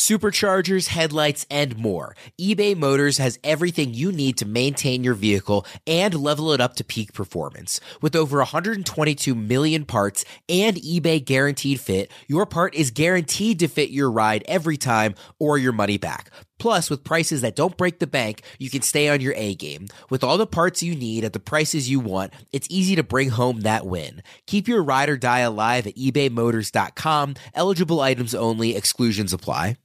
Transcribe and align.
superchargers, 0.00 0.88
headlights, 0.88 1.44
and 1.50 1.76
more. 1.76 2.16
eBay 2.40 2.74
Motors 2.74 3.18
has 3.18 3.38
everything 3.44 3.92
you 3.92 4.10
need 4.10 4.38
to 4.38 4.46
maintain 4.46 5.04
your 5.04 5.12
vehicle 5.12 5.66
and 5.86 6.14
level 6.14 6.52
it 6.52 6.60
up 6.60 6.74
to 6.74 6.82
peak 6.82 7.12
performance. 7.12 7.80
With 8.00 8.16
over 8.16 8.38
122 8.38 9.34
million 9.34 9.84
parts 9.84 10.24
and 10.48 10.76
eBay 10.76 11.22
guaranteed 11.22 11.80
fit, 11.80 12.10
your 12.26 12.46
part 12.46 12.74
is 12.74 12.90
guaranteed 12.90 13.58
to 13.58 13.68
fit 13.68 13.90
your 13.90 14.10
ride 14.10 14.42
every 14.48 14.78
time 14.78 15.14
or 15.38 15.58
your 15.58 15.72
money 15.72 15.98
back. 15.98 16.30
Plus, 16.58 16.88
with 16.88 17.04
prices 17.04 17.42
that 17.42 17.56
don't 17.56 17.76
break 17.76 17.98
the 17.98 18.06
bank, 18.06 18.42
you 18.58 18.70
can 18.70 18.82
stay 18.82 19.08
on 19.08 19.20
your 19.20 19.34
A 19.36 19.54
game. 19.54 19.88
With 20.08 20.24
all 20.24 20.38
the 20.38 20.46
parts 20.46 20.82
you 20.82 20.94
need 20.94 21.24
at 21.24 21.32
the 21.34 21.40
prices 21.40 21.90
you 21.90 22.00
want, 22.00 22.32
it's 22.52 22.68
easy 22.70 22.96
to 22.96 23.02
bring 23.02 23.30
home 23.30 23.62
that 23.62 23.86
win. 23.86 24.22
Keep 24.46 24.66
your 24.66 24.82
ride 24.82 25.08
or 25.08 25.16
die 25.16 25.40
alive 25.40 25.86
at 25.86 25.96
ebaymotors.com. 25.96 27.34
Eligible 27.54 28.00
items 28.00 28.34
only, 28.34 28.76
exclusions 28.76 29.32
apply. 29.32 29.76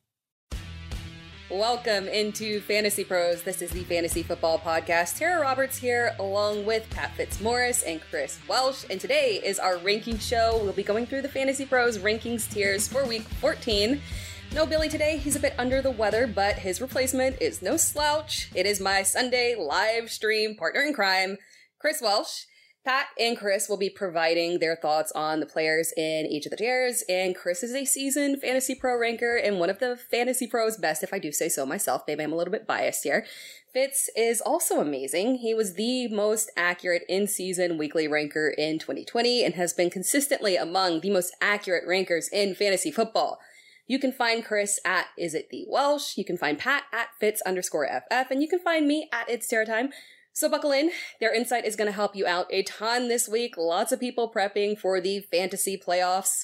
Welcome 1.51 2.07
into 2.07 2.59
Fantasy 2.61 3.03
Pros. 3.03 3.43
This 3.43 3.61
is 3.61 3.69
the 3.69 3.83
Fantasy 3.83 4.23
Football 4.23 4.57
Podcast. 4.57 5.19
Tera 5.19 5.39
Roberts 5.39 5.77
here, 5.77 6.15
along 6.17 6.65
with 6.65 6.89
Pat 6.89 7.15
Fitzmaurice 7.15 7.83
and 7.83 8.01
Chris 8.01 8.39
Welsh. 8.47 8.83
And 8.89 8.99
today 8.99 9.39
is 9.43 9.59
our 9.59 9.77
ranking 9.77 10.17
show. 10.17 10.59
We'll 10.63 10.73
be 10.73 10.81
going 10.81 11.05
through 11.05 11.21
the 11.21 11.29
Fantasy 11.29 11.67
Pros 11.67 11.99
rankings 11.99 12.51
tiers 12.51 12.87
for 12.87 13.05
week 13.05 13.21
14. 13.21 14.01
No 14.55 14.65
Billy 14.65 14.89
today, 14.89 15.17
he's 15.17 15.35
a 15.35 15.39
bit 15.39 15.53
under 15.59 15.83
the 15.83 15.91
weather, 15.91 16.25
but 16.25 16.55
his 16.55 16.81
replacement 16.81 17.39
is 17.39 17.61
no 17.61 17.77
slouch. 17.77 18.49
It 18.55 18.65
is 18.65 18.81
my 18.81 19.03
Sunday 19.03 19.55
live 19.55 20.09
stream 20.09 20.55
partner 20.55 20.81
in 20.81 20.95
crime, 20.95 21.37
Chris 21.77 22.01
Welsh. 22.01 22.45
Pat 22.85 23.07
and 23.19 23.35
Chris 23.35 23.67
will 23.67 23.77
be 23.77 23.89
providing 23.89 24.59
their 24.59 24.75
thoughts 24.75 25.11
on 25.13 25.39
the 25.39 25.47
players 25.47 25.91
in 25.97 26.27
each 26.27 26.45
of 26.45 26.51
the 26.51 26.57
tiers, 26.57 27.03
and 27.09 27.35
Chris 27.35 27.63
is 27.63 27.73
a 27.73 27.83
seasoned 27.83 28.39
fantasy 28.39 28.75
pro 28.75 28.95
ranker 28.95 29.35
and 29.35 29.59
one 29.59 29.71
of 29.71 29.79
the 29.79 29.97
fantasy 29.97 30.45
pros 30.45 30.77
best, 30.77 31.01
if 31.01 31.11
I 31.11 31.17
do 31.17 31.31
say 31.31 31.49
so 31.49 31.65
myself. 31.65 32.03
Maybe 32.07 32.23
I'm 32.23 32.31
a 32.31 32.35
little 32.35 32.51
bit 32.51 32.67
biased 32.67 33.03
here. 33.03 33.25
Fitz 33.73 34.07
is 34.15 34.39
also 34.39 34.79
amazing. 34.79 35.39
He 35.39 35.55
was 35.55 35.73
the 35.73 36.07
most 36.09 36.51
accurate 36.55 37.01
in 37.09 37.25
season 37.25 37.79
weekly 37.79 38.07
ranker 38.07 38.49
in 38.55 38.77
2020 38.77 39.43
and 39.43 39.55
has 39.55 39.73
been 39.73 39.89
consistently 39.89 40.55
among 40.55 41.01
the 41.01 41.09
most 41.09 41.35
accurate 41.41 41.87
rankers 41.87 42.29
in 42.31 42.53
fantasy 42.53 42.91
football. 42.91 43.39
You 43.87 43.97
can 43.97 44.11
find 44.11 44.45
Chris 44.45 44.79
at 44.85 45.07
Is 45.17 45.33
It 45.33 45.49
The 45.49 45.65
Welsh. 45.67 46.17
You 46.17 46.25
can 46.25 46.37
find 46.37 46.57
Pat 46.57 46.83
at 46.93 47.09
Fitz 47.19 47.41
underscore 47.41 47.87
FF. 47.87 48.31
And 48.31 48.41
you 48.41 48.47
can 48.47 48.59
find 48.59 48.87
me 48.87 49.09
at 49.11 49.29
It's 49.29 49.47
Tera 49.47 49.65
Time. 49.65 49.89
So 50.37 50.49
buckle 50.49 50.73
in. 50.73 50.91
Their 51.21 51.33
insight 51.33 51.63
is 51.63 51.77
going 51.77 51.87
to 51.87 51.95
help 51.95 52.13
you 52.13 52.27
out 52.27 52.47
a 52.49 52.61
ton 52.63 53.07
this 53.07 53.25
week. 53.25 53.55
Lots 53.55 53.93
of 53.93 54.01
people 54.01 54.29
prepping 54.29 54.77
for 54.77 54.99
the 54.99 55.21
fantasy 55.21 55.77
playoffs. 55.77 56.43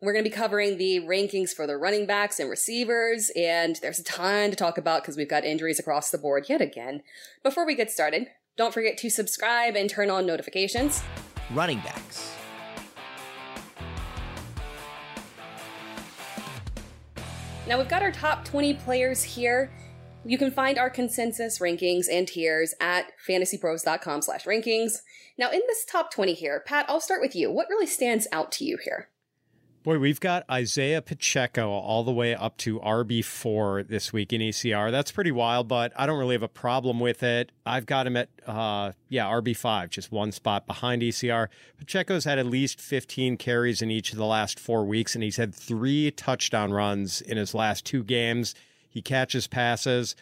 We're 0.00 0.14
going 0.14 0.24
to 0.24 0.30
be 0.30 0.34
covering 0.34 0.78
the 0.78 1.00
rankings 1.00 1.50
for 1.50 1.66
the 1.66 1.76
running 1.76 2.06
backs 2.06 2.40
and 2.40 2.48
receivers, 2.48 3.30
and 3.36 3.76
there's 3.82 3.98
a 3.98 4.04
ton 4.04 4.48
to 4.50 4.56
talk 4.56 4.78
about 4.78 5.02
because 5.02 5.18
we've 5.18 5.28
got 5.28 5.44
injuries 5.44 5.78
across 5.78 6.10
the 6.10 6.16
board 6.16 6.46
yet 6.48 6.62
again. 6.62 7.02
Before 7.42 7.66
we 7.66 7.74
get 7.74 7.90
started, 7.90 8.28
don't 8.56 8.72
forget 8.72 8.96
to 8.98 9.10
subscribe 9.10 9.76
and 9.76 9.90
turn 9.90 10.08
on 10.08 10.24
notifications. 10.24 11.02
Running 11.52 11.80
backs. 11.80 12.34
Now 17.68 17.76
we've 17.76 17.88
got 17.88 18.00
our 18.00 18.12
top 18.12 18.46
20 18.46 18.74
players 18.74 19.22
here. 19.22 19.70
You 20.28 20.38
can 20.38 20.50
find 20.50 20.76
our 20.76 20.90
consensus 20.90 21.60
rankings 21.60 22.06
and 22.10 22.26
tiers 22.26 22.74
at 22.80 23.12
fantasypros.com 23.28 24.22
slash 24.22 24.44
rankings. 24.44 25.02
Now 25.38 25.50
in 25.50 25.60
this 25.68 25.84
top 25.84 26.10
20 26.10 26.34
here, 26.34 26.64
Pat, 26.66 26.84
I'll 26.88 27.00
start 27.00 27.20
with 27.20 27.36
you. 27.36 27.48
What 27.52 27.68
really 27.68 27.86
stands 27.86 28.26
out 28.32 28.50
to 28.52 28.64
you 28.64 28.76
here? 28.82 29.08
Boy, 29.84 30.00
we've 30.00 30.18
got 30.18 30.44
Isiah 30.52 31.00
Pacheco 31.00 31.70
all 31.70 32.02
the 32.02 32.12
way 32.12 32.34
up 32.34 32.56
to 32.56 32.80
RB4 32.80 33.86
this 33.86 34.12
week 34.12 34.32
in 34.32 34.40
ECR. 34.40 34.90
That's 34.90 35.12
pretty 35.12 35.30
wild, 35.30 35.68
but 35.68 35.92
I 35.94 36.06
don't 36.06 36.18
really 36.18 36.34
have 36.34 36.42
a 36.42 36.48
problem 36.48 36.98
with 36.98 37.22
it. 37.22 37.52
I've 37.64 37.86
got 37.86 38.08
him 38.08 38.16
at, 38.16 38.28
uh, 38.48 38.92
yeah, 39.08 39.26
RB5, 39.26 39.90
just 39.90 40.10
one 40.10 40.32
spot 40.32 40.66
behind 40.66 41.02
ECR. 41.02 41.46
Pacheco's 41.78 42.24
had 42.24 42.40
at 42.40 42.46
least 42.46 42.80
15 42.80 43.36
carries 43.36 43.80
in 43.80 43.92
each 43.92 44.10
of 44.10 44.18
the 44.18 44.26
last 44.26 44.58
four 44.58 44.84
weeks, 44.84 45.14
and 45.14 45.22
he's 45.22 45.36
had 45.36 45.54
three 45.54 46.10
touchdown 46.10 46.72
runs 46.72 47.20
in 47.20 47.36
his 47.36 47.54
last 47.54 47.84
two 47.84 48.02
games. 48.02 48.56
He 48.96 49.02
catches 49.02 49.46
passes, 49.46 50.16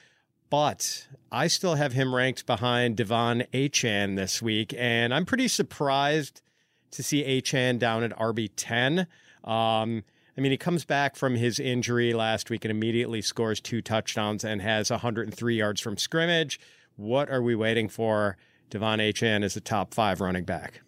but 0.50 1.06
I 1.30 1.46
still 1.46 1.76
have 1.76 1.92
him 1.92 2.12
ranked 2.12 2.44
behind 2.44 2.96
De'Von 2.96 3.46
Achane 3.52 4.16
this 4.16 4.42
week, 4.42 4.74
and 4.76 5.14
I'm 5.14 5.24
pretty 5.24 5.46
surprised 5.46 6.42
to 6.90 7.00
see 7.00 7.22
Achane 7.22 7.78
down 7.78 8.02
at 8.02 8.10
RB10. 8.18 9.06
Um, 9.44 10.02
I 10.36 10.40
mean, 10.40 10.50
he 10.50 10.56
comes 10.56 10.84
back 10.84 11.14
from 11.14 11.36
his 11.36 11.60
injury 11.60 12.14
last 12.14 12.50
week 12.50 12.64
and 12.64 12.72
immediately 12.72 13.22
scores 13.22 13.60
two 13.60 13.80
touchdowns 13.80 14.42
and 14.42 14.60
has 14.60 14.90
103 14.90 15.56
yards 15.56 15.80
from 15.80 15.96
scrimmage. 15.96 16.58
What 16.96 17.30
are 17.30 17.42
we 17.42 17.54
waiting 17.54 17.88
for? 17.88 18.36
De'Von 18.72 18.98
Achane 18.98 19.44
is 19.44 19.54
the 19.54 19.60
top 19.60 19.94
five 19.94 20.20
running 20.20 20.42
back. 20.42 20.80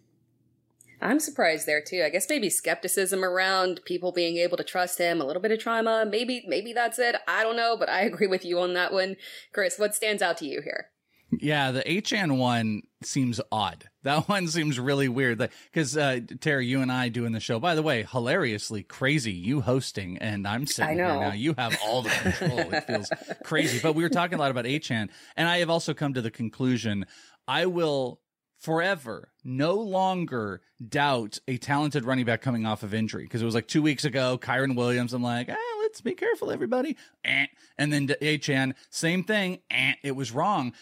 I'm 1.01 1.19
surprised 1.19 1.67
there 1.67 1.81
too. 1.81 2.03
I 2.03 2.09
guess 2.09 2.27
maybe 2.29 2.49
skepticism 2.49 3.23
around 3.23 3.81
people 3.85 4.11
being 4.11 4.37
able 4.37 4.57
to 4.57 4.63
trust 4.63 4.97
him, 4.97 5.21
a 5.21 5.25
little 5.25 5.41
bit 5.41 5.51
of 5.51 5.59
trauma. 5.59 6.05
Maybe, 6.09 6.43
maybe 6.47 6.73
that's 6.73 6.99
it. 6.99 7.15
I 7.27 7.43
don't 7.43 7.55
know, 7.55 7.77
but 7.77 7.89
I 7.89 8.01
agree 8.05 8.27
with 8.27 8.45
you 8.45 8.59
on 8.59 8.73
that 8.73 8.91
one. 8.91 9.15
Chris, 9.53 9.77
what 9.77 9.95
stands 9.95 10.21
out 10.21 10.37
to 10.37 10.45
you 10.45 10.61
here? 10.61 10.89
Yeah, 11.29 11.71
the 11.71 11.81
Achane 11.81 12.37
one 12.37 12.83
seems 13.03 13.41
odd. 13.51 13.85
That 14.07 14.29
one 14.29 14.47
seems 14.47 14.79
really 14.79 15.09
weird. 15.09 15.37
Because 15.37 15.97
uh, 15.97 16.21
Tera, 16.39 16.63
you 16.63 16.81
and 16.81 16.89
I 16.89 17.09
doing 17.09 17.33
the 17.33 17.41
show. 17.41 17.59
By 17.59 17.75
the 17.75 17.83
way, 17.83 18.07
hilariously 18.09 18.83
crazy. 18.83 19.33
You 19.33 19.59
hosting, 19.59 20.17
and 20.19 20.47
I'm 20.47 20.65
sitting 20.65 20.95
here 20.95 21.07
now. 21.07 21.33
You 21.33 21.53
have 21.57 21.77
all 21.83 22.03
the 22.03 22.09
control. 22.09 22.73
it 22.73 22.87
feels 22.87 23.09
crazy. 23.43 23.81
But 23.83 23.95
we 23.95 24.03
were 24.03 24.09
talking 24.09 24.37
a 24.37 24.41
lot 24.41 24.49
about 24.49 24.63
Achane, 24.63 25.09
and 25.35 25.49
I 25.49 25.57
have 25.57 25.69
also 25.69 25.93
come 25.93 26.13
to 26.13 26.21
the 26.21 26.31
conclusion 26.31 27.05
I 27.49 27.65
will 27.65 28.21
forever 28.57 29.29
no 29.43 29.75
longer 29.75 30.61
doubt 30.87 31.39
a 31.47 31.57
talented 31.57 32.03
running 32.05 32.25
back 32.25 32.41
coming 32.41 32.65
off 32.65 32.83
of 32.83 32.93
injury 32.93 33.23
because 33.23 33.41
it 33.41 33.45
was 33.45 33.55
like 33.55 33.67
two 33.67 33.81
weeks 33.81 34.03
ago 34.03 34.37
kyren 34.37 34.75
williams 34.75 35.13
i'm 35.13 35.21
like 35.21 35.47
ah, 35.49 35.79
let's 35.81 36.01
be 36.01 36.13
careful 36.13 36.51
everybody 36.51 36.97
eh. 37.23 37.45
and 37.77 37.93
then 37.93 38.07
Achane, 38.07 38.73
same 38.89 39.23
thing 39.23 39.59
eh, 39.69 39.93
it 40.03 40.15
was 40.15 40.31
wrong 40.31 40.73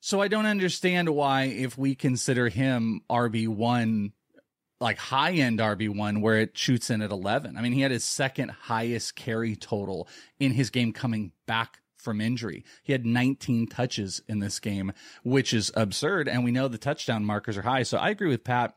so 0.00 0.20
I 0.22 0.28
don't 0.28 0.46
understand 0.46 1.10
why, 1.10 1.44
if 1.44 1.76
we 1.76 1.94
consider 1.94 2.48
him 2.48 3.02
RB1, 3.10 4.12
like 4.80 4.96
high 4.96 5.32
end 5.32 5.58
RB1, 5.58 6.22
where 6.22 6.38
it 6.38 6.56
shoots 6.56 6.88
in 6.88 7.02
at 7.02 7.10
11. 7.10 7.58
I 7.58 7.60
mean, 7.60 7.72
he 7.72 7.82
had 7.82 7.90
his 7.90 8.02
second 8.02 8.50
highest 8.50 9.14
carry 9.14 9.56
total 9.56 10.08
in 10.38 10.52
his 10.52 10.70
game 10.70 10.94
coming 10.94 11.32
back 11.46 11.80
from 12.00 12.20
injury. 12.20 12.64
He 12.82 12.92
had 12.92 13.06
19 13.06 13.68
touches 13.68 14.22
in 14.28 14.40
this 14.40 14.58
game, 14.58 14.92
which 15.22 15.52
is 15.52 15.70
absurd. 15.74 16.28
And 16.28 16.44
we 16.44 16.50
know 16.50 16.68
the 16.68 16.78
touchdown 16.78 17.24
markers 17.24 17.56
are 17.56 17.62
high. 17.62 17.82
So 17.82 17.98
I 17.98 18.10
agree 18.10 18.28
with 18.28 18.44
Pat. 18.44 18.74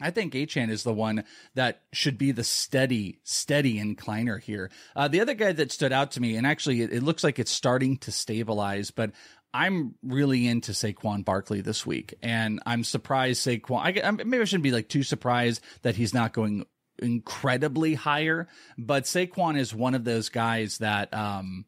I 0.00 0.10
think 0.10 0.32
Achane 0.32 0.70
is 0.70 0.82
the 0.82 0.94
one 0.94 1.24
that 1.54 1.82
should 1.92 2.16
be 2.16 2.32
the 2.32 2.44
steady, 2.44 3.20
steady 3.22 3.78
incliner 3.78 4.40
here. 4.40 4.70
Uh, 4.96 5.08
the 5.08 5.20
other 5.20 5.34
guy 5.34 5.52
that 5.52 5.72
stood 5.72 5.92
out 5.92 6.12
to 6.12 6.20
me, 6.20 6.36
and 6.36 6.46
actually 6.46 6.80
it, 6.80 6.92
it, 6.92 7.02
looks 7.02 7.22
like 7.22 7.38
it's 7.38 7.50
starting 7.50 7.98
to 7.98 8.12
stabilize, 8.12 8.90
but 8.90 9.10
I'm 9.52 9.96
really 10.02 10.46
into 10.46 10.72
Saquon 10.72 11.24
Barkley 11.24 11.60
this 11.60 11.84
week, 11.84 12.14
and 12.22 12.60
I'm 12.64 12.84
surprised 12.84 13.46
Saquon. 13.46 13.80
I, 13.80 14.08
I, 14.08 14.10
maybe 14.10 14.40
I 14.40 14.44
shouldn't 14.44 14.62
be 14.62 14.70
like 14.70 14.88
too 14.88 15.02
surprised 15.02 15.62
that 15.82 15.96
he's 15.96 16.14
not 16.14 16.32
going 16.32 16.64
incredibly 16.98 17.94
higher, 17.94 18.48
but 18.78 19.04
Saquon 19.04 19.58
is 19.58 19.74
one 19.74 19.94
of 19.94 20.04
those 20.04 20.28
guys 20.28 20.78
that 20.78 21.12
um 21.12 21.64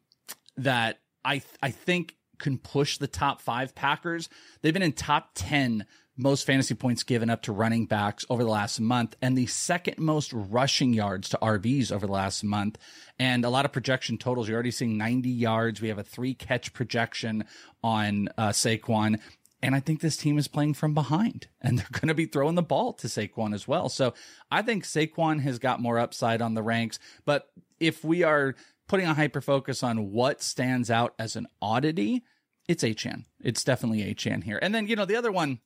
that 0.57 1.01
I 1.25 1.43
I 1.63 1.71
think 1.71 2.17
can 2.39 2.59
push 2.59 2.99
the 2.99 3.07
top 3.07 3.41
five 3.41 3.75
Packers. 3.75 4.29
They've 4.61 4.73
been 4.73 4.83
in 4.83 4.93
top 4.93 5.31
ten 5.35 5.87
most 6.17 6.47
fantasy 6.47 6.75
points 6.75 7.03
given 7.03 7.31
up 7.31 7.43
to 7.43 7.53
running 7.53 7.87
backs 7.87 8.25
over 8.29 8.45
the 8.45 8.51
last 8.51 8.81
month 8.81 9.17
and 9.23 9.37
the 9.37 9.47
second 9.47 9.99
most 9.99 10.33
rushing 10.33 10.93
yards 10.93 11.29
to 11.31 11.39
RBs 11.41 11.91
over 11.91 12.07
the 12.07 12.13
last 12.13 12.45
month. 12.45 12.79
And 13.19 13.45
a 13.45 13.49
lot 13.49 13.65
of 13.65 13.73
projection 13.73 14.19
totals. 14.19 14.49
You're 14.49 14.57
already 14.57 14.71
seeing 14.71 14.99
90 14.99 15.31
yards. 15.31 15.81
We 15.81 15.89
have 15.89 15.99
a 15.99 16.05
three 16.05 16.35
catch 16.35 16.73
projection 16.73 17.45
on 17.83 18.29
uh, 18.37 18.51
Saquon. 18.51 19.21
And 19.63 19.75
I 19.75 19.81
think 19.81 20.01
this 20.01 20.17
team 20.17 20.39
is 20.39 20.49
playing 20.49 20.75
from 20.75 20.93
behind 20.93 21.47
and 21.61 21.79
they're 21.79 21.87
going 21.93 22.09
to 22.09 22.15
be 22.15 22.27
throwing 22.27 22.57
the 22.57 22.63
ball 22.63 22.93
to 22.95 23.07
Saquon 23.07 23.55
as 23.55 23.67
well. 23.67 23.89
So 23.89 24.13
I 24.51 24.63
think 24.63 24.85
Saquon 24.85 25.41
has 25.41 25.59
got 25.59 25.81
more 25.81 25.99
upside 25.99 26.43
on 26.43 26.55
the 26.55 26.63
ranks. 26.63 26.99
But 27.25 27.49
if 27.81 28.05
we 28.05 28.23
are 28.23 28.55
putting 28.89 29.07
a 29.07 29.15
hyper 29.15 29.41
focus 29.41 29.83
on 29.83 30.13
what 30.13 30.43
stands 30.43 30.91
out 30.91 31.15
as 31.19 31.37
an 31.37 31.47
oddity, 31.61 32.23
it's 32.69 32.85
Achane. 32.85 33.25
It's 33.41 33.65
definitely 33.65 34.03
Achane 34.03 34.45
here. 34.45 34.59
And 34.61 34.75
then, 34.75 34.87
you 34.87 34.97
know, 34.97 35.05
the 35.05 35.17
other 35.17 35.33
one 35.33 35.61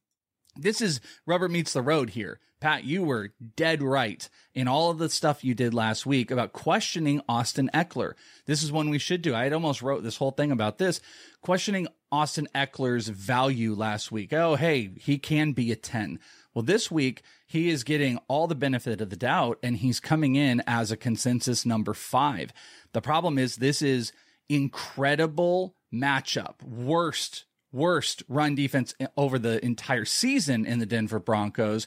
this 0.58 0.80
is 0.80 1.00
rubber 1.26 1.48
meets 1.48 1.72
the 1.72 1.82
road 1.82 2.10
here. 2.10 2.40
Pat, 2.58 2.84
you 2.84 3.02
were 3.02 3.34
dead 3.54 3.82
right 3.82 4.28
in 4.54 4.66
all 4.66 4.90
of 4.90 4.96
the 4.96 5.10
stuff 5.10 5.44
you 5.44 5.54
did 5.54 5.74
last 5.74 6.06
week 6.06 6.30
about 6.30 6.54
questioning 6.54 7.20
Austin 7.28 7.68
Ekeler. 7.74 8.14
This 8.46 8.62
is 8.62 8.72
one 8.72 8.88
we 8.88 8.98
should 8.98 9.20
do. 9.20 9.34
I 9.34 9.44
had 9.44 9.52
almost 9.52 9.82
wrote 9.82 10.02
this 10.02 10.16
whole 10.16 10.30
thing 10.30 10.50
about 10.50 10.78
this, 10.78 11.02
questioning 11.42 11.86
Austin 12.10 12.48
Ekeler's 12.54 13.08
value 13.08 13.74
last 13.74 14.10
week. 14.10 14.32
Oh, 14.32 14.54
hey, 14.54 14.90
he 14.96 15.18
can 15.18 15.52
be 15.52 15.70
a 15.70 15.76
10. 15.76 16.18
Well, 16.54 16.62
this 16.62 16.90
week, 16.90 17.22
he 17.46 17.68
is 17.68 17.84
getting 17.84 18.18
all 18.26 18.46
the 18.46 18.54
benefit 18.54 19.02
of 19.02 19.10
the 19.10 19.16
doubt 19.16 19.58
and 19.62 19.76
he's 19.76 20.00
coming 20.00 20.34
in 20.34 20.62
as 20.66 20.90
a 20.90 20.96
consensus 20.96 21.66
number 21.66 21.92
five. 21.92 22.54
The 22.96 23.02
problem 23.02 23.36
is 23.36 23.56
this 23.56 23.82
is 23.82 24.14
incredible 24.48 25.76
matchup. 25.92 26.62
Worst, 26.62 27.44
worst 27.70 28.22
run 28.26 28.54
defense 28.54 28.94
over 29.18 29.38
the 29.38 29.62
entire 29.62 30.06
season 30.06 30.64
in 30.64 30.78
the 30.78 30.86
Denver 30.86 31.18
Broncos 31.18 31.86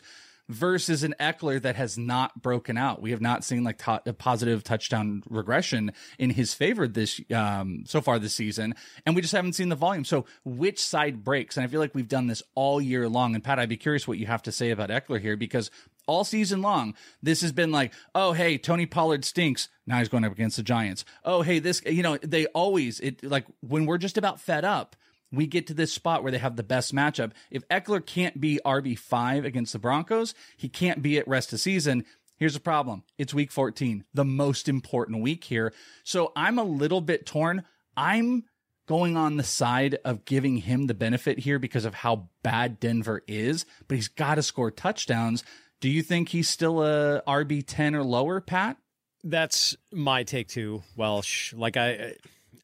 versus 0.50 1.02
an 1.02 1.16
Ekeler 1.20 1.60
that 1.64 1.76
has 1.78 1.98
not 1.98 2.44
broken 2.44 2.78
out. 2.78 3.02
We 3.02 3.10
have 3.10 3.22
not 3.22 3.44
seen 3.44 3.64
like 3.64 3.82
a 3.88 4.14
positive 4.14 4.64
touchdown 4.64 5.24
regression 5.28 5.94
in 6.20 6.30
his 6.30 6.54
favor 6.54 6.88
this 6.88 7.20
um, 7.34 7.86
so 7.88 8.02
far 8.02 8.20
this 8.20 8.36
season, 8.36 8.76
and 9.04 9.16
we 9.16 9.24
just 9.24 9.34
haven't 9.34 9.54
seen 9.54 9.70
the 9.70 9.76
volume. 9.76 10.06
So 10.06 10.26
which 10.46 10.80
side 10.80 11.24
breaks? 11.24 11.58
And 11.58 11.64
I 11.64 11.68
feel 11.68 11.80
like 11.80 11.96
we've 11.96 12.08
done 12.08 12.28
this 12.28 12.44
all 12.54 12.80
year 12.80 13.10
long. 13.10 13.34
And 13.34 13.44
Pat, 13.44 13.58
I'd 13.58 13.70
be 13.70 13.78
curious 13.78 14.08
what 14.08 14.20
you 14.20 14.28
have 14.28 14.44
to 14.44 14.52
say 14.52 14.70
about 14.70 14.90
Ekeler 14.90 15.20
here 15.20 15.38
because 15.38 15.72
all 16.10 16.24
season 16.24 16.62
long, 16.62 16.96
this 17.22 17.42
has 17.42 17.52
been 17.52 17.72
like, 17.72 17.94
oh 18.16 18.34
hey, 18.34 18.58
Tony 18.58 18.88
Pollard 18.88 19.24
stinks. 19.24 19.70
Now 19.86 20.00
he's 20.00 20.10
going 20.10 20.26
up 20.26 20.32
against 20.32 20.58
the 20.58 20.64
Giants. 20.64 21.06
Oh 21.24 21.44
hey, 21.44 21.60
this 21.60 21.82
you 21.86 22.02
know 22.02 22.18
they 22.18 22.48
always 22.48 23.00
it 23.00 23.24
like 23.24 23.46
when 23.62 23.86
we're 23.86 24.00
just 24.00 24.18
about 24.18 24.42
fed 24.42 24.66
up 24.66 24.96
we 25.32 25.46
get 25.46 25.68
to 25.68 25.76
this 25.76 25.94
spot 25.94 26.24
where 26.24 26.32
they 26.32 26.40
have 26.40 26.56
the 26.56 26.64
best 26.64 26.94
matchup. 26.94 27.34
If 27.52 27.68
Ekeler 27.68 28.04
can't 28.04 28.42
be 28.42 28.60
RB5 28.66 29.46
against 29.46 29.74
the 29.74 29.78
Broncos, 29.78 30.34
he 30.58 30.70
can't 30.70 31.04
be 31.04 31.20
at 31.20 31.28
rest 31.28 31.54
of 31.54 31.60
season. 31.60 32.04
Here's 32.38 32.56
the 32.56 32.60
problem. 32.60 33.04
It's 33.20 33.32
week 33.32 33.52
14, 33.52 34.06
the 34.12 34.26
most 34.26 34.68
important 34.68 35.22
week 35.22 35.44
here. 35.44 35.72
So 36.04 36.32
I'm 36.36 36.58
a 36.58 36.64
little 36.64 37.02
bit 37.02 37.28
torn. 37.28 37.64
I'm 37.96 38.46
going 38.88 39.16
on 39.16 39.38
the 39.38 39.44
side 39.44 40.00
of 40.04 40.26
giving 40.26 40.58
him 40.58 40.88
the 40.88 40.96
benefit 40.96 41.38
here 41.38 41.60
because 41.60 41.86
of 41.86 41.94
how 41.94 42.30
bad 42.42 42.80
Denver 42.80 43.22
is, 43.28 43.66
but 43.88 43.96
he's 43.96 44.08
got 44.08 44.36
to 44.36 44.42
score 44.42 44.72
touchdowns. 44.72 45.44
Do 45.82 45.90
you 45.90 46.04
think 46.04 46.30
he's 46.30 46.50
still 46.50 46.84
a 46.84 47.22
RB10 47.28 47.96
or 47.96 48.04
lower, 48.04 48.42
Pat? 48.42 48.78
That's 49.24 49.76
my 49.92 50.24
take 50.24 50.48
too, 50.48 50.84
Welsh. 50.96 51.54
Like 51.54 51.78
I 51.78 52.16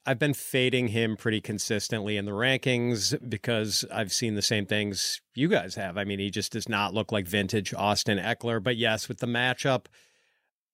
I've 0.06 0.20
been 0.20 0.34
fading 0.34 0.90
him 0.90 1.18
pretty 1.18 1.42
consistently 1.42 2.16
in 2.16 2.26
the 2.26 2.32
rankings 2.32 3.18
because 3.28 3.84
I've 3.92 4.14
seen 4.14 4.36
the 4.36 4.42
same 4.42 4.66
things 4.68 5.20
you 5.34 5.48
guys 5.48 5.76
have. 5.76 5.98
I 5.98 6.04
mean, 6.04 6.20
he 6.20 6.30
just 6.30 6.52
does 6.52 6.70
not 6.70 6.94
look 6.94 7.12
like 7.12 7.28
vintage 7.28 7.74
Austin 7.74 8.20
Ekeler, 8.20 8.62
But 8.62 8.78
yes, 8.78 9.10
with 9.10 9.18
the 9.18 9.26
matchup, 9.26 9.86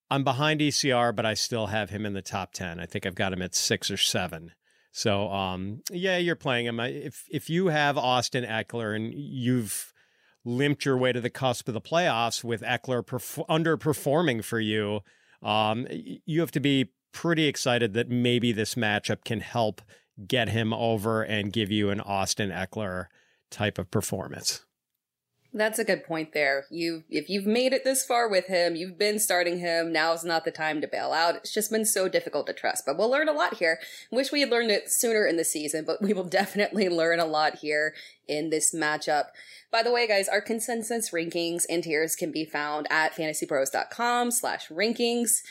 I'm 0.10 0.26
behind 0.26 0.60
ECR, 0.60 1.16
but 1.16 1.26
I 1.26 1.34
still 1.34 1.68
have 1.68 1.92
him 1.92 2.06
in 2.06 2.14
the 2.14 2.22
top 2.22 2.52
10. 2.52 2.82
I 2.82 2.86
think 2.86 3.06
I've 3.06 3.16
got 3.16 3.32
him 3.32 3.42
at 3.42 3.56
six 3.56 3.90
or 3.90 3.96
seven. 3.96 4.52
So, 4.92 5.32
um, 5.32 5.82
yeah, 5.90 6.18
you're 6.18 6.36
playing 6.36 6.66
him. 6.66 6.82
If 6.82 7.24
if 7.32 7.50
you 7.50 7.68
have 7.68 7.98
Austin 7.98 8.44
Ekeler 8.44 8.94
and 8.94 9.14
you've 9.14 9.94
limped 10.44 10.86
your 10.86 10.98
way 10.98 11.12
to 11.12 11.22
the 11.22 11.30
cusp 11.30 11.68
of 11.68 11.74
the 11.74 11.82
playoffs 11.82 12.44
with 12.44 12.62
Ekeler 12.62 13.06
perf- 13.06 13.46
underperforming 13.48 14.44
for 14.44 14.60
you, 14.60 15.02
um, 15.42 15.88
you 15.90 16.40
have 16.40 16.52
to 16.52 16.60
be 16.60 16.92
pretty 17.12 17.46
excited 17.46 17.94
that 17.94 18.10
maybe 18.10 18.52
this 18.52 18.76
matchup 18.76 19.24
can 19.24 19.42
help 19.42 19.82
get 20.28 20.50
him 20.50 20.74
over 20.74 21.24
and 21.24 21.54
give 21.54 21.72
you 21.72 21.90
an 21.90 22.00
Austin 22.02 22.50
Ekeler 22.50 23.08
type 23.50 23.78
of 23.78 23.92
performance. 23.92 24.66
That's 25.54 25.80
a 25.80 25.84
good 25.84 26.06
point 26.06 26.32
there. 26.34 26.66
You 26.70 27.04
if 27.10 27.30
you've 27.30 27.46
made 27.46 27.74
it 27.74 27.84
this 27.84 28.06
far 28.06 28.30
with 28.30 28.48
him, 28.48 28.78
you've 28.78 28.98
been 28.98 29.20
starting 29.20 29.60
him, 29.60 29.92
now's 29.92 30.24
not 30.24 30.46
the 30.46 30.52
time 30.52 30.80
to 30.80 30.88
bail 30.88 31.12
out. 31.12 31.36
It's 31.36 31.54
just 31.54 31.72
been 31.72 31.84
so 31.86 32.08
difficult 32.08 32.48
to 32.48 32.54
trust. 32.54 32.86
But 32.86 32.98
we'll 32.98 33.12
learn 33.12 33.28
a 33.28 33.34
lot 33.34 33.58
here. 33.58 33.80
Wish 34.12 34.32
we 34.32 34.40
had 34.40 34.50
learned 34.50 34.72
it 34.72 34.90
sooner 34.90 35.26
in 35.26 35.36
the 35.36 35.44
season, 35.44 35.84
but 35.86 36.02
we 36.02 36.14
will 36.14 36.24
definitely 36.42 36.88
learn 36.88 37.20
a 37.20 37.26
lot 37.26 37.56
here 37.56 37.94
in 38.30 38.50
this 38.50 38.74
matchup. 38.74 39.26
By 39.72 39.84
the 39.84 39.92
way, 39.92 40.08
guys, 40.08 40.30
our 40.30 40.42
consensus 40.42 41.12
rankings 41.12 41.66
and 41.70 41.84
tiers 41.84 42.16
can 42.16 42.32
be 42.32 42.46
found 42.46 42.88
at 42.90 43.14
fantasypros.com 43.14 44.32
slash 44.32 44.70
rankings. 44.70 45.42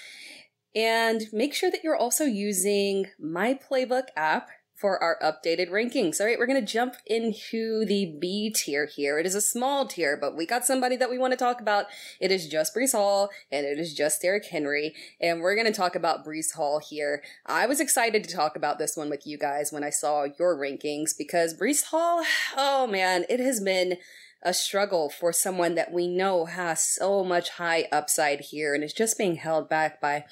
And 0.75 1.25
make 1.33 1.53
sure 1.53 1.71
that 1.71 1.83
you're 1.85 1.97
also 1.97 2.25
using 2.25 3.07
my 3.19 3.55
playbook 3.55 4.05
app 4.17 4.49
for 4.81 5.01
our 5.03 5.19
updated 5.23 5.71
rankings. 5.71 6.21
All 6.21 6.27
right, 6.27 6.39
we're 6.39 6.47
going 6.47 6.65
to 6.65 6.73
jump 6.73 6.97
into 7.07 7.85
the 7.85 8.17
B 8.19 8.51
tier 8.51 8.87
here. 8.87 9.19
It 9.19 9.27
is 9.27 9.35
a 9.35 9.41
small 9.41 9.87
tier, 9.87 10.17
but 10.17 10.35
we 10.35 10.47
got 10.47 10.65
somebody 10.65 10.97
that 10.97 11.11
we 11.11 11.19
want 11.19 11.33
to 11.33 11.37
talk 11.37 11.61
about. 11.61 11.87
It 12.19 12.33
is 12.33 12.49
just 12.49 12.75
Breece 12.75 12.93
Hall 12.93 13.29
and 13.53 13.67
it 13.67 13.79
is 13.79 13.93
just 13.93 14.23
Derrick 14.23 14.47
Henry. 14.47 14.95
And 15.21 15.41
we're 15.41 15.55
going 15.55 15.67
to 15.67 15.73
talk 15.73 15.95
about 15.95 16.25
Breece 16.25 16.55
Hall 16.55 16.81
here. 16.81 17.23
I 17.45 17.67
was 17.67 17.79
excited 17.79 18.25
to 18.25 18.35
talk 18.35 18.57
about 18.57 18.79
this 18.79 18.97
one 18.97 19.11
with 19.11 19.27
you 19.27 19.37
guys 19.37 19.71
when 19.71 19.85
I 19.85 19.91
saw 19.91 20.25
your 20.39 20.57
rankings 20.57 21.11
because 21.17 21.55
Breece 21.55 21.85
Hall, 21.85 22.25
oh 22.57 22.87
man, 22.87 23.27
it 23.29 23.41
has 23.41 23.61
been 23.61 23.99
a 24.43 24.55
struggle 24.55 25.11
for 25.11 25.33
someone 25.33 25.75
that 25.75 25.93
we 25.93 26.09
know 26.09 26.47
has 26.47 26.83
so 26.83 27.23
much 27.23 27.51
high 27.51 27.87
upside 27.93 28.41
here 28.41 28.75
and 28.75 28.83
is 28.83 28.95
just 28.95 29.19
being 29.19 29.37
held 29.37 29.69
back 29.69 30.01
by 30.01 30.25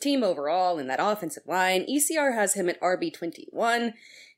team 0.00 0.22
overall 0.22 0.78
in 0.78 0.86
that 0.88 1.00
offensive 1.00 1.44
line. 1.46 1.86
ECR 1.86 2.34
has 2.34 2.54
him 2.54 2.68
at 2.68 2.80
RB21. 2.80 3.92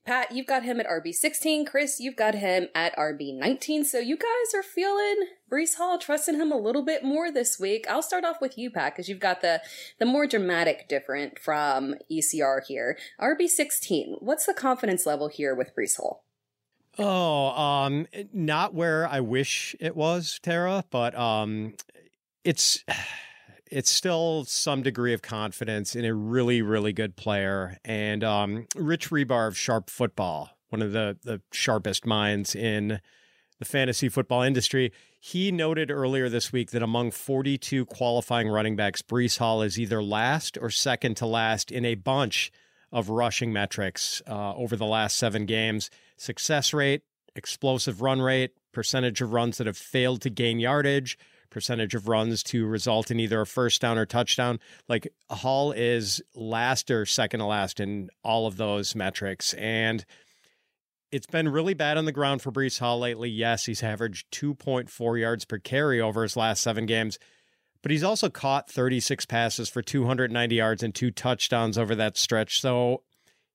Pat, 0.05 0.33
you've 0.33 0.47
got 0.47 0.65
him 0.65 0.81
at 0.81 0.87
RB16. 0.87 1.65
Chris, 1.65 2.01
you've 2.01 2.17
got 2.17 2.35
him 2.35 2.67
at 2.75 2.97
RB19. 2.97 3.85
So 3.85 4.01
you 4.01 4.17
guys 4.17 4.55
are 4.55 4.63
feeling 4.63 5.29
Breece 5.51 5.77
Hall, 5.77 5.97
trusting 5.97 6.35
him 6.35 6.51
a 6.51 6.57
little 6.57 6.85
bit 6.85 7.05
more 7.05 7.31
this 7.31 7.61
week. 7.61 7.87
I'll 7.89 8.03
start 8.03 8.25
off 8.25 8.41
with 8.41 8.59
you, 8.59 8.69
Pat, 8.69 8.95
because 8.95 9.09
you've 9.09 9.21
got 9.21 9.43
the, 9.43 9.63
the 10.01 10.07
more 10.07 10.27
dramatic 10.27 10.89
different 10.89 11.39
from 11.39 11.95
ECR 12.11 12.63
here. 12.67 12.99
RB16, 13.21 14.17
what's 14.21 14.47
the 14.47 14.55
confidence 14.55 15.07
level 15.07 15.29
here 15.29 15.55
with 15.55 15.71
Breece 15.77 15.99
Hall? 15.99 16.25
Oh, 16.99 17.49
um, 17.51 18.07
not 18.33 18.75
where 18.75 19.07
I 19.07 19.21
wish 19.21 19.77
it 19.79 19.97
was, 19.97 20.41
Tera, 20.43 20.85
but 20.91 21.15
um, 21.15 21.75
it's 22.45 22.85
it's 23.73 23.91
still 23.91 24.45
some 24.45 24.83
degree 24.83 25.15
of 25.15 25.23
confidence 25.23 25.97
in 25.97 26.05
a 26.05 26.15
really, 26.15 26.61
really 26.61 26.93
good 26.93 27.17
player. 27.17 27.79
And 27.85 28.23
um, 28.23 28.67
Rich 28.77 29.09
Hribar 29.09 29.49
of 29.49 29.57
Sharp 29.57 29.89
Football, 29.89 30.51
one 30.69 30.83
of 30.83 30.93
the 30.93 31.17
the 31.23 31.41
sharpest 31.53 32.05
minds 32.05 32.55
in 32.55 33.01
the 33.59 33.65
fantasy 33.65 34.09
football 34.09 34.43
industry, 34.43 34.93
he 35.19 35.51
noted 35.51 35.91
earlier 35.91 36.29
this 36.29 36.53
week 36.53 36.73
that 36.73 36.83
among 36.83 37.13
42 37.13 37.87
qualifying 37.87 38.49
running 38.49 38.77
backs, 38.77 39.03
Breece 39.03 39.39
Hall 39.39 39.63
is 39.63 39.79
either 39.79 40.03
last 40.03 40.59
or 40.61 40.69
second 40.69 41.17
to 41.19 41.27
last 41.27 41.71
in 41.71 41.85
a 41.85 41.95
bunch 41.95 42.53
of 42.91 43.09
rushing 43.09 43.53
metrics 43.53 44.21
uh, 44.29 44.55
over 44.55 44.77
the 44.77 44.85
last 44.85 45.17
seven 45.17 45.47
games 45.47 45.91
success 46.19 46.75
rate, 46.75 47.03
explosive 47.35 48.03
run 48.03 48.21
rate, 48.21 48.51
percentage 48.73 49.23
of 49.23 49.33
runs 49.33 49.59
that 49.59 49.67
have 49.67 49.79
failed 49.79 50.21
to 50.23 50.31
gain 50.31 50.61
yardage, 50.61 51.17
percentage 51.53 51.95
of 51.95 52.09
runs 52.09 52.43
to 52.45 52.67
result 52.67 53.11
in 53.11 53.21
either 53.21 53.41
a 53.41 53.47
first 53.47 53.81
down 53.81 53.99
or 53.99 54.07
touchdown. 54.07 54.59
Like 54.89 55.13
Hall 55.31 55.73
is 55.73 56.21
last 56.35 56.91
or 56.91 57.07
second 57.07 57.41
to 57.41 57.47
last 57.47 57.79
in 57.79 58.11
all 58.25 58.47
of 58.47 58.57
those 58.57 58.95
metrics. 58.95 59.55
And 59.55 60.05
it's 61.13 61.27
been 61.27 61.49
really 61.49 61.75
bad 61.75 61.99
on 61.99 62.07
the 62.07 62.13
ground 62.13 62.43
for 62.43 62.51
Breece 62.51 62.79
Hall 62.79 62.99
lately. 62.99 63.29
Yes, 63.29 63.67
he's 63.67 63.83
averaged 63.83 64.33
2.4 64.33 65.21
yards 65.21 65.45
per 65.45 65.59
carry 65.59 66.01
over 66.01 66.23
his 66.23 66.37
last 66.37 66.63
seven 66.63 66.87
games, 66.87 67.19
but 67.83 67.91
he's 67.93 68.03
also 68.03 68.31
caught 68.31 68.71
36 68.71 69.27
passes 69.27 69.69
for 69.69 69.83
290 69.83 70.55
yards 70.55 70.83
and 70.83 70.95
two 70.95 71.11
touchdowns 71.11 71.77
over 71.77 71.95
that 71.95 72.17
stretch. 72.17 72.61
So 72.61 73.03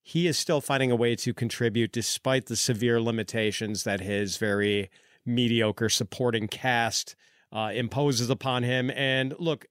he 0.04 0.28
is 0.28 0.38
still 0.38 0.62
finding 0.62 0.92
a 0.92 0.96
way 0.96 1.16
to 1.18 1.34
contribute 1.34 1.92
despite 1.92 2.46
the 2.46 2.56
severe 2.56 3.02
limitations 3.02 3.84
that 3.84 4.00
his 4.00 4.38
very 4.38 4.90
mediocre 5.26 5.90
supporting 5.90 6.48
cast 6.48 7.16
uh, 7.52 7.72
imposes 7.74 8.30
upon 8.30 8.64
him. 8.64 8.90
And 8.92 9.34
look, 9.40 9.66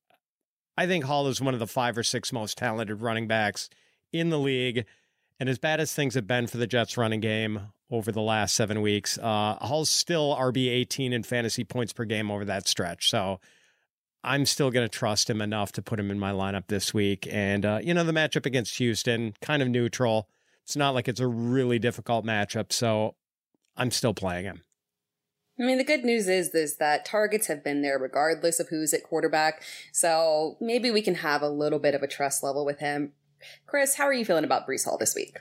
I 0.77 0.87
think 0.87 1.05
Hall 1.05 1.27
is 1.29 1.41
one 1.41 1.55
of 1.55 1.61
the 1.61 1.67
five 1.67 1.97
or 1.97 2.03
six 2.03 2.33
most 2.33 2.59
talented 2.59 3.01
running 3.01 3.27
backs 3.27 3.69
in 4.13 4.31
the 4.31 4.39
league. 4.39 4.85
And 5.39 5.49
as 5.49 5.59
bad 5.59 5.81
as 5.81 5.93
things 5.93 6.15
have 6.15 6.27
been 6.27 6.47
for 6.47 6.57
the 6.57 6.67
Jets 6.67 6.97
running 6.97 7.21
game 7.21 7.73
over 7.91 8.11
the 8.11 8.23
last 8.23 8.55
seven 8.55 8.81
weeks, 8.81 9.19
uh, 9.19 9.57
Hall's 9.61 9.91
still 9.91 10.35
RB 10.35 10.69
18 10.69 11.13
in 11.13 11.23
fantasy 11.23 11.65
points 11.65 11.93
per 11.93 12.05
game 12.05 12.31
over 12.31 12.45
that 12.45 12.67
stretch. 12.67 13.11
So 13.11 13.41
I'm 14.25 14.47
still 14.47 14.71
going 14.71 14.89
to 14.89 14.99
trust 14.99 15.31
him 15.31 15.41
enough 15.41 15.73
to 15.73 15.83
put 15.83 16.01
him 16.01 16.11
in 16.11 16.19
my 16.19 16.33
lineup 16.33 16.67
this 16.69 16.93
week. 16.93 17.29
And, 17.31 17.65
uh, 17.65 17.81
you 17.83 17.95
know, 17.95 18.05
the 18.05 18.13
matchup 18.13 18.47
against 18.47 18.79
Houston, 18.79 19.35
kind 19.41 19.63
of 19.63 19.69
neutral. 19.69 20.29
It's 20.65 20.77
not 20.77 20.95
like 20.95 21.07
it's 21.07 21.21
a 21.21 21.29
really 21.29 21.79
difficult 21.79 22.25
matchup. 22.25 22.73
So 22.73 23.15
I'm 23.77 23.91
still 23.91 24.15
playing 24.15 24.47
him. 24.47 24.63
I 25.59 25.63
mean, 25.63 25.79
the 25.79 25.85
good 25.85 26.05
news 26.05 26.29
is, 26.29 26.55
is 26.55 26.77
that 26.77 27.05
targets 27.05 27.47
have 27.47 27.65
been 27.65 27.83
there 27.83 27.99
regardless 27.99 28.61
of 28.61 28.69
who's 28.69 28.93
at 28.93 29.03
quarterback. 29.03 29.63
So 29.93 30.57
maybe 30.61 30.91
we 30.91 31.01
can 31.03 31.17
have 31.17 31.43
a 31.43 31.49
little 31.49 31.79
bit 31.79 31.95
of 31.95 32.03
a 32.03 32.07
trust 32.07 32.43
level 32.43 32.65
with 32.65 32.79
him. 32.79 33.13
Chris, 33.67 33.95
how 33.95 34.05
are 34.05 34.13
you 34.13 34.25
feeling 34.25 34.45
about 34.45 34.67
Breece 34.67 34.85
Hall 34.85 34.99
this 34.99 35.15
week? 35.15 35.39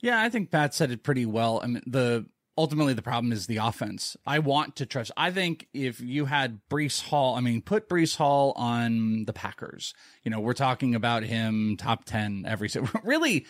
Yeah, 0.00 0.20
I 0.20 0.28
think 0.28 0.50
Pat 0.50 0.74
said 0.74 0.90
it 0.90 1.02
pretty 1.02 1.26
well. 1.26 1.60
I 1.62 1.66
mean, 1.66 1.82
the 1.86 2.26
ultimately 2.56 2.92
the 2.92 3.02
problem 3.02 3.32
is 3.32 3.46
the 3.46 3.58
offense. 3.58 4.16
I 4.26 4.38
want 4.38 4.76
to 4.76 4.86
trust. 4.86 5.10
I 5.16 5.30
think 5.30 5.66
if 5.72 6.00
you 6.00 6.26
had 6.26 6.60
Breece 6.70 7.02
Hall, 7.02 7.34
I 7.34 7.40
mean, 7.40 7.62
put 7.62 7.88
Breece 7.88 8.16
Hall 8.16 8.52
on 8.56 9.24
the 9.24 9.32
Packers. 9.32 9.94
You 10.22 10.30
know, 10.30 10.40
we're 10.40 10.52
talking 10.52 10.94
about 10.94 11.22
him 11.22 11.76
top 11.78 12.04
ten 12.04 12.44
every. 12.46 12.68
Really, 13.02 13.46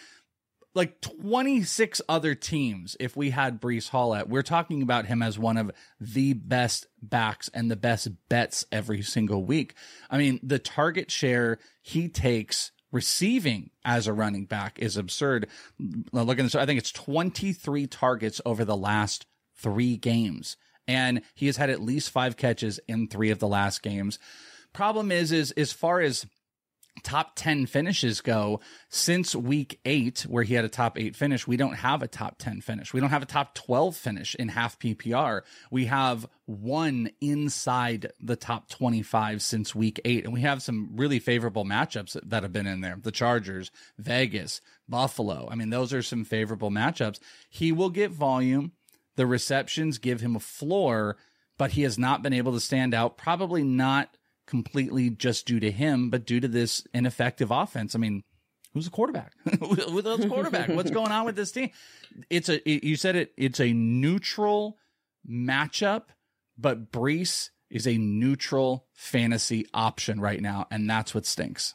like 0.74 1.00
26 1.00 2.00
other 2.08 2.34
teams 2.34 2.96
if 3.00 3.16
we 3.16 3.30
had 3.30 3.60
Breece 3.60 3.88
Hall 3.88 4.14
at. 4.14 4.28
We're 4.28 4.42
talking 4.42 4.82
about 4.82 5.06
him 5.06 5.22
as 5.22 5.38
one 5.38 5.56
of 5.56 5.70
the 6.00 6.34
best 6.34 6.86
backs 7.02 7.50
and 7.52 7.70
the 7.70 7.76
best 7.76 8.08
bets 8.28 8.64
every 8.70 9.02
single 9.02 9.44
week. 9.44 9.74
I 10.08 10.18
mean, 10.18 10.38
the 10.42 10.58
target 10.58 11.10
share 11.10 11.58
he 11.82 12.08
takes 12.08 12.70
receiving 12.92 13.70
as 13.84 14.06
a 14.06 14.12
running 14.12 14.46
back 14.46 14.78
is 14.78 14.96
absurd. 14.96 15.48
Look 16.12 16.38
at 16.38 16.42
this. 16.42 16.54
I 16.54 16.66
think 16.66 16.78
it's 16.78 16.92
23 16.92 17.86
targets 17.86 18.40
over 18.44 18.64
the 18.64 18.76
last 18.76 19.26
three 19.56 19.96
games. 19.96 20.56
And 20.88 21.22
he 21.34 21.46
has 21.46 21.56
had 21.56 21.70
at 21.70 21.80
least 21.80 22.10
five 22.10 22.36
catches 22.36 22.80
in 22.88 23.06
three 23.06 23.30
of 23.30 23.38
the 23.38 23.48
last 23.48 23.82
games. 23.82 24.18
Problem 24.72 25.12
is, 25.12 25.30
is 25.32 25.52
as 25.52 25.72
far 25.72 26.00
as 26.00 26.26
top 27.02 27.32
10 27.36 27.66
finishes 27.66 28.20
go, 28.20 28.60
since 28.88 29.34
week 29.34 29.80
eight, 29.84 30.22
where 30.22 30.42
he 30.42 30.54
had 30.54 30.64
a 30.64 30.68
top 30.68 30.98
eight 30.98 31.16
finish, 31.16 31.46
we 31.46 31.56
don't 31.56 31.74
have 31.74 32.02
a 32.02 32.08
top 32.08 32.36
10 32.38 32.60
finish. 32.60 32.92
We 32.92 33.00
don't 33.00 33.10
have 33.10 33.22
a 33.22 33.26
top 33.26 33.54
12 33.54 33.96
finish 33.96 34.34
in 34.34 34.48
half 34.48 34.78
PPR. 34.78 35.42
We 35.70 35.86
have 35.86 36.26
one 36.46 37.10
inside 37.20 38.12
the 38.20 38.36
top 38.36 38.68
25 38.68 39.42
since 39.42 39.74
week 39.74 40.00
eight. 40.04 40.24
And 40.24 40.32
we 40.32 40.42
have 40.42 40.62
some 40.62 40.90
really 40.94 41.18
favorable 41.18 41.64
matchups 41.64 42.16
that 42.22 42.42
have 42.42 42.52
been 42.52 42.66
in 42.66 42.80
there 42.80 42.98
the 43.00 43.12
Chargers, 43.12 43.70
Vegas, 43.98 44.60
Buffalo. 44.88 45.48
I 45.50 45.54
mean, 45.54 45.70
those 45.70 45.92
are 45.92 46.02
some 46.02 46.24
favorable 46.24 46.70
matchups. 46.70 47.20
He 47.48 47.72
will 47.72 47.90
get 47.90 48.10
volume. 48.10 48.72
The 49.16 49.26
receptions 49.26 49.98
give 49.98 50.20
him 50.20 50.36
a 50.36 50.40
floor, 50.40 51.16
but 51.58 51.72
he 51.72 51.82
has 51.82 51.98
not 51.98 52.22
been 52.22 52.32
able 52.32 52.52
to 52.52 52.60
stand 52.60 52.94
out. 52.94 53.16
Probably 53.16 53.62
not 53.62 54.16
completely 54.50 55.08
just 55.08 55.46
due 55.46 55.60
to 55.60 55.70
him, 55.70 56.10
but 56.10 56.26
due 56.26 56.40
to 56.40 56.48
this 56.48 56.84
ineffective 56.92 57.50
offense. 57.50 57.94
I 57.94 57.98
mean, 57.98 58.24
who's 58.74 58.84
the 58.84 58.90
quarterback? 58.90 59.32
Who's 59.60 60.02
the 60.04 60.26
quarterback? 60.28 60.68
What's 60.68 60.90
going 60.90 61.12
on 61.12 61.24
with 61.24 61.36
this 61.36 61.52
team? 61.52 61.70
It's 62.28 62.48
a 62.48 62.60
you 62.68 62.96
said 62.96 63.16
it. 63.16 63.32
It's 63.36 63.60
a 63.60 63.72
neutral 63.72 64.76
matchup, 65.28 66.06
but 66.58 66.90
Breece 66.90 67.50
is 67.70 67.86
a 67.86 67.96
neutral 67.96 68.86
fantasy 68.92 69.66
option 69.72 70.20
right 70.20 70.40
now, 70.40 70.66
and 70.70 70.90
that's 70.90 71.14
what 71.14 71.24
stinks. 71.24 71.74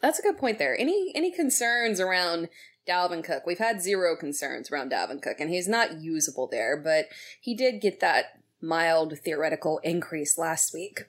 That's 0.00 0.18
a 0.18 0.22
good 0.22 0.38
point 0.38 0.58
there. 0.58 0.78
Any 0.78 1.12
any 1.14 1.30
concerns 1.30 2.00
around 2.00 2.48
Dalvin 2.88 3.22
Cook? 3.22 3.44
We've 3.46 3.58
had 3.58 3.82
zero 3.82 4.16
concerns 4.16 4.70
around 4.70 4.90
Dalvin 4.90 5.22
Cook, 5.22 5.40
and 5.40 5.50
he's 5.50 5.68
not 5.68 6.00
usable 6.00 6.48
there, 6.50 6.76
but 6.76 7.06
he 7.40 7.54
did 7.54 7.82
get 7.82 8.00
that 8.00 8.40
mild 8.62 9.18
theoretical 9.18 9.78
increase 9.84 10.38
last 10.38 10.72
week. 10.72 11.04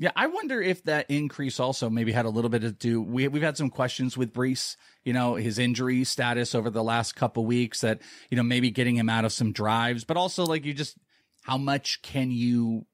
Yeah, 0.00 0.12
I 0.14 0.28
wonder 0.28 0.62
if 0.62 0.84
that 0.84 1.10
increase 1.10 1.58
also 1.58 1.90
maybe 1.90 2.12
had 2.12 2.24
a 2.24 2.30
little 2.30 2.50
bit 2.50 2.62
to 2.62 2.70
do. 2.70 3.02
We 3.02 3.26
we've 3.26 3.42
had 3.42 3.56
some 3.56 3.68
questions 3.68 4.16
with 4.16 4.32
Breece, 4.32 4.76
you 5.04 5.12
know, 5.12 5.34
his 5.34 5.58
injury 5.58 6.04
status 6.04 6.54
over 6.54 6.70
the 6.70 6.84
last 6.84 7.16
couple 7.16 7.44
weeks. 7.44 7.80
That 7.80 8.00
you 8.30 8.36
know 8.36 8.44
maybe 8.44 8.70
getting 8.70 8.96
him 8.96 9.08
out 9.08 9.24
of 9.24 9.32
some 9.32 9.52
drives, 9.52 10.04
but 10.04 10.16
also 10.16 10.44
like 10.44 10.64
you 10.64 10.72
just 10.72 10.96
how 11.42 11.58
much 11.58 12.00
can 12.02 12.30
you 12.30 12.86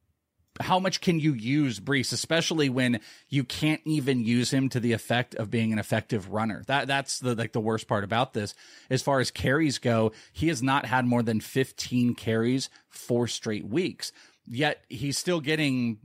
how 0.60 0.78
much 0.78 1.00
can 1.00 1.18
you 1.18 1.32
use 1.32 1.80
Breece, 1.80 2.12
especially 2.12 2.68
when 2.68 3.00
you 3.28 3.44
can't 3.44 3.80
even 3.84 4.22
use 4.22 4.52
him 4.52 4.68
to 4.70 4.80
the 4.80 4.92
effect 4.92 5.34
of 5.34 5.50
being 5.50 5.72
an 5.72 5.78
effective 5.78 6.30
runner? 6.30 6.62
That 6.68 6.86
that's 6.86 7.18
the 7.18 7.34
like 7.34 7.52
the 7.52 7.60
worst 7.60 7.88
part 7.88 8.04
about 8.04 8.32
this. 8.32 8.54
As 8.88 9.02
far 9.02 9.20
as 9.20 9.30
carries 9.30 9.78
go, 9.78 10.12
he 10.32 10.48
has 10.48 10.62
not 10.62 10.86
had 10.86 11.06
more 11.06 11.22
than 11.22 11.40
15 11.40 12.14
carries 12.14 12.70
four 12.88 13.26
straight 13.26 13.66
weeks. 13.66 14.12
Yet 14.46 14.84
he's 14.88 15.18
still 15.18 15.40
getting 15.40 15.98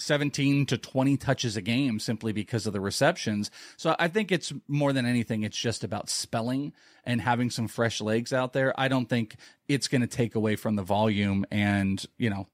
17 0.00 0.66
to 0.66 0.78
20 0.78 1.16
touches 1.16 1.56
a 1.56 1.62
game 1.62 1.98
simply 1.98 2.32
because 2.32 2.66
of 2.66 2.72
the 2.72 2.80
receptions. 2.80 3.50
So 3.76 3.96
I 3.98 4.08
think 4.08 4.30
it's 4.30 4.52
more 4.66 4.92
than 4.92 5.06
anything, 5.06 5.42
it's 5.42 5.56
just 5.56 5.84
about 5.84 6.08
spelling 6.08 6.72
and 7.04 7.20
having 7.20 7.50
some 7.50 7.68
fresh 7.68 8.00
legs 8.00 8.32
out 8.32 8.52
there. 8.52 8.78
I 8.78 8.88
don't 8.88 9.08
think 9.08 9.36
it's 9.66 9.88
going 9.88 10.02
to 10.02 10.06
take 10.06 10.34
away 10.34 10.56
from 10.56 10.76
the 10.76 10.82
volume. 10.82 11.44
And, 11.50 12.04
you 12.18 12.30
know, 12.30 12.46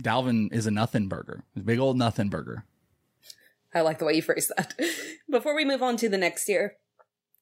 Dalvin 0.00 0.52
is 0.52 0.66
a 0.66 0.70
nothing 0.70 1.08
burger, 1.08 1.44
a 1.56 1.60
big 1.60 1.78
old 1.78 1.96
nothing 1.96 2.28
burger. 2.28 2.64
I 3.74 3.80
like 3.80 3.98
the 3.98 4.04
way 4.04 4.14
you 4.14 4.22
phrase 4.22 4.50
that. 4.56 4.74
Before 5.30 5.54
we 5.54 5.64
move 5.64 5.82
on 5.82 5.96
to 5.96 6.08
the 6.08 6.18
next 6.18 6.48
year, 6.48 6.76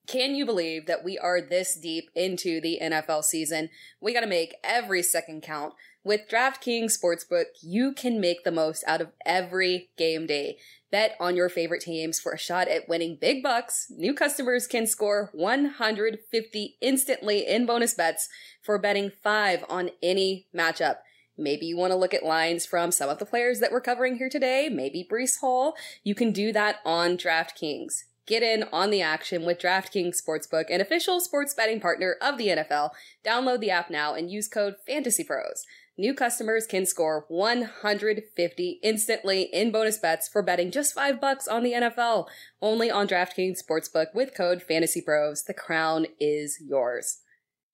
can 0.06 0.34
you 0.34 0.44
believe 0.44 0.87
that 0.87 1.04
we 1.04 1.18
are 1.18 1.40
this 1.40 1.76
deep 1.76 2.11
into 2.14 2.61
the 2.61 2.78
NFL 2.82 3.22
season? 3.25 3.68
We 4.00 4.12
got 4.12 4.20
to 4.20 4.26
make 4.26 4.54
every 4.64 5.02
second 5.02 5.42
count. 5.42 5.75
With 6.04 6.28
DraftKings 6.28 6.99
Sportsbook, 6.99 7.44
you 7.62 7.92
can 7.92 8.21
make 8.21 8.42
the 8.42 8.50
most 8.50 8.82
out 8.88 9.00
of 9.00 9.12
every 9.25 9.90
game 9.97 10.26
day. 10.26 10.59
Bet 10.90 11.14
on 11.21 11.37
your 11.37 11.49
favorite 11.49 11.80
teams 11.80 12.18
for 12.18 12.32
a 12.32 12.38
shot 12.38 12.66
at 12.66 12.88
winning 12.88 13.16
big 13.21 13.40
bucks. 13.40 13.87
New 13.88 14.12
customers 14.12 14.66
can 14.66 14.88
score 14.88 15.30
150 15.32 16.76
instantly 16.80 17.47
in 17.47 17.66
bonus 17.66 17.94
bets 17.94 18.28
for 18.61 18.78
betting 18.78 19.12
five 19.23 19.64
on 19.68 19.90
any 20.02 20.49
matchup. 20.52 20.97
Maybe 21.38 21.66
you 21.66 21.76
want 21.76 21.92
to 21.92 21.97
look 21.97 22.12
at 22.12 22.25
lines 22.25 22.66
from 22.66 22.90
some 22.90 23.09
of 23.09 23.18
the 23.18 23.25
players 23.25 23.61
that 23.61 23.71
we're 23.71 23.80
covering 23.80 24.16
here 24.16 24.28
today, 24.28 24.68
maybe 24.68 25.06
Breece 25.09 25.38
Hall. 25.38 25.75
You 26.02 26.16
can 26.16 26.32
do 26.32 26.52
that 26.52 26.80
on 26.85 27.16
DraftKings. 27.16 28.02
Get 28.26 28.42
in 28.42 28.64
on 28.73 28.90
the 28.90 29.02
action 29.02 29.44
with 29.44 29.59
DraftKings 29.59 30.21
Sportsbook, 30.23 30.64
an 30.68 30.80
official 30.80 31.21
sports 31.21 31.54
betting 31.54 31.80
partner 31.80 32.16
of 32.21 32.38
the 32.38 32.49
NFL. 32.49 32.90
Download 33.25 33.61
the 33.61 33.71
app 33.71 33.90
now 33.90 34.14
and 34.14 34.30
use 34.30 34.47
code 34.47 34.76
FANTASYPROS. 34.88 35.64
New 35.99 36.14
customers 36.14 36.66
can 36.66 36.87
score 36.87 37.26
150 37.28 38.80
instantly 38.82 39.42
in 39.42 39.70
bonus 39.70 39.99
bets 39.99 40.26
for 40.26 40.42
betting 40.42 40.70
just 40.70 40.94
5 40.94 41.20
bucks 41.20 41.46
on 41.46 41.62
the 41.62 41.72
NFL. 41.72 42.28
Only 42.62 42.90
on 42.90 43.06
DraftKings 43.06 43.58
Sportsbook 43.62 44.06
with 44.14 44.34
code 44.34 44.62
FANTASYPROS. 44.66 45.44
The 45.44 45.52
crown 45.52 46.06
is 46.18 46.58
yours. 46.66 47.18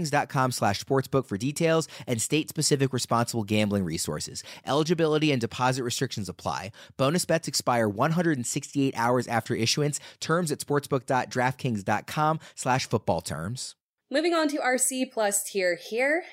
DraftKings.com 0.00 0.52
slash 0.52 0.84
sportsbook 0.84 1.26
for 1.26 1.36
details 1.36 1.88
and 2.06 2.20
state-specific 2.20 2.92
responsible 2.92 3.44
gambling 3.44 3.84
resources. 3.84 4.42
Eligibility 4.66 5.32
and 5.32 5.40
deposit 5.40 5.82
restrictions 5.82 6.28
apply. 6.28 6.72
Bonus 6.96 7.24
bets 7.24 7.48
expire 7.48 7.88
168 7.88 8.94
hours 8.96 9.28
after 9.28 9.54
issuance. 9.54 10.00
Terms 10.20 10.52
at 10.52 10.58
sportsbook.draftkings.com 10.58 12.40
slash 12.54 12.86
football 12.86 13.20
terms. 13.20 13.76
Moving 14.10 14.34
on 14.34 14.48
to 14.48 14.60
our 14.60 14.78
C 14.78 15.04
plus 15.04 15.44
tier 15.44 15.76
here. 15.76 16.24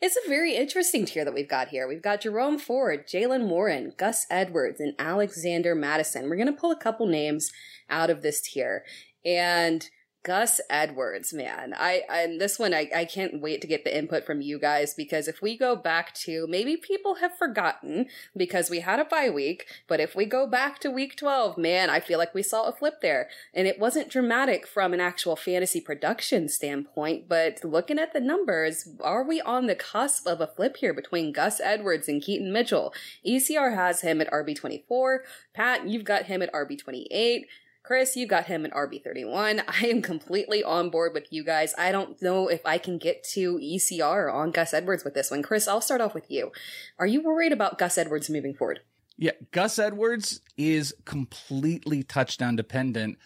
It's 0.00 0.16
a 0.16 0.28
very 0.28 0.56
interesting 0.56 1.04
tier 1.04 1.24
that 1.24 1.34
we've 1.34 1.48
got 1.48 1.68
here. 1.68 1.86
We've 1.86 2.02
got 2.02 2.22
Jerome 2.22 2.58
Ford, 2.58 3.06
Jaylen 3.06 3.46
Warren, 3.46 3.92
Gus 3.96 4.26
Edwards, 4.28 4.80
and 4.80 4.94
Alexander 4.98 5.76
Mattison. 5.76 6.28
We're 6.28 6.36
going 6.36 6.52
to 6.52 6.60
pull 6.60 6.72
a 6.72 6.78
couple 6.78 7.06
names 7.06 7.52
out 7.88 8.10
of 8.10 8.22
this 8.22 8.40
tier. 8.40 8.82
And 9.24 9.88
Gus 10.24 10.60
Edwards, 10.70 11.32
man. 11.32 11.74
I 11.76 12.02
and 12.08 12.40
this 12.40 12.58
one 12.58 12.72
I, 12.72 12.88
I 12.94 13.04
can't 13.04 13.40
wait 13.40 13.60
to 13.60 13.66
get 13.66 13.84
the 13.84 13.96
input 13.96 14.24
from 14.24 14.40
you 14.40 14.58
guys 14.58 14.94
because 14.94 15.26
if 15.26 15.42
we 15.42 15.56
go 15.56 15.74
back 15.74 16.14
to 16.14 16.46
maybe 16.46 16.76
people 16.76 17.16
have 17.16 17.36
forgotten 17.36 18.06
because 18.36 18.70
we 18.70 18.80
had 18.80 19.00
a 19.00 19.04
bye 19.04 19.30
week, 19.30 19.66
but 19.88 19.98
if 19.98 20.14
we 20.14 20.24
go 20.24 20.46
back 20.46 20.78
to 20.80 20.90
week 20.90 21.16
12, 21.16 21.58
man, 21.58 21.90
I 21.90 21.98
feel 21.98 22.18
like 22.18 22.34
we 22.34 22.42
saw 22.42 22.68
a 22.68 22.72
flip 22.72 23.00
there. 23.02 23.28
And 23.52 23.66
it 23.66 23.80
wasn't 23.80 24.10
dramatic 24.10 24.66
from 24.66 24.94
an 24.94 25.00
actual 25.00 25.34
fantasy 25.34 25.80
production 25.80 26.48
standpoint, 26.48 27.28
but 27.28 27.64
looking 27.64 27.98
at 27.98 28.12
the 28.12 28.20
numbers, 28.20 28.88
are 29.00 29.24
we 29.24 29.40
on 29.40 29.66
the 29.66 29.74
cusp 29.74 30.26
of 30.26 30.40
a 30.40 30.46
flip 30.46 30.76
here 30.76 30.94
between 30.94 31.32
Gus 31.32 31.60
Edwards 31.60 32.08
and 32.08 32.22
Keaton 32.22 32.52
Mitchell? 32.52 32.94
ECR 33.26 33.74
has 33.74 34.02
him 34.02 34.20
at 34.20 34.30
RB24. 34.30 35.18
Pat, 35.52 35.88
you've 35.88 36.04
got 36.04 36.26
him 36.26 36.42
at 36.42 36.52
RB28. 36.52 37.46
Chris, 37.82 38.16
you 38.16 38.26
got 38.26 38.46
him 38.46 38.64
an 38.64 38.70
RB31. 38.70 39.64
I 39.68 39.86
am 39.86 40.02
completely 40.02 40.62
on 40.62 40.90
board 40.90 41.14
with 41.14 41.32
you 41.32 41.44
guys. 41.44 41.74
I 41.76 41.92
don't 41.92 42.20
know 42.22 42.48
if 42.48 42.64
I 42.64 42.78
can 42.78 42.98
get 42.98 43.24
to 43.30 43.58
ECR 43.58 44.32
on 44.32 44.50
Gus 44.50 44.72
Edwards 44.72 45.04
with 45.04 45.14
this 45.14 45.30
one. 45.30 45.42
Chris, 45.42 45.66
I'll 45.66 45.80
start 45.80 46.00
off 46.00 46.14
with 46.14 46.30
you. 46.30 46.52
Are 46.98 47.06
you 47.06 47.22
worried 47.22 47.52
about 47.52 47.78
Gus 47.78 47.98
Edwards 47.98 48.30
moving 48.30 48.54
forward? 48.54 48.80
Yeah, 49.16 49.32
Gus 49.50 49.78
Edwards 49.78 50.40
is 50.56 50.94
completely 51.04 52.02
touchdown 52.02 52.56
dependent. 52.56 53.18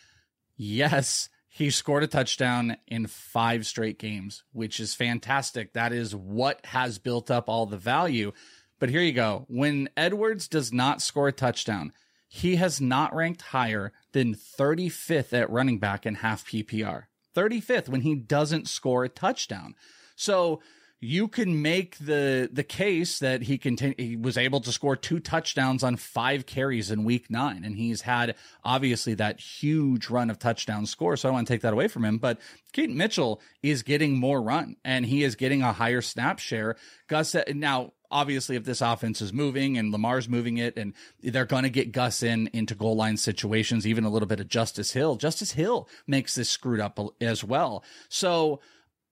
Yes, 0.56 1.28
he 1.48 1.70
scored 1.70 2.02
a 2.02 2.06
touchdown 2.06 2.76
in 2.86 3.06
five 3.06 3.66
straight 3.66 3.98
games, 3.98 4.42
which 4.52 4.80
is 4.80 4.94
fantastic. 4.94 5.72
That 5.75 5.92
is 5.92 6.14
what 6.14 6.64
has 6.66 6.98
built 6.98 7.30
up 7.30 7.48
all 7.48 7.66
the 7.66 7.76
value. 7.76 8.32
But 8.78 8.90
here 8.90 9.00
you 9.00 9.12
go. 9.12 9.46
When 9.48 9.88
Edwards 9.96 10.48
does 10.48 10.72
not 10.72 11.00
score 11.00 11.28
a 11.28 11.32
touchdown, 11.32 11.92
he 12.28 12.56
has 12.56 12.80
not 12.80 13.14
ranked 13.14 13.42
higher 13.42 13.92
than 14.12 14.35
35th 14.35 15.33
at 15.33 15.50
running 15.50 15.78
back 15.78 16.06
in 16.06 16.16
half 16.16 16.47
PPR. 16.47 17.04
35th 17.35 17.88
when 17.88 18.00
he 18.00 18.14
doesn't 18.14 18.68
score 18.68 19.04
a 19.04 19.09
touchdown. 19.09 19.75
So 20.16 20.61
you 21.00 21.28
can 21.28 21.60
make 21.60 21.98
the 21.98 22.48
the 22.50 22.64
case 22.64 23.18
that 23.18 23.42
he 23.42 23.58
continue, 23.58 23.94
he 23.98 24.16
was 24.16 24.38
able 24.38 24.60
to 24.60 24.72
score 24.72 24.96
two 24.96 25.20
touchdowns 25.20 25.84
on 25.84 25.96
five 25.96 26.46
carries 26.46 26.90
in 26.90 27.04
week 27.04 27.30
nine, 27.30 27.64
and 27.64 27.76
he's 27.76 28.02
had 28.02 28.34
obviously 28.64 29.14
that 29.14 29.38
huge 29.38 30.08
run 30.08 30.30
of 30.30 30.38
touchdown 30.38 30.86
score. 30.86 31.16
So 31.16 31.28
I 31.28 31.30
don't 31.30 31.34
want 31.34 31.48
to 31.48 31.52
take 31.54 31.62
that 31.62 31.74
away 31.74 31.88
from 31.88 32.04
him, 32.04 32.18
but 32.18 32.38
Keaton 32.72 32.96
Mitchell 32.96 33.40
is 33.62 33.82
getting 33.82 34.16
more 34.16 34.40
run 34.40 34.76
and 34.84 35.04
he 35.04 35.22
is 35.22 35.34
getting 35.34 35.62
a 35.62 35.72
higher 35.72 36.00
snap 36.00 36.38
share. 36.38 36.76
Gus 37.08 37.34
uh, 37.34 37.44
now 37.54 37.92
obviously 38.10 38.56
if 38.56 38.64
this 38.64 38.80
offense 38.80 39.20
is 39.20 39.32
moving 39.32 39.76
and 39.76 39.92
Lamar's 39.92 40.28
moving 40.28 40.58
it 40.58 40.76
and 40.76 40.94
they're 41.22 41.44
going 41.44 41.64
to 41.64 41.70
get 41.70 41.92
Gus 41.92 42.22
in 42.22 42.48
into 42.52 42.74
goal 42.74 42.96
line 42.96 43.16
situations, 43.16 43.86
even 43.86 44.04
a 44.04 44.10
little 44.10 44.28
bit 44.28 44.40
of 44.40 44.48
Justice 44.48 44.92
Hill. 44.92 45.16
Justice 45.16 45.52
Hill 45.52 45.88
makes 46.06 46.34
this 46.34 46.48
screwed 46.48 46.80
up 46.80 46.98
as 47.20 47.42
well. 47.44 47.84
So 48.08 48.60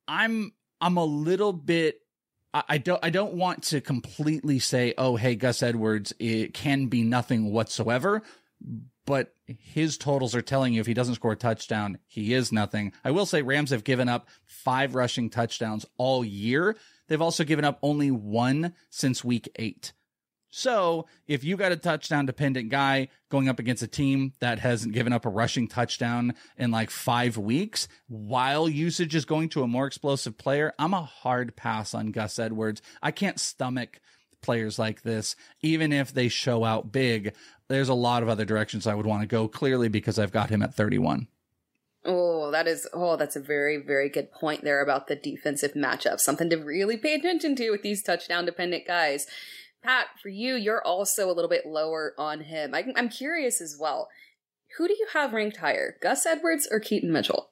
I'm 0.06 0.52
I'm 0.84 0.98
a 0.98 1.04
little 1.04 1.54
bit 1.54 2.00
I 2.52 2.78
don't 2.78 3.00
I 3.02 3.10
don't 3.10 3.34
want 3.34 3.64
to 3.64 3.80
completely 3.80 4.60
say, 4.60 4.94
oh 4.96 5.16
hey, 5.16 5.34
Gus 5.34 5.62
Edwards, 5.62 6.12
it 6.20 6.54
can 6.54 6.86
be 6.86 7.02
nothing 7.02 7.50
whatsoever. 7.50 8.22
But 9.06 9.34
his 9.46 9.98
totals 9.98 10.34
are 10.34 10.42
telling 10.42 10.74
you 10.74 10.80
if 10.80 10.86
he 10.86 10.94
doesn't 10.94 11.16
score 11.16 11.32
a 11.32 11.36
touchdown, 11.36 11.98
he 12.06 12.32
is 12.32 12.52
nothing. 12.52 12.92
I 13.04 13.10
will 13.10 13.26
say 13.26 13.42
Rams 13.42 13.70
have 13.70 13.82
given 13.82 14.08
up 14.08 14.28
five 14.46 14.94
rushing 14.94 15.30
touchdowns 15.30 15.84
all 15.98 16.24
year. 16.24 16.76
They've 17.08 17.20
also 17.20 17.44
given 17.44 17.64
up 17.64 17.78
only 17.82 18.10
one 18.10 18.74
since 18.88 19.24
week 19.24 19.48
eight. 19.56 19.92
So 20.56 21.06
if 21.26 21.42
you 21.42 21.56
got 21.56 21.73
a 21.73 21.76
touchdown 21.76 22.26
dependent 22.26 22.68
guy 22.68 23.08
going 23.28 23.49
up 23.49 23.58
against 23.58 23.82
a 23.82 23.88
team 23.88 24.34
that 24.38 24.61
hasn't 24.61 24.94
given 24.94 25.12
up 25.12 25.26
a 25.26 25.28
rushing 25.28 25.66
touchdown 25.66 26.34
in 26.56 26.70
like 26.70 26.90
five 26.90 27.37
weeks, 27.37 27.88
while 28.06 28.68
usage 28.68 29.16
is 29.16 29.25
going 29.25 29.49
to 29.49 29.64
a 29.64 29.66
more 29.66 29.88
explosive 29.88 30.38
player, 30.38 30.73
I'm 30.78 30.94
a 30.94 31.02
hard 31.02 31.56
pass 31.56 31.92
on 31.92 32.12
Gus 32.12 32.38
Edwards. 32.38 32.82
I 33.02 33.11
can't 33.11 33.40
stomach 33.40 34.00
players 34.42 34.78
like 34.78 35.02
this, 35.02 35.34
even 35.61 35.92
if 35.92 36.14
they 36.14 36.28
show 36.28 36.62
out 36.62 36.92
big. 36.92 37.34
There's 37.66 37.88
a 37.88 37.94
lot 37.94 38.23
of 38.23 38.28
other 38.28 38.44
directions 38.44 38.87
I 38.87 38.94
would 38.94 39.06
want 39.06 39.23
to 39.23 39.26
go 39.26 39.49
clearly 39.49 39.88
because 39.88 40.20
I've 40.20 40.30
got 40.30 40.50
him 40.50 40.62
at 40.62 40.73
31. 40.73 41.26
Oh, 42.04 42.52
that 42.52 42.68
is 42.68 42.87
oh, 42.92 43.16
that's 43.16 43.34
a 43.34 43.40
very 43.40 43.78
very 43.78 44.08
good 44.08 44.30
point 44.30 44.62
there 44.62 44.82
about 44.82 45.08
the 45.08 45.16
defensive 45.16 45.73
matchup. 45.73 46.20
Something 46.20 46.49
to 46.50 46.56
really 46.58 46.96
pay 46.96 47.14
attention 47.14 47.56
to 47.56 47.70
with 47.70 47.82
these 47.82 48.04
touchdown 48.04 48.44
dependent 48.44 48.87
guys. 48.87 49.26
Pat, 49.84 50.06
for 50.20 50.30
you, 50.30 50.54
you're 50.54 50.82
also 50.82 51.30
a 51.30 51.32
little 51.32 51.48
bit 51.48 51.66
lower 51.66 52.14
on 52.16 52.40
him. 52.40 52.74
I, 52.74 52.86
I'm 52.96 53.10
curious 53.10 53.60
as 53.60 53.76
well. 53.78 54.08
Who 54.78 54.88
do 54.88 54.94
you 54.94 55.06
have 55.12 55.32
ranked 55.32 55.58
higher, 55.58 55.96
Gus 56.00 56.24
Edwards 56.24 56.66
or 56.70 56.80
Keaton 56.80 57.12
Mitchell? 57.12 57.50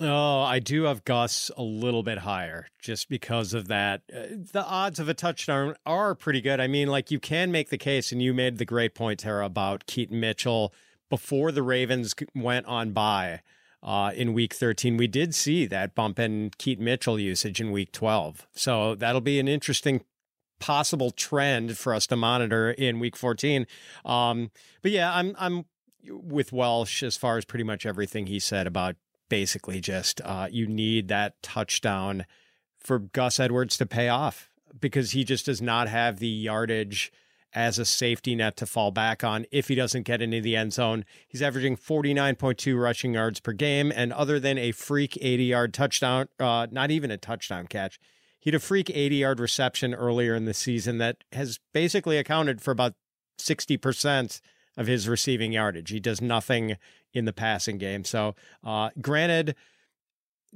Oh, 0.00 0.40
I 0.40 0.60
do 0.60 0.84
have 0.84 1.04
Gus 1.04 1.50
a 1.56 1.62
little 1.62 2.02
bit 2.02 2.18
higher 2.18 2.68
just 2.80 3.08
because 3.08 3.52
of 3.52 3.68
that. 3.68 4.02
Uh, 4.14 4.36
the 4.52 4.64
odds 4.64 4.98
of 4.98 5.08
a 5.08 5.14
touchdown 5.14 5.74
are 5.84 6.14
pretty 6.14 6.40
good. 6.40 6.60
I 6.60 6.68
mean, 6.68 6.88
like 6.88 7.10
you 7.10 7.18
can 7.18 7.50
make 7.50 7.68
the 7.70 7.76
case, 7.76 8.12
and 8.12 8.22
you 8.22 8.32
made 8.32 8.58
the 8.58 8.64
great 8.64 8.94
point, 8.94 9.20
Tera, 9.20 9.44
about 9.44 9.86
Keaton 9.86 10.20
Mitchell 10.20 10.72
before 11.10 11.50
the 11.50 11.62
Ravens 11.62 12.14
went 12.34 12.66
on 12.66 12.92
bye 12.92 13.40
uh, 13.82 14.12
in 14.14 14.34
week 14.34 14.54
13, 14.54 14.96
we 14.96 15.06
did 15.06 15.34
see 15.34 15.66
that 15.66 15.94
bump 15.94 16.18
in 16.18 16.50
Keaton 16.58 16.84
Mitchell 16.84 17.18
usage 17.18 17.60
in 17.60 17.70
week 17.70 17.92
12. 17.92 18.46
So 18.54 18.94
that'll 18.94 19.20
be 19.20 19.40
an 19.40 19.48
interesting 19.48 20.02
possible 20.60 21.10
trend 21.10 21.76
for 21.76 21.92
us 21.92 22.06
to 22.06 22.16
monitor 22.16 22.70
in 22.70 23.00
week 23.00 23.16
14. 23.16 23.66
Um, 24.04 24.50
but 24.82 24.92
yeah, 24.92 25.12
I'm, 25.12 25.34
I'm 25.38 25.64
with 26.08 26.52
Welsh 26.52 27.02
as 27.02 27.16
far 27.16 27.36
as 27.36 27.44
pretty 27.44 27.64
much 27.64 27.84
everything 27.84 28.26
he 28.26 28.38
said 28.38 28.66
about 28.66 28.96
basically 29.28 29.80
just 29.80 30.20
uh, 30.22 30.48
you 30.50 30.66
need 30.66 31.08
that 31.08 31.40
touchdown 31.42 32.26
for 32.78 32.98
Gus 32.98 33.40
Edwards 33.40 33.76
to 33.78 33.86
pay 33.86 34.08
off 34.08 34.50
because 34.78 35.12
he 35.12 35.24
just 35.24 35.46
does 35.46 35.60
not 35.60 35.88
have 35.88 36.18
the 36.18 36.28
yardage 36.28 37.12
as 37.52 37.78
a 37.78 37.84
safety 37.84 38.34
net 38.34 38.56
to 38.56 38.66
fall 38.66 38.90
back 38.90 39.24
on 39.24 39.44
if 39.50 39.68
he 39.68 39.74
doesn't 39.74 40.02
get 40.02 40.22
into 40.22 40.40
the 40.40 40.56
end 40.56 40.72
zone. 40.72 41.04
He's 41.26 41.42
averaging 41.42 41.76
49.2 41.76 42.80
rushing 42.80 43.14
yards 43.14 43.40
per 43.40 43.52
game. 43.52 43.92
And 43.94 44.12
other 44.12 44.38
than 44.38 44.58
a 44.58 44.72
freak 44.72 45.18
80 45.20 45.44
yard 45.44 45.74
touchdown, 45.74 46.28
uh, 46.38 46.68
not 46.70 46.90
even 46.90 47.10
a 47.10 47.16
touchdown 47.16 47.66
catch, 47.66 47.98
he 48.40 48.50
had 48.50 48.54
a 48.54 48.60
freak 48.60 48.90
80 48.90 49.16
yard 49.16 49.40
reception 49.40 49.94
earlier 49.94 50.34
in 50.34 50.46
the 50.46 50.54
season 50.54 50.98
that 50.98 51.18
has 51.32 51.60
basically 51.72 52.16
accounted 52.18 52.60
for 52.60 52.70
about 52.70 52.94
60% 53.38 54.40
of 54.76 54.86
his 54.86 55.08
receiving 55.08 55.52
yardage. 55.52 55.90
He 55.90 56.00
does 56.00 56.20
nothing 56.20 56.76
in 57.12 57.26
the 57.26 57.32
passing 57.32 57.78
game. 57.78 58.04
So, 58.04 58.34
uh, 58.64 58.90
granted, 59.00 59.54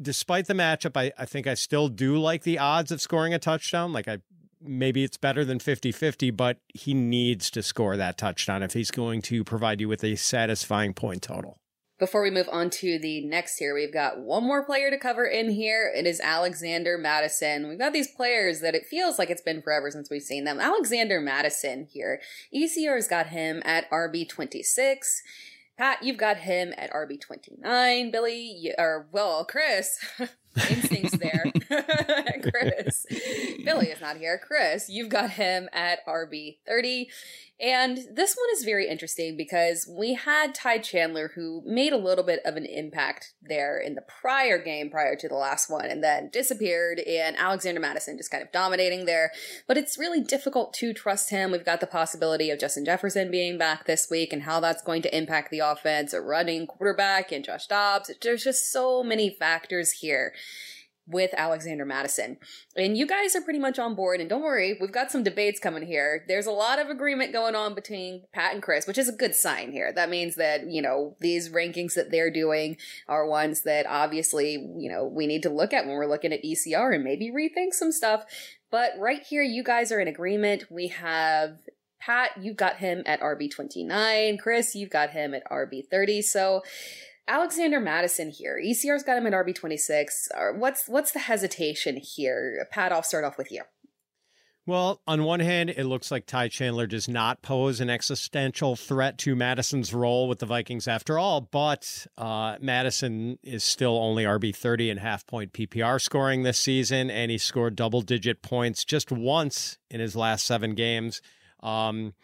despite 0.01 0.47
the 0.47 0.55
matchup, 0.55 0.97
I, 0.97 1.13
I 1.19 1.27
think 1.27 1.47
I 1.47 1.55
still 1.55 1.89
do 1.89 2.17
like 2.17 2.43
the 2.43 2.59
odds 2.59 2.91
of 2.91 3.01
scoring 3.01 3.35
a 3.35 3.39
touchdown. 3.39 3.93
Like 3.93 4.09
I 4.09 4.19
maybe 4.61 5.05
it's 5.05 5.19
better 5.19 5.45
than 5.45 5.59
50 5.59 5.93
50, 5.93 6.31
but 6.31 6.59
he 6.69 6.95
needs 6.95 7.51
to 7.51 7.63
score 7.63 7.97
that 7.97 8.17
touchdown 8.17 8.63
if 8.63 8.73
he's 8.73 8.91
going 8.91 9.21
to 9.23 9.45
provide 9.45 9.81
you 9.81 9.89
with 9.89 10.03
a 10.03 10.17
satisfying 10.17 10.95
point 10.95 11.23
total. 11.23 11.59
Before 12.05 12.21
we 12.21 12.31
move 12.31 12.51
on 12.53 12.69
to 12.69 12.99
the 12.99 13.25
next 13.25 13.59
here, 13.59 13.75
we've 13.75 13.91
got 13.91 14.19
one 14.19 14.45
more 14.45 14.63
player 14.63 14.91
to 14.91 14.99
cover 14.99 15.25
in 15.25 15.49
here. 15.49 15.91
It 15.97 16.07
is 16.07 16.21
Alexander 16.21 16.99
Mattison. 16.99 17.67
We've 17.67 17.79
got 17.79 17.95
these 17.95 18.11
players 18.11 18.61
that 18.61 18.75
it 18.75 18.85
feels 18.85 19.19
like 19.19 19.31
it's 19.31 19.41
been 19.41 19.63
forever 19.63 19.91
since 19.91 20.11
we've 20.11 20.21
seen 20.21 20.45
them. 20.45 20.61
Alexander 20.61 21.19
Mattison 21.19 21.89
here. 21.91 22.21
ECR's 22.55 23.09
got 23.09 23.29
him 23.29 23.63
at 23.65 23.91
RB26. 23.91 24.99
Pat, 25.79 26.03
you've 26.03 26.19
got 26.19 26.37
him 26.37 26.75
at 26.77 26.93
RB29. 26.93 28.13
Billy, 28.13 28.39
you, 28.39 28.75
or 28.77 29.09
well, 29.11 29.43
Chris, 29.47 29.99
instincts 30.57 31.17
there. 31.17 31.45
Chris. 32.51 33.07
Billy 33.65 33.89
is 33.89 34.01
not 34.01 34.17
here. 34.17 34.41
Chris, 34.45 34.89
you've 34.89 35.09
got 35.09 35.31
him 35.31 35.69
at 35.73 36.05
RB30. 36.07 37.07
And 37.61 37.99
this 38.11 38.35
one 38.35 38.49
is 38.53 38.65
very 38.65 38.89
interesting 38.89 39.37
because 39.37 39.89
we 39.89 40.15
had 40.15 40.57
Ty 40.57 40.79
Chandler 40.79 41.31
who 41.37 41.63
made 41.65 41.93
a 41.93 41.97
little 41.97 42.25
bit 42.25 42.41
of 42.45 42.57
an 42.57 42.67
impact 42.67 43.33
there 43.41 43.79
in 43.79 43.95
the 43.95 44.03
prior 44.03 44.59
game 44.59 44.91
prior 44.91 45.15
to 45.15 45.29
the 45.29 45.37
last 45.37 45.71
one 45.71 45.87
and 45.87 46.03
then 46.03 46.31
disappeared 46.33 46.99
and 46.99 47.37
Alexander 47.37 47.81
Mattison 47.81 48.17
just 48.17 48.33
kind 48.33 48.43
of 48.43 48.51
dominating 48.51 49.07
there. 49.07 49.31
But 49.69 49.79
it's 49.79 49.97
really 49.97 50.21
difficult 50.21 50.75
to 50.75 50.93
trust 50.93 51.31
him. 51.31 51.53
We've 51.53 51.65
got 51.65 51.81
the 51.81 51.87
possibility 51.87 52.51
of 52.51 52.59
Justin 52.59 52.85
Jefferson 52.85 53.31
being 53.31 53.57
back 53.57 53.87
this 53.87 54.09
week 54.11 54.33
and 54.33 54.43
how 54.43 54.59
that's 54.59 54.83
going 54.83 55.03
to 55.03 55.17
impact 55.17 55.53
the 55.53 55.61
offense, 55.61 56.13
a 56.13 56.21
running 56.21 56.67
quarterback 56.67 57.31
and 57.31 57.45
Josh 57.45 57.69
Dobbs. 57.69 58.11
There's 58.21 58.43
just 58.43 58.73
so 58.73 59.05
many 59.05 59.31
factors 59.31 59.93
here 59.93 60.35
with 61.07 61.31
Alexander 61.37 61.85
Mattison. 61.85 62.39
And 62.77 62.97
you 62.97 63.07
guys 63.07 63.37
are 63.37 63.43
pretty 63.43 63.59
much 63.59 63.79
on 63.79 63.95
board. 63.95 64.21
And 64.21 64.29
don't 64.29 64.43
worry, 64.43 64.79
we've 64.81 64.93
got 64.93 65.11
some 65.11 65.23
debates 65.23 65.61
coming 65.61 65.87
here. 65.87 66.25
There's 66.29 66.47
a 66.47 66.51
lot 66.51 66.79
of 66.79 66.89
agreement 66.89 67.33
going 67.33 67.55
on 67.55 67.75
between 67.75 68.23
Pat 68.33 68.55
and 68.55 68.63
Chris, 68.63 68.87
which 68.87 68.97
is 68.97 69.09
a 69.09 69.17
good 69.17 69.35
sign 69.35 69.71
here. 69.71 69.93
That 69.93 70.09
means 70.09 70.37
that, 70.37 70.71
you 70.71 70.81
know, 70.81 71.15
these 71.21 71.51
rankings 71.51 71.95
that 71.95 72.11
they're 72.11 72.31
doing 72.31 72.79
are 73.07 73.27
ones 73.27 73.63
that 73.65 73.87
obviously, 73.87 74.53
you 74.53 74.91
know, 74.91 75.05
we 75.05 75.27
need 75.27 75.43
to 75.43 75.51
look 75.51 75.73
at 75.73 75.87
when 75.87 75.95
we're 75.95 76.07
looking 76.07 76.33
at 76.33 76.43
ECR 76.43 76.95
and 76.95 77.05
maybe 77.05 77.31
rethink 77.31 77.75
some 77.75 77.93
stuff. 77.93 78.25
But 78.71 78.93
right 78.99 79.23
here, 79.23 79.43
you 79.43 79.63
guys 79.63 79.93
are 79.93 80.01
in 80.01 80.09
agreement. 80.09 80.65
We 80.71 80.89
have 80.89 81.59
Pat, 82.01 82.33
you've 82.41 82.57
got 82.57 82.77
him 82.77 83.03
at 83.07 83.21
RB29. 83.21 84.39
Chris, 84.39 84.75
you've 84.75 84.91
got 84.91 85.11
him 85.11 85.33
at 85.33 85.49
RB30. 85.51 86.23
So, 86.23 86.63
Alexander 87.27 87.81
Mattison 87.81 88.31
here. 88.31 88.61
ECR's 88.63 89.03
got 89.03 89.17
him 89.17 89.27
at 89.27 89.33
RB26. 89.33 90.07
Uh, 90.35 90.53
what's 90.57 90.89
what's 90.89 91.13
the 91.13 91.21
hesitation 91.21 91.97
here? 91.97 92.67
Pat, 92.71 92.93
I'll 92.93 93.03
start 93.03 93.25
off 93.25 93.39
with 93.39 93.51
you. 93.51 93.63
Well, 94.67 95.03
on 95.07 95.25
one 95.25 95.41
hand, 95.41 95.69
it 95.69 95.85
looks 95.85 96.11
like 96.11 96.25
Ty 96.25 96.49
Chandler 96.49 96.87
does 96.87 97.07
not 97.07 97.43
pose 97.43 97.81
an 97.81 97.91
existential 97.91 98.77
threat 98.77 99.19
to 99.19 99.37
Mattison's 99.37 99.93
role 99.93 100.27
with 100.27 100.39
the 100.39 100.47
Vikings 100.47 100.89
after 100.89 101.19
all, 101.19 101.43
but 101.43 102.07
uh, 102.17 102.57
Mattison 102.63 103.39
is 103.43 103.63
still 103.63 103.99
only 103.99 104.25
RB30 104.25 104.91
and 104.91 105.01
half 105.01 105.27
point 105.27 105.53
PPR 105.53 106.01
scoring 106.01 106.45
this 106.45 106.59
season, 106.59 107.11
and 107.11 107.31
he 107.31 107.37
scored 107.37 107.77
double 107.77 108.01
digit 108.01 108.41
points 108.41 108.87
just 108.87 109.13
once 109.13 109.77
in 109.91 110.01
his 110.01 110.17
last 110.17 110.47
seven 110.47 110.75
games. 110.75 111.21
Um, 111.63 112.15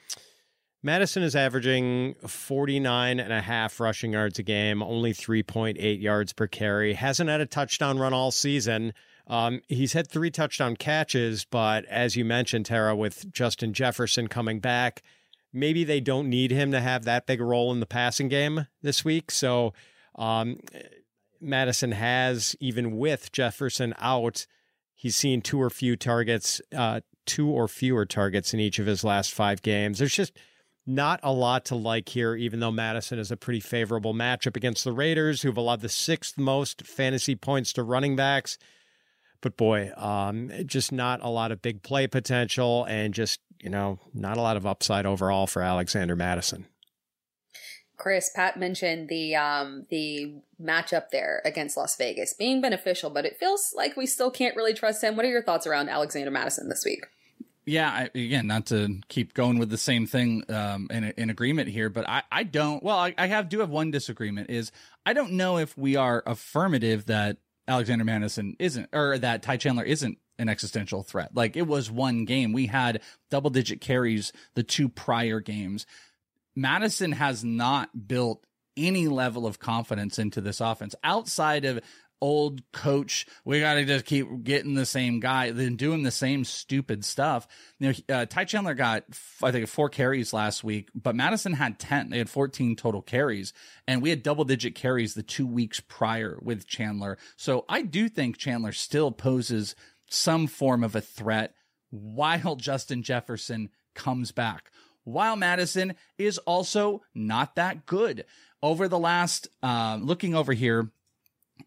Mattison 0.82 1.22
is 1.22 1.36
averaging 1.36 2.14
49 2.26 3.20
and 3.20 3.32
a 3.32 3.42
half 3.42 3.80
rushing 3.80 4.12
yards 4.12 4.38
a 4.38 4.42
game, 4.42 4.82
only 4.82 5.12
3.8 5.12 6.00
yards 6.00 6.32
per 6.32 6.46
carry. 6.46 6.94
Hasn't 6.94 7.28
had 7.28 7.42
a 7.42 7.46
touchdown 7.46 7.98
run 7.98 8.14
all 8.14 8.30
season. 8.30 8.94
Um, 9.26 9.60
he's 9.68 9.92
had 9.92 10.08
three 10.08 10.30
touchdown 10.30 10.76
catches, 10.76 11.44
but 11.44 11.84
as 11.84 12.16
you 12.16 12.24
mentioned, 12.24 12.66
Tera, 12.66 12.96
with 12.96 13.30
Justin 13.30 13.74
Jefferson 13.74 14.26
coming 14.26 14.58
back, 14.58 15.02
maybe 15.52 15.84
they 15.84 16.00
don't 16.00 16.30
need 16.30 16.50
him 16.50 16.72
to 16.72 16.80
have 16.80 17.04
that 17.04 17.26
big 17.26 17.40
role 17.40 17.70
in 17.72 17.80
the 17.80 17.86
passing 17.86 18.28
game 18.28 18.66
this 18.80 19.04
week. 19.04 19.30
So 19.30 19.74
um, 20.16 20.60
Mattison 21.40 21.92
has, 21.92 22.56
even 22.58 22.96
with 22.96 23.32
Jefferson 23.32 23.94
out, 23.98 24.46
he's 24.94 25.14
seen 25.14 25.42
two 25.42 25.60
or 25.60 25.68
few 25.68 25.94
targets, 25.94 26.60
uh, 26.74 27.00
two 27.26 27.48
or 27.48 27.68
fewer 27.68 28.06
targets 28.06 28.54
in 28.54 28.60
each 28.60 28.78
of 28.78 28.86
his 28.86 29.04
last 29.04 29.32
five 29.32 29.60
games. 29.60 29.98
There's 29.98 30.14
just 30.14 30.32
not 30.94 31.20
a 31.22 31.32
lot 31.32 31.64
to 31.66 31.74
like 31.74 32.08
here, 32.08 32.34
even 32.34 32.60
though 32.60 32.70
Mattison 32.70 33.18
is 33.18 33.30
a 33.30 33.36
pretty 33.36 33.60
favorable 33.60 34.12
matchup 34.14 34.56
against 34.56 34.84
the 34.84 34.92
Raiders, 34.92 35.42
who've 35.42 35.56
allowed 35.56 35.80
the 35.80 35.88
sixth 35.88 36.36
most 36.36 36.86
fantasy 36.86 37.34
points 37.36 37.72
to 37.74 37.82
running 37.82 38.16
backs. 38.16 38.58
but 39.40 39.56
boy, 39.56 39.90
um, 39.96 40.50
just 40.66 40.92
not 40.92 41.20
a 41.22 41.28
lot 41.28 41.52
of 41.52 41.62
big 41.62 41.82
play 41.82 42.06
potential 42.06 42.84
and 42.84 43.14
just, 43.14 43.40
you 43.62 43.70
know, 43.70 43.98
not 44.12 44.36
a 44.36 44.40
lot 44.40 44.56
of 44.56 44.66
upside 44.66 45.06
overall 45.06 45.46
for 45.46 45.62
Alexander 45.62 46.16
Mattison. 46.16 46.66
Chris, 47.96 48.30
Pat 48.34 48.58
mentioned 48.58 49.08
the 49.10 49.34
um, 49.36 49.86
the 49.90 50.40
matchup 50.60 51.10
there 51.12 51.42
against 51.44 51.76
Las 51.76 51.96
Vegas 51.96 52.32
being 52.32 52.62
beneficial, 52.62 53.10
but 53.10 53.26
it 53.26 53.36
feels 53.38 53.74
like 53.76 53.94
we 53.96 54.06
still 54.06 54.30
can't 54.30 54.56
really 54.56 54.72
trust 54.72 55.04
him. 55.04 55.16
What 55.16 55.26
are 55.26 55.30
your 55.30 55.42
thoughts 55.42 55.66
around 55.66 55.90
Alexander 55.90 56.30
Mattison 56.30 56.70
this 56.70 56.84
week? 56.84 57.04
Yeah, 57.66 57.88
I, 57.88 58.18
again, 58.18 58.46
not 58.46 58.66
to 58.66 59.00
keep 59.08 59.34
going 59.34 59.58
with 59.58 59.70
the 59.70 59.78
same 59.78 60.06
thing 60.06 60.44
um, 60.48 60.88
in, 60.90 61.04
in 61.04 61.30
agreement 61.30 61.68
here, 61.68 61.90
but 61.90 62.08
I, 62.08 62.22
I 62.32 62.42
don't. 62.42 62.82
Well, 62.82 62.98
I, 62.98 63.14
I 63.18 63.26
have 63.26 63.48
do 63.48 63.60
have 63.60 63.70
one 63.70 63.90
disagreement. 63.90 64.50
Is 64.50 64.72
I 65.04 65.12
don't 65.12 65.32
know 65.32 65.58
if 65.58 65.76
we 65.76 65.96
are 65.96 66.22
affirmative 66.26 67.06
that 67.06 67.36
Alexander 67.68 68.04
Mattison 68.04 68.56
isn't, 68.58 68.88
or 68.92 69.18
that 69.18 69.42
Ty 69.42 69.58
Chandler 69.58 69.84
isn't 69.84 70.18
an 70.38 70.48
existential 70.48 71.02
threat. 71.02 71.30
Like 71.34 71.56
it 71.56 71.66
was 71.66 71.90
one 71.90 72.24
game. 72.24 72.52
We 72.52 72.66
had 72.66 73.02
double 73.30 73.50
digit 73.50 73.80
carries 73.80 74.32
the 74.54 74.62
two 74.62 74.88
prior 74.88 75.38
games. 75.38 75.86
Mattison 76.56 77.12
has 77.12 77.44
not 77.44 78.08
built 78.08 78.44
any 78.76 79.06
level 79.06 79.46
of 79.46 79.58
confidence 79.58 80.18
into 80.18 80.40
this 80.40 80.60
offense 80.60 80.94
outside 81.04 81.64
of 81.64 81.80
old 82.20 82.62
coach. 82.72 83.26
We 83.44 83.60
got 83.60 83.74
to 83.74 83.84
just 83.84 84.04
keep 84.04 84.42
getting 84.42 84.74
the 84.74 84.86
same 84.86 85.20
guy, 85.20 85.50
then 85.50 85.76
doing 85.76 86.02
the 86.02 86.10
same 86.10 86.44
stupid 86.44 87.04
stuff. 87.04 87.46
You 87.78 87.88
know, 87.88 88.14
uh, 88.14 88.26
Ty 88.26 88.44
Chandler 88.44 88.74
got, 88.74 89.04
I 89.42 89.50
think, 89.50 89.68
four 89.68 89.88
carries 89.88 90.32
last 90.32 90.62
week, 90.62 90.90
but 90.94 91.16
Mattison 91.16 91.54
had 91.54 91.78
10. 91.78 92.10
They 92.10 92.18
had 92.18 92.30
14 92.30 92.76
total 92.76 93.02
carries, 93.02 93.52
and 93.86 94.02
we 94.02 94.10
had 94.10 94.22
double 94.22 94.44
digit 94.44 94.74
carries 94.74 95.14
the 95.14 95.22
two 95.22 95.46
weeks 95.46 95.80
prior 95.80 96.38
with 96.42 96.66
Chandler. 96.66 97.18
So 97.36 97.64
I 97.68 97.82
do 97.82 98.08
think 98.08 98.36
Chandler 98.36 98.72
still 98.72 99.10
poses 99.10 99.74
some 100.08 100.46
form 100.46 100.84
of 100.84 100.94
a 100.94 101.00
threat 101.00 101.54
while 101.90 102.56
Justin 102.56 103.02
Jefferson 103.02 103.70
comes 103.94 104.32
back 104.32 104.70
while 105.04 105.36
Mattison 105.36 105.94
is 106.18 106.38
also 106.38 107.02
not 107.14 107.56
that 107.56 107.86
good. 107.86 108.24
Over 108.62 108.88
the 108.88 108.98
last, 108.98 109.48
uh, 109.62 109.98
looking 110.00 110.34
over 110.34 110.52
here 110.52 110.90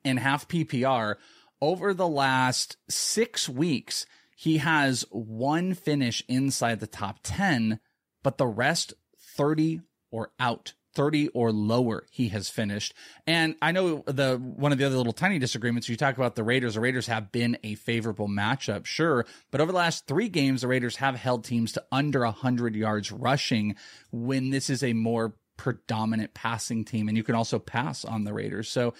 in 0.03 0.17
half 0.17 0.47
PPR, 0.47 1.15
over 1.61 1.93
the 1.93 2.07
last 2.07 2.77
six 2.89 3.47
weeks, 3.47 4.05
he 4.35 4.57
has 4.57 5.05
one 5.11 5.73
finish 5.73 6.23
inside 6.27 6.79
the 6.79 6.87
top 6.87 7.19
10, 7.23 7.79
but 8.21 8.37
the 8.37 8.47
rest 8.47 8.93
30 9.17 9.81
or 10.11 10.31
out. 10.39 10.73
30 10.95 11.29
or 11.29 11.51
lower 11.51 12.05
he 12.11 12.29
has 12.29 12.49
finished. 12.49 12.93
And 13.25 13.55
I 13.61 13.71
know 13.71 14.03
the 14.05 14.37
one 14.37 14.71
of 14.71 14.77
the 14.77 14.85
other 14.85 14.97
little 14.97 15.13
tiny 15.13 15.39
disagreements 15.39 15.89
you 15.89 15.97
talk 15.97 16.17
about 16.17 16.35
the 16.35 16.43
Raiders. 16.43 16.75
The 16.75 16.81
Raiders 16.81 17.07
have 17.07 17.31
been 17.31 17.57
a 17.63 17.75
favorable 17.75 18.27
matchup, 18.27 18.85
sure, 18.85 19.25
but 19.51 19.61
over 19.61 19.71
the 19.71 19.77
last 19.77 20.05
3 20.07 20.29
games 20.29 20.61
the 20.61 20.67
Raiders 20.67 20.97
have 20.97 21.15
held 21.15 21.43
teams 21.43 21.71
to 21.73 21.83
under 21.91 22.21
100 22.21 22.75
yards 22.75 23.11
rushing 23.11 23.75
when 24.11 24.51
this 24.51 24.69
is 24.69 24.83
a 24.83 24.93
more 24.93 25.33
predominant 25.57 26.33
passing 26.33 26.83
team 26.83 27.07
and 27.07 27.15
you 27.15 27.23
can 27.23 27.35
also 27.35 27.59
pass 27.59 28.05
on 28.05 28.23
the 28.23 28.33
Raiders. 28.33 28.69
So 28.69 28.93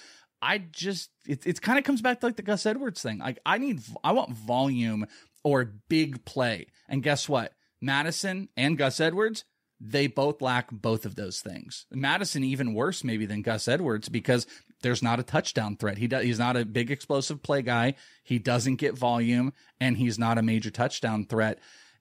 I 0.44 0.58
just 0.58 1.10
it 1.26 1.46
it 1.46 1.62
kind 1.62 1.78
of 1.78 1.84
comes 1.84 2.02
back 2.02 2.20
to 2.20 2.26
like 2.26 2.36
the 2.36 2.42
Gus 2.42 2.66
Edwards 2.66 3.02
thing. 3.02 3.18
Like 3.18 3.38
I 3.46 3.58
need 3.58 3.80
I 4.04 4.12
want 4.12 4.30
volume 4.30 5.06
or 5.42 5.64
big 5.88 6.24
play. 6.24 6.66
And 6.88 7.02
guess 7.02 7.28
what? 7.28 7.54
Mattison 7.80 8.50
and 8.56 8.78
Gus 8.78 9.00
Edwards 9.00 9.44
they 9.80 10.06
both 10.06 10.40
lack 10.40 10.70
both 10.70 11.04
of 11.04 11.16
those 11.16 11.40
things. 11.40 11.86
Mattison 11.90 12.44
even 12.44 12.74
worse 12.74 13.04
maybe 13.04 13.26
than 13.26 13.42
Gus 13.42 13.68
Edwards 13.68 14.08
because 14.08 14.46
there's 14.82 15.02
not 15.02 15.20
a 15.20 15.24
touchdown 15.24 15.76
threat. 15.76 15.98
He 15.98 16.06
does, 16.06 16.24
he's 16.24 16.38
not 16.38 16.56
a 16.56 16.64
big 16.64 16.90
explosive 16.90 17.42
play 17.42 17.62
guy. 17.62 17.94
He 18.22 18.38
doesn't 18.38 18.76
get 18.76 18.96
volume 18.96 19.52
and 19.80 19.96
he's 19.96 20.18
not 20.18 20.38
a 20.38 20.42
major 20.42 20.70
touchdown 20.70 21.26
threat. 21.26 21.58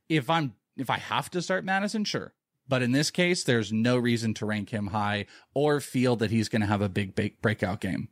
If 0.08 0.30
I'm 0.30 0.54
if 0.78 0.90
I 0.90 0.98
have 0.98 1.30
to 1.32 1.42
start 1.42 1.66
Mattison, 1.66 2.04
sure. 2.04 2.34
But 2.68 2.82
in 2.82 2.92
this 2.92 3.12
case, 3.12 3.44
there's 3.44 3.74
no 3.74 3.98
reason 3.98 4.34
to 4.36 4.46
rank 4.46 4.70
him 4.70 4.88
high 4.88 5.26
or 5.54 5.80
feel 5.80 6.16
that 6.18 6.32
he's 6.32 6.50
going 6.50 6.62
to 6.62 6.68
have 6.68 6.82
a 6.82 6.90
big 6.90 7.42
breakout 7.42 7.82
game. 7.82 8.10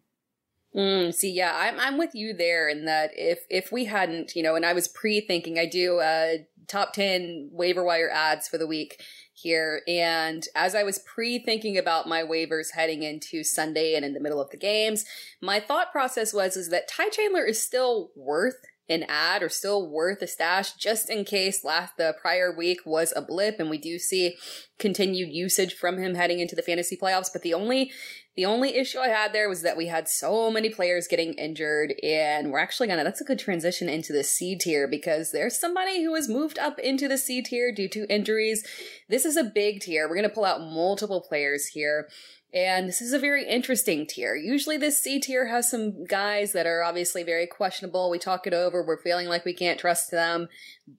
Mm, 0.75 1.13
see, 1.13 1.31
yeah, 1.31 1.53
I'm 1.53 1.79
I'm 1.79 1.97
with 1.97 2.15
you 2.15 2.33
there 2.33 2.69
in 2.69 2.85
that 2.85 3.11
if 3.15 3.39
if 3.49 3.71
we 3.71 3.85
hadn't, 3.85 4.35
you 4.35 4.43
know, 4.43 4.55
and 4.55 4.65
I 4.65 4.73
was 4.73 4.87
pre-thinking, 4.87 5.59
I 5.59 5.65
do 5.65 5.99
uh 5.99 6.37
top 6.67 6.93
ten 6.93 7.49
waiver 7.51 7.83
wire 7.83 8.09
adds 8.09 8.47
for 8.47 8.57
the 8.57 8.67
week 8.67 9.01
here. 9.33 9.81
And 9.87 10.45
as 10.55 10.73
I 10.73 10.83
was 10.83 10.99
pre 10.99 11.39
thinking 11.39 11.77
about 11.77 12.07
my 12.07 12.23
waivers 12.23 12.71
heading 12.73 13.03
into 13.03 13.43
Sunday 13.43 13.95
and 13.95 14.05
in 14.05 14.13
the 14.13 14.21
middle 14.21 14.41
of 14.41 14.49
the 14.49 14.57
games, 14.57 15.03
my 15.41 15.59
thought 15.59 15.91
process 15.91 16.33
was 16.33 16.55
is 16.55 16.69
that 16.69 16.87
Ty 16.87 17.09
Chandler 17.09 17.45
is 17.45 17.61
still 17.61 18.11
worth 18.15 18.55
an 18.91 19.05
add 19.07 19.41
or 19.41 19.49
still 19.49 19.89
worth 19.89 20.21
a 20.21 20.27
stash 20.27 20.73
just 20.73 21.09
in 21.09 21.23
case 21.23 21.63
last 21.63 21.95
the 21.97 22.13
prior 22.19 22.53
week 22.55 22.79
was 22.85 23.13
a 23.15 23.21
blip 23.21 23.57
and 23.59 23.69
we 23.69 23.77
do 23.77 23.97
see 23.97 24.35
continued 24.77 25.29
usage 25.29 25.73
from 25.73 25.97
him 25.97 26.15
heading 26.15 26.39
into 26.39 26.55
the 26.55 26.61
fantasy 26.61 26.97
playoffs 26.97 27.29
but 27.31 27.41
the 27.41 27.53
only 27.53 27.91
the 28.35 28.45
only 28.45 28.77
issue 28.77 28.99
I 28.99 29.09
had 29.09 29.33
there 29.33 29.49
was 29.49 29.61
that 29.61 29.75
we 29.75 29.87
had 29.87 30.07
so 30.07 30.49
many 30.49 30.69
players 30.69 31.07
getting 31.07 31.33
injured, 31.33 31.93
and 32.01 32.51
we're 32.51 32.59
actually 32.59 32.87
gonna, 32.87 33.03
that's 33.03 33.19
a 33.19 33.25
good 33.25 33.39
transition 33.39 33.89
into 33.89 34.13
the 34.13 34.23
C 34.23 34.55
tier 34.55 34.87
because 34.87 35.31
there's 35.31 35.59
somebody 35.59 36.03
who 36.03 36.15
has 36.15 36.29
moved 36.29 36.57
up 36.57 36.79
into 36.79 37.09
the 37.09 37.17
C 37.17 37.41
tier 37.41 37.73
due 37.73 37.89
to 37.89 38.11
injuries. 38.13 38.65
This 39.09 39.25
is 39.25 39.35
a 39.35 39.43
big 39.43 39.81
tier. 39.81 40.07
We're 40.07 40.15
gonna 40.15 40.29
pull 40.29 40.45
out 40.45 40.61
multiple 40.61 41.21
players 41.21 41.67
here. 41.67 42.07
And 42.53 42.87
this 42.89 43.01
is 43.01 43.13
a 43.13 43.19
very 43.19 43.47
interesting 43.47 44.05
tier. 44.05 44.35
Usually 44.35 44.75
this 44.75 44.99
C 44.99 45.19
tier 45.21 45.47
has 45.47 45.71
some 45.71 46.03
guys 46.03 46.51
that 46.51 46.65
are 46.65 46.83
obviously 46.83 47.23
very 47.23 47.47
questionable. 47.47 48.09
We 48.09 48.19
talk 48.19 48.45
it 48.45 48.53
over. 48.53 48.83
We're 48.83 49.01
feeling 49.01 49.27
like 49.27 49.45
we 49.45 49.53
can't 49.53 49.79
trust 49.79 50.11
them. 50.11 50.49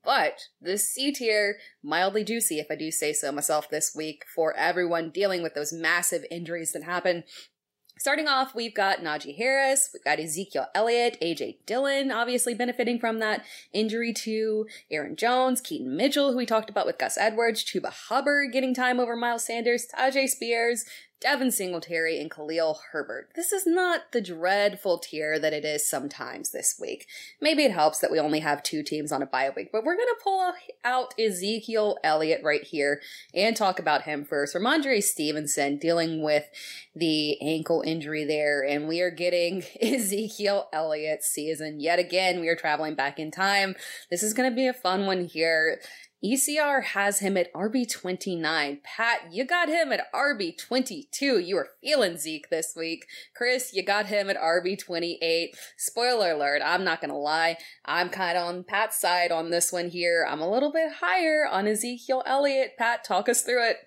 But 0.02 0.48
this 0.62 0.88
C 0.88 1.12
tier, 1.12 1.58
mildly 1.82 2.24
juicy, 2.24 2.58
if 2.58 2.68
I 2.70 2.76
do 2.76 2.90
say 2.90 3.12
so 3.12 3.30
myself 3.32 3.68
this 3.68 3.94
week, 3.94 4.24
for 4.34 4.56
everyone 4.56 5.10
dealing 5.10 5.42
with 5.42 5.52
those 5.54 5.74
massive 5.74 6.24
injuries 6.30 6.72
that 6.72 6.84
happen. 6.84 7.24
Starting 7.98 8.26
off, 8.26 8.54
we've 8.54 8.74
got 8.74 8.98
Najee 8.98 9.36
Harris, 9.36 9.90
we've 9.92 10.02
got 10.02 10.18
Ezekiel 10.18 10.66
Elliott, 10.74 11.18
AJ 11.22 11.58
Dillon, 11.66 12.10
obviously 12.10 12.54
benefiting 12.54 12.98
from 12.98 13.18
that 13.18 13.44
injury 13.72 14.12
to 14.14 14.66
Aaron 14.90 15.14
Jones, 15.14 15.60
Keaton 15.60 15.94
Mitchell, 15.94 16.32
who 16.32 16.38
we 16.38 16.46
talked 16.46 16.70
about 16.70 16.86
with 16.86 16.98
Gus 16.98 17.18
Edwards, 17.18 17.62
Chuba 17.62 17.92
Hubbard 18.08 18.52
getting 18.52 18.74
time 18.74 18.98
over 18.98 19.14
Miles 19.14 19.44
Sanders, 19.44 19.86
Tyjae 19.96 20.28
Spears, 20.28 20.84
Devin 21.22 21.52
Singletary, 21.52 22.20
and 22.20 22.28
Khalil 22.28 22.80
Herbert. 22.90 23.30
This 23.36 23.52
is 23.52 23.64
not 23.64 24.10
the 24.10 24.20
dreadful 24.20 24.98
tier 24.98 25.38
that 25.38 25.52
it 25.52 25.64
is 25.64 25.88
sometimes 25.88 26.50
this 26.50 26.76
week. 26.80 27.06
Maybe 27.40 27.62
it 27.62 27.70
helps 27.70 28.00
that 28.00 28.10
we 28.10 28.18
only 28.18 28.40
have 28.40 28.64
two 28.64 28.82
teams 28.82 29.12
on 29.12 29.22
a 29.22 29.26
bye 29.26 29.50
week, 29.54 29.70
but 29.70 29.84
we're 29.84 29.96
going 29.96 30.08
to 30.08 30.20
pull 30.22 30.52
out 30.84 31.14
Ezekiel 31.16 31.96
Elliott 32.02 32.42
right 32.42 32.64
here 32.64 33.00
and 33.32 33.56
talk 33.56 33.78
about 33.78 34.02
him 34.02 34.24
first. 34.24 34.56
Rhamondre 34.56 35.00
Stevenson 35.00 35.76
dealing 35.76 36.24
with 36.24 36.44
the 36.92 37.40
ankle 37.40 37.82
injury 37.86 38.24
there, 38.24 38.64
and 38.64 38.88
we 38.88 39.00
are 39.00 39.10
getting 39.12 39.62
Ezekiel 39.80 40.68
Elliott 40.72 41.22
season 41.22 41.78
yet 41.78 42.00
again. 42.00 42.40
We 42.40 42.48
are 42.48 42.56
traveling 42.56 42.96
back 42.96 43.20
in 43.20 43.30
time. 43.30 43.76
This 44.10 44.24
is 44.24 44.34
going 44.34 44.50
to 44.50 44.56
be 44.56 44.66
a 44.66 44.72
fun 44.72 45.06
one 45.06 45.26
here. 45.26 45.80
ECR 46.24 46.84
has 46.84 47.18
him 47.18 47.36
at 47.36 47.52
RB29. 47.52 48.82
Pat, 48.84 49.32
you 49.32 49.44
got 49.44 49.68
him 49.68 49.92
at 49.92 50.12
RB22. 50.12 51.44
You 51.44 51.56
were 51.56 51.70
feeling 51.80 52.16
Zeke 52.16 52.48
this 52.48 52.74
week. 52.76 53.06
Chris, 53.34 53.72
you 53.74 53.82
got 53.84 54.06
him 54.06 54.30
at 54.30 54.36
RB28. 54.36 55.48
Spoiler 55.76 56.32
alert, 56.32 56.62
I'm 56.64 56.84
not 56.84 57.00
gonna 57.00 57.18
lie. 57.18 57.58
I'm 57.84 58.08
kind 58.08 58.38
of 58.38 58.46
on 58.46 58.64
Pat's 58.64 59.00
side 59.00 59.32
on 59.32 59.50
this 59.50 59.72
one 59.72 59.88
here. 59.88 60.24
I'm 60.28 60.40
a 60.40 60.50
little 60.50 60.70
bit 60.70 60.92
higher 61.00 61.44
on 61.50 61.66
Ezekiel 61.66 62.22
Elliott. 62.24 62.76
Pat, 62.78 63.02
talk 63.02 63.28
us 63.28 63.42
through 63.42 63.68
it. 63.70 63.78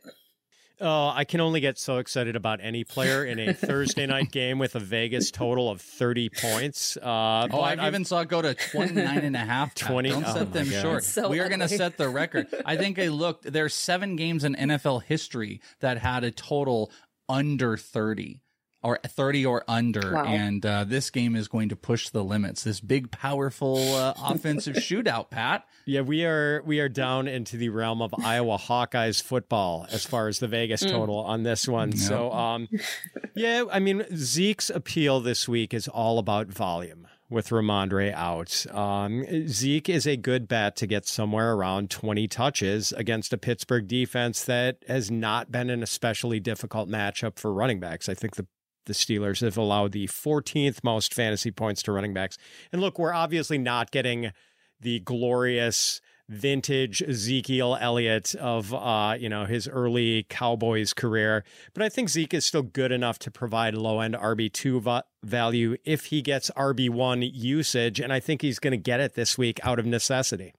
Oh, 0.82 1.10
I 1.14 1.24
can 1.24 1.40
only 1.40 1.62
get 1.62 1.78
so 1.78 1.98
excited 1.98 2.36
about 2.36 2.60
any 2.62 2.84
player 2.84 3.24
in 3.24 3.40
a 3.40 3.54
Thursday 3.54 4.06
night 4.08 4.32
game 4.32 4.60
with 4.60 4.76
a 4.76 4.80
Vegas 4.80 5.32
total 5.32 5.70
of 5.70 5.80
30 5.82 6.30
points. 6.30 6.98
Uh, 6.98 7.48
oh, 7.52 7.60
I 7.60 7.88
even 7.88 8.04
saw 8.04 8.22
it 8.22 8.28
go 8.28 8.42
to 8.42 8.54
29 8.54 9.18
and 9.20 9.36
a 9.36 9.40
half. 9.40 9.74
20. 9.76 10.10
Don't 10.10 10.26
oh 10.26 10.34
set 10.34 10.54
them 10.54 10.70
God. 10.70 10.82
short. 10.82 11.04
So 11.04 11.30
we 11.30 11.40
are 11.40 11.48
going 11.48 11.62
to 11.62 11.70
set 11.70 11.98
the 11.98 12.10
record. 12.10 12.48
I 12.66 12.76
think 12.76 13.00
I 13.00 13.08
looked, 13.08 13.52
there's 13.52 13.74
seven 13.74 14.16
games 14.16 14.44
in 14.44 14.56
NFL 14.56 15.04
history 15.04 15.62
that 15.80 15.98
had 15.98 16.24
a 16.24 16.32
total 16.32 16.92
under 17.30 17.78
30 17.78 18.42
or 18.86 19.00
30 19.04 19.46
or 19.48 19.64
under. 19.68 20.14
Wow. 20.14 20.26
And 20.26 20.66
uh, 20.66 20.84
this 20.84 21.10
game 21.10 21.36
is 21.36 21.48
going 21.48 21.70
to 21.70 21.76
push 21.76 22.10
the 22.10 22.24
limits. 22.24 22.64
This 22.64 22.80
big, 22.80 23.10
powerful 23.10 23.78
uh, 23.96 24.14
offensive 24.24 24.76
shootout, 24.76 25.32
Pat. 25.32 25.66
Yeah, 25.86 26.02
we 26.02 26.24
are 26.24 26.62
we 26.66 26.80
are 26.80 26.90
down 26.90 27.28
into 27.28 27.58
the 27.58 27.70
realm 27.70 28.02
of 28.02 28.14
Iowa 28.24 28.58
Hawkeyes 28.58 29.22
football 29.22 29.88
as 29.92 30.06
far 30.06 30.28
as 30.28 30.40
the 30.40 30.48
Vegas 30.48 30.84
mm. 30.84 30.92
total 30.92 31.24
mm. 31.24 31.28
on 31.28 31.44
this 31.44 31.68
one. 31.68 31.90
Nope. 31.90 32.00
So, 32.00 32.32
um, 32.32 32.68
yeah, 33.36 33.64
I 33.72 33.80
mean 33.80 34.06
Zeke's 34.16 34.70
appeal 34.70 35.20
this 35.20 35.48
week 35.48 35.74
is 35.74 35.88
all 35.88 36.20
about 36.20 36.48
volume 36.48 37.08
with 37.30 37.50
Rhamondre 37.50 38.14
out. 38.14 38.66
Um, 38.74 39.48
Zeke 39.48 39.90
is 39.90 40.06
a 40.06 40.16
good 40.16 40.48
bet 40.48 40.76
to 40.78 40.88
get 40.88 41.08
somewhere 41.08 41.54
around 41.54 41.90
20 41.90 42.28
touches 42.28 42.92
against 42.92 43.34
a 43.34 43.38
Pittsburgh 43.38 43.88
defense 43.88 44.44
that 44.46 44.78
has 44.88 45.10
not 45.10 45.52
been 45.52 45.70
an 45.70 45.82
especially 45.82 46.40
difficult 46.40 46.88
matchup 46.88 47.40
for 47.40 47.52
running 47.52 47.80
backs. 47.80 48.08
I 48.08 48.14
think 48.14 48.36
the 48.36 48.48
the 48.86 48.94
Steelers 48.94 49.42
have 49.42 49.58
allowed 49.58 49.92
the 49.92 50.08
14th 50.08 50.84
most 50.84 51.14
fantasy 51.14 51.52
points 51.52 51.84
to 51.84 51.92
running 51.92 52.14
backs. 52.14 52.38
And 52.72 52.82
look, 52.82 53.00
we're 53.00 53.14
obviously 53.14 53.58
not 53.58 53.92
getting 53.92 54.32
the 54.80 55.00
glorious 55.00 56.02
vintage 56.28 57.04
Ezekiel 57.04 57.78
Elliott 57.80 58.34
of 58.36 58.74
uh, 58.74 59.16
you 59.20 59.30
know 59.30 59.46
his 59.46 59.68
early 59.68 60.26
Cowboys 60.30 60.94
career, 60.94 61.44
but 61.74 61.84
I 61.84 61.90
think 61.90 62.10
Zeke 62.10 62.34
is 62.34 62.46
still 62.46 62.64
good 62.64 62.92
enough 62.92 63.20
to 63.20 63.32
provide 63.32 63.76
low 63.76 64.00
end 64.00 64.16
RB 64.16 64.52
two 64.52 64.80
va- 64.80 65.04
value 65.24 65.78
if 65.86 66.06
he 66.06 66.22
gets 66.22 66.50
RB 66.52 66.90
one 66.90 67.22
usage, 67.22 68.00
and 68.00 68.12
I 68.12 68.20
think 68.20 68.42
he's 68.42 68.60
going 68.60 68.72
to 68.72 68.78
get 68.78 69.00
it 69.00 69.14
this 69.14 69.38
week 69.38 69.60
out 69.64 69.80
of 69.80 69.86
necessity. 69.86 70.54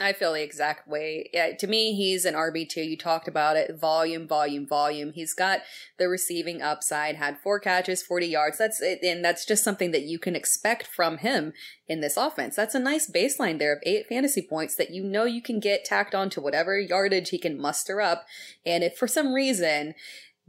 I 0.00 0.14
feel 0.14 0.32
the 0.32 0.42
exact 0.42 0.88
way. 0.88 1.28
Yeah, 1.32 1.54
to 1.56 1.66
me, 1.66 1.94
he's 1.94 2.24
an 2.24 2.34
RB2. 2.34 2.88
You 2.88 2.96
talked 2.96 3.28
about 3.28 3.56
it. 3.56 3.78
Volume, 3.78 4.26
volume, 4.26 4.66
volume. 4.66 5.12
He's 5.12 5.34
got 5.34 5.60
the 5.98 6.08
receiving 6.08 6.62
upside, 6.62 7.16
had 7.16 7.38
four 7.38 7.60
catches, 7.60 8.02
40 8.02 8.26
yards. 8.26 8.58
That's 8.58 8.80
it. 8.80 9.00
And 9.02 9.24
that's 9.24 9.44
just 9.44 9.62
something 9.62 9.90
that 9.90 10.04
you 10.04 10.18
can 10.18 10.34
expect 10.34 10.86
from 10.86 11.18
him 11.18 11.52
in 11.86 12.00
this 12.00 12.16
offense. 12.16 12.56
That's 12.56 12.74
a 12.74 12.80
nice 12.80 13.10
baseline 13.10 13.58
there 13.58 13.72
of 13.74 13.82
eight 13.84 14.06
fantasy 14.08 14.42
points 14.42 14.74
that 14.76 14.90
you 14.90 15.04
know 15.04 15.24
you 15.24 15.42
can 15.42 15.60
get 15.60 15.84
tacked 15.84 16.14
on 16.14 16.30
to 16.30 16.40
whatever 16.40 16.78
yardage 16.78 17.28
he 17.28 17.38
can 17.38 17.60
muster 17.60 18.00
up. 18.00 18.24
And 18.64 18.82
if 18.82 18.96
for 18.96 19.06
some 19.06 19.34
reason, 19.34 19.94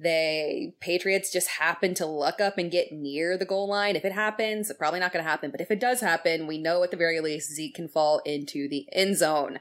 they 0.01 0.73
Patriots 0.79 1.31
just 1.31 1.47
happen 1.47 1.93
to 1.95 2.05
luck 2.05 2.41
up 2.41 2.57
and 2.57 2.71
get 2.71 2.91
near 2.91 3.37
the 3.37 3.45
goal 3.45 3.67
line. 3.67 3.95
If 3.95 4.05
it 4.05 4.11
happens, 4.11 4.71
probably 4.77 4.99
not 4.99 5.13
going 5.13 5.23
to 5.23 5.29
happen, 5.29 5.51
but 5.51 5.61
if 5.61 5.71
it 5.71 5.79
does 5.79 6.01
happen, 6.01 6.47
we 6.47 6.57
know 6.57 6.83
at 6.83 6.91
the 6.91 6.97
very 6.97 7.19
least 7.19 7.53
Zeke 7.53 7.75
can 7.75 7.87
fall 7.87 8.19
into 8.25 8.67
the 8.67 8.87
end 8.91 9.17
zone. 9.17 9.59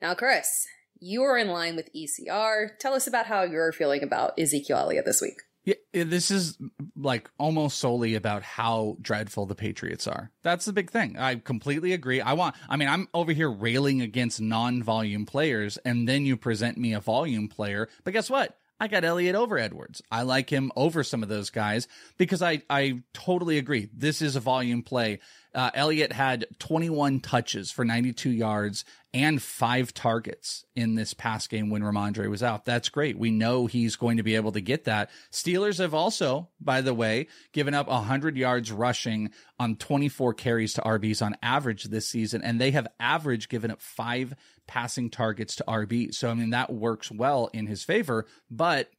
Now, 0.00 0.14
Chris, 0.14 0.66
you 1.00 1.22
are 1.22 1.38
in 1.38 1.48
line 1.48 1.76
with 1.76 1.90
ECR. 1.94 2.78
Tell 2.78 2.94
us 2.94 3.06
about 3.06 3.26
how 3.26 3.42
you're 3.42 3.72
feeling 3.72 4.02
about 4.02 4.38
Ezekiel 4.38 4.78
Elliott 4.78 5.04
this 5.04 5.20
week. 5.20 5.42
Yeah, 5.64 5.74
this 6.04 6.30
is 6.30 6.56
like 6.96 7.28
almost 7.38 7.78
solely 7.78 8.14
about 8.14 8.42
how 8.42 8.96
dreadful 9.02 9.44
the 9.44 9.54
Patriots 9.54 10.06
are. 10.06 10.30
That's 10.42 10.64
the 10.64 10.72
big 10.72 10.90
thing. 10.90 11.18
I 11.18 11.34
completely 11.36 11.92
agree. 11.92 12.22
I 12.22 12.32
want, 12.32 12.54
I 12.70 12.76
mean, 12.76 12.88
I'm 12.88 13.06
over 13.12 13.32
here 13.32 13.50
railing 13.50 14.00
against 14.00 14.40
non 14.40 14.82
volume 14.82 15.26
players, 15.26 15.76
and 15.78 16.08
then 16.08 16.24
you 16.24 16.38
present 16.38 16.78
me 16.78 16.94
a 16.94 17.00
volume 17.00 17.48
player. 17.48 17.88
But 18.02 18.14
guess 18.14 18.30
what? 18.30 18.56
I 18.80 18.88
got 18.88 19.04
Elliott 19.04 19.34
over 19.34 19.58
Edwards. 19.58 20.02
I 20.10 20.22
like 20.22 20.50
him 20.50 20.70
over 20.76 21.02
some 21.02 21.22
of 21.22 21.28
those 21.28 21.50
guys 21.50 21.88
because 22.16 22.42
I, 22.42 22.62
I 22.70 23.02
totally 23.12 23.58
agree. 23.58 23.88
This 23.92 24.22
is 24.22 24.36
a 24.36 24.40
volume 24.40 24.82
play. 24.82 25.18
Uh, 25.54 25.70
Elliott 25.74 26.12
had 26.12 26.46
21 26.58 27.20
touches 27.20 27.72
for 27.72 27.84
92 27.84 28.30
yards 28.30 28.84
and 29.14 29.42
five 29.42 29.94
targets 29.94 30.64
in 30.76 30.94
this 30.94 31.14
past 31.14 31.48
game 31.48 31.70
when 31.70 31.82
Rhamondre 31.82 32.28
was 32.28 32.42
out. 32.42 32.64
That's 32.64 32.90
great. 32.90 33.18
We 33.18 33.30
know 33.30 33.66
he's 33.66 33.96
going 33.96 34.18
to 34.18 34.22
be 34.22 34.34
able 34.34 34.52
to 34.52 34.60
get 34.60 34.84
that. 34.84 35.10
Steelers 35.32 35.78
have 35.78 35.94
also, 35.94 36.48
by 36.60 36.82
the 36.82 36.92
way, 36.92 37.28
given 37.52 37.72
up 37.72 37.88
100 37.88 38.36
yards 38.36 38.70
rushing 38.70 39.30
on 39.58 39.76
24 39.76 40.34
carries 40.34 40.74
to 40.74 40.82
RBs 40.82 41.24
on 41.24 41.36
average 41.42 41.84
this 41.84 42.08
season, 42.08 42.42
and 42.42 42.60
they 42.60 42.70
have 42.72 42.86
average 43.00 43.48
given 43.48 43.70
up 43.70 43.80
five 43.80 44.34
passing 44.66 45.08
targets 45.08 45.56
to 45.56 45.64
RB. 45.66 46.12
So, 46.14 46.28
I 46.28 46.34
mean, 46.34 46.50
that 46.50 46.72
works 46.72 47.10
well 47.10 47.48
in 47.54 47.66
his 47.66 47.82
favor, 47.82 48.26
but 48.50 48.90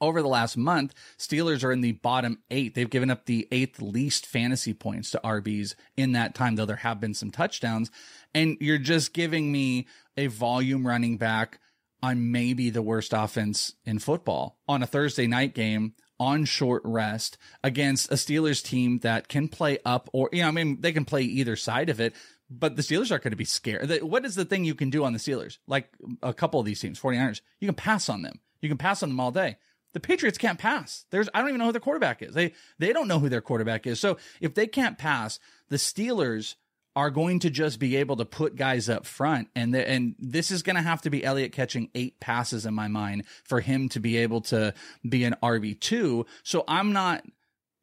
over 0.00 0.22
the 0.22 0.28
last 0.28 0.56
month, 0.56 0.94
Steelers 1.18 1.64
are 1.64 1.72
in 1.72 1.80
the 1.80 1.92
bottom 1.92 2.38
eight. 2.50 2.74
They've 2.74 2.88
given 2.88 3.10
up 3.10 3.26
the 3.26 3.48
eighth 3.50 3.80
least 3.80 4.26
fantasy 4.26 4.74
points 4.74 5.10
to 5.12 5.20
RBs 5.24 5.74
in 5.96 6.12
that 6.12 6.34
time, 6.34 6.56
though 6.56 6.66
there 6.66 6.76
have 6.76 7.00
been 7.00 7.14
some 7.14 7.30
touchdowns. 7.30 7.90
And 8.34 8.56
you're 8.60 8.78
just 8.78 9.12
giving 9.12 9.50
me 9.50 9.86
a 10.16 10.26
volume 10.26 10.86
running 10.86 11.16
back 11.16 11.60
on 12.02 12.30
maybe 12.30 12.70
the 12.70 12.82
worst 12.82 13.12
offense 13.12 13.74
in 13.84 13.98
football 13.98 14.58
on 14.68 14.82
a 14.82 14.86
Thursday 14.86 15.26
night 15.26 15.54
game 15.54 15.94
on 16.20 16.44
short 16.44 16.82
rest 16.84 17.38
against 17.62 18.10
a 18.10 18.14
Steelers 18.14 18.62
team 18.62 18.98
that 19.00 19.28
can 19.28 19.48
play 19.48 19.78
up 19.84 20.08
or, 20.12 20.28
you 20.32 20.42
know, 20.42 20.48
I 20.48 20.50
mean, 20.50 20.80
they 20.80 20.92
can 20.92 21.04
play 21.04 21.22
either 21.22 21.56
side 21.56 21.90
of 21.90 22.00
it, 22.00 22.14
but 22.50 22.76
the 22.76 22.82
Steelers 22.82 23.10
aren't 23.10 23.24
going 23.24 23.32
to 23.32 23.36
be 23.36 23.44
scared. 23.44 24.02
What 24.02 24.24
is 24.24 24.34
the 24.34 24.44
thing 24.44 24.64
you 24.64 24.74
can 24.74 24.90
do 24.90 25.04
on 25.04 25.12
the 25.12 25.18
Steelers? 25.18 25.58
Like 25.66 25.88
a 26.22 26.34
couple 26.34 26.60
of 26.60 26.66
these 26.66 26.80
teams, 26.80 27.00
49ers, 27.00 27.40
you 27.60 27.68
can 27.68 27.74
pass 27.74 28.08
on 28.08 28.22
them. 28.22 28.40
You 28.60 28.68
can 28.68 28.78
pass 28.78 29.02
on 29.02 29.10
them 29.10 29.20
all 29.20 29.30
day. 29.30 29.56
The 29.94 30.00
Patriots 30.00 30.38
can't 30.38 30.58
pass. 30.58 31.06
There's 31.10 31.28
I 31.32 31.40
don't 31.40 31.48
even 31.48 31.60
know 31.60 31.66
who 31.66 31.72
their 31.72 31.80
quarterback 31.80 32.22
is. 32.22 32.34
They 32.34 32.52
they 32.78 32.92
don't 32.92 33.08
know 33.08 33.18
who 33.18 33.28
their 33.28 33.40
quarterback 33.40 33.86
is. 33.86 33.98
So 33.98 34.18
if 34.40 34.54
they 34.54 34.66
can't 34.66 34.98
pass, 34.98 35.38
the 35.70 35.76
Steelers 35.76 36.56
are 36.98 37.10
going 37.10 37.38
to 37.38 37.48
just 37.48 37.78
be 37.78 37.94
able 37.94 38.16
to 38.16 38.24
put 38.24 38.56
guys 38.56 38.88
up 38.88 39.06
front 39.06 39.46
and 39.54 39.72
the, 39.72 39.88
and 39.88 40.16
this 40.18 40.50
is 40.50 40.64
going 40.64 40.74
to 40.74 40.82
have 40.82 41.00
to 41.00 41.10
be 41.10 41.24
Elliott 41.24 41.52
catching 41.52 41.88
eight 41.94 42.18
passes 42.18 42.66
in 42.66 42.74
my 42.74 42.88
mind 42.88 43.22
for 43.44 43.60
him 43.60 43.88
to 43.88 44.00
be 44.00 44.16
able 44.16 44.40
to 44.40 44.74
be 45.08 45.22
an 45.22 45.36
RB2. 45.40 46.26
So 46.42 46.64
I'm 46.66 46.92
not 46.92 47.24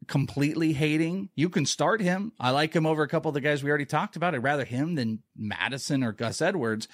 completely 0.10 0.74
hating. 0.74 1.30
You 1.34 1.48
can 1.48 1.66
start 1.66 2.02
him. 2.02 2.34
I 2.42 2.52
like 2.52 2.76
him 2.76 2.86
over 2.86 3.04
a 3.04 3.08
couple 3.08 3.30
of 3.30 3.36
the 3.36 3.40
guys 3.40 3.64
we 3.64 3.70
already 3.70 3.86
talked 3.86 4.18
about. 4.18 4.36
I'd 4.36 4.44
rather 4.44 4.66
him 4.66 4.96
than 4.96 5.24
Mattison 5.34 6.04
or 6.04 6.12
Gus 6.12 6.42
Edwards. 6.42 6.90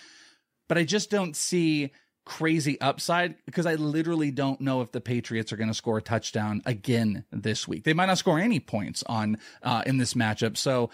But 0.69 0.77
I 0.77 0.83
just 0.83 1.09
don't 1.09 1.35
see 1.35 1.91
crazy 2.23 2.79
upside 2.79 3.33
because 3.47 3.65
I 3.65 3.73
literally 3.75 4.29
don't 4.29 4.61
know 4.61 4.83
if 4.83 4.91
the 4.91 5.01
Patriots 5.01 5.51
are 5.51 5.57
going 5.57 5.69
to 5.69 5.73
score 5.73 5.97
a 5.97 6.03
touchdown 6.03 6.61
again 6.67 7.25
this 7.31 7.67
week. 7.67 7.83
They 7.83 7.93
might 7.93 8.05
not 8.05 8.19
score 8.19 8.37
any 8.37 8.59
points 8.59 9.03
on 9.07 9.39
uh, 9.63 9.81
in 9.87 9.97
this 9.97 10.13
matchup. 10.13 10.55
So 10.55 10.91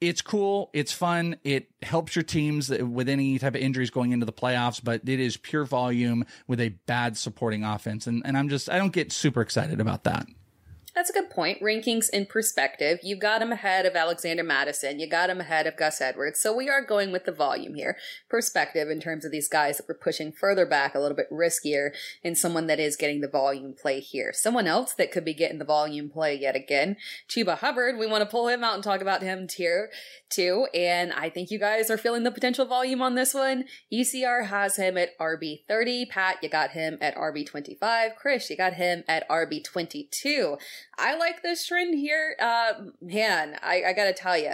it's 0.00 0.22
cool. 0.22 0.70
It's 0.72 0.92
fun. 0.92 1.36
It 1.44 1.68
helps 1.82 2.14
your 2.14 2.22
teams 2.22 2.70
with 2.70 3.08
any 3.08 3.38
type 3.38 3.54
of 3.54 3.60
injuries 3.60 3.90
going 3.90 4.12
into 4.12 4.26
the 4.26 4.32
playoffs, 4.32 4.82
but 4.82 5.02
it 5.08 5.20
is 5.20 5.36
pure 5.36 5.64
volume 5.64 6.24
with 6.46 6.60
a 6.60 6.70
bad 6.86 7.16
supporting 7.16 7.64
offense. 7.64 8.06
And, 8.06 8.22
and 8.24 8.36
I'm 8.36 8.48
just, 8.48 8.70
I 8.70 8.78
don't 8.78 8.92
get 8.92 9.12
super 9.12 9.40
excited 9.40 9.80
about 9.80 10.04
that. 10.04 10.26
That's 10.98 11.10
a 11.10 11.12
good 11.12 11.30
point. 11.30 11.60
Rankings 11.60 12.10
in 12.10 12.26
perspective. 12.26 12.98
You 13.04 13.14
got 13.14 13.40
him 13.40 13.52
ahead 13.52 13.86
of 13.86 13.94
Alexander 13.94 14.42
Mattison. 14.42 14.98
You 14.98 15.08
got 15.08 15.30
him 15.30 15.38
ahead 15.40 15.68
of 15.68 15.76
Gus 15.76 16.00
Edwards. 16.00 16.40
So 16.40 16.52
we 16.52 16.68
are 16.68 16.84
going 16.84 17.12
with 17.12 17.24
the 17.24 17.30
volume 17.30 17.74
here. 17.74 17.96
Perspective 18.28 18.90
in 18.90 18.98
terms 18.98 19.24
of 19.24 19.30
these 19.30 19.48
guys 19.48 19.76
that 19.76 19.86
we're 19.88 19.94
pushing 19.94 20.32
further 20.32 20.66
back, 20.66 20.96
a 20.96 20.98
little 20.98 21.16
bit 21.16 21.30
riskier, 21.30 21.90
and 22.24 22.36
someone 22.36 22.66
that 22.66 22.80
is 22.80 22.96
getting 22.96 23.20
the 23.20 23.28
volume 23.28 23.74
play 23.80 24.00
here. 24.00 24.32
Someone 24.32 24.66
else 24.66 24.92
that 24.94 25.12
could 25.12 25.24
be 25.24 25.34
getting 25.34 25.60
the 25.60 25.64
volume 25.64 26.10
play 26.10 26.34
yet 26.34 26.56
again. 26.56 26.96
Chuba 27.28 27.58
Hubbard. 27.58 27.96
We 27.96 28.08
want 28.08 28.22
to 28.22 28.28
pull 28.28 28.48
him 28.48 28.64
out 28.64 28.74
and 28.74 28.82
talk 28.82 29.00
about 29.00 29.22
him 29.22 29.46
here 29.56 29.90
too. 30.30 30.66
And 30.74 31.12
I 31.12 31.30
think 31.30 31.52
you 31.52 31.60
guys 31.60 31.90
are 31.90 31.96
feeling 31.96 32.24
the 32.24 32.32
potential 32.32 32.66
volume 32.66 33.02
on 33.02 33.14
this 33.14 33.34
one. 33.34 33.66
ECR 33.92 34.46
has 34.46 34.74
him 34.74 34.98
at 34.98 35.16
RB30. 35.20 36.08
Pat, 36.08 36.38
you 36.42 36.48
got 36.48 36.72
him 36.72 36.98
at 37.00 37.14
RB25. 37.14 38.16
Chris, 38.16 38.50
you 38.50 38.56
got 38.56 38.72
him 38.74 39.04
at 39.06 39.28
RB22. 39.28 40.58
I 40.98 41.16
like 41.16 41.42
this 41.42 41.66
trend 41.66 41.94
here. 41.94 42.36
Uh, 42.40 42.72
man, 43.00 43.56
I, 43.62 43.84
I 43.88 43.92
gotta 43.92 44.12
tell 44.12 44.36
you, 44.36 44.50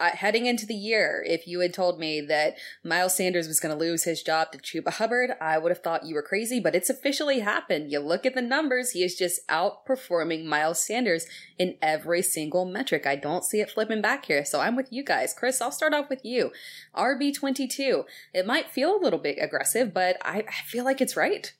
heading 0.00 0.46
into 0.46 0.66
the 0.66 0.74
year, 0.74 1.24
if 1.26 1.46
you 1.46 1.60
had 1.60 1.74
told 1.74 1.98
me 1.98 2.20
that 2.20 2.56
Miles 2.84 3.14
Sanders 3.14 3.48
was 3.48 3.60
going 3.60 3.74
to 3.74 3.80
lose 3.80 4.04
his 4.04 4.22
job 4.22 4.52
to 4.52 4.58
Chuba 4.58 4.92
Hubbard, 4.92 5.32
I 5.40 5.58
would 5.58 5.70
have 5.70 5.82
thought 5.82 6.06
you 6.06 6.14
were 6.14 6.22
crazy, 6.22 6.60
but 6.60 6.74
it's 6.74 6.90
officially 6.90 7.40
happened. 7.40 7.90
You 7.90 8.00
look 8.00 8.24
at 8.24 8.34
the 8.34 8.42
numbers, 8.42 8.92
he 8.92 9.02
is 9.02 9.16
just 9.16 9.46
outperforming 9.48 10.44
Miles 10.44 10.84
Sanders 10.84 11.26
in 11.58 11.76
every 11.82 12.22
single 12.22 12.64
metric. 12.64 13.06
I 13.06 13.16
don't 13.16 13.44
see 13.44 13.60
it 13.60 13.70
flipping 13.70 14.02
back 14.02 14.26
here, 14.26 14.44
so 14.44 14.60
I'm 14.60 14.76
with 14.76 14.92
you 14.92 15.02
guys. 15.02 15.34
Chris, 15.36 15.60
I'll 15.60 15.72
start 15.72 15.94
off 15.94 16.08
with 16.08 16.24
you. 16.24 16.52
RB22. 16.96 18.04
It 18.32 18.46
might 18.46 18.70
feel 18.70 18.96
a 18.96 19.02
little 19.02 19.18
bit 19.18 19.38
aggressive, 19.40 19.92
but 19.92 20.16
I, 20.22 20.44
I 20.48 20.62
feel 20.66 20.84
like 20.84 21.00
it's 21.00 21.16
right. 21.16 21.52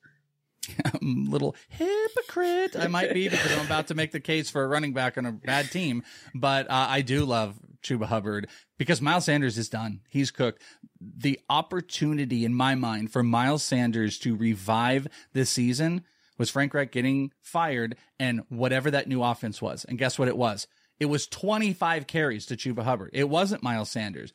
little 1.02 1.54
hypocrite 1.68 2.76
I 2.76 2.88
might 2.88 3.12
be 3.12 3.28
because 3.28 3.52
I'm 3.52 3.66
about 3.66 3.88
to 3.88 3.94
make 3.94 4.12
the 4.12 4.20
case 4.20 4.50
for 4.50 4.62
a 4.62 4.68
running 4.68 4.92
back 4.92 5.18
on 5.18 5.26
a 5.26 5.32
bad 5.32 5.70
team, 5.70 6.02
but 6.34 6.70
uh, 6.70 6.86
I 6.88 7.02
do 7.02 7.24
love 7.24 7.58
Chuba 7.82 8.06
Hubbard 8.06 8.48
because 8.76 9.00
Miles 9.00 9.24
Sanders 9.24 9.58
is 9.58 9.68
done. 9.68 10.00
He's 10.08 10.30
cooked. 10.30 10.62
The 11.00 11.40
opportunity 11.48 12.44
in 12.44 12.54
my 12.54 12.74
mind 12.74 13.12
for 13.12 13.22
Miles 13.22 13.62
Sanders 13.62 14.18
to 14.20 14.36
revive 14.36 15.08
this 15.32 15.50
season 15.50 16.04
was 16.38 16.50
Frank 16.50 16.72
Reich 16.74 16.92
getting 16.92 17.32
fired 17.42 17.96
and 18.18 18.42
whatever 18.48 18.90
that 18.90 19.08
new 19.08 19.22
offense 19.22 19.60
was. 19.60 19.84
And 19.84 19.98
guess 19.98 20.18
what 20.18 20.28
it 20.28 20.36
was? 20.36 20.66
It 21.00 21.06
was 21.06 21.26
25 21.26 22.06
carries 22.06 22.46
to 22.46 22.56
Chuba 22.56 22.82
Hubbard. 22.82 23.10
It 23.12 23.28
wasn't 23.28 23.62
Miles 23.62 23.90
Sanders. 23.90 24.32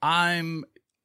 I'm 0.00 0.64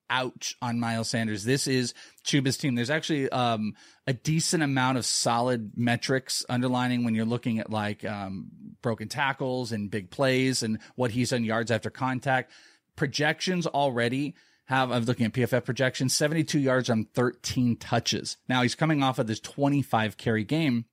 ouch 0.10 0.56
on 0.62 0.80
Miles 0.80 1.10
Sanders. 1.10 1.44
This 1.44 1.68
is 1.68 1.94
Chuba's 2.24 2.58
team. 2.58 2.76
There's 2.76 2.90
actually 2.90 3.30
um, 3.30 3.74
a 4.06 4.14
decent 4.14 4.64
amount 4.64 4.98
of 4.98 5.06
solid 5.06 5.74
metrics 5.76 6.46
underlining 6.50 7.04
when 7.04 7.16
you're 7.16 7.26
looking 7.26 7.60
at 7.60 7.70
like 7.70 8.06
um, 8.06 8.48
broken 8.82 9.08
tackles 9.08 9.72
and 9.72 9.92
big 9.92 10.10
plays 10.10 10.64
and 10.64 10.80
what 10.96 11.12
he's 11.12 11.32
done 11.32 11.44
yards 11.44 11.72
after 11.72 11.90
contact. 11.90 12.52
Projections 12.96 13.68
already 13.68 14.36
have, 14.66 14.92
I'm 14.92 15.04
looking 15.04 15.26
at 15.26 15.34
PFF 15.34 15.66
projections, 15.66 16.16
72 16.16 16.60
yards 16.60 16.90
on 16.90 17.06
13 17.14 17.78
touches. 17.78 18.38
Now 18.50 18.64
he's 18.64 18.76
coming 18.76 19.02
off 19.02 19.20
of 19.20 19.28
this 19.28 19.40
25 19.40 20.18
carry 20.18 20.44
game. 20.44 20.86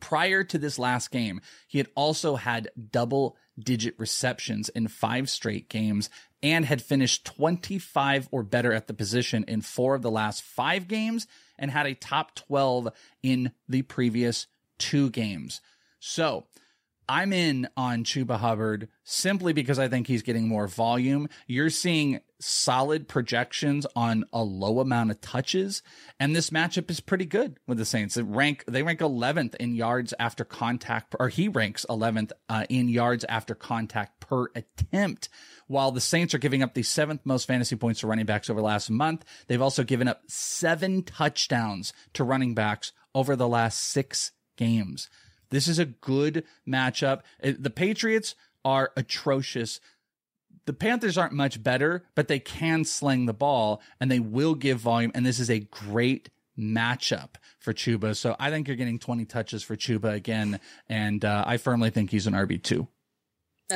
Prior 0.00 0.44
to 0.44 0.58
this 0.58 0.78
last 0.78 1.10
game, 1.10 1.40
he 1.66 1.78
had 1.78 1.88
also 1.94 2.36
had 2.36 2.70
double 2.90 3.36
digit 3.58 3.94
receptions 3.98 4.68
in 4.70 4.88
five 4.88 5.28
straight 5.28 5.68
games 5.68 6.08
and 6.42 6.64
had 6.64 6.82
finished 6.82 7.24
25 7.26 8.28
or 8.30 8.42
better 8.42 8.72
at 8.72 8.86
the 8.86 8.94
position 8.94 9.44
in 9.46 9.60
four 9.60 9.94
of 9.94 10.02
the 10.02 10.10
last 10.10 10.42
five 10.42 10.88
games 10.88 11.26
and 11.58 11.70
had 11.70 11.86
a 11.86 11.94
top 11.94 12.34
12 12.34 12.88
in 13.22 13.52
the 13.68 13.82
previous 13.82 14.46
two 14.78 15.10
games. 15.10 15.60
So 16.00 16.46
I'm 17.12 17.34
in 17.34 17.68
on 17.76 18.04
Chuba 18.04 18.38
Hubbard 18.38 18.88
simply 19.04 19.52
because 19.52 19.78
I 19.78 19.86
think 19.86 20.06
he's 20.06 20.22
getting 20.22 20.48
more 20.48 20.66
volume. 20.66 21.28
You're 21.46 21.68
seeing 21.68 22.20
solid 22.40 23.06
projections 23.06 23.86
on 23.94 24.24
a 24.32 24.42
low 24.42 24.80
amount 24.80 25.10
of 25.10 25.20
touches, 25.20 25.82
and 26.18 26.34
this 26.34 26.48
matchup 26.48 26.90
is 26.90 27.00
pretty 27.00 27.26
good 27.26 27.58
with 27.66 27.76
the 27.76 27.84
Saints. 27.84 28.14
They 28.14 28.22
rank 28.22 28.64
they 28.66 28.82
rank 28.82 29.00
11th 29.00 29.56
in 29.56 29.74
yards 29.74 30.14
after 30.18 30.42
contact, 30.42 31.14
or 31.20 31.28
he 31.28 31.48
ranks 31.48 31.84
11th 31.90 32.32
uh, 32.48 32.64
in 32.70 32.88
yards 32.88 33.26
after 33.28 33.54
contact 33.54 34.20
per 34.20 34.46
attempt. 34.54 35.28
While 35.66 35.92
the 35.92 36.00
Saints 36.00 36.32
are 36.32 36.38
giving 36.38 36.62
up 36.62 36.72
the 36.72 36.82
seventh 36.82 37.20
most 37.26 37.46
fantasy 37.46 37.76
points 37.76 38.00
to 38.00 38.06
running 38.06 38.24
backs 38.24 38.48
over 38.48 38.60
the 38.60 38.66
last 38.66 38.88
month, 38.88 39.26
they've 39.48 39.60
also 39.60 39.84
given 39.84 40.08
up 40.08 40.22
seven 40.28 41.02
touchdowns 41.02 41.92
to 42.14 42.24
running 42.24 42.54
backs 42.54 42.92
over 43.14 43.36
the 43.36 43.48
last 43.48 43.80
six 43.80 44.32
games. 44.56 45.10
This 45.52 45.68
is 45.68 45.78
a 45.78 45.84
good 45.84 46.44
matchup. 46.66 47.20
Uh, 47.44 47.52
the 47.56 47.70
Patriots 47.70 48.34
are 48.64 48.90
atrocious. 48.96 49.78
The 50.64 50.72
Panthers 50.72 51.18
aren't 51.18 51.34
much 51.34 51.62
better, 51.62 52.04
but 52.14 52.26
they 52.26 52.38
can 52.38 52.84
sling 52.84 53.26
the 53.26 53.32
ball 53.32 53.80
and 54.00 54.10
they 54.10 54.18
will 54.18 54.54
give 54.54 54.78
volume. 54.78 55.12
And 55.14 55.24
this 55.24 55.38
is 55.38 55.50
a 55.50 55.60
great 55.60 56.30
matchup 56.58 57.34
for 57.58 57.72
Chuba. 57.72 58.16
So 58.16 58.34
I 58.38 58.50
think 58.50 58.66
you're 58.66 58.76
getting 58.76 58.98
20 58.98 59.24
touches 59.26 59.62
for 59.62 59.76
Chuba 59.76 60.14
again. 60.14 60.58
And 60.88 61.24
uh, 61.24 61.44
I 61.46 61.58
firmly 61.58 61.90
think 61.90 62.10
he's 62.10 62.26
an 62.26 62.34
RB2. 62.34 62.88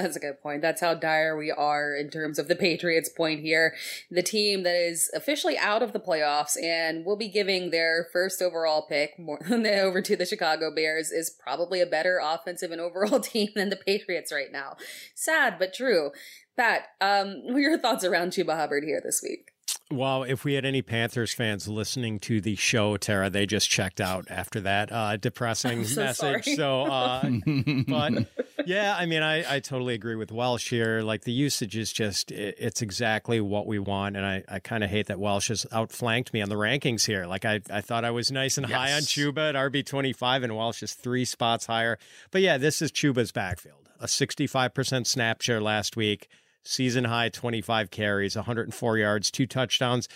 That's 0.02 0.16
a 0.16 0.20
good 0.20 0.40
point. 0.42 0.62
That's 0.62 0.80
how 0.80 0.94
dire 0.94 1.36
we 1.36 1.50
are 1.50 1.94
in 1.94 2.10
terms 2.10 2.38
of 2.38 2.48
the 2.48 2.54
Patriots 2.54 3.08
point 3.08 3.40
here. 3.40 3.74
The 4.10 4.22
team 4.22 4.62
that 4.62 4.74
is 4.74 5.10
officially 5.14 5.56
out 5.56 5.82
of 5.82 5.92
the 5.92 6.00
playoffs 6.00 6.62
and 6.62 7.04
will 7.04 7.16
be 7.16 7.28
giving 7.28 7.70
their 7.70 8.06
first 8.12 8.42
overall 8.42 8.86
pick 8.86 9.18
more, 9.18 9.40
over 9.50 10.02
to 10.02 10.16
the 10.16 10.26
Chicago 10.26 10.74
Bears 10.74 11.10
is 11.10 11.30
probably 11.30 11.80
a 11.80 11.86
better 11.86 12.20
offensive 12.22 12.70
and 12.72 12.80
overall 12.80 13.20
team 13.20 13.48
than 13.54 13.70
the 13.70 13.76
Patriots 13.76 14.32
right 14.32 14.52
now. 14.52 14.76
Sad, 15.14 15.58
but 15.58 15.72
true. 15.72 16.10
Pat, 16.56 16.88
um, 17.00 17.42
what 17.44 17.56
are 17.56 17.60
your 17.60 17.78
thoughts 17.78 18.04
around 18.04 18.32
Chuba 18.32 18.56
Hubbard 18.56 18.84
here 18.84 19.00
this 19.02 19.22
week? 19.22 19.52
Well, 19.88 20.24
if 20.24 20.44
we 20.44 20.54
had 20.54 20.64
any 20.64 20.82
Panthers 20.82 21.32
fans 21.32 21.68
listening 21.68 22.18
to 22.20 22.40
the 22.40 22.56
show, 22.56 22.96
Tera, 22.96 23.30
they 23.30 23.46
just 23.46 23.70
checked 23.70 24.00
out 24.00 24.26
after 24.28 24.60
that 24.62 24.90
uh, 24.90 25.16
depressing 25.16 25.84
so 25.84 26.02
message. 26.02 26.44
Sorry. 26.44 26.56
So, 26.56 26.82
uh, 26.82 27.30
but 27.86 28.26
yeah, 28.66 28.96
I 28.98 29.06
mean, 29.06 29.22
I, 29.22 29.56
I 29.56 29.60
totally 29.60 29.94
agree 29.94 30.16
with 30.16 30.32
Welsh 30.32 30.70
here. 30.70 31.02
Like 31.02 31.22
the 31.22 31.32
usage 31.32 31.76
is 31.76 31.92
just, 31.92 32.32
it, 32.32 32.56
it's 32.58 32.82
exactly 32.82 33.40
what 33.40 33.68
we 33.68 33.78
want. 33.78 34.16
And 34.16 34.26
I, 34.26 34.42
I 34.48 34.58
kind 34.58 34.82
of 34.82 34.90
hate 34.90 35.06
that 35.06 35.20
Welsh 35.20 35.48
has 35.48 35.66
outflanked 35.72 36.32
me 36.32 36.42
on 36.42 36.48
the 36.48 36.56
rankings 36.56 37.06
here. 37.06 37.26
Like 37.26 37.44
I, 37.44 37.60
I 37.70 37.80
thought 37.80 38.04
I 38.04 38.10
was 38.10 38.32
nice 38.32 38.58
and 38.58 38.68
yes. 38.68 38.76
high 38.76 38.92
on 38.92 39.02
Chuba 39.02 39.50
at 39.50 39.54
RB25 39.54 40.42
and 40.42 40.56
Welsh 40.56 40.82
is 40.82 40.94
three 40.94 41.24
spots 41.24 41.66
higher. 41.66 41.96
But 42.32 42.42
yeah, 42.42 42.58
this 42.58 42.82
is 42.82 42.90
Chuba's 42.90 43.30
backfield. 43.30 43.88
A 44.00 44.06
65% 44.06 45.06
snap 45.06 45.42
share 45.42 45.60
last 45.60 45.96
week 45.96 46.28
season 46.66 47.04
high 47.04 47.28
25 47.28 47.90
carries, 47.90 48.36
104 48.36 48.98
yards, 48.98 49.30
two 49.30 49.46
touchdowns. 49.46 50.08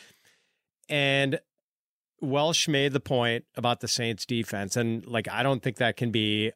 And 0.88 1.40
Welsh 2.20 2.68
made 2.68 2.92
the 2.92 3.00
point 3.00 3.44
about 3.56 3.80
the 3.80 3.88
Saints 3.88 4.26
defense. 4.26 4.76
And 4.76 5.06
like, 5.06 5.28
I 5.28 5.42
don't 5.42 5.62
think 5.62 5.76
that 5.76 5.96
can 5.96 6.10
be 6.10 6.52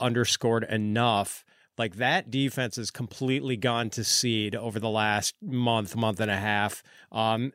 underscored 0.00 0.64
enough. 0.64 1.44
Like, 1.76 1.96
that 1.96 2.30
defense 2.30 2.76
has 2.76 2.90
completely 2.90 3.56
gone 3.56 3.90
to 3.90 4.02
seed 4.02 4.56
over 4.56 4.80
the 4.80 4.88
last 4.88 5.36
month, 5.40 5.94
month 5.94 6.18
and 6.18 6.30
a 6.30 6.36
half. 6.36 6.82
Um, 7.12 7.52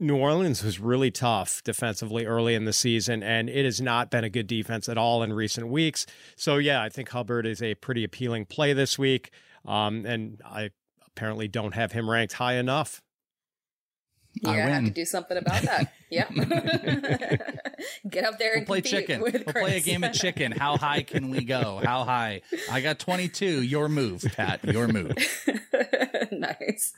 New 0.00 0.16
Orleans 0.16 0.64
was 0.64 0.80
really 0.80 1.12
tough 1.12 1.62
defensively 1.62 2.26
early 2.26 2.56
in 2.56 2.64
the 2.64 2.72
season, 2.72 3.22
and 3.22 3.48
it 3.48 3.64
has 3.64 3.80
not 3.80 4.10
been 4.10 4.24
a 4.24 4.30
good 4.30 4.48
defense 4.48 4.88
at 4.88 4.98
all 4.98 5.22
in 5.22 5.32
recent 5.32 5.68
weeks. 5.68 6.06
So, 6.34 6.56
yeah, 6.56 6.82
I 6.82 6.88
think 6.88 7.10
Hubbard 7.10 7.46
is 7.46 7.62
a 7.62 7.76
pretty 7.76 8.02
appealing 8.02 8.46
play 8.46 8.72
this 8.72 8.98
week. 8.98 9.30
Um, 9.64 10.04
and 10.04 10.40
I 10.44 10.70
apparently 11.16 11.48
don't 11.48 11.74
have 11.74 11.92
him 11.92 12.08
ranked 12.08 12.34
high 12.34 12.54
enough. 12.54 13.02
Yeah, 14.40 14.50
I, 14.50 14.54
I 14.54 14.70
have 14.70 14.84
to 14.84 14.90
do 14.90 15.04
something 15.04 15.36
about 15.36 15.62
that. 15.62 15.92
yeah. 16.10 16.28
Get 18.08 18.24
up 18.24 18.38
there 18.38 18.54
and 18.54 18.66
we'll 18.66 18.80
play 18.80 18.80
chicken. 18.80 19.20
we'll 19.20 19.32
play 19.44 19.76
a 19.76 19.80
game 19.80 20.02
of 20.04 20.14
chicken. 20.14 20.52
How 20.52 20.78
high 20.78 21.02
can 21.02 21.30
we 21.30 21.44
go? 21.44 21.80
How 21.84 22.04
high? 22.04 22.40
I 22.70 22.80
got 22.80 22.98
22. 22.98 23.62
Your 23.62 23.88
move, 23.88 24.24
Pat. 24.34 24.64
Your 24.64 24.88
move. 24.88 25.12
nice. 26.32 26.94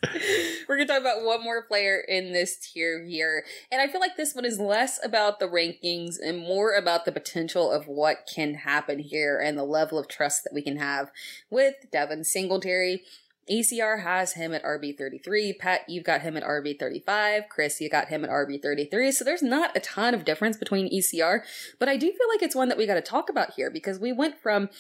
We're 0.69 0.77
going 0.77 0.87
to 0.87 0.93
talk 0.93 1.01
about 1.01 1.25
one 1.25 1.43
more 1.43 1.63
player 1.63 1.99
in 1.99 2.33
this 2.33 2.57
tier 2.57 3.03
here. 3.05 3.45
And 3.73 3.83
I 3.83 3.89
feel 3.89 4.01
like 4.01 4.17
this 4.17 4.35
one 4.35 4.45
is 4.45 4.61
less 4.61 5.01
about 5.05 5.41
the 5.41 5.49
rankings 5.49 6.17
and 6.25 6.39
more 6.39 6.75
about 6.75 7.05
the 7.05 7.13
potential 7.13 7.71
of 7.73 7.89
what 7.89 8.29
can 8.33 8.55
happen 8.55 9.01
here 9.01 9.41
and 9.41 9.59
the 9.59 9.65
level 9.65 9.99
of 9.99 10.07
trust 10.07 10.45
that 10.45 10.55
we 10.55 10.63
can 10.63 10.77
have 10.77 11.11
with 11.51 11.75
Devin 11.91 12.25
Singletary. 12.25 13.03
ECR 13.51 14.03
has 14.03 14.35
him 14.35 14.53
at 14.53 14.63
RB33. 14.63 15.59
Pat, 15.59 15.83
you've 15.89 16.05
got 16.05 16.23
him 16.23 16.37
at 16.37 16.43
RB35. 16.43 17.49
Chris, 17.49 17.81
you 17.81 17.91
got 17.91 18.09
him 18.09 18.25
at 18.25 18.31
RB33. 18.31 19.13
So 19.13 19.25
there's 19.25 19.43
not 19.43 19.77
a 19.77 19.81
ton 19.81 20.15
of 20.15 20.25
difference 20.25 20.57
between 20.57 20.93
ECR, 20.93 21.41
but 21.79 21.89
I 21.89 21.97
do 21.97 22.07
feel 22.07 22.29
like 22.29 22.43
it's 22.43 22.57
one 22.57 22.69
that 22.69 22.79
we 22.79 22.87
got 22.87 22.95
to 22.95 23.03
talk 23.03 23.29
about 23.29 23.55
here 23.55 23.71
because 23.71 23.99
we 23.99 24.13
went 24.13 24.39
from 24.39 24.71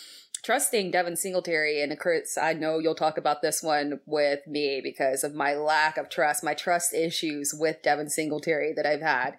trusting 0.42 0.90
Devin 0.90 1.16
Singletary 1.16 1.82
and 1.82 1.98
Chris, 1.98 2.36
I 2.36 2.52
know 2.52 2.78
you'll 2.78 2.94
talk 2.94 3.16
about 3.16 3.42
this 3.42 3.62
one 3.62 4.00
with 4.06 4.46
me 4.46 4.80
because 4.82 5.24
of 5.24 5.34
my 5.34 5.54
lack 5.54 5.96
of 5.96 6.10
trust, 6.10 6.44
my 6.44 6.54
trust 6.54 6.92
issues 6.92 7.54
with 7.54 7.82
Devin 7.82 8.10
Singletary 8.10 8.72
that 8.74 8.86
I've 8.86 9.00
had. 9.00 9.36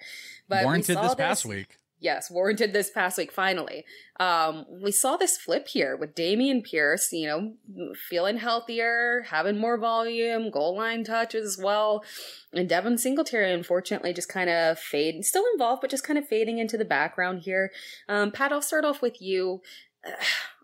But 0.49 0.63
warranted 0.63 0.97
this, 0.97 1.03
this 1.05 1.15
past 1.15 1.45
week 1.45 1.77
yes, 2.05 2.29
warranted 2.29 2.71
this 2.71 2.91
past 2.91 3.17
week 3.17 3.31
finally. 3.31 3.83
Um, 4.19 4.65
we 4.69 4.91
saw 4.91 5.17
this 5.17 5.37
flip 5.37 5.67
here 5.67 5.97
with 5.97 6.15
Dameon 6.15 6.63
Pierce, 6.63 7.11
you 7.11 7.27
know, 7.27 7.95
feeling 8.09 8.37
healthier, 8.37 9.25
having 9.27 9.57
more 9.57 9.77
volume, 9.77 10.51
goal 10.51 10.77
line 10.77 11.03
touches 11.03 11.57
as 11.57 11.61
well. 11.61 12.05
And 12.53 12.69
Devin 12.69 12.99
Singletary, 12.99 13.51
unfortunately, 13.51 14.13
just 14.13 14.29
kind 14.29 14.49
of 14.49 14.79
fade, 14.79 15.25
still 15.25 15.43
involved, 15.53 15.81
but 15.81 15.89
just 15.89 16.05
kind 16.05 16.19
of 16.19 16.27
fading 16.27 16.59
into 16.59 16.77
the 16.77 16.85
background 16.85 17.41
here. 17.41 17.71
Um, 18.07 18.31
Pat, 18.31 18.53
I'll 18.53 18.61
start 18.61 18.85
off 18.85 19.01
with 19.01 19.21
you. 19.21 19.61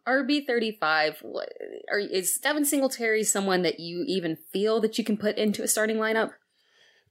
RB35, 0.08 1.18
is 2.10 2.40
Devin 2.42 2.66
Singletary 2.66 3.24
someone 3.24 3.62
that 3.62 3.80
you 3.80 4.04
even 4.08 4.36
feel 4.52 4.82
that 4.82 4.98
you 4.98 5.04
can 5.04 5.16
put 5.16 5.38
into 5.38 5.62
a 5.62 5.68
starting 5.68 5.98
lineup? 5.98 6.32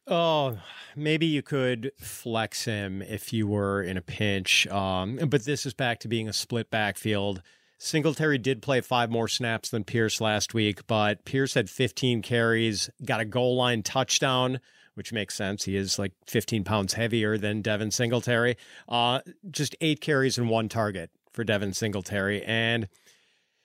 Oh, 0.07 0.59
maybe 0.97 1.27
you 1.27 1.43
could 1.43 1.93
flex 1.99 2.65
him 2.65 3.03
if 3.03 3.33
you 3.33 3.47
were 3.47 3.83
in 3.83 3.97
a 3.97 4.03
pinch. 4.03 4.67
Um, 4.67 5.19
but 5.29 5.45
this 5.45 5.67
is 5.67 5.75
back 5.75 6.01
to 6.01 6.09
being 6.09 6.29
a 6.29 6.33
split 6.33 6.71
backfield. 6.71 7.43
Singletary 7.79 8.37
did 8.37 8.61
play 8.61 8.81
five 8.83 9.11
more 9.11 9.29
snaps 9.29 9.71
than 9.71 9.85
Pierce 9.85 10.21
last 10.21 10.53
week, 10.53 10.87
but 10.87 11.25
Pierce 11.25 11.55
had 11.55 11.71
15 11.71 12.21
carries, 12.21 12.91
got 13.05 13.21
a 13.21 13.25
goal 13.25 13.57
line 13.57 13.83
touchdown, 13.83 14.61
which 14.95 15.15
makes 15.15 15.35
sense. 15.35 15.65
He 15.65 15.77
is 15.77 15.99
like 15.99 16.13
15 16.27 16.63
pounds 16.65 16.93
heavier 16.93 17.39
than 17.39 17.63
Devin 17.63 17.91
Singletary. 17.91 18.57
Uh, 18.87 19.21
just 19.51 19.77
eight 19.81 20.03
carries 20.03 20.37
and 20.37 20.51
one 20.51 20.69
target 20.69 21.11
for 21.33 21.43
Devin 21.43 21.73
Singletary. 21.73 22.43
And 22.43 22.89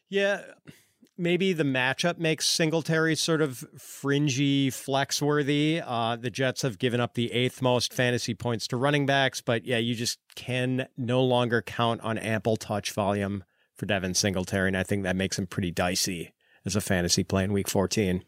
yeah, 0.10 0.44
maybe 1.18 1.54
the 1.54 1.64
matchup 1.64 2.18
makes 2.18 2.48
Singletary 2.48 3.16
sort 3.16 3.42
of 3.42 3.66
fringy, 3.78 4.70
flex 4.70 5.22
worthy. 5.22 5.82
Uh, 5.84 6.16
the 6.16 6.30
Jets 6.30 6.62
have 6.62 6.80
given 6.80 7.00
up 7.00 7.14
the 7.14 7.32
eighth 7.32 7.62
most 7.62 7.94
fantasy 7.94 8.34
points 8.34 8.68
to 8.68 8.78
running 8.78 9.06
backs, 9.06 9.42
but 9.42 9.66
yeah, 9.66 9.78
you 9.78 9.96
just 9.96 10.20
can 10.36 10.88
no 10.98 11.24
longer 11.24 11.62
count 11.62 12.02
on 12.02 12.18
ample 12.18 12.58
touch 12.58 12.92
volume 12.92 13.44
for 13.76 13.86
Devin 13.86 14.14
Singletary, 14.14 14.70
and 14.70 14.78
I 14.78 14.84
think 14.84 15.04
that 15.04 15.16
makes 15.16 15.38
him 15.38 15.48
pretty 15.48 15.72
dicey 15.72 16.34
as 16.66 16.76
a 16.76 16.82
fantasy 16.82 17.24
play 17.24 17.44
in 17.44 17.54
Week 17.54 17.70
14. 17.70 18.24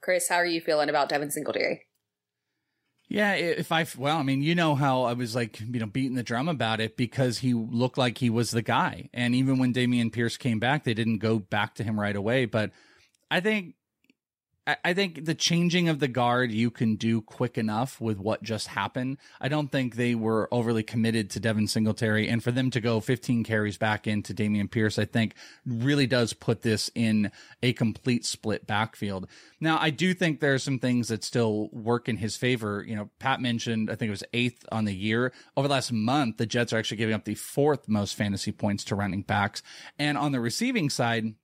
Chris, 0.00 0.28
how 0.28 0.36
are 0.36 0.46
you 0.46 0.60
feeling 0.60 0.88
about 0.88 1.08
Devin 1.08 1.30
Singletary? 1.30 1.86
Yeah, 3.08 3.34
if 3.34 3.70
I 3.70 3.86
well, 3.98 4.16
I 4.16 4.22
mean, 4.22 4.42
you 4.42 4.54
know 4.54 4.74
how 4.74 5.02
I 5.02 5.12
was 5.12 5.34
like, 5.34 5.60
you 5.60 5.78
know, 5.78 5.86
beating 5.86 6.14
the 6.14 6.22
drum 6.22 6.48
about 6.48 6.80
it 6.80 6.96
because 6.96 7.38
he 7.38 7.52
looked 7.52 7.98
like 7.98 8.18
he 8.18 8.30
was 8.30 8.50
the 8.50 8.62
guy. 8.62 9.10
And 9.12 9.34
even 9.34 9.58
when 9.58 9.74
Dameon 9.74 10.12
Pierce 10.12 10.36
came 10.36 10.58
back, 10.58 10.84
they 10.84 10.94
didn't 10.94 11.18
go 11.18 11.38
back 11.38 11.74
to 11.76 11.84
him 11.84 12.00
right 12.00 12.16
away, 12.16 12.46
but 12.46 12.70
I 13.30 13.40
think 13.40 13.74
I 14.66 14.94
think 14.94 15.26
the 15.26 15.34
changing 15.34 15.90
of 15.90 16.00
the 16.00 16.08
guard 16.08 16.50
you 16.50 16.70
can 16.70 16.96
do 16.96 17.20
quick 17.20 17.58
enough 17.58 18.00
with 18.00 18.18
what 18.18 18.42
just 18.42 18.68
happened. 18.68 19.18
I 19.38 19.48
don't 19.48 19.70
think 19.70 19.94
they 19.94 20.14
were 20.14 20.48
overly 20.50 20.82
committed 20.82 21.28
to 21.30 21.40
Devin 21.40 21.66
Singletary, 21.66 22.28
and 22.28 22.42
for 22.42 22.50
them 22.50 22.70
to 22.70 22.80
go 22.80 23.00
15 23.00 23.44
carries 23.44 23.76
back 23.76 24.06
into 24.06 24.32
Dameon 24.32 24.70
Pierce, 24.70 24.98
I 24.98 25.04
think 25.04 25.34
really 25.66 26.06
does 26.06 26.32
put 26.32 26.62
this 26.62 26.90
in 26.94 27.30
a 27.62 27.74
complete 27.74 28.24
split 28.24 28.66
backfield. 28.66 29.28
Now, 29.60 29.78
I 29.78 29.90
do 29.90 30.14
think 30.14 30.40
there 30.40 30.54
are 30.54 30.58
some 30.58 30.78
things 30.78 31.08
that 31.08 31.24
still 31.24 31.68
work 31.70 32.08
in 32.08 32.16
his 32.16 32.36
favor. 32.36 32.82
You 32.86 32.96
know, 32.96 33.10
Pat 33.18 33.42
mentioned 33.42 33.90
I 33.90 33.96
think 33.96 34.08
it 34.08 34.12
was 34.12 34.24
eighth 34.32 34.64
on 34.72 34.86
the 34.86 34.94
year. 34.94 35.34
Over 35.58 35.68
the 35.68 35.74
last 35.74 35.92
month, 35.92 36.38
the 36.38 36.46
Jets 36.46 36.72
are 36.72 36.78
actually 36.78 36.96
giving 36.96 37.14
up 37.14 37.26
the 37.26 37.34
fourth 37.34 37.86
most 37.86 38.14
fantasy 38.14 38.52
points 38.52 38.82
to 38.84 38.94
running 38.94 39.22
backs, 39.22 39.62
and 39.98 40.16
on 40.16 40.32
the 40.32 40.40
receiving 40.40 40.88
side 40.88 41.34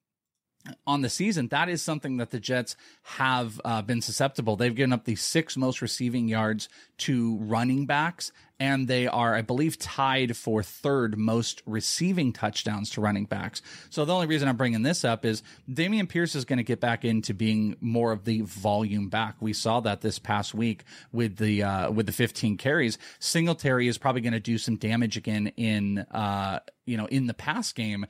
on 0.86 1.00
the 1.00 1.08
season, 1.08 1.48
that 1.48 1.68
is 1.68 1.82
something 1.82 2.18
that 2.18 2.30
the 2.30 2.40
Jets 2.40 2.76
have 3.02 3.60
uh, 3.64 3.82
been 3.82 4.02
susceptible. 4.02 4.56
They've 4.56 4.74
given 4.74 4.92
up 4.92 5.04
the 5.04 5.16
six 5.16 5.56
most 5.56 5.80
receiving 5.80 6.28
yards 6.28 6.68
to 6.98 7.38
running 7.38 7.86
backs, 7.86 8.30
and 8.58 8.86
they 8.86 9.06
are, 9.06 9.34
I 9.34 9.40
believe, 9.40 9.78
tied 9.78 10.36
for 10.36 10.62
third 10.62 11.16
most 11.16 11.62
receiving 11.64 12.34
touchdowns 12.34 12.90
to 12.90 13.00
running 13.00 13.24
backs. 13.24 13.62
So 13.88 14.04
the 14.04 14.12
only 14.12 14.26
reason 14.26 14.48
I'm 14.48 14.58
bringing 14.58 14.82
this 14.82 15.02
up 15.02 15.24
is 15.24 15.42
Dameon 15.68 16.08
Pierce 16.10 16.34
is 16.34 16.44
going 16.44 16.58
to 16.58 16.62
get 16.62 16.78
back 16.78 17.04
into 17.06 17.32
being 17.32 17.76
more 17.80 18.12
of 18.12 18.24
the 18.24 18.42
volume 18.42 19.08
back. 19.08 19.36
We 19.40 19.54
saw 19.54 19.80
that 19.80 20.02
this 20.02 20.18
past 20.18 20.54
week 20.54 20.84
with 21.10 21.38
the 21.38 21.62
uh, 21.62 21.90
with 21.90 22.04
the 22.04 22.12
15 22.12 22.58
carries. 22.58 22.98
Singletary 23.18 23.88
is 23.88 23.96
probably 23.96 24.20
going 24.20 24.34
to 24.34 24.40
do 24.40 24.58
some 24.58 24.76
damage 24.76 25.16
again 25.16 25.52
in 25.56 26.00
uh, 26.10 26.60
you 26.84 26.98
know 26.98 27.06
in 27.06 27.28
the 27.28 27.34
pass 27.34 27.72
game 27.72 28.04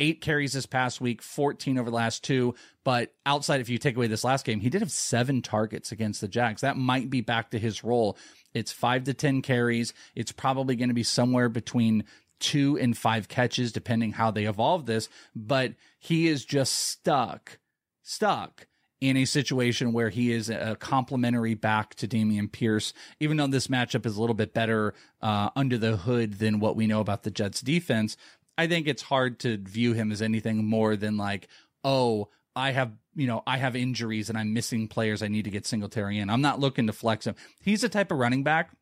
eight 0.00 0.20
carries 0.20 0.52
this 0.52 0.66
past 0.66 1.00
week, 1.00 1.22
14 1.22 1.78
over 1.78 1.90
the 1.90 1.96
last 1.96 2.24
two. 2.24 2.54
But 2.84 3.14
outside, 3.26 3.60
if 3.60 3.68
you 3.68 3.78
take 3.78 3.96
away 3.96 4.06
this 4.06 4.24
last 4.24 4.44
game, 4.44 4.60
he 4.60 4.70
did 4.70 4.80
have 4.82 4.90
seven 4.90 5.42
targets 5.42 5.92
against 5.92 6.20
the 6.20 6.28
Jags. 6.28 6.60
That 6.60 6.76
might 6.76 7.10
be 7.10 7.20
back 7.20 7.50
to 7.50 7.58
his 7.58 7.84
role. 7.84 8.16
It's 8.54 8.72
five 8.72 9.04
to 9.04 9.14
10 9.14 9.42
carries. 9.42 9.92
It's 10.14 10.32
probably 10.32 10.76
going 10.76 10.88
to 10.88 10.94
be 10.94 11.02
somewhere 11.02 11.48
between 11.48 12.04
two 12.40 12.78
and 12.78 12.96
five 12.96 13.28
catches, 13.28 13.72
depending 13.72 14.12
how 14.12 14.30
they 14.30 14.44
evolve 14.44 14.86
this. 14.86 15.08
But 15.34 15.74
he 15.98 16.28
is 16.28 16.44
just 16.44 16.72
stuck, 16.72 17.58
stuck 18.02 18.66
in 19.00 19.16
a 19.16 19.24
situation 19.24 19.92
where 19.92 20.08
he 20.08 20.32
is 20.32 20.50
a 20.50 20.76
complementary 20.80 21.54
back 21.54 21.94
to 21.94 22.08
Dameon 22.08 22.50
Pierce, 22.50 22.92
even 23.20 23.36
though 23.36 23.46
this 23.46 23.68
matchup 23.68 24.04
is 24.04 24.16
a 24.16 24.20
little 24.20 24.34
bit 24.34 24.52
better 24.52 24.92
uh, 25.22 25.50
under 25.54 25.78
the 25.78 25.98
hood 25.98 26.34
than 26.34 26.58
what 26.58 26.74
we 26.74 26.86
know 26.86 27.00
about 27.00 27.22
the 27.22 27.30
Jets 27.30 27.60
defense. 27.60 28.16
I 28.58 28.66
think 28.66 28.88
it's 28.88 29.02
hard 29.02 29.38
to 29.40 29.56
view 29.56 29.92
him 29.94 30.12
as 30.12 30.20
anything 30.20 30.64
more 30.66 30.96
than 30.96 31.16
like, 31.16 31.48
oh, 31.84 32.28
I 32.56 32.72
have, 32.72 32.92
you 33.14 33.28
know, 33.28 33.42
I 33.46 33.56
have 33.56 33.76
injuries 33.76 34.28
and 34.28 34.36
I'm 34.36 34.52
missing 34.52 34.88
players. 34.88 35.22
I 35.22 35.28
need 35.28 35.44
to 35.44 35.50
get 35.50 35.64
Singletary 35.64 36.18
in. 36.18 36.28
I'm 36.28 36.42
not 36.42 36.58
looking 36.58 36.88
to 36.88 36.92
flex 36.92 37.26
him. 37.26 37.36
He's 37.62 37.82
the 37.82 37.88
type 37.88 38.10
of 38.10 38.18
running 38.18 38.42
back 38.42 38.72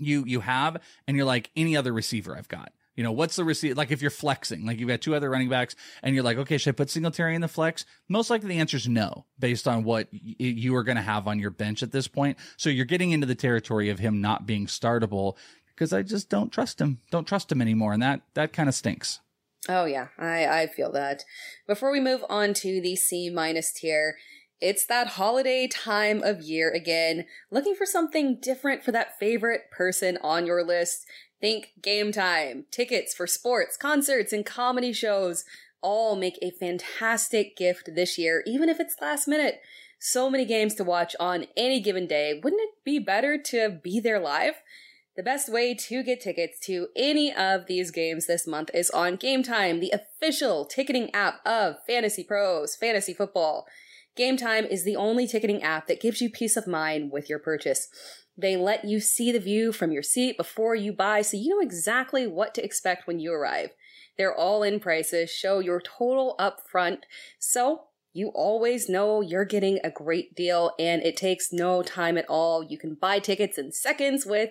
you 0.00 0.24
you 0.26 0.40
have, 0.40 0.78
and 1.06 1.16
you're 1.16 1.26
like 1.26 1.50
any 1.54 1.76
other 1.76 1.92
receiver 1.92 2.36
I've 2.36 2.48
got. 2.48 2.72
You 2.96 3.04
know, 3.04 3.12
what's 3.12 3.36
the 3.36 3.44
receiver? 3.44 3.74
Like 3.74 3.92
if 3.92 4.02
you're 4.02 4.10
flexing, 4.10 4.66
like 4.66 4.78
you've 4.78 4.88
got 4.88 5.00
two 5.00 5.14
other 5.14 5.30
running 5.30 5.48
backs 5.48 5.74
and 6.02 6.14
you're 6.14 6.24
like, 6.24 6.36
okay, 6.38 6.58
should 6.58 6.74
I 6.74 6.76
put 6.76 6.90
Singletary 6.90 7.34
in 7.34 7.40
the 7.40 7.48
flex? 7.48 7.86
Most 8.08 8.28
likely 8.28 8.48
the 8.48 8.58
answer 8.58 8.76
is 8.76 8.88
no, 8.88 9.24
based 9.38 9.66
on 9.66 9.84
what 9.84 10.08
y- 10.12 10.34
you 10.38 10.76
are 10.76 10.82
going 10.82 10.96
to 10.96 11.02
have 11.02 11.26
on 11.26 11.38
your 11.38 11.50
bench 11.50 11.82
at 11.82 11.92
this 11.92 12.08
point. 12.08 12.36
So 12.56 12.68
you're 12.68 12.84
getting 12.84 13.12
into 13.12 13.26
the 13.26 13.34
territory 13.34 13.88
of 13.88 14.00
him 14.00 14.20
not 14.20 14.44
being 14.44 14.66
startable 14.66 15.36
because 15.80 15.94
I 15.94 16.02
just 16.02 16.28
don't 16.28 16.52
trust 16.52 16.78
him. 16.78 16.98
Don't 17.10 17.26
trust 17.26 17.50
him 17.50 17.62
anymore, 17.62 17.94
and 17.94 18.02
that 18.02 18.20
that 18.34 18.52
kind 18.52 18.68
of 18.68 18.74
stinks. 18.74 19.20
Oh 19.66 19.86
yeah, 19.86 20.08
I 20.18 20.46
I 20.46 20.66
feel 20.66 20.92
that. 20.92 21.24
Before 21.66 21.90
we 21.90 22.00
move 22.00 22.22
on 22.28 22.52
to 22.54 22.82
the 22.82 22.96
C 22.96 23.30
minus 23.30 23.72
tier, 23.72 24.16
it's 24.60 24.84
that 24.86 25.12
holiday 25.12 25.66
time 25.66 26.22
of 26.22 26.42
year 26.42 26.70
again. 26.70 27.24
Looking 27.50 27.74
for 27.74 27.86
something 27.86 28.38
different 28.42 28.84
for 28.84 28.92
that 28.92 29.18
favorite 29.18 29.70
person 29.70 30.18
on 30.22 30.44
your 30.44 30.62
list. 30.62 31.06
Think 31.40 31.72
game 31.80 32.12
time, 32.12 32.66
tickets 32.70 33.14
for 33.14 33.26
sports, 33.26 33.78
concerts, 33.78 34.34
and 34.34 34.44
comedy 34.44 34.92
shows 34.92 35.46
all 35.80 36.14
make 36.14 36.38
a 36.42 36.50
fantastic 36.50 37.56
gift 37.56 37.94
this 37.94 38.18
year, 38.18 38.42
even 38.46 38.68
if 38.68 38.78
it's 38.78 38.96
last 39.00 39.26
minute. 39.26 39.62
So 39.98 40.28
many 40.28 40.44
games 40.44 40.74
to 40.74 40.84
watch 40.84 41.16
on 41.18 41.46
any 41.56 41.80
given 41.80 42.06
day. 42.06 42.38
Wouldn't 42.42 42.60
it 42.60 42.84
be 42.84 42.98
better 42.98 43.38
to 43.38 43.80
be 43.82 43.98
there 43.98 44.20
live? 44.20 44.56
The 45.16 45.24
best 45.24 45.52
way 45.52 45.74
to 45.74 46.02
get 46.04 46.20
tickets 46.20 46.60
to 46.66 46.86
any 46.94 47.34
of 47.34 47.66
these 47.66 47.90
games 47.90 48.26
this 48.26 48.46
month 48.46 48.70
is 48.72 48.90
on 48.90 49.18
Gametime, 49.18 49.80
the 49.80 49.92
official 49.92 50.64
ticketing 50.64 51.12
app 51.12 51.40
of 51.44 51.76
Fantasy 51.84 52.22
Pros, 52.22 52.76
Fantasy 52.76 53.12
Football. 53.12 53.66
Gametime 54.16 54.68
is 54.70 54.84
the 54.84 54.94
only 54.94 55.26
ticketing 55.26 55.64
app 55.64 55.88
that 55.88 56.00
gives 56.00 56.20
you 56.20 56.30
peace 56.30 56.56
of 56.56 56.68
mind 56.68 57.10
with 57.10 57.28
your 57.28 57.40
purchase. 57.40 57.88
They 58.38 58.56
let 58.56 58.84
you 58.84 59.00
see 59.00 59.32
the 59.32 59.40
view 59.40 59.72
from 59.72 59.90
your 59.90 60.04
seat 60.04 60.36
before 60.36 60.76
you 60.76 60.92
buy, 60.92 61.22
so 61.22 61.36
you 61.36 61.48
know 61.48 61.60
exactly 61.60 62.28
what 62.28 62.54
to 62.54 62.64
expect 62.64 63.08
when 63.08 63.18
you 63.18 63.32
arrive. 63.32 63.70
Their 64.16 64.32
all 64.32 64.62
in 64.62 64.78
prices 64.78 65.28
show 65.28 65.58
your 65.58 65.80
total 65.80 66.36
upfront, 66.38 66.98
so 67.40 67.86
you 68.12 68.28
always 68.28 68.88
know 68.88 69.20
you're 69.20 69.44
getting 69.44 69.80
a 69.82 69.90
great 69.90 70.36
deal 70.36 70.72
and 70.78 71.02
it 71.02 71.16
takes 71.16 71.52
no 71.52 71.82
time 71.82 72.16
at 72.16 72.28
all. 72.28 72.62
You 72.62 72.78
can 72.78 72.94
buy 72.94 73.18
tickets 73.18 73.58
in 73.58 73.72
seconds 73.72 74.24
with 74.24 74.50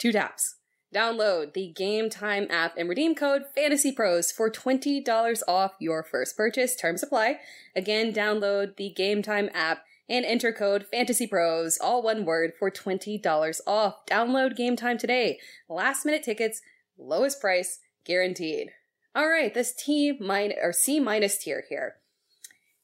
Two 0.00 0.12
taps. 0.12 0.56
Download 0.94 1.52
the 1.52 1.72
Gametime 1.78 2.50
app 2.50 2.74
and 2.76 2.88
redeem 2.88 3.14
code 3.14 3.44
Fantasy 3.54 3.92
Pros 3.92 4.32
for 4.32 4.50
$20 4.50 5.42
off 5.46 5.72
your 5.78 6.02
first 6.02 6.36
purchase. 6.38 6.74
Terms 6.74 7.02
apply. 7.02 7.38
Again, 7.76 8.12
download 8.12 8.76
the 8.76 8.92
Gametime 8.98 9.50
app 9.52 9.84
and 10.08 10.24
enter 10.24 10.52
code 10.52 10.86
Fantasy 10.90 11.26
Pros, 11.26 11.78
all 11.80 12.02
one 12.02 12.24
word, 12.24 12.54
for 12.58 12.70
$20 12.70 13.60
off. 13.66 14.06
Download 14.06 14.58
Gametime 14.58 14.98
today. 14.98 15.38
Last 15.68 16.06
minute 16.06 16.24
tickets, 16.24 16.62
lowest 16.98 17.40
price, 17.40 17.80
guaranteed. 18.04 18.70
All 19.14 19.28
right, 19.28 19.52
this 19.52 19.74
T 19.74 20.16
minus 20.18 20.56
or 20.62 20.72
C 20.72 20.98
minus 20.98 21.36
tier 21.36 21.62
here. 21.68 21.96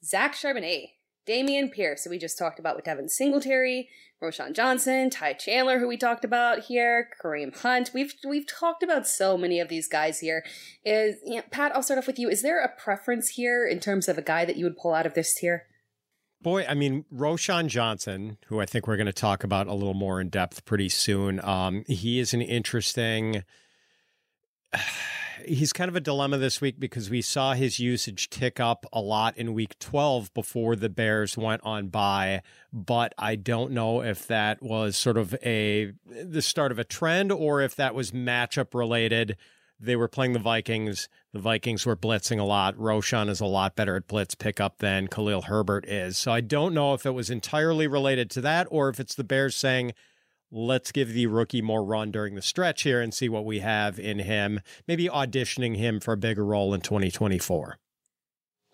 Zach 0.05 0.35
Charbonnet 0.35 0.91
Dameon 1.27 1.73
Pierce, 1.73 2.05
who 2.05 2.11
we 2.11 2.19
just 2.19 2.39
talked 2.39 2.59
about 2.59 2.77
with 2.77 2.85
Devin 2.85 3.09
Singletary, 3.09 3.89
Roschon 4.23 4.55
Johnson, 4.55 5.11
Ty 5.11 5.35
Chandler, 5.35 5.79
who 5.79 5.87
we 5.87 5.99
talked 5.99 6.25
about 6.25 6.65
here, 6.65 7.11
Kareem 7.23 7.55
Hunt. 7.61 7.91
We've 7.93 8.15
we've 8.27 8.47
talked 8.47 8.83
about 8.83 9.07
so 9.07 9.37
many 9.37 9.61
of 9.61 9.69
these 9.69 9.89
guys 9.89 10.21
here. 10.21 10.43
Is 10.85 11.17
you 11.25 11.37
know, 11.37 11.43
Pat? 11.51 11.75
I'll 11.75 11.83
start 11.83 11.99
off 11.99 12.07
with 12.07 12.19
you. 12.19 12.31
Is 12.31 12.41
there 12.41 12.63
a 12.63 12.69
preference 12.69 13.31
here 13.31 13.67
in 13.67 13.79
terms 13.79 14.09
of 14.09 14.17
a 14.17 14.23
guy 14.23 14.47
that 14.47 14.57
you 14.57 14.65
would 14.65 14.79
pull 14.79 14.95
out 14.95 15.05
of 15.05 15.15
this 15.15 15.35
tier? 15.35 15.65
Boy, 16.41 16.65
I 16.67 16.75
mean, 16.75 17.05
Roschon 17.13 17.67
Johnson, 17.67 18.39
who 18.47 18.61
I 18.61 18.67
think 18.67 18.87
we're 18.87 18.97
going 18.97 19.07
to 19.07 19.13
talk 19.13 19.45
about 19.45 19.67
a 19.67 19.75
little 19.75 19.95
more 19.95 20.21
in 20.21 20.29
depth 20.29 20.65
pretty 20.65 20.89
soon. 20.89 21.45
Um, 21.45 21.85
he 21.87 22.19
is 22.19 22.33
an 22.33 22.43
interesting 22.43 23.43
he's 25.45 25.73
kind 25.73 25.89
of 25.89 25.97
a 25.97 26.01
dilemma 26.01 26.39
this 26.39 26.61
week 26.61 26.79
because 26.79 27.11
we 27.11 27.23
saw 27.23 27.55
his 27.55 27.79
usage 27.79 28.31
tick 28.31 28.61
up 28.61 28.87
a 28.93 29.01
lot 29.01 29.37
in 29.37 29.55
week 29.55 29.79
12 29.79 30.33
before 30.35 30.77
the 30.77 30.89
Bears 30.89 31.37
went 31.37 31.63
on 31.65 31.89
by, 31.89 32.43
but 32.73 33.15
I 33.19 33.37
don't 33.37 33.73
know 33.73 34.03
if 34.03 34.27
that 34.27 34.63
was 34.63 34.97
sort 34.97 35.17
of 35.17 35.35
a 35.45 35.93
the 36.07 36.43
start 36.43 36.73
of 36.73 36.79
a 36.79 36.85
trend 36.85 37.33
or 37.33 37.61
if 37.61 37.77
that 37.77 37.95
was 37.95 38.11
matchup 38.11 38.75
related. 38.75 39.37
They 39.79 39.97
were 39.97 40.09
playing 40.09 40.33
the 40.33 40.39
Vikings. 40.39 41.07
The 41.35 41.39
Vikings 41.39 41.85
were 41.85 41.97
blitzing 41.97 42.41
a 42.41 42.45
lot. 42.45 42.77
Roschon 42.77 43.29
is 43.29 43.41
a 43.41 43.47
lot 43.47 43.77
better 43.77 43.97
at 43.97 44.09
blitz 44.09 44.35
pickup 44.35 44.79
than 44.79 45.07
Khalil 45.07 45.43
Herbert 45.43 45.87
is. 45.87 46.17
So 46.17 46.33
I 46.33 46.41
don't 46.41 46.73
know 46.73 46.95
if 46.95 47.05
it 47.05 47.11
was 47.11 47.29
entirely 47.29 47.87
related 47.87 48.31
to 48.31 48.41
that 48.41 48.69
or 48.71 48.89
if 48.89 48.99
it's 48.99 49.15
the 49.15 49.25
Bears 49.25 49.55
saying, 49.55 49.93
let's 50.51 50.93
give 50.93 51.13
the 51.13 51.27
rookie 51.27 51.63
more 51.63 51.85
run 51.85 52.11
during 52.11 52.35
the 52.35 52.43
stretch 52.43 52.83
here 52.83 53.01
and 53.01 53.13
see 53.13 53.29
what 53.29 53.45
we 53.45 53.61
have 53.61 53.99
in 53.99 54.21
him. 54.21 54.61
Maybe 54.87 55.09
auditioning 55.09 55.77
him 55.77 56.01
for 56.01 56.13
a 56.13 56.17
bigger 56.17 56.45
role 56.45 56.75
in 56.75 56.81
2024. 56.81 57.79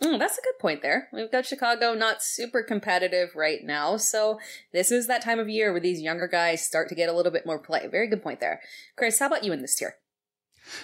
Mm, 0.02 0.18
that's 0.18 0.36
a 0.36 0.42
good 0.42 0.58
point 0.58 0.82
there. 0.82 1.08
We've 1.12 1.30
got 1.30 1.46
Chicago 1.46 1.94
not 1.94 2.22
super 2.22 2.62
competitive 2.62 3.36
right 3.36 3.62
now, 3.62 3.96
so 3.96 4.40
this 4.72 4.90
is 4.90 5.06
that 5.06 5.22
time 5.22 5.38
of 5.38 5.48
year 5.48 5.70
where 5.70 5.80
these 5.80 6.00
younger 6.00 6.26
guys 6.26 6.64
start 6.64 6.88
to 6.88 6.96
get 6.96 7.08
a 7.08 7.12
little 7.12 7.30
bit 7.30 7.46
more 7.46 7.58
play. 7.58 7.86
Very 7.86 8.08
good 8.08 8.22
point 8.22 8.40
there. 8.40 8.60
Chris, 8.96 9.20
how 9.20 9.26
about 9.26 9.44
you 9.44 9.52
in 9.52 9.62
this 9.62 9.76
tier? 9.76 9.96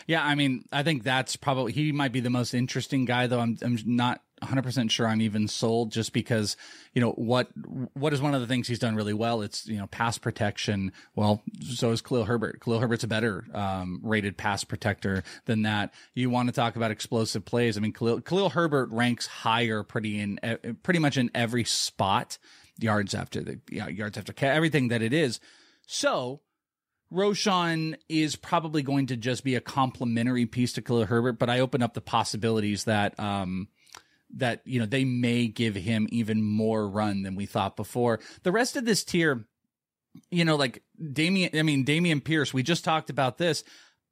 Yeah, 0.07 0.25
I 0.25 0.35
mean, 0.35 0.65
I 0.73 0.83
think 0.83 1.03
that's 1.03 1.37
probably 1.37 1.73
he 1.73 1.93
might 1.93 2.13
be 2.13 2.21
the 2.21 2.31
most 2.31 2.55
interesting 2.55 3.05
guy, 3.05 3.27
though. 3.27 3.41
I'm 3.41 3.59
I'm 3.63 3.79
not 3.85 4.23
100% 4.43 4.91
sure 4.91 5.07
I'm 5.07 5.21
even 5.21 5.49
sold 5.49 5.93
just 5.93 6.13
because, 6.13 6.57
you 6.95 7.01
know, 7.01 7.13
what 7.13 7.49
what 7.95 8.13
is 8.13 8.21
one 8.21 8.35
of 8.35 8.41
the 8.41 8.47
things 8.47 8.69
he's 8.69 8.79
done 8.79 8.95
really 8.95 9.15
well? 9.15 9.43
It's, 9.43 9.67
you 9.67 9.79
know, 9.79 9.87
pass 9.87 10.19
protection. 10.19 10.93
Well, 11.15 11.43
so 11.63 11.91
is 11.91 12.01
Khalil 12.01 12.25
Herbert. 12.25 12.61
Khalil 12.61 12.81
Herbert's 12.81 13.05
a 13.05 13.09
better 13.09 13.45
um, 13.53 14.01
rated 14.03 14.37
pass 14.37 14.65
protector 14.65 15.23
than 15.47 15.63
that. 15.63 15.93
You 16.15 16.31
want 16.31 16.49
to 16.49 16.55
talk 16.55 16.77
about 16.77 16.91
explosive 16.91 17.45
plays. 17.45 17.77
I 17.77 17.81
mean, 17.81 17.93
Khalil, 17.93 18.21
Khalil 18.21 18.51
Herbert 18.51 18.91
ranks 18.91 19.27
higher 19.27 19.83
pretty 19.83 20.21
in 20.21 20.39
pretty 20.83 21.01
much 21.01 21.17
in 21.17 21.31
every 21.35 21.65
spot, 21.65 22.39
yards 22.79 23.15
after 23.15 23.43
the 23.43 23.61
yeah, 23.71 23.89
yards 23.89 24.19
after 24.19 24.33
everything 24.47 24.89
that 24.89 25.03
it 25.03 25.13
is. 25.13 25.41
So, 25.87 26.43
Roschon 27.13 27.97
is 28.09 28.37
probably 28.37 28.83
going 28.83 29.07
to 29.07 29.17
just 29.17 29.45
be 29.45 29.55
a 29.55 29.61
complementary 29.61 30.47
piece 30.47 30.75
to 30.75 30.83
Khalil 30.83 31.07
Herbert, 31.07 31.39
but 31.39 31.49
I 31.49 31.61
open 31.61 31.83
up 31.83 31.95
the 31.95 32.01
possibilities 32.01 32.85
that 32.85 33.19
um, 33.19 33.69
that 34.37 34.61
you 34.65 34.79
know 34.79 34.87
they 34.87 35.05
may 35.05 35.49
give 35.49 35.75
him 35.75 36.07
even 36.11 36.43
more 36.43 36.89
run 36.89 37.23
than 37.23 37.35
we 37.35 37.47
thought 37.47 37.77
before. 37.77 38.21
The 38.43 38.53
rest 38.53 38.77
of 38.77 38.85
this 38.85 39.05
tier, 39.05 39.47
you 40.31 40.45
know, 40.45 40.57
like 40.57 40.83
Dameon, 41.03 41.59
I 41.59 41.63
mean 41.63 41.87
Dameon 41.87 42.23
Pierce. 42.23 42.53
We 42.53 42.63
just 42.63 42.85
talked 42.85 43.09
about 43.09 43.39
this. 43.39 43.65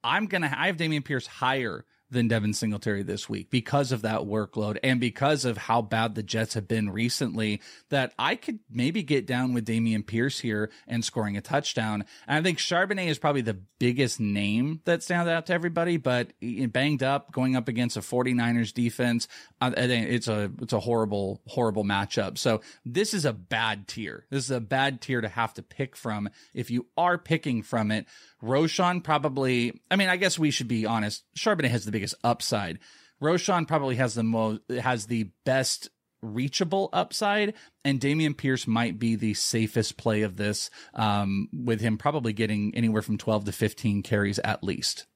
I'm 0.03 0.27
gonna 0.27 0.55
I 0.57 0.69
have 0.69 0.79
Dameon 0.79 1.05
Pierce 1.05 1.27
higher 1.27 1.85
than 2.11 2.29
Devin 2.29 2.53
Singletary 2.53 3.03
this 3.03 3.29
week 3.29 3.51
because 3.51 3.91
of 3.93 4.03
that 4.03 4.21
workload 4.21 4.79
and 4.83 5.01
because 5.01 5.45
of 5.45 5.57
how 5.57 5.83
bad 5.83 6.15
the 6.15 6.23
Jets 6.23 6.55
have 6.55 6.69
been 6.69 6.91
recently 6.91 7.61
that 7.91 8.13
I 8.19 8.37
could 8.37 8.61
maybe 8.71 9.03
get 9.03 9.27
down 9.27 9.55
with 9.55 9.67
Dameon 9.67 10.07
Pierce 10.07 10.39
here 10.39 10.71
and 10.87 11.05
scoring 11.05 11.37
a 11.37 11.41
touchdown. 11.41 12.05
And 12.27 12.39
I 12.39 12.43
think 12.43 12.59
Charbonnet 12.59 13.09
is 13.09 13.19
probably 13.19 13.43
the 13.43 13.59
biggest 13.79 14.21
name 14.21 14.81
that 14.85 15.03
stands 15.03 15.29
out 15.29 15.47
to 15.47 15.53
everybody, 15.53 15.97
but 15.97 16.33
banged 16.69 17.03
up 17.03 17.33
going 17.33 17.57
up 17.57 17.69
against 17.69 17.97
a 17.97 18.01
49ers 18.01 18.73
defense, 18.73 19.27
uh, 19.61 19.73
I 19.77 19.87
think 19.87 20.09
it's 20.09 20.29
a, 20.29 20.51
it's 20.61 20.73
a 20.73 20.81
horrible, 20.81 21.41
horrible 21.47 21.85
matchup. 21.85 22.39
So 22.39 22.61
this 22.85 23.15
is 23.15 23.25
a 23.25 23.33
bad 23.33 23.89
tier. 23.89 24.27
This 24.31 24.45
is 24.45 24.51
a 24.51 24.61
bad 24.61 25.01
tier 25.01 25.21
to 25.21 25.29
have 25.29 25.55
to 25.55 25.63
pick 25.63 25.97
from. 25.97 26.31
If 26.55 26.71
you 26.71 26.87
are 26.97 27.19
picking 27.19 27.63
from 27.63 27.91
it, 27.91 28.07
Roschon 28.43 29.03
probably, 29.03 29.81
I 29.91 29.97
mean, 29.97 30.09
I 30.09 30.17
guess 30.17 30.39
we 30.39 30.51
should 30.51 30.69
be 30.69 30.87
honest. 30.87 31.25
Charbonnet 31.37 31.71
has 31.71 31.85
the 31.85 31.96
biggest 31.97 32.15
upside. 32.23 32.79
Roschon 33.23 33.67
probably 33.67 33.97
has 33.97 34.15
the 34.15 34.23
most, 34.23 34.61
has 34.71 35.07
the 35.07 35.31
best 35.47 35.89
reachable 36.21 36.91
upside, 36.93 37.55
and 37.85 38.01
Dameon 38.01 38.37
Pierce 38.37 38.67
might 38.67 38.99
be 38.99 39.17
the 39.17 39.33
safest 39.33 39.97
play 39.97 40.21
of 40.23 40.37
this, 40.37 40.71
um, 40.93 41.49
with 41.53 41.81
him 41.81 41.97
probably 41.97 42.35
getting 42.35 42.75
anywhere 42.75 43.01
from 43.01 43.17
12 43.17 43.47
to 43.47 43.53
15 43.53 44.03
carries 44.03 44.39
at 44.41 44.63
least. 44.63 45.07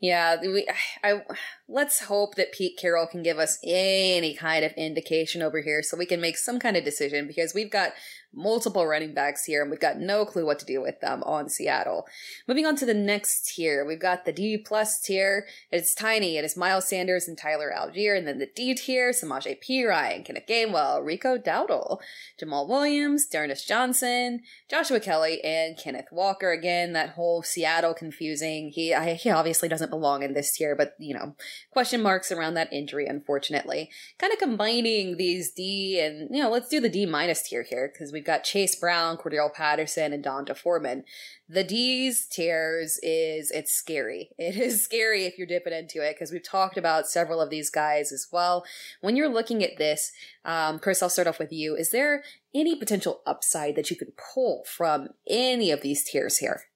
Yeah, 0.00 0.40
we, 0.40 0.68
I, 1.04 1.22
let's 1.68 2.00
hope 2.00 2.34
that 2.34 2.52
Pete 2.52 2.76
Carroll 2.76 3.06
can 3.06 3.22
give 3.22 3.38
us 3.38 3.58
any 3.64 4.34
kind 4.34 4.64
of 4.64 4.72
indication 4.72 5.42
over 5.42 5.62
here 5.62 5.82
so 5.82 5.96
we 5.96 6.06
can 6.06 6.20
make 6.20 6.36
some 6.36 6.58
kind 6.58 6.76
of 6.76 6.84
decision 6.84 7.28
because 7.28 7.54
we've 7.54 7.70
got 7.70 7.92
multiple 8.34 8.86
running 8.86 9.14
backs 9.14 9.44
here, 9.44 9.62
and 9.62 9.70
we've 9.70 9.80
got 9.80 9.98
no 9.98 10.24
clue 10.24 10.46
what 10.46 10.58
to 10.58 10.64
do 10.64 10.80
with 10.80 11.00
them 11.00 11.22
on 11.24 11.48
Seattle. 11.48 12.06
Moving 12.48 12.66
on 12.66 12.76
to 12.76 12.86
the 12.86 12.94
next 12.94 13.54
tier, 13.54 13.84
we've 13.84 14.00
got 14.00 14.24
the 14.24 14.32
D 14.32 14.56
plus 14.56 15.00
tier. 15.00 15.46
It's 15.70 15.94
tiny. 15.94 16.36
It 16.36 16.44
is 16.44 16.56
Miles 16.56 16.88
Sanders 16.88 17.28
and 17.28 17.36
Tyler 17.36 17.72
Allgeier, 17.76 18.16
and 18.16 18.26
then 18.26 18.38
the 18.38 18.46
D 18.46 18.74
tier, 18.74 19.10
Samaje 19.10 19.58
Perine, 19.62 20.24
Kenneth 20.24 20.46
Gainwell, 20.48 21.04
Rico 21.04 21.36
Dowdle, 21.36 21.98
Jamaal 22.40 22.68
Williams, 22.68 23.26
D'Ernest 23.26 23.68
Johnson, 23.68 24.40
Joshua 24.70 25.00
Kelley, 25.00 25.42
and 25.44 25.76
Kenneth 25.76 26.08
Walker. 26.10 26.52
Again, 26.52 26.92
that 26.94 27.10
whole 27.10 27.42
Seattle 27.42 27.94
confusing. 27.94 28.70
He 28.70 28.94
I, 28.94 29.14
he 29.14 29.30
obviously 29.30 29.68
doesn't 29.68 29.90
belong 29.90 30.22
in 30.22 30.32
this 30.32 30.52
tier, 30.52 30.74
but 30.74 30.94
you 30.98 31.14
know, 31.14 31.36
question 31.70 32.02
marks 32.02 32.32
around 32.32 32.54
that 32.54 32.72
injury, 32.72 33.06
unfortunately. 33.06 33.90
Kind 34.18 34.32
of 34.32 34.38
combining 34.38 35.16
these 35.16 35.52
D 35.52 36.00
and 36.00 36.34
you 36.34 36.42
know, 36.42 36.50
let's 36.50 36.68
do 36.68 36.80
the 36.80 36.88
D 36.88 37.04
minus 37.06 37.42
tier 37.42 37.62
here 37.62 37.90
because 37.92 38.12
we 38.12 38.21
We've 38.22 38.26
got 38.28 38.44
Chase 38.44 38.76
Brown, 38.76 39.16
Cordarrelle 39.16 39.52
Patterson, 39.52 40.12
and 40.12 40.22
D'Onta 40.22 40.56
Foreman. 40.56 41.02
The 41.48 41.64
D's 41.64 42.28
tears 42.28 43.00
is 43.02 43.50
it's 43.50 43.72
scary. 43.72 44.30
It 44.38 44.54
is 44.54 44.84
scary 44.84 45.24
if 45.24 45.36
you're 45.36 45.46
dipping 45.48 45.72
into 45.72 46.00
it 46.06 46.14
because 46.14 46.30
we've 46.30 46.48
talked 46.48 46.76
about 46.76 47.08
several 47.08 47.40
of 47.40 47.50
these 47.50 47.68
guys 47.68 48.12
as 48.12 48.28
well. 48.30 48.64
When 49.00 49.16
you're 49.16 49.28
looking 49.28 49.64
at 49.64 49.76
this, 49.76 50.12
um, 50.44 50.78
Chris, 50.78 51.02
I'll 51.02 51.10
start 51.10 51.26
off 51.26 51.40
with 51.40 51.52
you. 51.52 51.74
Is 51.74 51.90
there 51.90 52.22
any 52.54 52.76
potential 52.76 53.22
upside 53.26 53.74
that 53.74 53.90
you 53.90 53.96
could 53.96 54.12
pull 54.16 54.62
from 54.68 55.08
any 55.28 55.72
of 55.72 55.80
these 55.80 56.04
tiers 56.04 56.38
here? 56.38 56.66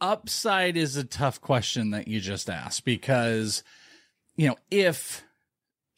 Upside 0.00 0.78
is 0.78 0.96
a 0.96 1.04
tough 1.04 1.38
question 1.42 1.90
that 1.90 2.08
you 2.08 2.18
just 2.18 2.48
asked 2.48 2.86
because, 2.86 3.62
you 4.36 4.48
know, 4.48 4.56
if 4.70 5.22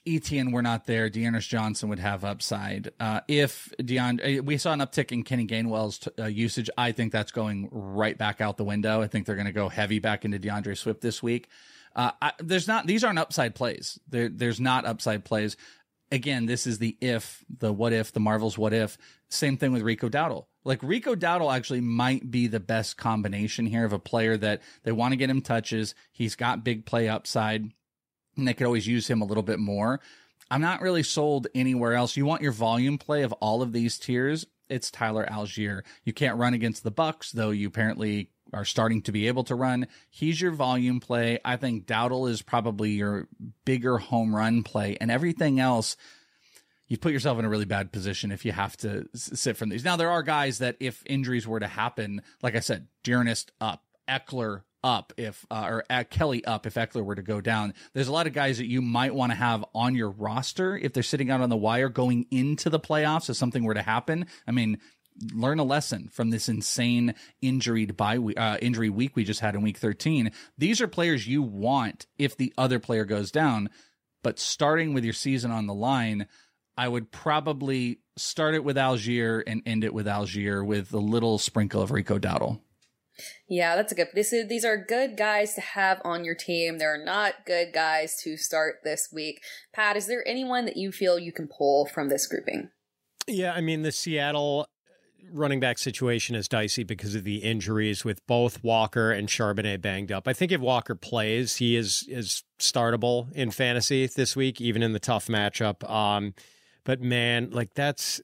Etienne 0.06 0.50
were 0.50 0.62
not 0.62 0.86
there, 0.86 1.08
D'Ernest 1.08 1.48
Johnson 1.48 1.88
would 1.88 2.00
have 2.00 2.24
upside. 2.24 2.90
Uh, 2.98 3.20
if 3.28 3.72
D'Andre, 3.84 4.38
uh, 4.38 4.42
we 4.42 4.58
saw 4.58 4.72
an 4.72 4.80
uptick 4.80 5.12
in 5.12 5.22
Kenny 5.22 5.46
Gainwell's 5.46 5.98
t- 5.98 6.10
uh, 6.18 6.26
usage. 6.26 6.68
I 6.76 6.92
think 6.92 7.12
that's 7.12 7.30
going 7.30 7.68
right 7.70 8.18
back 8.18 8.40
out 8.40 8.56
the 8.56 8.64
window. 8.64 9.00
I 9.00 9.06
think 9.06 9.26
they're 9.26 9.36
going 9.36 9.46
to 9.46 9.52
go 9.52 9.68
heavy 9.68 10.00
back 10.00 10.24
into 10.24 10.38
D'Andre 10.38 10.74
Swift 10.74 11.00
this 11.00 11.22
week. 11.22 11.48
Uh, 11.94 12.10
I, 12.20 12.32
there's 12.38 12.66
not; 12.66 12.86
these 12.86 13.04
aren't 13.04 13.18
upside 13.18 13.54
plays. 13.54 14.00
There, 14.08 14.28
there's 14.28 14.60
not 14.60 14.86
upside 14.86 15.24
plays. 15.24 15.56
Again, 16.10 16.46
this 16.46 16.66
is 16.66 16.78
the 16.78 16.96
if, 17.00 17.44
the 17.58 17.72
what 17.72 17.92
if, 17.92 18.12
the 18.12 18.20
Marvels 18.20 18.58
what 18.58 18.74
if. 18.74 18.98
Same 19.28 19.56
thing 19.56 19.72
with 19.72 19.82
Rico 19.82 20.08
Dowdle. 20.08 20.46
Like 20.64 20.82
Rico 20.82 21.14
Dowdle 21.14 21.54
actually 21.54 21.80
might 21.80 22.30
be 22.30 22.48
the 22.48 22.60
best 22.60 22.96
combination 22.96 23.66
here 23.66 23.84
of 23.84 23.92
a 23.92 23.98
player 23.98 24.36
that 24.36 24.62
they 24.82 24.92
want 24.92 25.12
to 25.12 25.16
get 25.16 25.30
him 25.30 25.40
touches. 25.40 25.94
He's 26.12 26.34
got 26.34 26.64
big 26.64 26.84
play 26.86 27.08
upside 27.08 27.72
and 28.36 28.46
they 28.46 28.54
could 28.54 28.66
always 28.66 28.86
use 28.86 29.08
him 29.08 29.22
a 29.22 29.26
little 29.26 29.42
bit 29.42 29.58
more. 29.58 30.00
I'm 30.50 30.60
not 30.60 30.82
really 30.82 31.02
sold 31.02 31.46
anywhere 31.54 31.94
else. 31.94 32.16
You 32.16 32.26
want 32.26 32.42
your 32.42 32.52
volume 32.52 32.98
play 32.98 33.22
of 33.22 33.32
all 33.34 33.62
of 33.62 33.72
these 33.72 33.98
tiers. 33.98 34.46
It's 34.68 34.90
Tyler 34.90 35.26
Allgeier. 35.30 35.82
You 36.04 36.12
can't 36.12 36.38
run 36.38 36.54
against 36.54 36.84
the 36.84 36.92
Bucs, 36.92 37.32
though 37.32 37.50
you 37.50 37.68
apparently 37.68 38.30
are 38.52 38.64
starting 38.64 39.00
to 39.02 39.12
be 39.12 39.28
able 39.28 39.44
to 39.44 39.54
run. 39.54 39.86
He's 40.10 40.40
your 40.40 40.50
volume 40.50 41.00
play. 41.00 41.38
I 41.44 41.56
think 41.56 41.86
Dowdle 41.86 42.28
is 42.28 42.42
probably 42.42 42.90
your 42.90 43.28
bigger 43.64 43.98
home 43.98 44.34
run 44.36 44.62
play, 44.62 44.96
and 45.00 45.10
everything 45.10 45.58
else. 45.58 45.96
You 46.86 46.98
put 46.98 47.12
yourself 47.12 47.38
in 47.38 47.46
a 47.46 47.48
really 47.48 47.64
bad 47.64 47.90
position 47.90 48.30
if 48.30 48.44
you 48.44 48.52
have 48.52 48.76
to 48.78 49.08
sit 49.14 49.56
from 49.56 49.70
these. 49.70 49.84
Now 49.84 49.96
there 49.96 50.10
are 50.10 50.22
guys 50.22 50.58
that 50.58 50.76
if 50.80 51.02
injuries 51.06 51.46
were 51.46 51.60
to 51.60 51.66
happen, 51.66 52.20
like 52.42 52.54
I 52.54 52.60
said, 52.60 52.88
D'Ernest 53.02 53.52
up, 53.60 53.82
Ekeler 54.06 54.62
up 54.84 55.12
if 55.16 55.46
uh, 55.50 55.66
or 55.68 55.84
at 55.88 56.10
Kelley 56.10 56.44
up 56.44 56.66
if 56.66 56.74
Ekeler 56.74 57.04
were 57.04 57.14
to 57.14 57.22
go 57.22 57.40
down. 57.40 57.74
There's 57.94 58.08
a 58.08 58.12
lot 58.12 58.26
of 58.26 58.32
guys 58.32 58.58
that 58.58 58.68
you 58.68 58.82
might 58.82 59.14
want 59.14 59.32
to 59.32 59.36
have 59.36 59.64
on 59.74 59.94
your 59.94 60.10
roster 60.10 60.76
if 60.76 60.92
they're 60.92 61.02
sitting 61.02 61.30
out 61.30 61.40
on 61.40 61.50
the 61.50 61.56
wire 61.56 61.88
going 61.88 62.26
into 62.30 62.70
the 62.70 62.80
playoffs 62.80 63.30
if 63.30 63.36
something 63.36 63.64
were 63.64 63.74
to 63.74 63.82
happen. 63.82 64.26
I 64.46 64.50
mean, 64.50 64.78
learn 65.32 65.58
a 65.58 65.64
lesson 65.64 66.08
from 66.08 66.30
this 66.30 66.48
insane 66.48 67.14
injured 67.40 67.96
by 67.96 68.16
uh, 68.16 68.58
injury 68.60 68.90
week 68.90 69.16
we 69.16 69.24
just 69.24 69.40
had 69.40 69.54
in 69.54 69.62
week 69.62 69.78
13. 69.78 70.32
These 70.58 70.80
are 70.80 70.88
players 70.88 71.26
you 71.26 71.42
want 71.42 72.06
if 72.18 72.36
the 72.36 72.52
other 72.58 72.78
player 72.78 73.04
goes 73.04 73.30
down, 73.30 73.70
but 74.22 74.38
starting 74.38 74.94
with 74.94 75.04
your 75.04 75.12
season 75.12 75.50
on 75.50 75.66
the 75.66 75.74
line, 75.74 76.26
I 76.76 76.88
would 76.88 77.10
probably 77.10 78.00
start 78.16 78.54
it 78.54 78.64
with 78.64 78.76
Allgeier 78.76 79.42
and 79.46 79.62
end 79.66 79.84
it 79.84 79.94
with 79.94 80.06
Allgeier 80.06 80.64
with 80.64 80.92
a 80.92 80.98
little 80.98 81.38
sprinkle 81.38 81.82
of 81.82 81.90
Rico 81.90 82.18
Dowdle. 82.18 82.60
Yeah, 83.48 83.76
that's 83.76 83.92
a 83.92 83.94
good. 83.94 84.08
This 84.14 84.32
is 84.32 84.48
these 84.48 84.64
are 84.64 84.76
good 84.76 85.16
guys 85.16 85.54
to 85.54 85.60
have 85.60 86.00
on 86.04 86.24
your 86.24 86.34
team. 86.34 86.78
They're 86.78 87.02
not 87.02 87.46
good 87.46 87.72
guys 87.72 88.16
to 88.22 88.36
start 88.36 88.76
this 88.84 89.08
week. 89.12 89.42
Pat, 89.72 89.96
is 89.96 90.06
there 90.06 90.26
anyone 90.26 90.64
that 90.66 90.76
you 90.76 90.92
feel 90.92 91.18
you 91.18 91.32
can 91.32 91.48
pull 91.48 91.86
from 91.86 92.08
this 92.08 92.26
grouping? 92.26 92.70
Yeah, 93.26 93.52
I 93.52 93.60
mean 93.60 93.82
the 93.82 93.92
Seattle 93.92 94.66
running 95.30 95.60
back 95.60 95.78
situation 95.78 96.34
is 96.34 96.48
dicey 96.48 96.84
because 96.84 97.14
of 97.14 97.24
the 97.24 97.36
injuries 97.36 98.04
with 98.04 98.24
both 98.26 98.62
Walker 98.62 99.12
and 99.12 99.28
Charbonnet 99.28 99.80
banged 99.80 100.12
up. 100.12 100.26
I 100.28 100.32
think 100.32 100.52
if 100.52 100.60
Walker 100.60 100.94
plays, 100.94 101.56
he 101.56 101.76
is 101.76 102.04
is 102.08 102.42
startable 102.58 103.32
in 103.32 103.50
fantasy 103.50 104.06
this 104.06 104.36
week, 104.36 104.60
even 104.60 104.82
in 104.82 104.92
the 104.92 105.00
tough 105.00 105.28
matchup. 105.28 105.88
Um, 105.88 106.34
but 106.84 107.00
man, 107.00 107.50
like 107.50 107.74
that's 107.74 108.20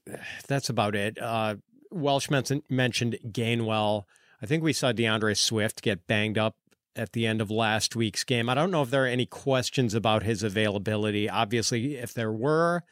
that's 0.47 0.69
about 0.69 0.95
it. 0.95 1.17
Uh, 1.21 1.55
Welsh 1.91 2.29
mentioned 2.29 2.63
mentioned 2.69 3.17
Gainwell. 3.27 4.03
I 4.41 4.45
think 4.45 4.63
we 4.63 4.73
saw 4.73 4.91
D'Andre 4.91 5.33
Swift 5.33 5.81
get 5.81 6.07
banged 6.07 6.37
up 6.37 6.55
at 6.95 7.13
the 7.13 7.27
end 7.27 7.41
of 7.41 7.51
last 7.51 7.95
week's 7.95 8.23
game. 8.23 8.49
I 8.49 8.53
don't 8.53 8.71
know 8.71 8.81
if 8.81 8.89
there 8.89 9.03
are 9.03 9.07
any 9.07 9.25
questions 9.25 9.93
about 9.93 10.23
his 10.23 10.43
availability. 10.43 11.29
Obviously, 11.29 11.95
if 11.95 12.13
there 12.13 12.31
were, 12.31 12.83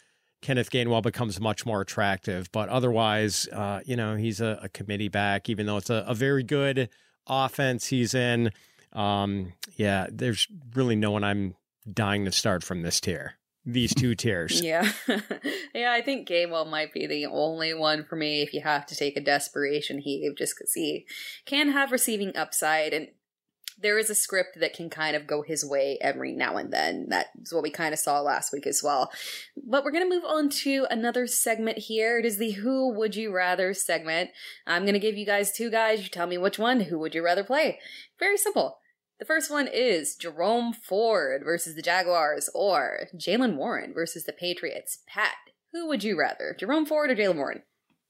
Kenneth 0.42 0.70
Gainwell 0.70 1.02
becomes 1.02 1.40
much 1.40 1.66
more 1.66 1.82
attractive. 1.82 2.52
But 2.52 2.70
otherwise, 2.70 3.48
uh, 3.52 3.82
you 3.86 3.96
know, 3.96 4.16
he's 4.16 4.42
a, 4.42 4.60
a, 4.64 4.70
committee 4.70 5.08
back, 5.08 5.50
even 5.50 5.66
though 5.66 5.78
it's 5.78 5.90
a, 5.90 6.06
a 6.08 6.14
very 6.14 6.44
good 6.44 6.90
offense 7.28 7.88
he's 7.88 8.14
in. 8.14 8.52
Um, 8.94 9.54
yeah, 9.76 10.08
there's 10.12 10.48
really 10.74 10.96
no 10.96 11.12
one 11.12 11.24
I'm 11.24 11.56
dying 11.92 12.26
to 12.26 12.32
start 12.32 12.64
from 12.64 12.82
this 12.82 13.00
tier 13.00 13.37
these 13.68 13.94
two 13.94 14.16
tiers. 14.16 14.62
yeah. 14.64 14.90
yeah, 15.76 15.92
I 15.92 16.02
think 16.02 16.28
Gainwell 16.28 16.70
might 16.70 16.94
be 16.94 17.06
the 17.06 17.26
only 17.26 17.74
one 17.74 18.06
for 18.06 18.16
me 18.16 18.42
if 18.42 18.54
you 18.54 18.62
have 18.62 18.86
to 18.88 18.96
take 18.96 19.18
a 19.18 19.22
desperation 19.22 20.00
heave, 20.00 20.38
just 20.38 20.56
because 20.58 20.74
he 20.74 21.06
can 21.46 21.72
have 21.72 21.92
receiving 21.92 22.36
upside 22.36 22.94
and 22.94 23.10
there 23.80 24.00
is 24.00 24.10
a 24.10 24.16
script 24.16 24.60
that 24.60 24.74
can 24.74 24.90
kind 24.90 25.16
of 25.16 25.28
go 25.28 25.44
his 25.44 25.64
way 25.64 26.00
every 26.02 26.32
now 26.32 26.58
and 26.58 26.74
then. 26.74 27.06
That's 27.10 27.54
what 27.54 27.62
we 27.62 27.70
kind 27.70 27.94
of 27.94 28.00
saw 28.00 28.22
last 28.22 28.52
week 28.52 28.66
as 28.66 28.82
well. 28.84 29.12
But 29.56 29.84
we're 29.84 29.92
going 29.92 30.10
to 30.10 30.16
move 30.16 30.26
on 30.26 30.50
to 30.50 30.88
another 30.90 31.28
segment 31.28 31.78
here. 31.78 32.18
It 32.18 32.26
is 32.26 32.40
the 32.40 32.54
Who 32.54 32.92
Would 32.94 33.16
You 33.16 33.32
Rather 33.32 33.76
segment. 33.76 34.32
I'm 34.66 34.82
going 34.82 34.94
to 34.94 35.00
give 35.00 35.16
you 35.16 35.28
guys 35.28 35.52
two 35.52 35.70
guys. 35.70 36.02
You 36.02 36.10
tell 36.10 36.26
me 36.26 36.40
which 36.40 36.58
one. 36.58 36.82
Who 36.82 36.98
would 36.98 37.14
you 37.14 37.24
rather 37.24 37.44
play? 37.44 37.80
Very 38.18 38.38
simple. 38.38 38.80
The 39.20 39.26
first 39.26 39.50
one 39.50 39.68
is 39.68 40.16
Jerome 40.16 40.74
Ford 40.74 41.42
versus 41.44 41.74
the 41.74 41.82
Jaguars 41.82 42.50
or 42.54 43.08
Jaylen 43.16 43.56
Warren 43.56 43.92
versus 43.92 44.26
the 44.26 44.34
Patriots. 44.34 45.00
Pat, 45.08 45.34
who 45.74 45.88
would 45.88 46.04
you 46.04 46.18
rather, 46.20 46.56
Jerome 46.58 46.86
Ford 46.86 47.10
or 47.10 47.16
Jaylen 47.16 47.38
Warren? 47.38 47.64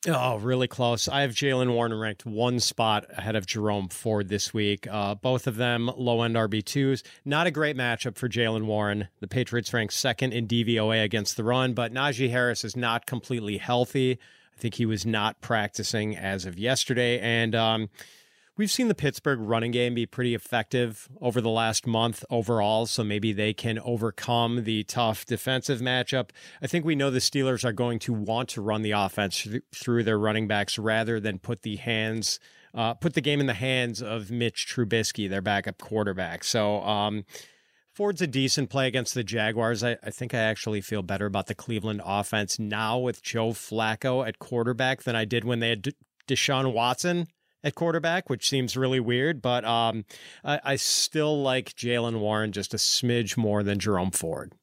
Oh, 0.06 0.38
really 0.38 0.68
close. 0.68 1.08
I 1.08 1.22
have 1.22 1.32
Jaylen 1.32 1.74
Warren 1.74 1.94
ranked 1.94 2.26
one 2.26 2.60
spot 2.60 3.06
ahead 3.10 3.38
of 3.38 3.46
Jerome 3.46 3.88
Ford 3.88 4.28
this 4.28 4.54
week. 4.54 4.86
Uh, 4.90 5.16
both 5.16 5.48
of 5.48 5.56
them 5.56 5.90
low 5.98 6.24
end 6.24 6.36
RB2s. 6.36 7.04
Not 7.24 7.48
a 7.48 7.52
great 7.52 7.78
matchup 7.78 8.18
for 8.18 8.28
Jaylen 8.28 8.66
Warren. 8.66 9.08
The 9.22 9.28
Patriots 9.28 9.74
ranked 9.74 9.94
second 9.94 10.34
in 10.34 10.46
DVOA 10.46 11.04
against 11.04 11.38
the 11.38 11.44
run, 11.44 11.74
but 11.74 11.94
Najee 11.94 12.30
Harris 12.30 12.66
is 12.66 12.76
not 12.76 13.06
completely 13.06 13.58
healthy. 13.58 14.20
I 14.56 14.60
think 14.60 14.76
he 14.76 14.86
was 14.86 15.06
not 15.06 15.40
practicing 15.40 16.18
as 16.18 16.46
of 16.46 16.60
yesterday. 16.60 17.20
And, 17.20 17.56
um, 17.56 17.90
we've 18.58 18.72
seen 18.72 18.88
the 18.88 18.96
Pittsburgh 18.96 19.40
running 19.40 19.72
game 19.72 19.94
be 19.94 20.06
pretty 20.06 20.36
effective 20.36 21.08
over 21.22 21.40
the 21.40 21.50
last 21.50 21.88
month 21.88 22.26
overall, 22.30 22.86
so 22.86 23.04
maybe 23.04 23.32
they 23.32 23.54
can 23.54 23.80
overcome 23.80 24.64
the 24.64 24.84
tough 24.84 25.26
defensive 25.26 25.80
matchup. 25.80 26.32
I 26.62 26.68
think 26.68 26.84
we 26.84 26.96
know 26.96 27.12
the 27.12 27.20
Steelers 27.20 27.64
are 27.64 27.74
going 27.74 28.00
to 28.00 28.14
want 28.14 28.50
to 28.50 28.62
run 28.62 28.82
the 28.82 28.92
offense 28.92 29.44
th- 29.44 29.64
through 29.74 30.04
their 30.04 30.20
running 30.20 30.48
backs 30.48 30.78
rather 30.78 31.20
than 31.20 31.40
put 31.40 31.62
the 31.62 31.78
hands 31.78 32.40
uh, 32.74 32.94
put 32.94 33.16
the 33.16 33.22
game 33.22 33.40
in 33.40 33.48
the 33.48 33.54
hands 33.54 34.04
of 34.04 34.30
Mitch 34.30 34.68
Trubisky, 34.68 35.28
their 35.28 35.42
backup 35.42 35.80
quarterback. 35.80 36.44
So 36.44 36.82
um, 36.82 37.26
Ford's 37.92 38.22
a 38.22 38.28
decent 38.28 38.70
play 38.70 38.88
against 38.88 39.16
the 39.16 39.24
Jaguars. 39.24 39.84
I, 39.84 39.98
I, 40.04 40.12
think 40.12 40.36
I 40.36 40.40
actually 40.40 40.82
feel 40.82 41.02
better 41.02 41.26
about 41.26 41.48
the 41.48 41.56
Cleveland 41.56 42.02
offense 42.06 42.60
now 42.60 43.00
with 43.00 43.24
Joe 43.24 43.50
Flacco 43.50 44.28
at 44.28 44.38
quarterback 44.38 45.04
than 45.04 45.16
I 45.16 45.26
did 45.26 45.44
when 45.44 45.60
they 45.60 45.70
had 45.70 45.82
D- 45.82 45.96
Deshaun 46.28 46.72
Watson 46.72 47.28
at 47.68 47.76
quarterback, 47.76 48.30
which 48.30 48.50
seems 48.50 48.78
really 48.78 49.00
weird. 49.00 49.42
But 49.42 49.66
um, 49.66 50.06
I, 50.44 50.60
I 50.64 50.76
still 50.78 51.42
like 51.42 51.76
Jaylen 51.76 52.20
Warren 52.20 52.52
just 52.52 52.74
a 52.74 52.78
smidge 52.78 53.38
more 53.38 53.62
than 53.62 53.78
Jerome 53.78 54.12
Ford. 54.12 54.54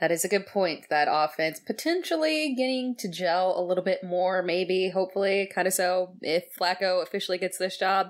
That 0.00 0.10
is 0.10 0.24
a 0.24 0.28
good 0.28 0.46
point. 0.46 0.86
That 0.90 1.08
offense 1.10 1.60
potentially 1.60 2.54
getting 2.56 2.96
to 2.98 3.08
gel 3.08 3.54
a 3.56 3.62
little 3.62 3.84
bit 3.84 4.02
more, 4.02 4.42
maybe, 4.42 4.90
hopefully, 4.90 5.48
kind 5.54 5.68
of 5.68 5.74
so, 5.74 6.16
if 6.20 6.44
Flacco 6.60 7.02
officially 7.02 7.38
gets 7.38 7.58
this 7.58 7.78
job. 7.78 8.08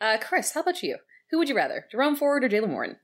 Uh, 0.00 0.16
Chris, 0.20 0.52
how 0.52 0.60
about 0.60 0.82
you? 0.82 0.98
Who 1.30 1.38
would 1.38 1.48
you 1.48 1.56
rather, 1.56 1.86
Jerome 1.90 2.14
Ford 2.14 2.44
or 2.44 2.48
Jaylen 2.48 2.70
Warren? 2.70 2.96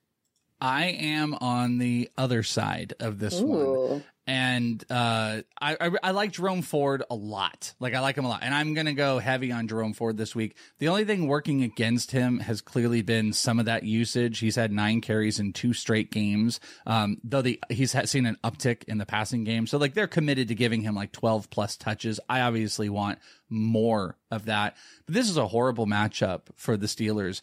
I 0.61 0.87
am 0.87 1.35
on 1.41 1.79
the 1.79 2.11
other 2.17 2.43
side 2.43 2.93
of 3.01 3.19
this 3.19 3.41
Ooh. 3.41 3.47
one 3.47 4.05
and 4.31 4.85
uh, 4.89 5.43
I, 5.61 5.77
I, 5.81 5.91
I 6.05 6.11
like 6.13 6.31
Jerome 6.31 6.63
Ford 6.63 7.03
a 7.11 7.17
lot. 7.17 7.75
Like 7.81 7.95
I 7.95 8.01
like 8.01 8.17
him 8.17 8.25
a 8.25 8.29
lot, 8.29 8.45
and 8.45 8.55
I'm 8.55 8.75
gonna 8.75 8.95
go 8.95 9.19
heavy 9.19 9.51
on 9.51 9.67
Jerome 9.67 9.93
Ford 9.93 10.17
this 10.17 10.37
week. 10.37 10.55
The 10.79 10.87
only 10.87 11.05
thing 11.05 11.27
working 11.27 11.65
against 11.65 12.13
him 12.13 12.39
has 12.39 12.61
clearly 12.61 13.03
been 13.03 13.33
some 13.33 13.59
of 13.59 13.65
that 13.65 13.83
usage. 13.83 14.39
He's 14.39 14.55
had 14.55 14.71
nine 14.71 15.01
carries 15.01 15.41
in 15.41 15.53
two 15.53 15.73
straight 15.73 16.13
games, 16.13 16.61
um, 16.87 17.17
though 17.25 17.43
the 17.43 17.59
he's 17.71 17.91
seen 18.09 18.25
an 18.25 18.39
uptick 18.45 18.85
in 18.85 18.99
the 18.99 19.07
passing 19.07 19.43
game. 19.43 19.67
So 19.67 19.79
like 19.79 19.95
they're 19.95 20.07
committed 20.07 20.47
to 20.47 20.55
giving 20.55 20.83
him 20.83 20.95
like 20.95 21.11
12 21.11 21.51
plus 21.51 21.77
touches. 21.77 22.21
I 22.29 22.43
obviously 22.43 22.89
want 22.89 23.19
more 23.49 24.17
of 24.31 24.45
that, 24.45 24.77
but 25.07 25.15
this 25.17 25.29
is 25.29 25.39
a 25.39 25.49
horrible 25.49 25.89
matchup 25.89 26.43
for 26.55 26.77
the 26.77 26.87
Steelers 26.87 27.41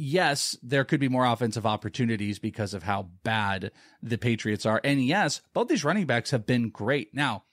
yes, 0.00 0.56
there 0.62 0.84
could 0.84 1.00
be 1.00 1.08
more 1.08 1.24
offensive 1.24 1.66
opportunities 1.66 2.38
because 2.38 2.74
of 2.74 2.82
how 2.82 3.08
bad 3.22 3.70
the 4.02 4.18
Patriots 4.18 4.66
are. 4.66 4.80
And 4.82 5.04
yes, 5.04 5.42
both 5.52 5.68
these 5.68 5.84
running 5.84 6.06
backs 6.06 6.30
have 6.30 6.46
been 6.46 6.70
great. 6.70 7.14
Now, 7.14 7.44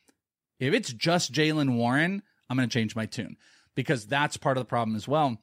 if 0.59 0.73
it's 0.73 0.91
just 0.93 1.33
Jaylen 1.33 1.75
Warren, 1.75 2.23
I'm 2.49 2.57
going 2.57 2.67
to 2.67 2.73
change 2.73 2.95
my 2.95 3.05
tune 3.05 3.37
because 3.75 4.07
that's 4.07 4.37
part 4.37 4.57
of 4.57 4.61
the 4.61 4.69
problem 4.69 4.95
as 4.95 5.07
well 5.07 5.37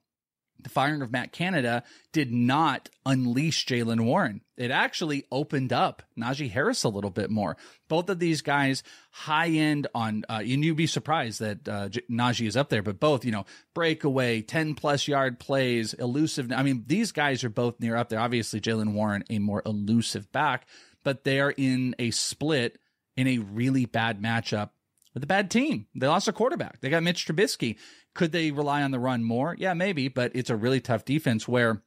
the 0.65 0.71
firing 0.71 1.03
of 1.03 1.13
Matt 1.13 1.31
Canada 1.31 1.85
did 2.13 2.33
not 2.33 2.89
unleash 3.07 3.67
Jaylen 3.67 4.05
Warren. 4.05 4.41
It 4.57 4.71
actually 4.71 5.25
opened 5.31 5.73
up 5.73 6.03
Najee 6.19 6.51
Harris 6.51 6.85
a 6.85 6.89
little 6.89 7.11
bit 7.11 7.31
more. 7.31 7.57
Both 7.89 8.09
of 8.09 8.19
these 8.19 8.43
guys, 8.43 8.83
high 9.11 9.49
end 9.49 9.87
on, 9.95 10.25
uh, 10.29 10.41
and 10.41 10.65
you'd 10.65 10.77
be 10.77 10.87
surprised 10.87 11.41
that 11.41 11.69
uh, 11.69 11.89
J- 11.89 12.03
Najee 12.11 12.47
is 12.47 12.57
up 12.57 12.71
there, 12.71 12.83
but 12.83 12.99
both, 12.99 13.25
you 13.25 13.33
know, 13.33 13.45
breakaway, 13.75 14.43
10 14.43 14.75
plus 14.75 15.07
yard 15.07 15.39
plays, 15.39 15.95
elusive. 15.95 16.51
I 16.51 16.63
mean, 16.63 16.85
these 16.87 17.13
guys 17.13 17.45
are 17.45 17.51
both 17.51 17.79
near 17.81 17.97
up 17.97 18.09
there. 18.09 18.21
Obviously, 18.21 18.61
Jaylen 18.61 18.95
Warren, 18.95 19.25
a 19.31 19.39
more 19.39 19.63
elusive 19.67 20.33
back, 20.33 20.67
but 21.03 21.25
they 21.25 21.41
are 21.41 21.55
in 21.57 21.95
a 21.99 22.11
split 22.11 22.79
in 23.17 23.29
a 23.29 23.39
really 23.39 23.87
bad 23.87 24.21
matchup 24.21 24.71
with 25.15 25.23
a 25.23 25.29
bad 25.29 25.51
team. 25.51 25.87
They 25.95 26.07
lost 26.07 26.29
a 26.29 26.33
quarterback. 26.33 26.81
They 26.81 26.91
got 26.91 27.03
Mitch 27.03 27.27
Trubisky. 27.27 27.79
Could 28.15 28.33
they 28.33 28.51
rely 28.51 28.83
on 28.83 28.91
the 28.91 28.99
run 28.99 29.25
more? 29.25 29.57
Yeah, 29.59 29.75
maybe, 29.75 30.09
but 30.09 30.33
it's 30.35 30.51
a 30.51 30.57
really 30.57 30.81
tough 30.81 31.05
defense 31.05 31.49
where 31.49 31.83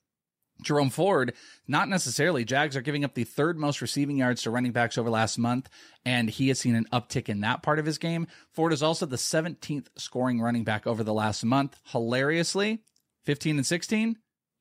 Jerome 0.61 0.89
Ford, 0.89 1.33
not 1.67 1.89
necessarily. 1.89 2.43
Jags 2.43 2.75
are 2.75 2.81
giving 2.81 3.03
up 3.03 3.13
the 3.13 3.23
third 3.23 3.59
most 3.59 3.81
receiving 3.81 4.17
yards 4.17 4.41
to 4.41 4.51
running 4.51 4.71
backs 4.71 4.97
over 4.97 5.09
last 5.09 5.37
month, 5.37 5.69
and 6.03 6.29
he 6.29 6.47
has 6.47 6.59
seen 6.59 6.75
an 6.75 6.87
uptick 6.91 7.29
in 7.29 7.41
that 7.41 7.61
part 7.61 7.79
of 7.79 7.85
his 7.85 7.97
game. 7.97 8.27
Ford 8.51 8.73
is 8.73 8.81
also 8.81 9.05
the 9.05 9.17
17th 9.17 9.87
scoring 9.97 10.41
running 10.41 10.63
back 10.63 10.87
over 10.87 11.03
the 11.03 11.13
last 11.13 11.43
month. 11.43 11.77
Hilariously, 11.85 12.81
15 13.25 13.57
and 13.57 13.65
16, 13.65 14.17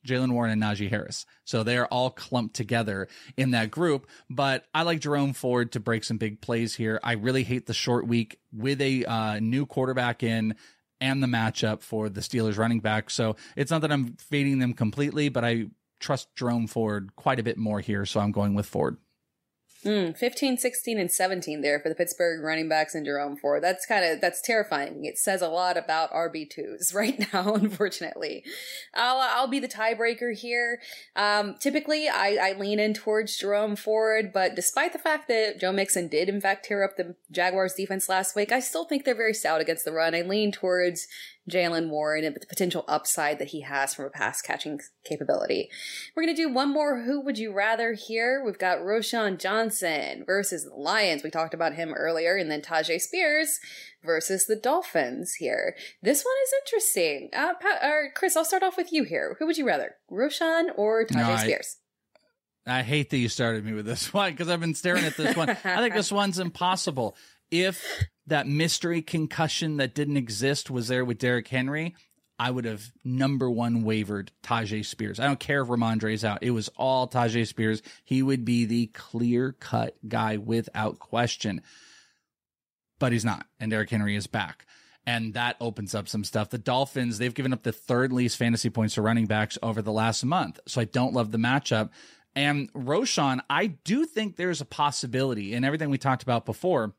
Jaylen 0.07 0.33
Warren 0.33 0.51
and 0.51 0.63
Najee 0.63 0.91
Harris. 0.91 1.27
So 1.45 1.63
they 1.63 1.77
are 1.77 1.87
all 1.87 2.11
clumped 2.11 2.57
together 2.57 3.09
in 3.37 3.51
that 3.53 3.71
group. 3.71 4.07
But 4.31 4.65
I 4.75 4.83
like 4.83 5.01
Jerome 5.01 5.33
Ford 5.33 5.73
to 5.73 5.81
break 5.81 6.05
some 6.05 6.19
big 6.19 6.41
plays 6.41 6.75
here. 6.75 7.01
I 7.03 7.13
really 7.13 7.45
hate 7.45 7.67
the 7.67 7.75
short 7.75 8.07
week 8.07 8.39
with 8.53 8.81
a 8.81 9.05
uh, 9.05 9.39
new 9.41 9.67
quarterback 9.67 10.23
in 10.23 10.55
and 11.01 11.23
the 11.23 11.27
matchup 11.27 11.83
for 11.83 12.09
the 12.09 12.21
Steelers 12.21 12.57
running 12.59 12.81
back. 12.81 13.11
So 13.11 13.37
it's 13.55 13.71
not 13.71 13.83
that 13.83 13.93
I'm 13.93 14.15
fading 14.15 14.59
them 14.59 14.73
completely, 14.73 15.29
but 15.29 15.45
I 15.45 15.67
trust 16.01 16.35
Jerome 16.35 16.67
Ford 16.67 17.15
quite 17.17 17.39
a 17.39 17.43
bit 17.43 17.59
more 17.59 17.81
here. 17.81 18.07
So 18.07 18.21
I'm 18.21 18.33
going 18.33 18.55
with 18.55 18.67
Ford. 18.67 18.97
Mm, 19.87 20.17
15, 20.17 20.59
16, 20.59 20.99
and 20.99 21.11
17 21.11 21.61
there 21.63 21.79
for 21.79 21.89
the 21.89 21.95
Pittsburgh 21.95 22.43
running 22.43 22.69
backs 22.69 22.95
and 22.95 23.07
Jerome 23.07 23.37
Ford. 23.37 23.63
That's 23.63 23.87
kind 23.87 24.05
of, 24.05 24.21
that's 24.21 24.43
terrifying. 24.43 25.05
It 25.05 25.17
says 25.19 25.43
a 25.43 25.49
lot 25.49 25.77
about 25.77 26.13
RB2s 26.13 26.95
right 26.95 27.27
now, 27.33 27.55
unfortunately. 27.55 28.45
I'll, 28.95 29.19
I'll 29.19 29.49
be 29.49 29.61
the 29.61 29.69
tiebreaker 29.69 30.37
here. 30.37 30.81
Um, 31.15 31.55
typically 31.61 32.09
I, 32.09 32.37
I 32.41 32.59
lean 32.59 32.81
in 32.81 32.95
towards 32.95 33.37
Jerome 33.37 33.77
Ford, 33.77 34.33
but 34.33 34.55
despite 34.57 34.93
the 34.93 34.99
fact 34.99 35.29
that 35.29 35.61
Joe 35.61 35.73
Mixon 35.73 36.09
did 36.09 36.29
in 36.29 36.41
fact 36.41 36.65
tear 36.67 36.85
up 36.85 36.97
the 36.97 37.15
Jaguars 37.31 37.75
defense 37.75 38.09
last 38.09 38.35
week, 38.35 38.53
I 38.53 38.61
still 38.61 38.85
think 38.85 39.05
they're 39.05 39.15
very 39.15 39.35
stout 39.35 39.61
against 39.61 39.85
the 39.85 39.93
run. 39.93 40.15
I 40.15 40.23
lean 40.23 40.53
towards 40.53 41.07
Jaylen 41.51 41.89
Warren 41.89 42.25
and 42.25 42.35
the 42.35 42.47
potential 42.47 42.85
upside 42.89 43.39
that 43.39 43.49
he 43.49 43.61
has 43.63 43.95
from 43.95 44.07
a 44.07 44.11
pass 44.11 44.43
catching 44.43 44.81
capability. 45.05 45.71
We're 46.15 46.25
going 46.25 46.35
to 46.35 46.43
do 46.43 46.53
one 46.53 46.73
more 46.73 47.03
Who 47.03 47.21
Would 47.21 47.39
You 47.39 47.53
Rather 47.53 47.93
here. 47.93 48.43
We've 48.45 48.59
got 48.59 48.79
Roschon 48.79 49.39
Johnson 49.39 50.25
versus 50.27 50.65
the 50.65 50.75
Lions. 50.75 51.23
We 51.23 51.31
talked 51.31 51.55
about 51.55 51.75
him 51.75 51.95
earlier, 51.95 52.37
and 52.37 52.51
then 52.51 52.63
Tyjae 52.63 53.01
Spears 53.01 53.61
versus 54.05 54.47
the 54.47 54.57
Dolphins 54.57 55.35
here. 55.35 55.77
This 56.03 56.25
one 56.25 56.35
is 56.45 56.53
interesting. 56.65 57.31
Uh, 57.33 57.55
Pat, 57.61 57.83
or 57.83 58.11
Chris, 58.15 58.37
I'll 58.37 58.45
start 58.45 58.63
off 58.63 58.77
with 58.77 58.93
you 58.93 59.05
here. 59.05 59.37
Who 59.39 59.47
would 59.47 59.59
you 59.59 59.67
rather, 59.67 59.97
Roschon 60.11 60.71
or 60.77 61.05
Tyjae 61.07 61.29
no, 61.29 61.37
Spears? 61.37 61.77
I 62.67 62.83
hate 62.83 63.11
that 63.11 63.19
you 63.19 63.29
started 63.29 63.65
me 63.65 63.73
with 63.73 63.87
this 63.87 64.13
one 64.15 64.33
because 64.33 64.49
I've 64.49 64.61
been 64.61 64.75
staring 64.75 65.05
at 65.05 65.17
this 65.17 65.37
one. 65.37 65.51
I 65.51 65.55
think 65.55 65.95
this 65.95 66.11
one's 66.11 66.39
impossible. 66.39 67.17
If 67.51 68.05
that 68.27 68.47
mystery 68.47 69.03
concussion 69.03 69.77
that 69.77 69.95
didn't 69.95 70.17
exist 70.17 70.71
was 70.71 70.89
there 70.89 71.05
with 71.05 71.19
Derrick 71.19 71.49
Henry, 71.49 71.95
I 72.39 72.51
would 72.51 72.65
have 72.65 72.93
number 73.05 73.51
one 73.51 73.83
wavered 73.83 74.31
Tyjae 74.43 74.85
Spears. 74.85 75.19
I 75.19 75.25
don't 75.25 75.41
care 75.41 75.63
if 75.63 75.69
Rhamondre's 75.69 76.25
out. 76.25 76.43
It 76.43 76.51
was 76.51 76.69
all 76.77 77.09
Tyjae 77.09 77.47
Spears. 77.47 77.83
He 78.05 78.23
would 78.23 78.45
be 78.45 78.65
the 78.67 78.89
clear 78.89 79.53
cut 79.53 79.97
guy 80.07 80.37
without 80.37 80.99
question. 80.99 81.63
But 82.99 83.13
he's 83.13 83.25
not. 83.25 83.47
And 83.59 83.71
Derrick 83.71 83.91
Henry 83.91 84.17
is 84.17 84.27
back. 84.27 84.67
And 85.07 85.35
that 85.35 85.57
opens 85.61 85.95
up 85.95 86.09
some 86.09 86.25
stuff. 86.25 86.51
The 86.51 86.59
Dolphins, 86.59 87.19
they've 87.19 87.33
given 87.33 87.53
up 87.53 87.63
the 87.63 87.73
third 87.73 88.13
least 88.13 88.37
fantasy 88.37 88.71
points 88.71 88.95
to 88.95 89.03
running 89.03 89.27
backs 89.27 89.57
over 89.63 89.81
the 89.81 89.93
last 89.93 90.25
month. 90.25 90.59
So 90.67 90.81
I 90.81 90.85
don't 90.85 91.15
love 91.15 91.31
the 91.31 91.39
matchup. 91.39 91.91
And 92.35 92.71
Roschon, 92.75 93.41
I 93.49 93.67
do 93.69 94.05
think 94.05 94.37
there's 94.37 94.61
a 94.61 94.67
possibility 94.67 95.55
in 95.55 95.65
everything 95.65 95.89
we 95.89 95.97
talked 95.97 96.23
about 96.25 96.45
before 96.45 96.93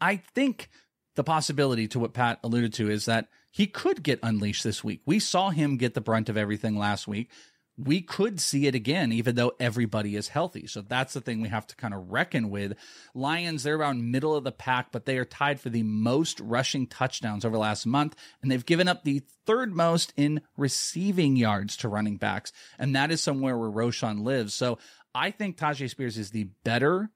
I 0.00 0.16
think 0.34 0.68
the 1.14 1.24
possibility 1.24 1.88
to 1.88 1.98
what 1.98 2.14
Pat 2.14 2.38
alluded 2.42 2.74
to 2.74 2.90
is 2.90 3.04
that 3.06 3.28
he 3.50 3.66
could 3.66 4.02
get 4.02 4.18
unleashed 4.22 4.64
this 4.64 4.82
week. 4.82 5.00
We 5.06 5.20
saw 5.20 5.50
him 5.50 5.76
get 5.76 5.94
the 5.94 6.00
brunt 6.00 6.28
of 6.28 6.36
everything 6.36 6.76
last 6.76 7.06
week. 7.06 7.30
We 7.76 8.02
could 8.02 8.40
see 8.40 8.66
it 8.66 8.74
again, 8.74 9.12
even 9.12 9.34
though 9.34 9.52
everybody 9.58 10.14
is 10.14 10.28
healthy. 10.28 10.66
So 10.68 10.80
that's 10.80 11.14
the 11.14 11.20
thing 11.20 11.40
we 11.40 11.48
have 11.48 11.66
to 11.68 11.76
kind 11.76 11.92
of 11.92 12.10
reckon 12.10 12.50
with. 12.50 12.76
Lions, 13.14 13.62
they're 13.64 13.76
around 13.76 14.12
middle 14.12 14.36
of 14.36 14.44
the 14.44 14.52
pack, 14.52 14.92
but 14.92 15.06
they 15.06 15.18
are 15.18 15.24
tied 15.24 15.60
for 15.60 15.70
the 15.70 15.82
most 15.82 16.38
rushing 16.38 16.86
touchdowns 16.86 17.44
over 17.44 17.58
last 17.58 17.84
month, 17.84 18.14
and 18.42 18.50
they've 18.50 18.66
given 18.66 18.86
up 18.86 19.02
the 19.02 19.22
third 19.44 19.74
most 19.74 20.12
in 20.16 20.40
receiving 20.56 21.34
yards 21.36 21.76
to 21.78 21.88
running 21.88 22.16
backs. 22.16 22.52
And 22.78 22.94
that 22.94 23.10
is 23.10 23.20
somewhere 23.20 23.58
where 23.58 23.70
Roschon 23.70 24.22
lives. 24.22 24.54
So 24.54 24.78
I 25.14 25.32
think 25.32 25.56
Tyjae 25.56 25.90
Spears 25.90 26.16
is 26.16 26.30
the 26.30 26.48
better 26.62 27.10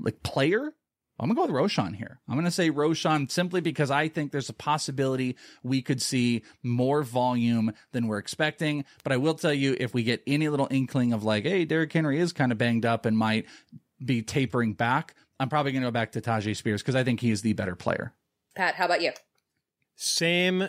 like 0.00 0.22
player 0.22 0.72
I'm 1.20 1.28
going 1.28 1.36
to 1.48 1.52
go 1.52 1.58
with 1.58 1.70
Roschon 1.70 1.94
here. 1.94 2.18
I'm 2.28 2.34
going 2.34 2.46
to 2.46 2.50
say 2.50 2.70
Roschon 2.70 3.30
simply 3.30 3.60
because 3.60 3.90
I 3.90 4.08
think 4.08 4.32
there's 4.32 4.48
a 4.48 4.54
possibility 4.54 5.36
we 5.62 5.82
could 5.82 6.00
see 6.00 6.42
more 6.62 7.02
volume 7.02 7.72
than 7.92 8.08
we're 8.08 8.18
expecting. 8.18 8.84
But 9.04 9.12
I 9.12 9.18
will 9.18 9.34
tell 9.34 9.52
you, 9.52 9.76
if 9.78 9.92
we 9.92 10.02
get 10.02 10.22
any 10.26 10.48
little 10.48 10.68
inkling 10.70 11.12
of 11.12 11.22
like, 11.22 11.44
hey, 11.44 11.64
Derrick 11.66 11.92
Henry 11.92 12.18
is 12.18 12.32
kind 12.32 12.52
of 12.52 12.58
banged 12.58 12.86
up 12.86 13.04
and 13.04 13.18
might 13.18 13.46
be 14.02 14.22
tapering 14.22 14.72
back, 14.72 15.14
I'm 15.38 15.48
probably 15.48 15.72
going 15.72 15.82
to 15.82 15.88
go 15.88 15.92
back 15.92 16.12
to 16.12 16.20
Tyjae 16.20 16.56
Spears 16.56 16.82
because 16.82 16.96
I 16.96 17.04
think 17.04 17.20
he 17.20 17.30
is 17.30 17.42
the 17.42 17.52
better 17.52 17.76
player. 17.76 18.14
Pat, 18.54 18.74
how 18.74 18.86
about 18.86 19.02
you? 19.02 19.12
Same 19.96 20.68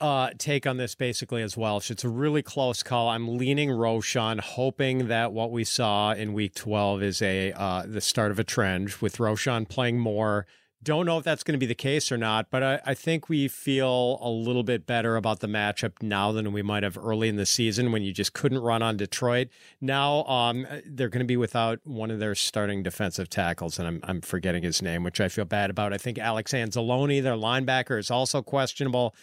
uh, 0.00 0.30
take 0.38 0.66
on 0.66 0.76
this 0.76 0.94
basically 0.94 1.42
as 1.42 1.56
well. 1.56 1.78
It's 1.78 2.04
a 2.04 2.08
really 2.08 2.42
close 2.42 2.82
call. 2.82 3.08
I'm 3.08 3.36
leaning 3.36 3.70
Roschon, 3.70 4.40
hoping 4.40 5.08
that 5.08 5.32
what 5.32 5.50
we 5.50 5.64
saw 5.64 6.12
in 6.12 6.32
Week 6.32 6.54
12 6.54 7.02
is 7.02 7.22
a 7.22 7.52
uh, 7.52 7.84
the 7.86 8.00
start 8.00 8.30
of 8.30 8.38
a 8.38 8.44
trend 8.44 8.90
with 9.00 9.16
Roschon 9.16 9.68
playing 9.68 9.98
more. 9.98 10.46
Don't 10.80 11.06
know 11.06 11.18
if 11.18 11.24
that's 11.24 11.42
going 11.42 11.54
to 11.54 11.58
be 11.58 11.66
the 11.66 11.74
case 11.74 12.12
or 12.12 12.16
not, 12.16 12.52
but 12.52 12.62
I, 12.62 12.80
I, 12.86 12.94
think 12.94 13.28
we 13.28 13.48
feel 13.48 14.16
a 14.22 14.30
little 14.30 14.62
bit 14.62 14.86
better 14.86 15.16
about 15.16 15.40
the 15.40 15.48
matchup 15.48 16.00
now 16.00 16.30
than 16.30 16.52
we 16.52 16.62
might 16.62 16.84
have 16.84 16.96
early 16.96 17.28
in 17.28 17.34
the 17.34 17.46
season 17.46 17.90
when 17.90 18.02
you 18.02 18.12
just 18.12 18.32
couldn't 18.32 18.60
run 18.60 18.80
on 18.80 18.96
Detroit. 18.96 19.48
Now 19.80 20.22
um, 20.26 20.68
they're 20.86 21.08
going 21.08 21.18
to 21.18 21.26
be 21.26 21.36
without 21.36 21.80
one 21.82 22.12
of 22.12 22.20
their 22.20 22.36
starting 22.36 22.84
defensive 22.84 23.28
tackles, 23.28 23.80
and 23.80 23.88
I'm, 23.88 24.00
I'm 24.04 24.20
forgetting 24.20 24.62
his 24.62 24.80
name, 24.80 25.02
which 25.02 25.20
I 25.20 25.28
feel 25.28 25.44
bad 25.44 25.68
about. 25.68 25.92
I 25.92 25.98
think 25.98 26.16
Alex 26.16 26.52
Anzalone, 26.52 27.24
their 27.24 27.34
linebacker, 27.34 27.98
is 27.98 28.08
also 28.08 28.40
questionable. 28.40 29.16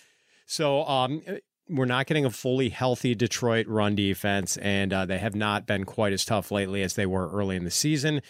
So 0.46 0.86
um, 0.86 1.22
we're 1.70 1.86
not 1.86 2.06
getting 2.06 2.26
a 2.26 2.32
fully 2.32 2.70
healthy 2.70 3.16
Detroit 3.16 3.68
run 3.68 3.96
defense, 3.96 4.58
and 4.58 4.94
uh, 4.94 5.06
they 5.06 5.18
have 5.18 5.36
not 5.36 5.66
been 5.66 5.84
quite 5.84 6.14
as 6.14 6.26
tough 6.26 6.52
lately 6.52 6.82
as 6.82 6.94
they 6.94 7.06
were 7.06 7.30
early 7.30 7.56
in 7.56 7.64
the 7.64 7.72
season 7.72 8.22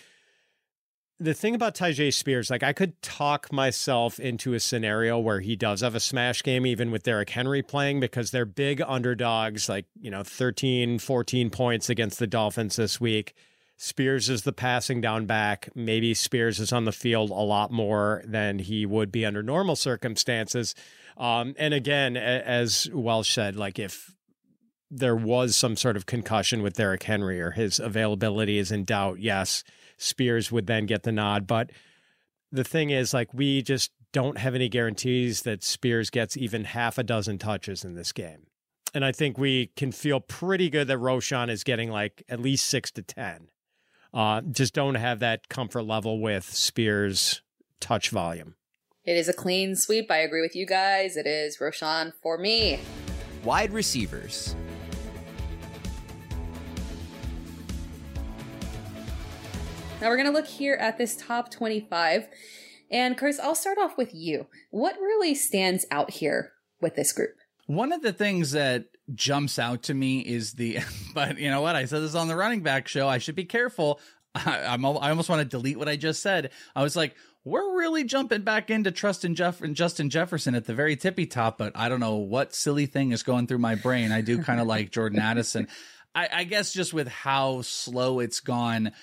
the 1.20 1.34
thing 1.34 1.56
about 1.56 1.76
Tyjae 1.76 2.14
Spears, 2.14 2.50
like 2.50 2.64
I 2.64 2.74
could 2.74 3.02
talk 3.02 3.52
myself 3.52 4.20
into 4.20 4.54
a 4.54 4.60
scenario 4.60 5.18
where 5.18 5.40
he 5.40 5.56
does 5.56 5.82
have 5.82 5.96
a 5.96 6.00
smash 6.00 6.44
game, 6.44 6.66
even 6.66 6.92
with 6.92 7.04
Derrick 7.04 7.30
Henry 7.30 7.62
playing, 7.62 8.00
because 8.00 8.32
they're 8.32 8.46
big 8.46 8.82
underdogs, 8.86 9.70
like, 9.70 9.86
you 10.00 10.12
know, 10.12 10.24
13, 10.24 11.00
14 11.00 11.50
points 11.50 11.90
against 11.90 12.20
the 12.20 12.28
Dolphins 12.28 12.76
this 12.76 13.00
week. 13.00 13.34
Spears 13.78 14.30
is 14.30 14.44
the 14.44 14.54
passing 14.54 15.02
down 15.02 15.26
back. 15.26 15.70
Maybe 15.76 16.14
Spears 16.14 16.60
is 16.60 16.72
on 16.72 16.86
the 16.86 16.92
field 16.92 17.30
a 17.30 17.34
lot 17.34 17.72
more 17.72 18.24
than 18.26 18.60
he 18.60 18.86
would 18.86 19.12
be 19.12 19.26
under 19.26 19.44
normal 19.44 19.76
circumstances. 19.76 20.76
Um, 21.18 21.56
and 21.58 21.74
again, 21.74 22.16
as 22.16 22.90
Welsh 22.94 23.34
said, 23.34 23.56
like 23.56 23.78
if 23.78 24.14
there 24.90 25.16
was 25.16 25.56
some 25.56 25.76
sort 25.76 25.98
of 25.98 26.06
concussion 26.06 26.62
with 26.62 26.76
Derrick 26.76 27.04
Henry 27.04 27.42
or 27.42 27.52
his 27.52 27.80
availability 27.80 28.58
is 28.58 28.72
in 28.72 28.86
doubt, 28.86 29.20
yes 29.20 29.64
Spears 29.98 30.52
would 30.52 30.68
then 30.68 30.86
get 30.86 31.04
the 31.04 31.12
nod. 31.12 31.48
But 31.48 31.72
the 32.52 32.64
thing 32.64 32.90
is, 32.90 33.14
like, 33.14 33.34
we 33.34 33.62
just 33.62 33.92
don't 34.12 34.38
have 34.38 34.56
any 34.56 34.70
guarantees 34.70 35.42
that 35.42 35.64
Spears 35.64 36.10
gets 36.10 36.38
even 36.38 36.64
half 36.64 36.98
a 36.98 37.04
dozen 37.04 37.38
touches 37.38 37.84
in 37.84 37.96
this 37.96 38.12
game. 38.12 38.48
And 38.94 39.04
I 39.04 39.12
think 39.12 39.38
we 39.38 39.68
can 39.76 39.92
feel 39.92 40.22
pretty 40.22 40.70
good 40.70 40.88
that 40.88 41.00
Roschon 41.00 41.50
is 41.50 41.66
getting 41.66 41.92
like 41.92 42.24
at 42.30 42.40
least 42.40 42.68
six 42.68 42.92
to 42.92 43.02
10. 43.02 43.50
Uh, 44.16 44.40
just 44.50 44.74
don't 44.74 44.96
have 44.96 45.20
that 45.20 45.50
comfort 45.50 45.84
level 45.84 46.22
with 46.22 46.46
Spears' 46.46 47.42
touch 47.82 48.12
volume. 48.12 48.56
It 49.04 49.18
is 49.18 49.28
a 49.28 49.34
clean 49.34 49.76
sweep. 49.76 50.10
I 50.10 50.20
agree 50.20 50.42
with 50.42 50.56
you 50.56 50.66
guys. 50.66 51.18
It 51.18 51.28
is 51.28 51.58
Roschon 51.58 52.14
for 52.24 52.38
me. 52.38 52.80
Wide 53.44 53.74
receivers. 53.74 54.56
Now 60.00 60.08
we're 60.08 60.18
going 60.18 60.28
to 60.28 60.34
look 60.34 60.48
here 60.48 60.76
at 60.76 60.98
this 60.98 61.18
top 61.18 61.52
25. 61.52 62.28
And 62.90 63.18
Chris, 63.18 63.38
I'll 63.38 63.54
start 63.54 63.78
off 63.78 63.98
with 63.98 64.16
you. 64.16 64.48
What 64.72 64.96
really 64.96 65.36
stands 65.36 65.86
out 65.92 66.12
here 66.12 66.54
with 66.80 66.96
this 66.96 67.12
group? 67.12 67.36
One 67.68 67.92
of 67.92 68.02
the 68.02 68.14
things 68.14 68.52
that 68.52 68.86
jumps 69.14 69.60
out 69.60 69.84
to 69.84 69.94
me 69.94 70.20
is 70.20 70.54
the, 70.54 70.80
but 71.14 71.38
you 71.38 71.50
know 71.50 71.62
what? 71.62 71.76
I 71.76 71.86
said 71.86 72.02
this 72.02 72.16
on 72.16 72.28
the 72.28 72.36
running 72.36 72.62
back 72.62 72.88
show. 72.88 73.08
I 73.08 73.18
should 73.18 73.36
be 73.36 73.46
careful. 73.46 74.00
I, 74.36 74.66
I'm, 74.66 74.86
I 74.86 75.10
almost 75.10 75.30
want 75.30 75.40
to 75.40 75.46
delete 75.46 75.78
what 75.78 75.90
I 75.90 75.96
just 75.96 76.22
said. 76.22 76.52
I 76.76 76.84
was 76.84 76.96
like, 76.96 77.16
we're 77.46 77.78
really 77.78 78.04
jumping 78.04 78.42
back 78.42 78.72
into 78.72 78.92
Trustin 78.92 79.36
Jeff 79.36 79.62
and 79.62 79.76
Justin 79.76 80.10
Jefferson 80.10 80.56
at 80.56 80.66
the 80.66 80.74
very 80.74 80.96
tippy 80.96 81.28
top, 81.28 81.60
but 81.60 81.72
I 81.76 81.90
don't 81.90 82.00
know 82.00 82.16
what 82.16 82.56
silly 82.56 82.88
thing 82.88 83.12
is 83.12 83.22
going 83.22 83.46
through 83.46 83.60
my 83.60 83.76
brain. 83.76 84.12
I 84.12 84.22
do 84.22 84.42
kind 84.42 84.60
of 84.60 84.66
like 84.68 84.92
Jordan 84.92 85.20
Addison. 85.20 85.68
I, 86.16 86.30
I 86.34 86.44
guess 86.46 86.74
just 86.74 86.94
with 86.94 87.08
how 87.08 87.62
slow 87.62 88.20
it's 88.20 88.40
gone, 88.40 88.94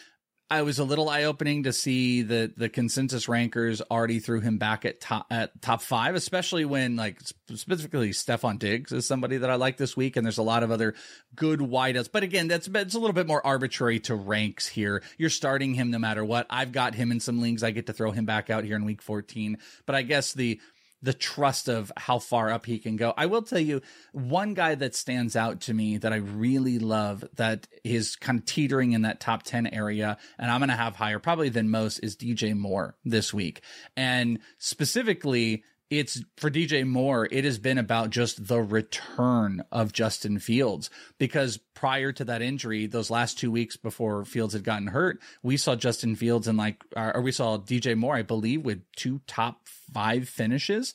I 0.52 0.60
was 0.60 0.78
a 0.78 0.84
little 0.84 1.08
eye 1.08 1.24
opening 1.24 1.62
to 1.62 1.72
see 1.72 2.20
that 2.20 2.58
the 2.58 2.68
consensus 2.68 3.26
rankers 3.26 3.80
already 3.90 4.18
threw 4.18 4.40
him 4.40 4.58
back 4.58 4.84
at 4.84 5.00
top 5.00 5.24
at 5.30 5.62
top 5.62 5.80
five, 5.80 6.14
especially 6.14 6.66
when 6.66 6.94
like 6.94 7.22
specifically 7.54 8.10
Stefon 8.10 8.58
Diggs 8.58 8.92
is 8.92 9.06
somebody 9.06 9.38
that 9.38 9.48
I 9.48 9.54
like 9.54 9.78
this 9.78 9.96
week, 9.96 10.14
and 10.14 10.26
there's 10.26 10.36
a 10.36 10.42
lot 10.42 10.62
of 10.62 10.70
other 10.70 10.94
good 11.34 11.60
wideouts. 11.60 12.10
But 12.12 12.22
again, 12.22 12.48
that's 12.48 12.68
it's 12.68 12.94
a 12.94 12.98
little 12.98 13.14
bit 13.14 13.26
more 13.26 13.44
arbitrary 13.46 13.98
to 14.00 14.14
ranks 14.14 14.68
here. 14.68 15.02
You're 15.16 15.30
starting 15.30 15.72
him 15.72 15.90
no 15.90 15.98
matter 15.98 16.22
what. 16.22 16.46
I've 16.50 16.72
got 16.72 16.94
him 16.94 17.12
in 17.12 17.20
some 17.20 17.40
leagues. 17.40 17.62
I 17.62 17.70
get 17.70 17.86
to 17.86 17.94
throw 17.94 18.10
him 18.10 18.26
back 18.26 18.50
out 18.50 18.64
here 18.64 18.76
in 18.76 18.84
week 18.84 19.00
14. 19.00 19.56
But 19.86 19.94
I 19.94 20.02
guess 20.02 20.34
the 20.34 20.60
the 21.02 21.12
trust 21.12 21.68
of 21.68 21.90
how 21.96 22.18
far 22.18 22.50
up 22.50 22.64
he 22.64 22.78
can 22.78 22.96
go. 22.96 23.12
I 23.16 23.26
will 23.26 23.42
tell 23.42 23.58
you 23.58 23.82
one 24.12 24.54
guy 24.54 24.74
that 24.76 24.94
stands 24.94 25.34
out 25.36 25.62
to 25.62 25.74
me 25.74 25.98
that 25.98 26.12
I 26.12 26.16
really 26.16 26.78
love 26.78 27.24
that 27.34 27.66
is 27.84 28.16
kind 28.16 28.38
of 28.38 28.46
teetering 28.46 28.92
in 28.92 29.02
that 29.02 29.20
top 29.20 29.42
10 29.42 29.66
area 29.66 30.16
and 30.38 30.50
I'm 30.50 30.60
going 30.60 30.70
to 30.70 30.76
have 30.76 30.96
higher 30.96 31.18
probably 31.18 31.48
than 31.48 31.70
most 31.70 31.98
is 31.98 32.16
DJ 32.16 32.56
Moore 32.56 32.96
this 33.04 33.34
week. 33.34 33.62
And 33.96 34.38
specifically 34.58 35.64
it's 35.92 36.22
for 36.38 36.50
DJ 36.50 36.86
Moore, 36.86 37.28
it 37.30 37.44
has 37.44 37.58
been 37.58 37.76
about 37.76 38.08
just 38.08 38.46
the 38.46 38.62
return 38.62 39.62
of 39.70 39.92
Justin 39.92 40.38
Fields 40.38 40.88
because 41.18 41.58
prior 41.74 42.12
to 42.12 42.24
that 42.24 42.40
injury, 42.40 42.86
those 42.86 43.10
last 43.10 43.38
two 43.38 43.50
weeks 43.50 43.76
before 43.76 44.24
Fields 44.24 44.54
had 44.54 44.64
gotten 44.64 44.86
hurt, 44.86 45.20
we 45.42 45.58
saw 45.58 45.76
Justin 45.76 46.16
Fields 46.16 46.48
and 46.48 46.56
like, 46.56 46.82
or 46.96 47.20
we 47.20 47.30
saw 47.30 47.58
DJ 47.58 47.94
Moore, 47.94 48.16
I 48.16 48.22
believe, 48.22 48.64
with 48.64 48.80
two 48.96 49.20
top 49.26 49.68
five 49.92 50.30
finishes. 50.30 50.94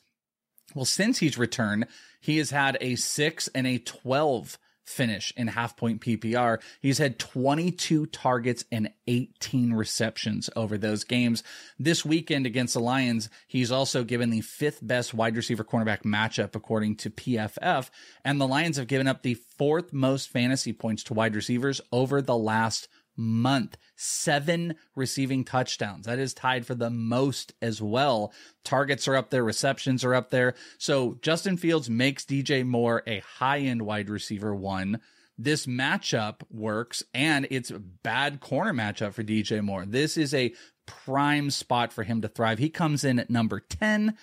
Well, 0.73 0.85
since 0.85 1.19
he's 1.19 1.37
returned, 1.37 1.85
he 2.19 2.39
has 2.39 2.49
had 2.49 2.75
a 2.81 2.95
six 2.95 3.47
and 3.49 3.67
a 3.67 3.77
12 3.77 4.57
finish 4.87 5.33
in 5.35 5.47
half 5.47 5.75
point 5.75 6.01
PPR. 6.01 6.59
He's 6.81 6.97
had 6.97 7.19
22 7.19 8.05
targets 8.07 8.63
and 8.71 8.89
18 9.07 9.73
receptions 9.73 10.49
over 10.55 10.77
those 10.77 11.03
games. 11.03 11.43
This 11.77 12.05
weekend 12.05 12.45
against 12.45 12.73
the 12.73 12.79
Lions, 12.79 13.29
he's 13.47 13.71
also 13.71 14.03
given 14.03 14.29
the 14.29 14.41
fifth 14.41 14.79
best 14.81 15.13
wide 15.13 15.35
receiver 15.35 15.63
cornerback 15.63 16.03
matchup 16.03 16.55
according 16.55 16.95
to 16.97 17.09
PFF. 17.09 17.89
And 18.23 18.39
the 18.39 18.47
Lions 18.47 18.77
have 18.77 18.87
given 18.87 19.07
up 19.07 19.23
the 19.23 19.35
fourth 19.57 19.91
most 19.91 20.29
fantasy 20.29 20.73
points 20.73 21.03
to 21.03 21.13
wide 21.13 21.35
receivers 21.35 21.81
over 21.91 22.21
the 22.21 22.37
last 22.37 22.87
month. 23.17 23.77
Seven 23.95 24.75
receiving 24.95 25.43
touchdowns. 25.43 26.05
That 26.05 26.19
is 26.19 26.33
tied 26.33 26.65
for 26.65 26.75
the 26.75 26.89
most 26.89 27.53
as 27.61 27.81
well. 27.81 28.31
Targets 28.63 29.07
are 29.07 29.15
up 29.15 29.29
there, 29.29 29.43
receptions 29.43 30.03
are 30.03 30.13
up 30.13 30.29
there. 30.29 30.53
So 30.77 31.17
Justin 31.21 31.57
Fields 31.57 31.89
makes 31.89 32.25
DJ 32.25 32.65
Moore 32.65 33.03
a 33.07 33.19
high 33.19 33.59
end 33.59 33.81
wide 33.81 34.09
receiver 34.09 34.55
one. 34.55 34.99
This 35.37 35.65
matchup 35.65 36.41
works 36.49 37.03
and 37.13 37.47
it's 37.51 37.69
a 37.69 37.79
bad 37.79 38.39
corner 38.39 38.73
matchup 38.73 39.13
for 39.13 39.23
DJ 39.23 39.61
Moore. 39.61 39.85
This 39.85 40.17
is 40.17 40.33
a 40.33 40.53
prime 40.87 41.51
spot 41.51 41.93
for 41.93 42.03
him 42.03 42.21
to 42.21 42.27
thrive. 42.27 42.59
He 42.59 42.69
comes 42.69 43.03
in 43.03 43.19
at 43.19 43.29
number 43.29 43.59
10. 43.59 44.15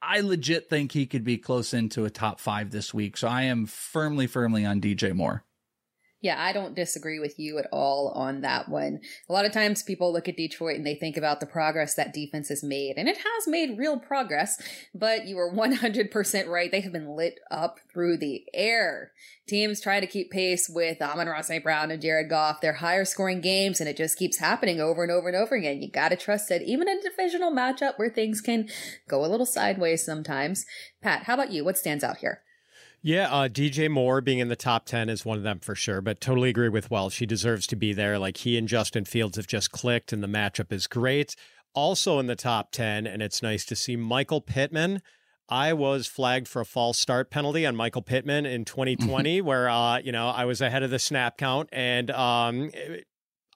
I 0.00 0.20
legit 0.20 0.70
think 0.70 0.92
he 0.92 1.06
could 1.06 1.24
be 1.24 1.38
close 1.38 1.74
into 1.74 2.04
a 2.04 2.10
top 2.10 2.40
five 2.40 2.70
this 2.70 2.94
week. 2.94 3.16
So 3.16 3.26
I 3.26 3.42
am 3.42 3.66
firmly, 3.66 4.26
firmly 4.26 4.64
on 4.64 4.80
DJ 4.80 5.14
Moore. 5.14 5.44
Yeah, 6.20 6.42
I 6.42 6.52
don't 6.52 6.74
disagree 6.74 7.20
with 7.20 7.38
you 7.38 7.58
at 7.58 7.68
all 7.70 8.08
on 8.08 8.40
that 8.40 8.68
one. 8.68 8.98
A 9.28 9.32
lot 9.32 9.44
of 9.44 9.52
times 9.52 9.84
people 9.84 10.12
look 10.12 10.28
at 10.28 10.36
Detroit 10.36 10.74
and 10.74 10.84
they 10.84 10.96
think 10.96 11.16
about 11.16 11.38
the 11.38 11.46
progress 11.46 11.94
that 11.94 12.12
defense 12.12 12.48
has 12.48 12.64
made, 12.64 12.94
and 12.96 13.08
it 13.08 13.18
has 13.18 13.46
made 13.46 13.78
real 13.78 14.00
progress, 14.00 14.60
but 14.92 15.28
you 15.28 15.38
are 15.38 15.52
100% 15.52 16.48
right. 16.48 16.72
They 16.72 16.80
have 16.80 16.92
been 16.92 17.14
lit 17.14 17.38
up 17.52 17.78
through 17.92 18.16
the 18.16 18.44
air. 18.52 19.12
Teams 19.46 19.80
try 19.80 20.00
to 20.00 20.08
keep 20.08 20.32
pace 20.32 20.68
with 20.68 21.00
Amon-Ra 21.00 21.40
St. 21.40 21.62
Brown 21.62 21.92
and 21.92 22.02
Jared 22.02 22.28
Goff. 22.28 22.60
They're 22.60 22.72
higher 22.74 23.04
scoring 23.04 23.40
games, 23.40 23.78
and 23.78 23.88
it 23.88 23.96
just 23.96 24.18
keeps 24.18 24.38
happening 24.38 24.80
over 24.80 25.04
and 25.04 25.12
over 25.12 25.28
and 25.28 25.36
over 25.36 25.54
again. 25.54 25.80
You 25.80 25.88
gotta 25.88 26.16
trust 26.16 26.48
that 26.48 26.62
even 26.62 26.88
in 26.88 26.98
a 26.98 27.02
divisional 27.02 27.52
matchup 27.52 27.92
where 27.96 28.10
things 28.10 28.40
can 28.40 28.68
go 29.08 29.24
a 29.24 29.28
little 29.28 29.46
sideways 29.46 30.04
sometimes. 30.04 30.66
Pat, 31.00 31.22
how 31.22 31.34
about 31.34 31.52
you? 31.52 31.64
What 31.64 31.78
stands 31.78 32.02
out 32.02 32.18
here? 32.18 32.42
Yeah, 33.00 33.30
uh, 33.30 33.48
DJ 33.48 33.88
Moore 33.88 34.20
being 34.20 34.40
in 34.40 34.48
the 34.48 34.56
top 34.56 34.84
10 34.86 35.08
is 35.08 35.24
one 35.24 35.36
of 35.36 35.44
them 35.44 35.60
for 35.60 35.74
sure, 35.74 36.00
but 36.00 36.20
totally 36.20 36.50
agree 36.50 36.68
with 36.68 36.90
Welsh. 36.90 37.14
She 37.14 37.26
deserves 37.26 37.66
to 37.68 37.76
be 37.76 37.92
there. 37.92 38.18
Like 38.18 38.38
he 38.38 38.58
and 38.58 38.66
Justin 38.66 39.04
Fields 39.04 39.36
have 39.36 39.46
just 39.46 39.70
clicked, 39.70 40.12
and 40.12 40.22
the 40.22 40.28
matchup 40.28 40.72
is 40.72 40.88
great. 40.88 41.36
Also 41.74 42.18
in 42.18 42.26
the 42.26 42.34
top 42.34 42.72
10, 42.72 43.06
and 43.06 43.22
it's 43.22 43.42
nice 43.42 43.64
to 43.66 43.76
see 43.76 43.94
Michael 43.94 44.40
Pittman. 44.40 45.00
I 45.48 45.72
was 45.72 46.06
flagged 46.06 46.48
for 46.48 46.60
a 46.60 46.66
false 46.66 46.98
start 46.98 47.30
penalty 47.30 47.64
on 47.64 47.76
Michael 47.76 48.02
Pittman 48.02 48.46
in 48.46 48.64
2020, 48.64 49.40
where, 49.42 49.68
uh, 49.68 49.98
you 49.98 50.12
know, 50.12 50.28
I 50.28 50.44
was 50.44 50.60
ahead 50.60 50.82
of 50.82 50.90
the 50.90 50.98
snap 50.98 51.38
count. 51.38 51.68
And 51.72 52.10
um, 52.10 52.70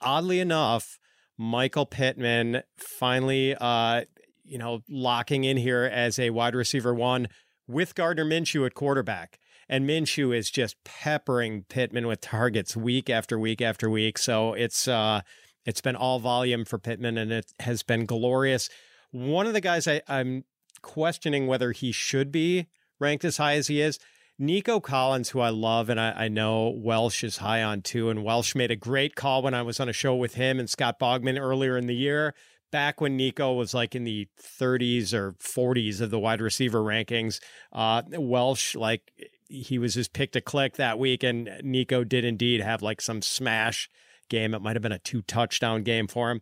oddly 0.00 0.38
enough, 0.38 0.98
Michael 1.36 1.84
Pittman 1.84 2.62
finally, 2.78 3.56
uh, 3.60 4.02
you 4.44 4.58
know, 4.58 4.80
locking 4.88 5.44
in 5.44 5.56
here 5.56 5.82
as 5.82 6.18
a 6.18 6.30
wide 6.30 6.54
receiver 6.54 6.94
one 6.94 7.28
with 7.66 7.94
Gardner 7.94 8.24
Minshew 8.24 8.66
at 8.66 8.74
quarterback. 8.74 9.38
And 9.68 9.88
Minshew 9.88 10.36
is 10.36 10.50
just 10.50 10.76
peppering 10.84 11.64
Pittman 11.68 12.06
with 12.06 12.20
targets 12.20 12.76
week 12.76 13.08
after 13.08 13.38
week 13.38 13.62
after 13.62 13.88
week. 13.88 14.18
So 14.18 14.54
it's 14.54 14.86
uh, 14.86 15.22
it's 15.64 15.80
been 15.80 15.96
all 15.96 16.18
volume 16.18 16.64
for 16.64 16.78
Pittman, 16.78 17.16
and 17.16 17.32
it 17.32 17.52
has 17.60 17.82
been 17.82 18.04
glorious. 18.04 18.68
One 19.12 19.46
of 19.46 19.52
the 19.52 19.60
guys 19.60 19.86
I, 19.86 20.02
I'm 20.08 20.44
questioning 20.82 21.46
whether 21.46 21.72
he 21.72 21.92
should 21.92 22.32
be 22.32 22.66
ranked 22.98 23.24
as 23.24 23.36
high 23.36 23.54
as 23.54 23.68
he 23.68 23.80
is. 23.80 23.98
Nico 24.38 24.80
Collins, 24.80 25.30
who 25.30 25.40
I 25.40 25.50
love, 25.50 25.88
and 25.88 26.00
I, 26.00 26.24
I, 26.24 26.28
know 26.28 26.70
Welsh 26.70 27.22
is 27.22 27.36
high 27.36 27.62
on 27.62 27.82
too. 27.82 28.10
And 28.10 28.24
Welsh 28.24 28.54
made 28.54 28.70
a 28.70 28.76
great 28.76 29.14
call 29.14 29.42
when 29.42 29.54
I 29.54 29.62
was 29.62 29.78
on 29.78 29.88
a 29.88 29.92
show 29.92 30.16
with 30.16 30.34
him 30.34 30.58
and 30.58 30.68
Scott 30.68 30.98
Bogman 30.98 31.38
earlier 31.38 31.76
in 31.76 31.86
the 31.86 31.94
year 31.94 32.34
back 32.72 33.00
when 33.00 33.16
Nico 33.16 33.52
was 33.52 33.72
like 33.72 33.94
in 33.94 34.02
the 34.02 34.26
30s 34.60 35.14
or 35.14 35.34
40s 35.34 36.00
of 36.00 36.10
the 36.10 36.18
wide 36.18 36.40
receiver 36.40 36.80
rankings, 36.80 37.38
uh, 37.72 38.02
Welsh, 38.10 38.74
like 38.74 39.12
he 39.48 39.78
was 39.78 39.94
just 39.94 40.12
picked 40.12 40.34
a 40.34 40.40
click 40.40 40.76
that 40.76 40.98
week, 40.98 41.22
and 41.22 41.48
Nico 41.62 42.02
did 42.02 42.24
indeed 42.24 42.60
have 42.60 42.82
like 42.82 43.00
some 43.00 43.22
smash 43.22 43.88
game. 44.28 44.54
It 44.54 44.62
might 44.62 44.74
have 44.74 44.82
been 44.82 44.90
a 44.90 44.98
two 44.98 45.22
touchdown 45.22 45.84
game 45.84 46.08
for 46.08 46.30
him. 46.30 46.40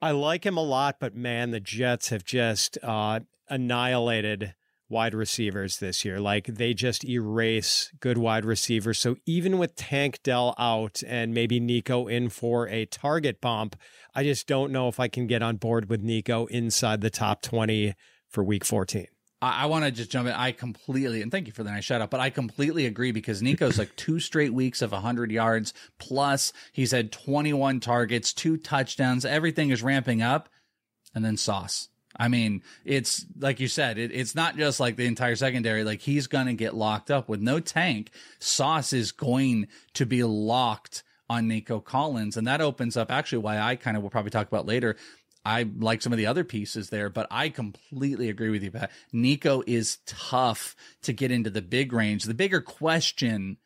I 0.00 0.12
like 0.12 0.44
him 0.44 0.58
a 0.58 0.62
lot, 0.62 0.96
but 1.00 1.16
man, 1.16 1.50
the 1.50 1.60
Jets 1.60 2.10
have 2.10 2.24
just 2.24 2.78
uh, 2.82 3.20
annihilated 3.48 4.54
wide 4.88 5.14
receivers 5.14 5.78
this 5.78 6.04
year. 6.04 6.20
Like 6.20 6.46
they 6.46 6.74
just 6.74 7.04
erase 7.04 7.92
good 8.00 8.18
wide 8.18 8.44
receivers. 8.44 8.98
So 8.98 9.16
even 9.26 9.58
with 9.58 9.74
Tank 9.74 10.20
Dell 10.22 10.54
out 10.58 11.02
and 11.06 11.34
maybe 11.34 11.60
Nico 11.60 12.06
in 12.06 12.28
for 12.28 12.68
a 12.68 12.86
target 12.86 13.40
bump, 13.40 13.76
I 14.14 14.22
just 14.22 14.46
don't 14.46 14.72
know 14.72 14.88
if 14.88 15.00
I 15.00 15.08
can 15.08 15.26
get 15.26 15.42
on 15.42 15.56
board 15.56 15.88
with 15.88 16.02
Nico 16.02 16.46
inside 16.46 17.00
the 17.00 17.10
top 17.10 17.42
20 17.42 17.94
for 18.28 18.44
week 18.44 18.64
14. 18.64 19.06
I, 19.42 19.62
I 19.62 19.66
want 19.66 19.84
to 19.84 19.90
just 19.90 20.10
jump 20.10 20.28
in. 20.28 20.34
I 20.34 20.52
completely, 20.52 21.22
and 21.22 21.30
thank 21.30 21.46
you 21.46 21.52
for 21.52 21.64
the 21.64 21.70
nice 21.70 21.84
shout 21.84 22.00
out, 22.00 22.10
but 22.10 22.20
I 22.20 22.30
completely 22.30 22.86
agree 22.86 23.12
because 23.12 23.42
Nico's 23.42 23.78
like 23.78 23.94
two 23.96 24.20
straight 24.20 24.54
weeks 24.54 24.82
of 24.82 24.92
100 24.92 25.30
yards 25.30 25.74
plus. 25.98 26.52
He's 26.72 26.92
had 26.92 27.12
21 27.12 27.80
targets, 27.80 28.32
two 28.32 28.56
touchdowns. 28.56 29.24
Everything 29.24 29.70
is 29.70 29.82
ramping 29.82 30.22
up. 30.22 30.48
And 31.14 31.24
then 31.24 31.36
Sauce 31.36 31.88
I 32.18 32.28
mean, 32.28 32.62
it's 32.84 33.26
like 33.38 33.60
you 33.60 33.68
said, 33.68 33.98
it, 33.98 34.10
it's 34.12 34.34
not 34.34 34.56
just 34.56 34.80
like 34.80 34.96
the 34.96 35.06
entire 35.06 35.36
secondary. 35.36 35.84
Like 35.84 36.00
he's 36.00 36.26
going 36.26 36.46
to 36.46 36.54
get 36.54 36.74
locked 36.74 37.10
up 37.10 37.28
with 37.28 37.40
no 37.40 37.60
tank. 37.60 38.10
Sauce 38.38 38.92
is 38.92 39.12
going 39.12 39.68
to 39.94 40.06
be 40.06 40.22
locked 40.24 41.02
on 41.28 41.48
Nico 41.48 41.80
Collins. 41.80 42.36
And 42.36 42.46
that 42.46 42.60
opens 42.60 42.96
up 42.96 43.10
actually 43.10 43.38
why 43.38 43.58
I 43.58 43.76
kind 43.76 43.96
of 43.96 44.02
will 44.02 44.10
probably 44.10 44.30
talk 44.30 44.46
about 44.48 44.66
later. 44.66 44.96
I 45.44 45.68
like 45.78 46.02
some 46.02 46.12
of 46.12 46.16
the 46.16 46.26
other 46.26 46.42
pieces 46.42 46.90
there, 46.90 47.08
but 47.08 47.28
I 47.30 47.50
completely 47.50 48.30
agree 48.30 48.50
with 48.50 48.64
you, 48.64 48.72
Pat. 48.72 48.90
Nico 49.12 49.62
is 49.66 49.98
tough 50.04 50.74
to 51.02 51.12
get 51.12 51.30
into 51.30 51.50
the 51.50 51.62
big 51.62 51.92
range. 51.92 52.24
The 52.24 52.34
bigger 52.34 52.60
question 52.60 53.58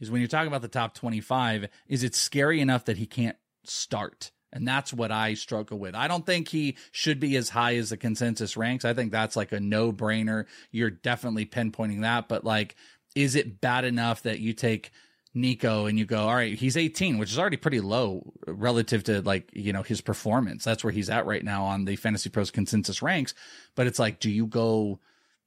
is 0.00 0.10
when 0.10 0.20
you're 0.20 0.28
talking 0.28 0.48
about 0.48 0.60
the 0.60 0.68
top 0.68 0.94
25, 0.94 1.68
is 1.88 2.02
it 2.02 2.14
scary 2.14 2.60
enough 2.60 2.84
that 2.84 2.98
he 2.98 3.06
can't 3.06 3.36
start? 3.64 4.32
And 4.54 4.66
that's 4.66 4.92
what 4.92 5.10
I 5.10 5.34
struggle 5.34 5.78
with. 5.78 5.96
I 5.96 6.06
don't 6.06 6.24
think 6.24 6.48
he 6.48 6.76
should 6.92 7.18
be 7.18 7.36
as 7.36 7.50
high 7.50 7.74
as 7.76 7.90
the 7.90 7.96
consensus 7.96 8.56
ranks. 8.56 8.84
I 8.84 8.94
think 8.94 9.10
that's 9.10 9.34
like 9.34 9.50
a 9.50 9.58
no 9.58 9.92
brainer. 9.92 10.46
You're 10.70 10.90
definitely 10.90 11.44
pinpointing 11.44 12.02
that. 12.02 12.28
But 12.28 12.44
like, 12.44 12.76
is 13.16 13.34
it 13.34 13.60
bad 13.60 13.84
enough 13.84 14.22
that 14.22 14.38
you 14.38 14.52
take 14.52 14.92
Nico 15.34 15.86
and 15.86 15.98
you 15.98 16.06
go, 16.06 16.28
all 16.28 16.34
right, 16.34 16.56
he's 16.56 16.76
18, 16.76 17.18
which 17.18 17.32
is 17.32 17.38
already 17.38 17.56
pretty 17.56 17.80
low 17.80 18.32
relative 18.46 19.02
to 19.04 19.20
like, 19.22 19.50
you 19.52 19.72
know, 19.72 19.82
his 19.82 20.00
performance. 20.00 20.62
That's 20.62 20.84
where 20.84 20.92
he's 20.92 21.10
at 21.10 21.26
right 21.26 21.44
now 21.44 21.64
on 21.64 21.84
the 21.84 21.96
Fantasy 21.96 22.30
Pros 22.30 22.52
consensus 22.52 23.02
ranks. 23.02 23.34
But 23.74 23.88
it's 23.88 23.98
like, 23.98 24.20
do 24.20 24.30
you 24.30 24.46
go 24.46 25.00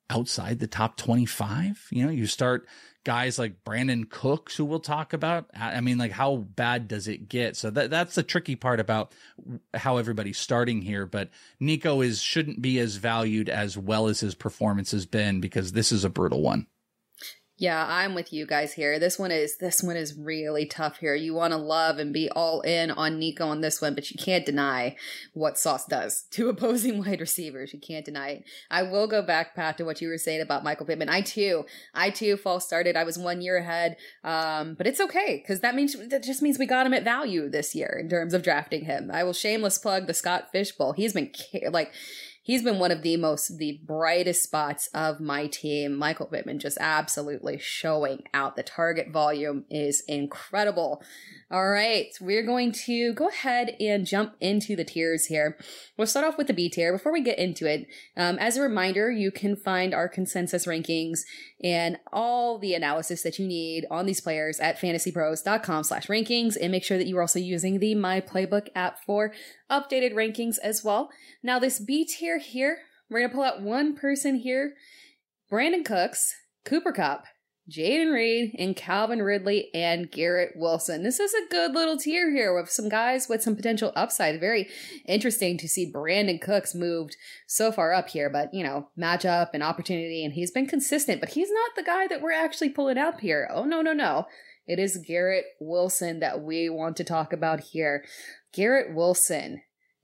outside 0.09 0.59
the 0.59 0.67
top 0.67 0.97
25? 0.97 1.87
You 1.91 2.05
know, 2.05 2.11
you 2.11 2.27
start 2.27 2.67
guys 3.07 3.39
like 3.39 3.63
Brandin 3.63 4.09
Cooks, 4.09 4.57
who 4.57 4.65
we'll 4.65 4.81
talk 4.81 5.13
about. 5.13 5.49
I 5.55 5.79
mean, 5.79 5.97
like, 5.97 6.11
how 6.11 6.35
bad 6.35 6.89
does 6.89 7.07
it 7.07 7.29
get? 7.29 7.55
So 7.55 7.69
that 7.69 7.89
that's 7.89 8.15
the 8.15 8.21
tricky 8.21 8.57
part 8.57 8.81
about 8.81 9.13
how 9.73 9.95
everybody's 9.95 10.37
starting 10.37 10.81
here. 10.81 11.05
But 11.05 11.29
Nico 11.57 12.01
is 12.01 12.21
shouldn't 12.21 12.61
be 12.61 12.79
as 12.79 12.97
valued 12.97 13.47
as 13.47 13.77
well 13.77 14.07
as 14.07 14.19
his 14.19 14.35
performance 14.35 14.91
has 14.91 15.05
been 15.05 15.39
because 15.39 15.71
this 15.71 15.93
is 15.93 16.03
a 16.03 16.09
brutal 16.09 16.41
one. 16.41 16.67
Yeah, 17.59 17.87
I'm 17.89 18.13
with 18.13 18.31
you 18.31 18.45
guys 18.45 18.73
here. 18.73 18.99
This 18.99 19.17
one 19.17 19.31
is 19.31 19.57
this 19.57 19.81
one 19.81 19.97
is 19.97 20.15
really 20.15 20.67
tough 20.67 20.99
here. 20.99 21.15
You 21.15 21.33
want 21.33 21.53
to 21.53 21.57
love 21.57 21.97
and 21.97 22.13
be 22.13 22.29
all 22.29 22.61
in 22.61 22.91
on 22.91 23.17
Nico 23.17 23.47
on 23.47 23.61
this 23.61 23.81
one, 23.81 23.95
but 23.95 24.11
you 24.11 24.17
can't 24.23 24.45
deny 24.45 24.95
what 25.33 25.57
Sauce 25.57 25.87
does 25.87 26.25
to 26.31 26.49
opposing 26.49 26.99
wide 27.03 27.19
receivers. 27.19 27.73
You 27.73 27.79
can't 27.79 28.05
deny 28.05 28.29
it. 28.29 28.43
I 28.69 28.83
will 28.83 29.07
go 29.07 29.23
back, 29.23 29.55
Pat, 29.55 29.79
to 29.79 29.85
what 29.85 30.01
you 30.01 30.07
were 30.07 30.19
saying 30.19 30.41
about 30.41 30.63
Michael 30.63 30.85
Pittman. 30.85 31.09
I 31.09 31.21
too, 31.21 31.65
I 31.95 32.11
too 32.11 32.37
false 32.37 32.63
started. 32.63 32.95
I 32.95 33.03
was 33.03 33.17
one 33.17 33.41
year 33.41 33.57
ahead, 33.57 33.97
um, 34.23 34.75
but 34.75 34.85
it's 34.85 35.01
okay 35.01 35.41
because 35.41 35.61
that 35.61 35.73
means 35.73 35.95
that 36.09 36.21
just 36.21 36.43
means 36.43 36.59
we 36.59 36.67
got 36.67 36.85
him 36.85 36.93
at 36.93 37.03
value 37.03 37.49
this 37.49 37.73
year 37.73 37.97
in 37.99 38.07
terms 38.07 38.35
of 38.35 38.43
drafting 38.43 38.85
him. 38.85 39.09
I 39.11 39.23
will 39.23 39.33
shameless 39.33 39.79
plug 39.79 40.05
the 40.05 40.13
Scott 40.13 40.49
Fishbowl. 40.51 40.93
He's 40.93 41.13
been 41.13 41.31
like 41.71 41.91
he's 42.47 42.63
been 42.63 42.79
one 42.79 42.91
of 42.91 43.01
the 43.01 43.17
most 43.17 43.57
the 43.57 43.79
brightest 43.85 44.41
spots 44.41 44.87
of 44.93 45.19
my 45.19 45.47
team. 45.47 45.93
Michael 45.93 46.27
Pittman 46.27 46.59
just 46.59 46.77
absolutely 46.79 47.59
showing 47.59 48.23
out. 48.33 48.55
The 48.55 48.63
target 48.63 49.11
volume 49.11 49.65
is 49.69 50.01
incredible. 50.07 51.03
All 51.49 51.69
right, 51.69 52.07
we're 52.19 52.45
going 52.45 52.73
to 52.73 53.13
go 53.13 53.29
ahead 53.29 53.77
and 53.79 54.05
jump 54.05 54.33
into 54.41 54.75
the 54.75 54.83
tiers 54.83 55.27
here. 55.27 55.57
We'll 55.97 56.05
start 56.05 56.25
off 56.25 56.37
with 56.37 56.47
the 56.47 56.53
B 56.53 56.67
tier. 56.67 56.91
Before 56.91 57.13
we 57.13 57.21
get 57.21 57.39
into 57.39 57.65
it, 57.65 57.87
um, 58.17 58.37
as 58.37 58.57
a 58.57 58.61
reminder, 58.61 59.09
you 59.09 59.31
can 59.31 59.55
find 59.55 59.93
our 59.93 60.09
consensus 60.09 60.65
rankings 60.65 61.19
and 61.63 61.99
all 62.11 62.59
the 62.59 62.73
analysis 62.73 63.23
that 63.23 63.39
you 63.39 63.47
need 63.47 63.85
on 63.89 64.05
these 64.05 64.19
players 64.19 64.59
at 64.59 64.77
fantasypros.com 64.77 65.85
slash 65.85 66.07
rankings 66.07 66.57
and 66.61 66.69
make 66.69 66.83
sure 66.83 66.97
that 66.97 67.07
you're 67.07 67.21
also 67.21 67.39
using 67.39 67.79
the 67.79 67.95
My 67.95 68.19
Playbook 68.19 68.67
app 68.75 68.99
for 69.05 69.31
updated 69.71 70.13
rankings 70.15 70.57
as 70.61 70.83
well. 70.83 71.09
Now, 71.41 71.59
this 71.59 71.79
B 71.79 72.03
tier 72.03 72.39
here, 72.39 72.79
we're 73.09 73.19
going 73.19 73.29
to 73.29 73.35
pull 73.35 73.45
out 73.45 73.61
one 73.61 73.95
person 73.95 74.35
here 74.35 74.73
Brandin 75.49 75.85
Cooks, 75.85 76.35
Cooper 76.65 76.91
Kupp, 76.91 77.23
Jayden 77.70 78.13
Reed 78.13 78.55
and 78.57 78.76
Calvin 78.76 79.22
Ridley 79.22 79.70
and 79.74 80.09
Garrett 80.09 80.53
Wilson. 80.55 81.03
This 81.03 81.20
is 81.20 81.34
a 81.34 81.49
good 81.49 81.74
little 81.74 81.97
tier 81.97 82.32
here 82.32 82.55
with 82.55 82.70
some 82.70 82.88
guys 82.88 83.28
with 83.28 83.41
some 83.41 83.57
potential 83.57 83.91
upside. 83.95 84.39
Very 84.39 84.70
interesting 85.05 85.57
to 85.57 85.68
see 85.68 85.91
Brandin 85.91 86.41
Cooks 86.41 86.74
moved 86.74 87.18
so 87.45 87.72
far 87.72 87.93
up 87.93 88.09
here, 88.09 88.30
but 88.30 88.53
you 88.53 88.63
know, 88.63 88.89
matchup 88.97 89.49
and 89.53 89.61
opportunity, 89.61 90.24
and 90.24 90.34
he's 90.34 90.51
been 90.51 90.68
consistent, 90.68 91.20
but 91.20 91.32
he's 91.32 91.51
not 91.51 91.72
the 91.76 91.84
guy 91.84 92.07
that 92.07 92.22
we're 92.22 92.32
actually 92.32 92.70
pulling 92.70 92.97
up 92.97 93.20
here. 93.20 93.49
Oh, 93.53 93.65
no, 93.65 93.82
no, 93.82 93.93
no. 93.93 94.28
It 94.65 94.80
is 94.80 94.97
Garrett 95.05 95.45
Wilson 95.59 96.20
that 96.20 96.41
we 96.41 96.70
want 96.70 96.97
to 96.97 97.03
talk 97.03 97.34
about 97.34 97.61
here. 97.61 98.03
Garrett 98.53 98.93
Wilson 98.93 99.61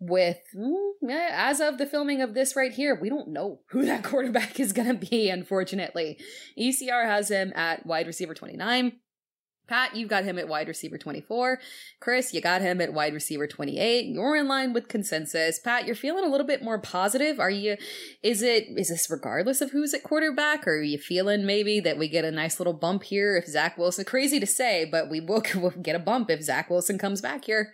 with 0.10 0.40
mm, 0.56 0.92
as 1.10 1.60
of 1.60 1.78
the 1.78 1.86
filming 1.86 2.22
of 2.22 2.34
this 2.34 2.56
right 2.56 2.72
here, 2.72 2.98
we 3.00 3.10
don't 3.10 3.30
know 3.30 3.62
who 3.70 3.86
that 3.86 4.04
quarterback 4.04 4.60
is 4.60 4.74
going 4.74 4.88
to 4.88 5.08
be, 5.08 5.30
unfortunately. 5.30 6.20
ECR 6.60 7.06
has 7.06 7.30
him 7.30 7.54
at 7.56 7.86
wide 7.86 8.08
receiver 8.08 8.34
29. 8.34 8.94
Pat, 9.66 9.96
you've 9.96 10.10
got 10.10 10.26
him 10.26 10.38
at 10.38 10.50
wide 10.50 10.68
receiver 10.68 10.98
24. 10.98 11.58
Chris, 12.02 12.34
you 12.34 12.42
got 12.42 12.62
him 12.62 12.82
at 12.82 12.94
wide 12.94 13.14
receiver 13.14 13.48
28. 13.48 14.08
You're 14.08 14.36
in 14.36 14.48
line 14.48 14.74
with 14.74 14.90
consensus. 14.90 15.58
Pat, 15.58 15.86
you're 15.86 15.96
feeling 15.96 16.26
a 16.26 16.28
little 16.28 16.46
bit 16.46 16.62
more 16.62 16.80
positive. 16.80 17.40
Are 17.40 17.50
you, 17.50 17.78
is 18.22 18.42
it, 18.42 18.66
is 18.76 18.90
this 18.90 19.10
regardless 19.10 19.62
of 19.62 19.72
who's 19.72 19.94
at 19.94 20.04
quarterback? 20.04 20.68
Or 20.68 20.72
are 20.72 20.82
you 20.82 20.98
feeling 20.98 21.46
maybe 21.46 21.80
that 21.80 21.98
we 21.98 22.10
get 22.10 22.26
a 22.26 22.32
nice 22.32 22.60
little 22.60 22.74
bump 22.74 23.04
here 23.04 23.38
if 23.38 23.48
Zach 23.48 23.78
Wilson, 23.78 24.04
crazy 24.04 24.40
to 24.40 24.46
say, 24.46 24.84
but 24.84 25.10
we 25.10 25.22
will 25.22 25.42
get 25.82 25.96
a 25.96 26.00
bump 26.00 26.30
if 26.30 26.42
Zach 26.42 26.70
Wilson 26.70 26.98
comes 26.98 27.22
back 27.22 27.46
here? 27.46 27.72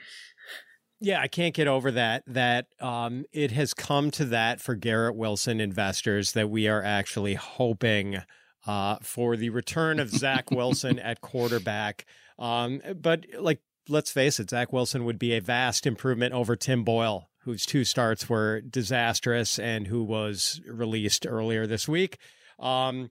Yeah, 1.01 1.21
I 1.21 1.27
can't 1.27 1.53
get 1.53 1.67
over 1.67 1.91
that. 1.91 2.23
That 2.27 2.67
um, 2.81 3.25
it 3.31 3.51
has 3.51 3.73
come 3.73 4.11
to 4.11 4.25
that 4.25 4.59
for 4.59 4.75
Garrett 4.75 5.15
Wilson 5.15 5.61
investors 5.61 6.33
that 6.33 6.49
we 6.49 6.67
are 6.67 6.83
actually 6.83 7.35
hoping 7.35 8.21
uh, 8.67 8.97
for 9.01 9.37
the 9.37 9.49
return 9.49 9.99
of 9.99 10.09
Zach 10.09 10.51
Wilson 10.51 10.99
at 10.99 11.21
quarterback. 11.21 12.05
Um, 12.37 12.81
but 13.01 13.25
like, 13.37 13.61
let's 13.87 14.11
face 14.11 14.39
it, 14.39 14.49
Zach 14.49 14.73
Wilson 14.73 15.05
would 15.05 15.19
be 15.19 15.33
a 15.33 15.41
vast 15.41 15.87
improvement 15.87 16.33
over 16.33 16.55
Tim 16.55 16.83
Boyle, 16.83 17.29
whose 17.43 17.65
two 17.65 17.85
starts 17.85 18.27
were 18.27 18.61
disastrous 18.61 19.57
and 19.57 19.87
who 19.87 20.03
was 20.03 20.59
released 20.67 21.25
earlier 21.25 21.65
this 21.65 21.87
week. 21.87 22.17
Um, 22.59 23.09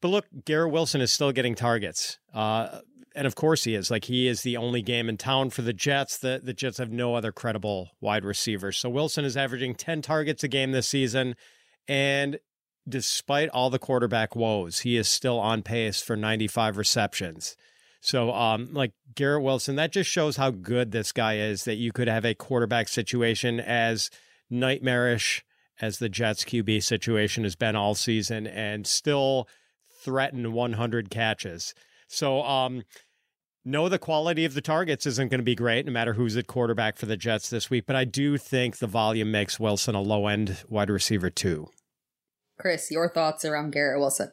but 0.00 0.08
look, 0.08 0.26
Garrett 0.44 0.72
Wilson 0.72 1.00
is 1.00 1.12
still 1.12 1.30
getting 1.30 1.54
targets. 1.54 2.18
Uh, 2.34 2.80
and 3.14 3.26
of 3.26 3.34
course 3.34 3.64
he 3.64 3.74
is. 3.74 3.90
Like 3.90 4.04
he 4.04 4.28
is 4.28 4.42
the 4.42 4.56
only 4.56 4.82
game 4.82 5.08
in 5.08 5.16
town 5.16 5.50
for 5.50 5.62
the 5.62 5.72
Jets. 5.72 6.18
The 6.18 6.40
the 6.42 6.54
Jets 6.54 6.78
have 6.78 6.90
no 6.90 7.14
other 7.14 7.32
credible 7.32 7.90
wide 8.00 8.24
receivers. 8.24 8.76
So 8.78 8.88
Wilson 8.88 9.24
is 9.24 9.36
averaging 9.36 9.74
10 9.74 10.02
targets 10.02 10.44
a 10.44 10.48
game 10.48 10.72
this 10.72 10.88
season 10.88 11.36
and 11.88 12.38
despite 12.88 13.48
all 13.50 13.70
the 13.70 13.78
quarterback 13.78 14.34
woes, 14.34 14.80
he 14.80 14.96
is 14.96 15.08
still 15.08 15.38
on 15.38 15.62
pace 15.62 16.00
for 16.02 16.16
95 16.16 16.76
receptions. 16.76 17.56
So 18.00 18.32
um 18.32 18.68
like 18.72 18.92
Garrett 19.14 19.42
Wilson, 19.42 19.76
that 19.76 19.92
just 19.92 20.10
shows 20.10 20.36
how 20.36 20.50
good 20.50 20.90
this 20.90 21.12
guy 21.12 21.36
is 21.36 21.64
that 21.64 21.76
you 21.76 21.92
could 21.92 22.08
have 22.08 22.24
a 22.24 22.34
quarterback 22.34 22.88
situation 22.88 23.60
as 23.60 24.10
nightmarish 24.50 25.44
as 25.80 25.98
the 25.98 26.08
Jets 26.08 26.44
QB 26.44 26.82
situation 26.82 27.44
has 27.44 27.56
been 27.56 27.76
all 27.76 27.94
season 27.94 28.46
and 28.46 28.86
still 28.86 29.48
threaten 30.02 30.52
100 30.52 31.10
catches. 31.10 31.74
So, 32.12 32.42
um, 32.42 32.82
no, 33.64 33.88
the 33.88 33.98
quality 33.98 34.44
of 34.44 34.54
the 34.54 34.60
targets 34.60 35.06
isn't 35.06 35.30
going 35.30 35.38
to 35.38 35.44
be 35.44 35.54
great, 35.54 35.86
no 35.86 35.92
matter 35.92 36.12
who's 36.12 36.36
at 36.36 36.46
quarterback 36.46 36.98
for 36.98 37.06
the 37.06 37.16
Jets 37.16 37.48
this 37.48 37.70
week. 37.70 37.84
But 37.86 37.96
I 37.96 38.04
do 38.04 38.36
think 38.36 38.78
the 38.78 38.86
volume 38.86 39.30
makes 39.30 39.58
Wilson 39.58 39.94
a 39.94 40.02
low 40.02 40.26
end 40.26 40.58
wide 40.68 40.90
receiver 40.90 41.30
too. 41.30 41.68
Chris, 42.58 42.90
your 42.90 43.08
thoughts 43.08 43.44
around 43.44 43.72
Garrett 43.72 43.98
Wilson? 43.98 44.32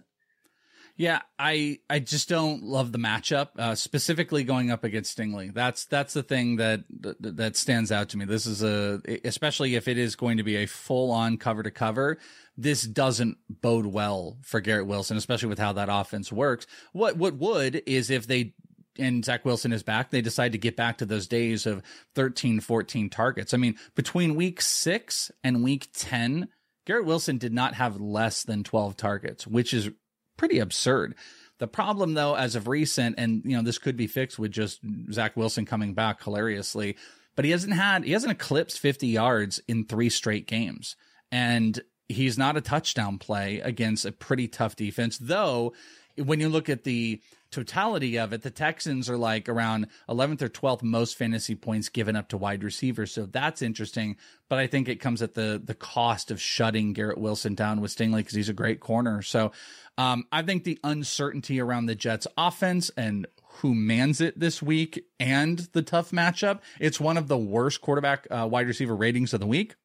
Yeah, 0.99 1.21
I 1.39 1.79
I 1.89 1.99
just 1.99 2.27
don't 2.27 2.61
love 2.61 2.91
the 2.91 2.97
matchup, 2.97 3.57
uh, 3.57 3.73
specifically 3.75 4.43
going 4.43 4.69
up 4.69 4.83
against 4.83 5.17
Stingley. 5.17 5.53
That's 5.53 5.85
that's 5.85 6.13
the 6.13 6.23
thing 6.23 6.57
that, 6.57 6.83
that 7.21 7.55
stands 7.55 7.89
out 7.89 8.09
to 8.09 8.17
me. 8.17 8.25
This 8.25 8.45
is 8.45 8.61
a 8.61 9.01
especially 9.23 9.75
if 9.75 9.87
it 9.87 9.97
is 9.97 10.17
going 10.17 10.35
to 10.37 10.43
be 10.43 10.57
a 10.57 10.65
full 10.65 11.11
on 11.11 11.37
cover 11.37 11.63
to 11.63 11.71
cover. 11.71 12.17
This 12.57 12.83
doesn't 12.83 13.37
bode 13.49 13.85
well 13.85 14.39
for 14.41 14.59
Garrett 14.59 14.87
Wilson, 14.87 15.15
especially 15.15 15.47
with 15.47 15.57
how 15.57 15.71
that 15.71 15.87
offense 15.89 16.33
works. 16.33 16.67
What 16.91 17.15
what 17.15 17.35
would 17.35 17.81
is 17.85 18.09
if 18.09 18.27
they 18.27 18.55
and 18.97 19.23
Zach 19.23 19.45
Wilson 19.45 19.71
is 19.71 19.83
back, 19.83 20.09
they 20.09 20.19
decide 20.19 20.51
to 20.51 20.57
get 20.57 20.75
back 20.75 20.97
to 20.97 21.05
those 21.05 21.27
days 21.27 21.65
of 21.65 21.81
13, 22.15 22.59
14 22.59 23.09
targets. 23.09 23.53
I 23.53 23.57
mean, 23.57 23.77
between 23.95 24.35
week 24.35 24.59
six 24.59 25.31
and 25.45 25.63
week 25.63 25.87
10, 25.93 26.49
Garrett 26.85 27.05
Wilson 27.05 27.37
did 27.37 27.53
not 27.53 27.75
have 27.75 28.01
less 28.01 28.43
than 28.43 28.65
12 28.65 28.97
targets, 28.97 29.47
which 29.47 29.73
is 29.73 29.91
pretty 30.39 30.57
absurd. 30.59 31.15
The 31.59 31.67
problem, 31.67 32.13
though, 32.13 32.35
as 32.35 32.55
of 32.55 32.69
recent, 32.69 33.15
and 33.17 33.41
you 33.43 33.55
know, 33.55 33.61
this 33.61 33.77
could 33.77 33.97
be 33.97 34.07
fixed 34.07 34.39
with 34.39 34.51
just 34.51 34.79
Zach 35.11 35.35
Wilson 35.35 35.65
coming 35.65 35.93
back 35.93 36.23
hilariously, 36.23 36.95
but 37.35 37.43
he 37.43 37.51
hasn't 37.51 37.73
had, 37.73 38.05
he 38.05 38.13
hasn't 38.13 38.31
eclipsed 38.31 38.79
50 38.79 39.07
yards 39.07 39.61
in 39.67 39.85
three 39.85 40.09
straight 40.09 40.47
games. 40.47 40.95
And 41.31 41.79
he's 42.07 42.37
not 42.37 42.55
a 42.55 42.61
touchdown 42.61 43.17
play 43.17 43.59
against 43.59 44.05
a 44.05 44.13
pretty 44.13 44.47
tough 44.47 44.77
defense, 44.77 45.17
though 45.17 45.73
when 46.17 46.39
you 46.39 46.49
look 46.49 46.69
at 46.69 46.85
the 46.85 47.21
totality 47.51 48.17
of 48.17 48.33
it, 48.33 48.41
the 48.41 48.51
Texans 48.51 49.09
are 49.09 49.17
like 49.17 49.49
around 49.49 49.87
11th 50.07 50.41
or 50.41 50.49
12th 50.49 50.83
most 50.83 51.17
fantasy 51.17 51.55
points 51.55 51.89
given 51.89 52.15
up 52.15 52.29
to 52.29 52.37
wide 52.37 52.63
receivers. 52.63 53.11
So 53.11 53.25
that's 53.25 53.61
interesting. 53.61 54.17
But 54.47 54.59
I 54.59 54.67
think 54.67 54.87
it 54.87 54.97
comes 54.97 55.21
at 55.21 55.33
the 55.33 55.61
the 55.63 55.75
cost 55.75 56.31
of 56.31 56.41
shutting 56.41 56.93
Garrett 56.93 57.17
Wilson 57.17 57.55
down 57.55 57.81
with 57.81 57.95
Stingley 57.95 58.17
because 58.17 58.35
he's 58.35 58.49
a 58.49 58.53
great 58.53 58.79
corner. 58.79 59.21
So 59.21 59.51
um, 59.97 60.25
I 60.31 60.41
think 60.41 60.63
the 60.63 60.79
uncertainty 60.83 61.59
around 61.59 61.85
the 61.85 61.95
Jets 61.95 62.27
offense 62.37 62.89
and 62.95 63.27
who 63.59 63.75
mans 63.75 64.21
it 64.21 64.39
this 64.39 64.61
week 64.61 65.05
and 65.19 65.59
the 65.73 65.81
tough 65.81 66.11
matchup, 66.11 66.61
it's 66.79 66.99
one 66.99 67.17
of 67.17 67.27
the 67.27 67.37
worst 67.37 67.81
quarterback 67.81 68.27
uh, 68.31 68.47
wide 68.49 68.67
receiver 68.67 68.95
ratings 68.95 69.33
of 69.33 69.39
the 69.39 69.47
week 69.47 69.75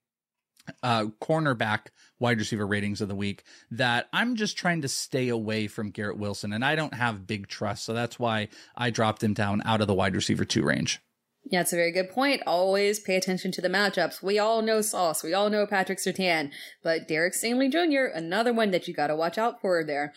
uh, 0.83 1.07
cornerback 1.21 1.87
wide 2.19 2.39
receiver 2.39 2.67
ratings 2.67 3.01
of 3.01 3.09
the 3.09 3.15
week 3.15 3.45
that 3.71 4.09
I'm 4.13 4.37
just 4.37 4.57
trying 4.57 4.83
to 4.83 4.89
stay 4.89 5.29
away 5.29 5.67
from 5.67 5.91
Garrett 5.91 6.19
Wilson. 6.19 6.53
And 6.53 6.65
I 6.65 6.75
don't 6.75 6.95
have 6.95 7.27
big 7.27 7.49
trust. 7.49 7.85
So 7.85 7.93
that's 7.93 8.19
why 8.19 8.49
I 8.77 8.91
dropped 8.91 9.23
him 9.23 9.35
down 9.35 9.63
out 9.65 9.81
of 9.81 9.87
the 9.87 9.95
wide 9.95 10.15
receiver 10.15 10.45
two 10.45 10.65
range. 10.65 11.01
Yeah, 11.51 11.61
it's 11.61 11.75
a 11.75 11.77
very 11.77 11.93
good 11.93 12.09
point. 12.11 12.43
Always 12.47 13.01
pay 13.01 13.17
attention 13.17 13.53
to 13.53 13.61
the 13.61 13.69
matchups. 13.69 14.23
We 14.23 14.39
all 14.39 14.63
know 14.63 14.81
Sauce. 14.81 15.23
We 15.23 15.35
all 15.35 15.51
know 15.51 15.67
Patrick 15.67 15.99
Surtain. 15.99 16.51
But 16.83 17.07
Derek 17.07 17.35
Stingley 17.35 17.71
Jr., 17.71 18.17
another 18.17 18.53
one 18.53 18.71
that 18.71 18.89
you 18.89 18.95
got 18.95 19.09
to 19.09 19.17
watch 19.17 19.37
out 19.37 19.61
for 19.61 19.85
there. 19.85 20.15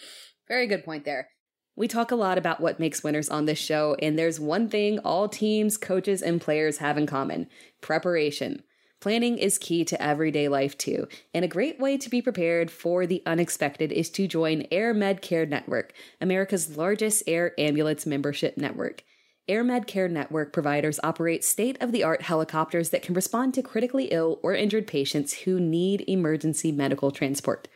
Very 0.47 0.67
good 0.67 0.85
point 0.85 1.03
there. 1.03 1.29
We 1.75 1.87
talk 1.87 2.11
a 2.11 2.15
lot 2.15 2.37
about 2.37 2.61
what 2.61 2.79
makes 2.79 3.03
winners 3.03 3.29
on 3.29 3.45
this 3.45 3.59
show, 3.59 3.95
and 4.01 4.17
there's 4.17 4.39
one 4.39 4.67
thing 4.67 4.97
all 4.99 5.29
teams, 5.29 5.77
coaches, 5.77 6.23
and 6.23 6.41
players 6.41 6.79
have 6.79 6.97
in 6.97 7.05
common 7.05 7.49
preparation. 7.81 8.63
Planning 8.99 9.37
is 9.37 9.59
key 9.59 9.85
to 9.85 10.01
everyday 10.01 10.47
life 10.47 10.75
too, 10.75 11.07
and 11.31 11.45
a 11.45 11.47
great 11.47 11.79
way 11.79 11.97
to 11.97 12.09
be 12.09 12.19
prepared 12.19 12.71
for 12.71 13.05
the 13.05 13.21
unexpected 13.27 13.91
is 13.91 14.09
to 14.11 14.27
join 14.27 14.63
AirMedCare 14.71 15.47
Network, 15.47 15.93
America's 16.19 16.77
largest 16.77 17.21
air 17.27 17.53
ambulance 17.59 18.07
membership 18.07 18.57
network. 18.57 19.03
AirMedCare 19.47 20.09
Network 20.09 20.51
providers 20.51 20.99
operate 21.03 21.45
state 21.45 21.77
of 21.79 21.91
the 21.91 22.03
art 22.03 22.23
helicopters 22.23 22.89
that 22.89 23.03
can 23.03 23.13
respond 23.13 23.53
to 23.53 23.61
critically 23.61 24.05
ill 24.05 24.39
or 24.41 24.55
injured 24.55 24.87
patients 24.87 25.33
who 25.33 25.59
need 25.59 26.03
emergency 26.07 26.71
medical 26.71 27.11
transport. 27.11 27.67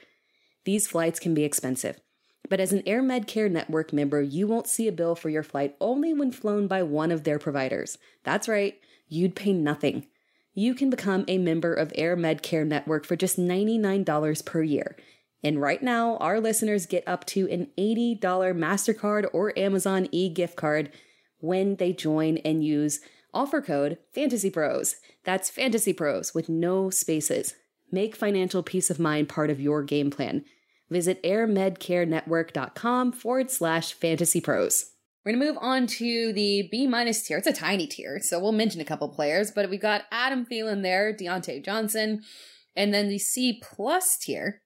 These 0.66 0.88
flights 0.88 1.20
can 1.20 1.36
be 1.36 1.44
expensive. 1.44 2.02
But 2.50 2.60
as 2.60 2.74
an 2.74 2.82
AirMedCare 2.82 3.50
Network 3.50 3.94
member, 3.94 4.24
you 4.24 4.48
won't 4.48 4.66
see 4.66 4.88
a 4.88 4.92
bill 4.92 5.14
for 5.14 5.30
your 5.30 5.44
flight 5.44 5.76
only 5.80 6.16
when 6.16 6.32
flown 6.32 6.66
by 6.66 6.82
one 6.82 7.12
of 7.12 7.26
their 7.26 7.38
providers. 7.38 8.00
That's 8.24 8.50
right, 8.50 8.80
you'd 9.08 9.36
pay 9.36 9.54
nothing 9.54 10.08
you 10.54 10.74
can 10.74 10.90
become 10.90 11.26
a 11.28 11.38
member 11.38 11.74
of 11.74 11.94
AirMedCare 11.94 12.68
Network 12.68 13.06
for 13.06 13.16
just 13.16 13.40
$99 13.40 14.46
per 14.46 14.64
year. 14.64 14.98
And 15.44 15.62
right 15.62 15.82
now, 15.82 16.18
our 16.18 16.40
listeners 16.40 16.86
get 16.86 17.08
up 17.08 17.26
to 17.28 17.50
an 17.50 17.70
$80 17.78 18.20
MasterCard 18.20 19.28
or 19.34 19.58
Amazon 19.58 20.08
e 20.12 20.30
gift 20.30 20.56
card 20.56 20.92
when 21.40 21.78
they 21.78 21.94
join 21.94 22.38
and 22.38 22.64
use 22.64 23.00
offer 23.34 23.62
code 23.62 23.98
Fantasy 24.14 24.50
Pros. 24.50 24.96
That's 25.24 25.50
Fantasy 25.50 25.94
Pros 25.94 26.36
with 26.36 26.50
no 26.50 26.90
spaces. 26.90 27.56
Make 27.92 28.16
financial 28.16 28.64
peace 28.64 28.90
of 28.90 29.00
mind 29.00 29.30
part 29.30 29.50
of 29.50 29.60
your 29.60 29.84
game 29.84 30.12
plan. 30.12 30.46
Visit 30.90 31.24
airmedcarenetwork.com 31.24 33.14
forward 33.14 33.50
slash 33.50 33.94
fantasy 33.94 34.42
pros. 34.42 34.91
We're 35.24 35.34
going 35.34 35.42
to 35.42 35.52
move 35.52 35.58
on 35.62 35.86
to 35.86 36.34
the 36.34 36.68
B 36.72 36.88
minus 36.88 37.22
tier. 37.22 37.38
It's 37.38 37.46
a 37.46 37.54
tiny 37.54 37.86
tier, 37.86 38.20
so 38.22 38.40
we'll 38.40 38.52
mention 38.52 38.82
a 38.82 38.86
couple 38.86 39.08
players, 39.10 39.52
but 39.52 39.70
we've 39.70 39.80
got 39.80 40.06
Adam 40.12 40.48
Thielen 40.48 40.82
there, 40.82 41.16
Diontae 41.16 41.64
Johnson, 41.64 42.24
and 42.76 42.92
then 42.92 43.08
the 43.08 43.20
C 43.20 43.62
plus 43.62 44.18
tier. 44.18 44.62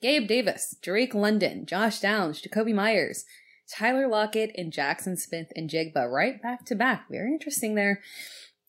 Gabe 0.00 0.28
Davis, 0.28 0.76
Drake 0.80 1.14
London, 1.14 1.66
Josh 1.66 1.98
Downs, 1.98 2.40
Jakobi 2.40 2.72
Meyers, 2.72 3.24
Tyler 3.68 4.06
Lockett, 4.06 4.52
and 4.56 4.72
Jaxon 4.72 5.18
Smith-Njigba 5.18 6.08
right 6.08 6.40
back 6.40 6.64
to 6.66 6.76
back. 6.76 7.06
Very 7.10 7.32
interesting 7.32 7.74
there. 7.74 8.00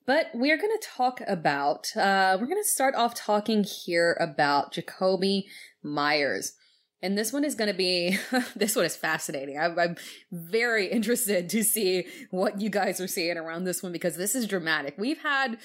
But 0.08 0.32
we're 0.34 0.58
going 0.58 0.76
to 0.80 0.88
talk 0.88 1.22
about, 1.28 1.96
uh, 1.96 2.36
we're 2.42 2.48
going 2.48 2.64
to 2.64 2.68
start 2.68 2.96
off 2.96 3.14
talking 3.14 3.64
here 3.64 4.18
about 4.20 4.74
Jakobi 4.74 5.44
Meyers. 5.84 6.54
And 7.02 7.18
this 7.18 7.32
one 7.32 7.46
is 7.46 7.56
going 7.56 7.70
to 7.70 7.78
be, 7.78 8.18
this 8.56 8.76
one 8.76 8.86
is 8.86 8.96
fascinating. 8.96 9.58
I'm, 9.58 9.78
I'm, 9.80 9.96
very 10.32 10.88
interested 10.88 11.50
to 11.50 11.64
see 11.64 12.06
what 12.30 12.60
you 12.60 12.70
guys 12.70 13.00
are 13.00 13.08
seeing 13.08 13.38
around 13.38 13.64
this 13.64 13.82
one 13.82 13.92
because 13.92 14.18
this 14.18 14.36
is 14.36 14.48
dramatic. 14.48 14.96
We've 14.98 15.22
had 15.22 15.58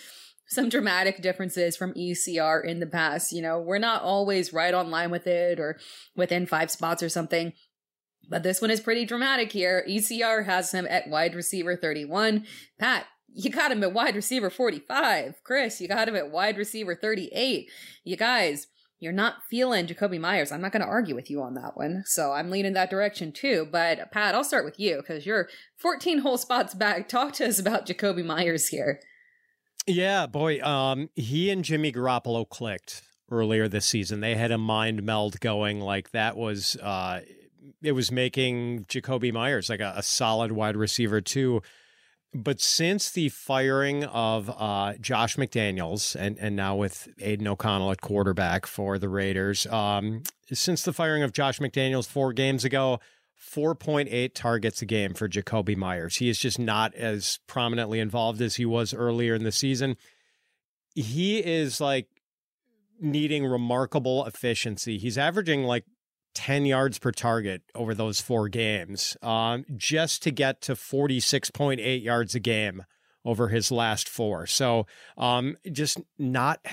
some 0.47 0.69
dramatic 0.69 1.23
differences 1.23 1.77
from 1.77 1.95
ECR 1.95 2.65
in 2.65 2.81
the 2.81 2.87
past. 2.87 3.33
You 3.33 3.43
know, 3.43 3.61
we're 3.61 3.79
not 3.79 4.03
always 4.03 4.53
right 4.53 4.75
on 4.75 4.91
line 4.91 5.11
with 5.11 5.27
it 5.27 5.59
or 5.59 5.79
within 6.15 6.47
five 6.47 6.71
spots 6.71 7.03
or 7.03 7.09
something. 7.09 7.53
But 8.29 8.43
this 8.43 8.61
one 8.61 8.71
is 8.71 8.81
pretty 8.81 9.05
dramatic 9.05 9.53
here. 9.53 9.85
ECR 9.89 10.47
has 10.47 10.73
him 10.73 10.87
at 10.89 11.09
wide 11.09 11.35
receiver 11.35 11.77
31. 11.77 12.47
Pat, 12.79 13.07
you 13.35 13.51
got 13.51 13.73
him 13.73 13.83
at 13.83 13.93
wide 13.93 14.15
receiver 14.15 14.51
45. 14.51 15.43
Chris, 15.43 15.81
you 15.81 15.89
got 15.89 16.09
him 16.09 16.17
at 16.17 16.31
wide 16.31 16.57
receiver 16.57 16.95
38. 16.95 17.71
You 18.05 18.17
guys, 18.17 18.69
you're 19.01 19.13
not 19.13 19.43
feeling 19.51 19.87
Jakobi 19.87 20.21
Meyers. 20.21 20.53
I'm 20.53 20.61
not 20.61 20.73
going 20.73 20.83
to 20.83 20.89
argue 20.89 21.15
with 21.15 21.31
you 21.31 21.43
on 21.43 21.55
that 21.55 21.77
one. 21.77 22.05
So 22.07 22.33
I'm 22.33 22.51
leaning 22.51 22.73
that 22.75 22.91
direction 22.91 23.33
too. 23.33 23.69
But 23.71 24.11
Pat, 24.13 24.35
I'll 24.35 24.45
start 24.45 24.65
with 24.65 24.79
you 24.79 24.97
because 24.97 25.27
you're 25.27 25.49
14 25.79 26.19
whole 26.19 26.39
spots 26.39 26.75
back. 26.75 27.09
Talk 27.15 27.33
to 27.35 27.47
us 27.47 27.59
about 27.59 27.87
Jakobi 27.87 28.25
Meyers 28.25 28.69
here. 28.69 29.01
Yeah, 29.87 30.27
boy. 30.27 30.61
Um, 30.63 31.11
he 31.15 31.51
and 31.51 31.65
Jimmy 31.65 31.93
Garoppolo 31.93 32.49
clicked 32.49 33.03
earlier 33.31 33.69
this 33.69 33.85
season. 33.85 34.21
They 34.21 34.35
had 34.35 34.51
a 34.51 34.59
mind 34.59 35.03
meld 35.03 35.41
going 35.41 35.81
like 35.81 36.13
that 36.13 36.37
was 36.37 36.77
uh, 36.77 37.21
it 37.83 37.93
was 37.93 38.11
making 38.11 38.85
Jakobi 38.85 39.33
Meyers 39.33 39.69
like 39.69 39.81
a, 39.81 39.95
a 39.97 40.03
solid 40.03 40.53
wide 40.53 40.77
receiver 40.77 41.21
too 41.21 41.61
but 42.35 42.61
since 42.61 43.11
the 43.11 43.29
firing 43.29 44.05
of 44.05 44.51
uh, 44.51 44.95
Josh 45.01 45.37
McDaniels 45.37 46.17
and, 46.17 46.37
and 46.39 46.57
now 46.57 46.75
with 46.75 47.09
Aidan 47.21 47.47
O'Connell 47.47 47.93
at 47.93 48.01
quarterback 48.01 48.67
for 48.67 48.99
the 48.99 49.09
Raiders, 49.09 49.67
um, 49.69 50.25
since 50.53 50.83
the 50.83 50.93
firing 50.93 51.23
of 51.23 51.33
Josh 51.33 51.61
McDaniels 51.61 52.09
four 52.09 52.33
games 52.33 52.65
ago, 52.65 52.99
4.8 53.41 54.35
targets 54.35 54.83
a 54.83 54.87
game 54.87 55.15
for 55.15 55.29
Jakobi 55.29 55.77
Meyers. 55.77 56.17
He 56.17 56.29
is 56.29 56.39
just 56.39 56.59
not 56.59 56.95
as 56.95 57.39
prominently 57.47 58.01
involved 58.01 58.41
as 58.41 58.57
he 58.57 58.67
was 58.67 58.93
earlier 58.93 59.35
in 59.35 59.45
the 59.45 59.53
season. 59.53 59.97
He 60.95 61.39
is 61.39 61.81
like 61.81 62.09
needing 63.01 63.47
remarkable 63.47 64.25
efficiency. 64.27 64.99
He's 64.99 65.19
averaging 65.19 65.65
like 65.65 65.85
10 66.35 66.67
yards 66.67 66.99
per 66.99 67.13
target 67.13 67.63
over 67.75 67.95
those 67.95 68.21
four 68.21 68.49
games 68.49 69.17
um, 69.23 69.65
just 69.77 70.23
to 70.23 70.31
get 70.31 70.61
to 70.63 70.75
46.8 70.75 72.03
yards 72.03 72.35
a 72.35 72.41
game 72.41 72.85
over 73.25 73.49
his 73.49 73.71
last 73.71 74.09
four. 74.09 74.47
So 74.47 74.87
um, 75.17 75.57
just 75.71 76.01
not 76.19 76.65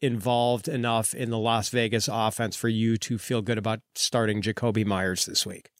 involved 0.00 0.68
enough 0.68 1.12
in 1.14 1.30
the 1.30 1.38
Las 1.38 1.68
Vegas 1.68 2.08
offense 2.10 2.56
for 2.56 2.68
you 2.68 2.96
to 2.96 3.18
feel 3.18 3.42
good 3.42 3.58
about 3.58 3.80
starting 3.94 4.40
Jakobi 4.40 4.84
Meyers 4.84 5.26
this 5.26 5.44
week. 5.44 5.70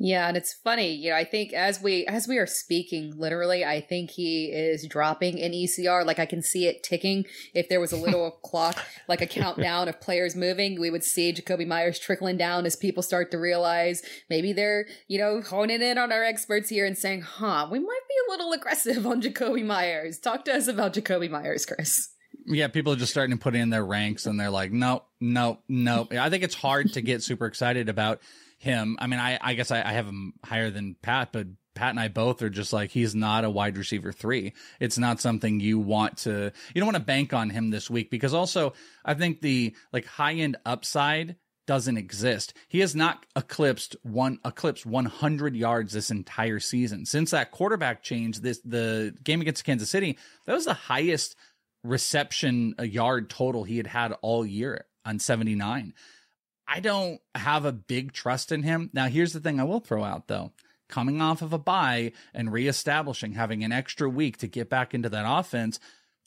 Yeah, 0.00 0.28
and 0.28 0.36
it's 0.36 0.54
funny, 0.54 0.94
you 0.94 1.10
know, 1.10 1.16
I 1.16 1.24
think 1.24 1.52
as 1.52 1.82
we 1.82 2.06
as 2.06 2.28
we 2.28 2.38
are 2.38 2.46
speaking, 2.46 3.14
literally, 3.16 3.64
I 3.64 3.80
think 3.80 4.10
he 4.10 4.46
is 4.46 4.86
dropping 4.88 5.38
in 5.38 5.50
ECR. 5.50 6.06
Like 6.06 6.20
I 6.20 6.26
can 6.26 6.40
see 6.40 6.66
it 6.66 6.84
ticking. 6.84 7.24
If 7.52 7.68
there 7.68 7.80
was 7.80 7.90
a 7.90 7.96
little 7.96 8.30
clock, 8.44 8.78
like 9.08 9.20
a 9.20 9.26
countdown 9.26 9.88
of 9.88 10.00
players 10.00 10.36
moving, 10.36 10.80
we 10.80 10.90
would 10.90 11.02
see 11.02 11.32
Jakobi 11.32 11.66
Meyers 11.66 11.98
trickling 11.98 12.36
down 12.36 12.64
as 12.64 12.76
people 12.76 13.02
start 13.02 13.32
to 13.32 13.38
realize 13.38 14.00
maybe 14.30 14.52
they're, 14.52 14.86
you 15.08 15.18
know, 15.18 15.42
honing 15.42 15.82
in 15.82 15.98
on 15.98 16.12
our 16.12 16.22
experts 16.22 16.68
here 16.68 16.86
and 16.86 16.96
saying, 16.96 17.22
huh, 17.22 17.66
we 17.70 17.80
might 17.80 18.00
be 18.08 18.14
a 18.28 18.30
little 18.30 18.52
aggressive 18.52 19.04
on 19.04 19.20
Jakobi 19.20 19.64
Meyers. 19.64 20.18
Talk 20.18 20.44
to 20.44 20.54
us 20.54 20.68
about 20.68 20.94
Jakobi 20.94 21.28
Meyers, 21.28 21.66
Chris. 21.66 22.14
Yeah, 22.46 22.68
people 22.68 22.92
are 22.92 22.96
just 22.96 23.10
starting 23.10 23.36
to 23.36 23.42
put 23.42 23.56
in 23.56 23.70
their 23.70 23.84
ranks 23.84 24.26
and 24.26 24.38
they're 24.38 24.48
like, 24.48 24.70
nope, 24.70 25.06
nope, 25.20 25.60
nope. 25.68 26.14
I 26.14 26.30
think 26.30 26.44
it's 26.44 26.54
hard 26.54 26.92
to 26.92 27.00
get 27.00 27.22
super 27.24 27.46
excited 27.46 27.88
about 27.88 28.20
him. 28.58 28.96
I 29.00 29.06
mean, 29.06 29.20
I, 29.20 29.38
I 29.40 29.54
guess 29.54 29.70
I, 29.70 29.82
I 29.82 29.92
have 29.92 30.06
him 30.06 30.34
higher 30.44 30.70
than 30.70 30.96
Pat, 31.00 31.30
but 31.32 31.46
Pat 31.74 31.90
and 31.90 32.00
I 32.00 32.08
both 32.08 32.42
are 32.42 32.50
just 32.50 32.72
like 32.72 32.90
he's 32.90 33.14
not 33.14 33.44
a 33.44 33.50
wide 33.50 33.78
receiver 33.78 34.12
three. 34.12 34.52
It's 34.80 34.98
not 34.98 35.20
something 35.20 35.60
you 35.60 35.78
want 35.78 36.18
to 36.18 36.52
you 36.74 36.80
don't 36.80 36.86
want 36.86 36.96
to 36.96 37.02
bank 37.02 37.32
on 37.32 37.50
him 37.50 37.70
this 37.70 37.88
week 37.88 38.10
because 38.10 38.34
also 38.34 38.72
I 39.04 39.14
think 39.14 39.40
the 39.40 39.74
like 39.92 40.04
high 40.04 40.34
end 40.34 40.56
upside 40.66 41.36
doesn't 41.68 41.96
exist. 41.96 42.54
He 42.66 42.80
has 42.80 42.96
not 42.96 43.24
eclipsed 43.36 43.94
one 44.02 44.40
eclipsed 44.44 44.86
100 44.86 45.54
yards 45.54 45.92
this 45.92 46.10
entire 46.10 46.58
season. 46.58 47.06
Since 47.06 47.30
that 47.30 47.52
quarterback 47.52 48.02
change, 48.02 48.40
this 48.40 48.58
the 48.64 49.14
game 49.22 49.40
against 49.40 49.64
Kansas 49.64 49.88
City, 49.88 50.18
that 50.46 50.54
was 50.54 50.64
the 50.64 50.74
highest 50.74 51.36
reception 51.84 52.74
a 52.78 52.86
yard 52.86 53.30
total 53.30 53.62
he 53.62 53.76
had 53.76 53.86
had 53.86 54.12
all 54.20 54.44
year 54.44 54.86
on 55.04 55.20
79. 55.20 55.94
I 56.68 56.80
don't 56.80 57.20
have 57.34 57.64
a 57.64 57.72
big 57.72 58.12
trust 58.12 58.52
in 58.52 58.62
him. 58.62 58.90
Now 58.92 59.06
here's 59.06 59.32
the 59.32 59.40
thing 59.40 59.58
I 59.58 59.64
will 59.64 59.80
throw 59.80 60.04
out 60.04 60.28
though 60.28 60.52
coming 60.88 61.20
off 61.20 61.42
of 61.42 61.52
a 61.52 61.58
bye 61.58 62.12
and 62.34 62.52
reestablishing, 62.52 63.32
having 63.32 63.62
an 63.62 63.72
extra 63.72 64.08
week 64.08 64.38
to 64.38 64.46
get 64.46 64.70
back 64.70 64.94
into 64.94 65.08
that 65.10 65.26
offense. 65.28 65.78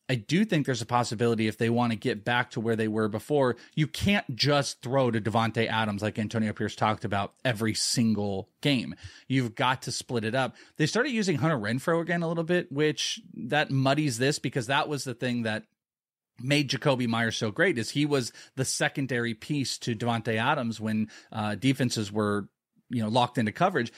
I 0.10 0.16
do 0.16 0.44
think 0.44 0.66
there's 0.66 0.82
a 0.82 0.86
possibility 0.86 1.48
if 1.48 1.58
they 1.58 1.70
want 1.70 1.94
to 1.94 1.98
get 1.98 2.26
back 2.26 2.52
to 2.52 2.60
where 2.60 2.76
they 2.76 2.90
were 2.90 3.08
before, 3.08 3.56
you 3.76 3.88
can't 3.88 4.36
just 4.36 4.82
throw 4.82 5.10
to 5.10 5.22
Davante 5.22 5.70
Adams 5.70 6.02
like 6.02 6.20
Antonio 6.20 6.52
Pierce 6.52 6.76
talked 6.76 7.06
about 7.06 7.34
every 7.46 7.74
single 7.74 8.50
game. 8.60 8.94
You've 9.30 9.56
got 9.56 9.84
to 9.84 9.92
split 9.92 10.26
it 10.26 10.36
up. 10.36 10.56
They 10.76 10.86
started 10.86 11.12
using 11.12 11.38
Hunter 11.38 11.58
Renfrow 11.58 12.02
again 12.02 12.24
a 12.24 12.28
little 12.28 12.44
bit, 12.44 12.70
which 12.72 13.22
that 13.36 13.72
muddies 13.72 14.18
this 14.18 14.38
because 14.38 14.68
that 14.68 14.90
was 14.90 15.06
the 15.06 15.14
thing 15.14 15.44
that 15.44 15.64
made 16.44 16.70
Jakobi 16.70 17.08
Meyers 17.08 17.38
so 17.38 17.52
great 17.52 17.78
is 17.78 17.90
he 17.90 18.06
was 18.06 18.32
the 18.56 18.66
secondary 18.66 19.34
piece 19.34 19.78
to 19.80 19.96
Davante 19.96 20.36
Adams 20.36 20.80
when 20.80 21.10
uh, 21.32 21.56
defenses 21.56 22.12
were 22.12 22.48
you 22.90 23.02
know 23.02 23.10
locked 23.10 23.38
into 23.38 23.52
coverage 23.52 23.92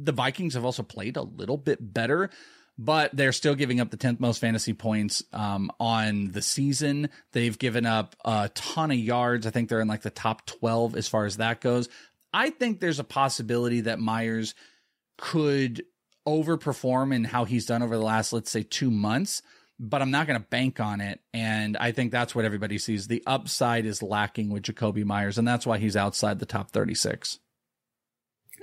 the 0.00 0.12
Vikings 0.12 0.54
have 0.54 0.64
also 0.64 0.82
played 0.82 1.16
a 1.16 1.22
little 1.22 1.56
bit 1.56 1.78
better, 1.80 2.30
but 2.78 3.14
they're 3.14 3.32
still 3.32 3.54
giving 3.54 3.80
up 3.80 3.90
the 3.90 3.96
10th 3.96 4.20
most 4.20 4.38
fantasy 4.38 4.72
points 4.72 5.22
um, 5.32 5.70
on 5.78 6.30
the 6.32 6.42
season. 6.42 7.10
They've 7.32 7.58
given 7.58 7.86
up 7.86 8.16
a 8.24 8.50
ton 8.54 8.90
of 8.90 8.96
yards. 8.96 9.46
I 9.46 9.50
think 9.50 9.68
they're 9.68 9.80
in 9.80 9.88
like 9.88 10.02
the 10.02 10.10
top 10.10 10.46
12 10.46 10.96
as 10.96 11.06
far 11.06 11.26
as 11.26 11.36
that 11.36 11.60
goes. 11.60 11.88
I 12.32 12.50
think 12.50 12.80
there's 12.80 12.98
a 12.98 13.04
possibility 13.04 13.82
that 13.82 13.98
Meyers 13.98 14.54
could 15.18 15.84
overperform 16.26 17.14
in 17.14 17.24
how 17.24 17.44
he's 17.44 17.66
done 17.66 17.82
over 17.82 17.96
the 17.96 18.04
last, 18.04 18.32
let's 18.32 18.50
say, 18.50 18.62
two 18.62 18.90
months, 18.90 19.42
but 19.80 20.02
I'm 20.02 20.10
not 20.10 20.26
going 20.26 20.38
to 20.38 20.46
bank 20.46 20.78
on 20.78 21.00
it. 21.00 21.20
And 21.32 21.76
I 21.78 21.90
think 21.90 22.12
that's 22.12 22.34
what 22.34 22.44
everybody 22.44 22.76
sees. 22.76 23.08
The 23.08 23.22
upside 23.26 23.86
is 23.86 24.02
lacking 24.02 24.50
with 24.50 24.62
Jakobi 24.64 25.04
Meyers, 25.04 25.38
and 25.38 25.48
that's 25.48 25.66
why 25.66 25.78
he's 25.78 25.96
outside 25.96 26.38
the 26.38 26.46
top 26.46 26.70
36. 26.70 27.38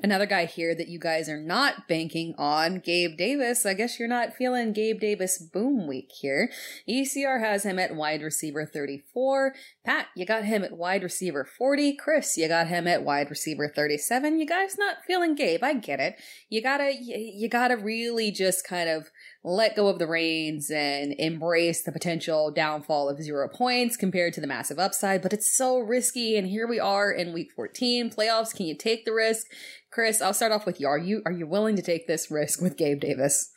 Another 0.03 0.27
guy 0.27 0.45
here 0.45 0.75
that 0.75 0.89
you 0.89 0.99
guys 0.99 1.27
are 1.27 1.41
not 1.41 1.87
banking 1.87 2.35
on, 2.37 2.81
Gabe 2.81 3.17
Davis. 3.17 3.65
I 3.65 3.73
guess 3.73 3.97
you're 3.97 4.07
not 4.07 4.35
feeling 4.35 4.71
Gabe 4.71 4.99
Davis 4.99 5.39
boom 5.39 5.87
week 5.87 6.11
here. 6.21 6.51
ECR 6.87 7.39
has 7.39 7.63
him 7.63 7.79
at 7.79 7.95
wide 7.95 8.21
receiver 8.21 8.63
34. 8.63 9.55
Pat, 9.83 10.05
you 10.15 10.23
got 10.23 10.45
him 10.45 10.63
at 10.63 10.77
wide 10.77 11.01
receiver 11.01 11.43
40. 11.43 11.95
Chris, 11.95 12.37
you 12.37 12.47
got 12.47 12.67
him 12.67 12.87
at 12.87 13.03
wide 13.03 13.31
receiver 13.31 13.67
37. 13.75 14.37
You 14.37 14.45
guys 14.45 14.77
not 14.77 14.97
feeling 15.07 15.33
Gabe. 15.33 15.63
I 15.63 15.73
get 15.73 15.99
it. 15.99 16.15
You 16.47 16.61
gotta, 16.61 16.93
you 16.95 17.49
gotta 17.49 17.75
really 17.75 18.29
just 18.29 18.67
kind 18.67 18.89
of 18.89 19.09
let 19.43 19.75
go 19.75 19.87
of 19.87 19.99
the 19.99 20.07
reins 20.07 20.69
and 20.69 21.13
embrace 21.17 21.83
the 21.83 21.91
potential 21.91 22.51
downfall 22.51 23.09
of 23.09 23.21
zero 23.21 23.47
points 23.47 23.95
compared 23.95 24.33
to 24.33 24.41
the 24.41 24.47
massive 24.47 24.79
upside. 24.79 25.21
But 25.21 25.33
it's 25.33 25.55
so 25.55 25.79
risky. 25.79 26.37
And 26.37 26.47
here 26.47 26.67
we 26.67 26.79
are 26.79 27.11
in 27.11 27.33
week 27.33 27.51
14 27.55 28.09
playoffs. 28.09 28.53
Can 28.53 28.65
you 28.65 28.75
take 28.75 29.05
the 29.05 29.13
risk? 29.13 29.47
Chris, 29.91 30.21
I'll 30.21 30.33
start 30.33 30.51
off 30.51 30.65
with 30.65 30.79
you. 30.81 30.87
Are 30.87 30.97
you 30.97 31.21
are 31.25 31.31
you 31.31 31.47
willing 31.47 31.75
to 31.75 31.81
take 31.81 32.07
this 32.07 32.29
risk 32.29 32.61
with 32.61 32.77
Gabe 32.77 32.99
Davis? 32.99 33.51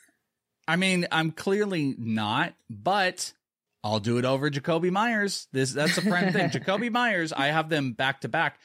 I 0.67 0.75
mean, 0.75 1.07
I'm 1.11 1.31
clearly 1.31 1.95
not, 1.97 2.53
but 2.69 3.33
I'll 3.83 3.99
do 3.99 4.17
it 4.17 4.25
over 4.25 4.49
Jakobi 4.49 4.91
Meyers. 4.91 5.47
This 5.51 5.73
that's 5.73 5.97
a 5.97 6.01
friend 6.01 6.33
thing. 6.33 6.49
Jakobi 6.51 6.91
Meyers, 6.91 7.33
I 7.33 7.47
have 7.47 7.69
them 7.69 7.93
back 7.93 8.21
to 8.21 8.29
back. 8.29 8.59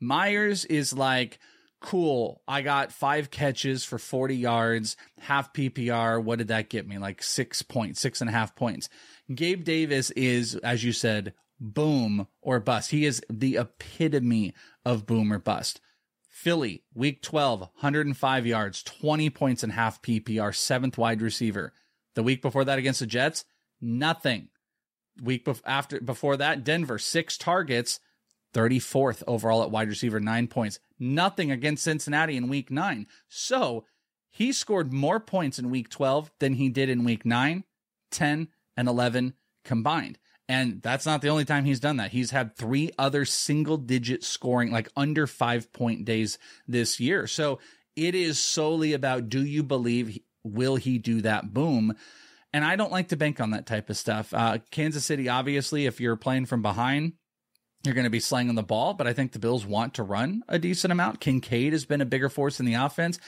Meyers 0.00 0.64
is 0.64 0.92
like 0.92 1.38
cool. 1.82 2.42
I 2.48 2.62
got 2.62 2.92
five 2.92 3.30
catches 3.30 3.84
for 3.84 3.98
40 3.98 4.36
yards, 4.36 4.96
half 5.20 5.52
PPR. 5.52 6.22
What 6.22 6.38
did 6.38 6.48
that 6.48 6.70
get 6.70 6.86
me? 6.86 6.98
Like 6.98 7.22
six 7.22 7.62
points, 7.62 8.00
six 8.00 8.20
and 8.20 8.30
a 8.30 8.32
half 8.32 8.56
points. 8.56 8.88
Gabe 9.32 9.64
Davis 9.64 10.10
is, 10.12 10.54
as 10.56 10.82
you 10.84 10.92
said, 10.92 11.34
boom 11.60 12.26
or 12.40 12.60
bust. 12.60 12.90
He 12.90 13.04
is 13.04 13.22
the 13.30 13.56
epitome 13.56 14.54
of 14.84 15.06
boom 15.06 15.32
or 15.32 15.38
bust. 15.38 15.80
Philly, 16.28 16.82
week 16.94 17.22
12, 17.22 17.60
105 17.60 18.46
yards, 18.46 18.82
20 18.82 19.30
points 19.30 19.62
and 19.62 19.72
half 19.72 20.00
PPR, 20.02 20.54
seventh 20.54 20.96
wide 20.96 21.20
receiver. 21.20 21.72
The 22.14 22.22
week 22.22 22.42
before 22.42 22.64
that 22.64 22.78
against 22.78 23.00
the 23.00 23.06
Jets, 23.06 23.44
nothing. 23.80 24.48
Week 25.22 25.44
bef- 25.44 25.60
after 25.66 26.00
before 26.00 26.36
that, 26.38 26.64
Denver, 26.64 26.98
six 26.98 27.36
targets, 27.36 28.00
34th 28.52 29.22
overall 29.26 29.62
at 29.62 29.70
wide 29.70 29.88
receiver, 29.88 30.20
nine 30.20 30.46
points. 30.46 30.78
Nothing 30.98 31.50
against 31.50 31.84
Cincinnati 31.84 32.36
in 32.36 32.48
week 32.48 32.70
nine. 32.70 33.06
So 33.28 33.84
he 34.30 34.52
scored 34.52 34.92
more 34.92 35.20
points 35.20 35.58
in 35.58 35.70
week 35.70 35.88
12 35.88 36.30
than 36.40 36.54
he 36.54 36.68
did 36.68 36.88
in 36.88 37.04
week 37.04 37.24
9, 37.24 37.64
10, 38.10 38.48
and 38.76 38.88
11 38.88 39.34
combined. 39.64 40.18
And 40.48 40.82
that's 40.82 41.06
not 41.06 41.22
the 41.22 41.28
only 41.28 41.44
time 41.44 41.64
he's 41.64 41.80
done 41.80 41.98
that. 41.98 42.12
He's 42.12 42.30
had 42.30 42.56
three 42.56 42.90
other 42.98 43.24
single 43.24 43.76
digit 43.76 44.24
scoring, 44.24 44.70
like 44.70 44.88
under 44.96 45.26
five 45.26 45.72
point 45.72 46.04
days 46.04 46.38
this 46.66 46.98
year. 46.98 47.26
So 47.26 47.58
it 47.96 48.14
is 48.14 48.38
solely 48.38 48.92
about 48.92 49.28
do 49.28 49.44
you 49.44 49.62
believe, 49.62 50.18
will 50.44 50.76
he 50.76 50.98
do 50.98 51.20
that 51.22 51.54
boom? 51.54 51.94
And 52.52 52.64
I 52.64 52.76
don't 52.76 52.92
like 52.92 53.08
to 53.08 53.16
bank 53.16 53.40
on 53.40 53.50
that 53.52 53.66
type 53.66 53.88
of 53.88 53.96
stuff. 53.96 54.34
Uh, 54.34 54.58
Kansas 54.70 55.04
City, 55.04 55.28
obviously, 55.28 55.86
if 55.86 56.00
you're 56.00 56.16
playing 56.16 56.46
from 56.46 56.60
behind, 56.60 57.14
you're 57.84 57.94
going 57.94 58.04
to 58.04 58.10
be 58.10 58.20
slanging 58.20 58.54
the 58.54 58.62
ball, 58.62 58.94
but 58.94 59.06
I 59.06 59.12
think 59.12 59.32
the 59.32 59.38
Bills 59.38 59.66
want 59.66 59.94
to 59.94 60.02
run 60.02 60.42
a 60.48 60.58
decent 60.58 60.92
amount. 60.92 61.20
Kincaid 61.20 61.72
has 61.72 61.84
been 61.84 62.00
a 62.00 62.06
bigger 62.06 62.28
force 62.28 62.60
in 62.60 62.66
the 62.66 62.74
offense. 62.74 63.18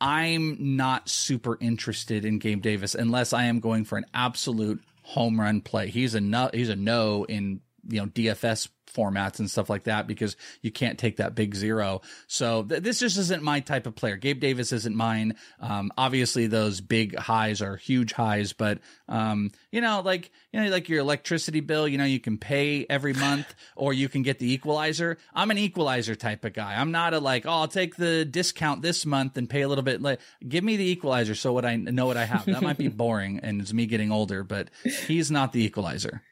I'm 0.00 0.76
not 0.76 1.08
super 1.08 1.58
interested 1.60 2.24
in 2.24 2.38
Gabe 2.38 2.62
Davis 2.62 2.94
unless 2.94 3.32
I 3.32 3.44
am 3.44 3.58
going 3.58 3.84
for 3.84 3.98
an 3.98 4.06
absolute 4.14 4.82
home 5.02 5.40
run 5.40 5.60
play. 5.60 5.88
He's 5.88 6.14
a 6.14 6.20
no, 6.20 6.50
he's 6.52 6.68
a 6.68 6.76
no 6.76 7.24
in 7.24 7.60
you 7.88 8.00
know 8.00 8.06
DFS 8.06 8.68
formats 8.88 9.38
and 9.38 9.50
stuff 9.50 9.70
like 9.70 9.84
that 9.84 10.06
because 10.06 10.36
you 10.62 10.70
can't 10.70 10.98
take 10.98 11.16
that 11.18 11.34
big 11.34 11.54
zero. 11.54 12.00
So 12.26 12.62
th- 12.64 12.82
this 12.82 12.98
just 12.98 13.18
isn't 13.18 13.42
my 13.42 13.60
type 13.60 13.86
of 13.86 13.94
player. 13.94 14.16
Gabe 14.16 14.40
Davis 14.40 14.72
isn't 14.72 14.94
mine. 14.94 15.36
Um, 15.60 15.92
obviously 15.96 16.46
those 16.46 16.80
big 16.80 17.16
highs 17.16 17.62
are 17.62 17.76
huge 17.76 18.12
highs, 18.12 18.52
but 18.52 18.78
um, 19.08 19.50
you 19.70 19.80
know, 19.80 20.00
like 20.00 20.30
you 20.52 20.60
know, 20.60 20.70
like 20.70 20.88
your 20.88 21.00
electricity 21.00 21.60
bill, 21.60 21.86
you 21.86 21.98
know, 21.98 22.04
you 22.04 22.20
can 22.20 22.38
pay 22.38 22.86
every 22.88 23.12
month 23.14 23.54
or 23.76 23.92
you 23.92 24.08
can 24.08 24.22
get 24.22 24.38
the 24.38 24.52
equalizer. 24.52 25.18
I'm 25.34 25.50
an 25.50 25.58
equalizer 25.58 26.14
type 26.14 26.44
of 26.44 26.52
guy. 26.52 26.74
I'm 26.74 26.90
not 26.90 27.14
a 27.14 27.20
like, 27.20 27.46
oh, 27.46 27.50
I'll 27.50 27.68
take 27.68 27.96
the 27.96 28.24
discount 28.24 28.82
this 28.82 29.04
month 29.04 29.36
and 29.36 29.48
pay 29.48 29.62
a 29.62 29.68
little 29.68 29.84
bit. 29.84 30.02
Like, 30.02 30.20
give 30.46 30.64
me 30.64 30.76
the 30.76 30.88
equalizer 30.88 31.34
so 31.34 31.52
what 31.52 31.64
I 31.64 31.76
know 31.76 32.06
what 32.06 32.16
I 32.16 32.24
have. 32.24 32.46
That 32.46 32.62
might 32.62 32.78
be 32.78 32.88
boring 32.98 33.40
and 33.42 33.60
it's 33.60 33.72
me 33.72 33.86
getting 33.86 34.10
older, 34.10 34.42
but 34.44 34.70
he's 35.06 35.30
not 35.30 35.52
the 35.52 35.62
equalizer. 35.62 36.22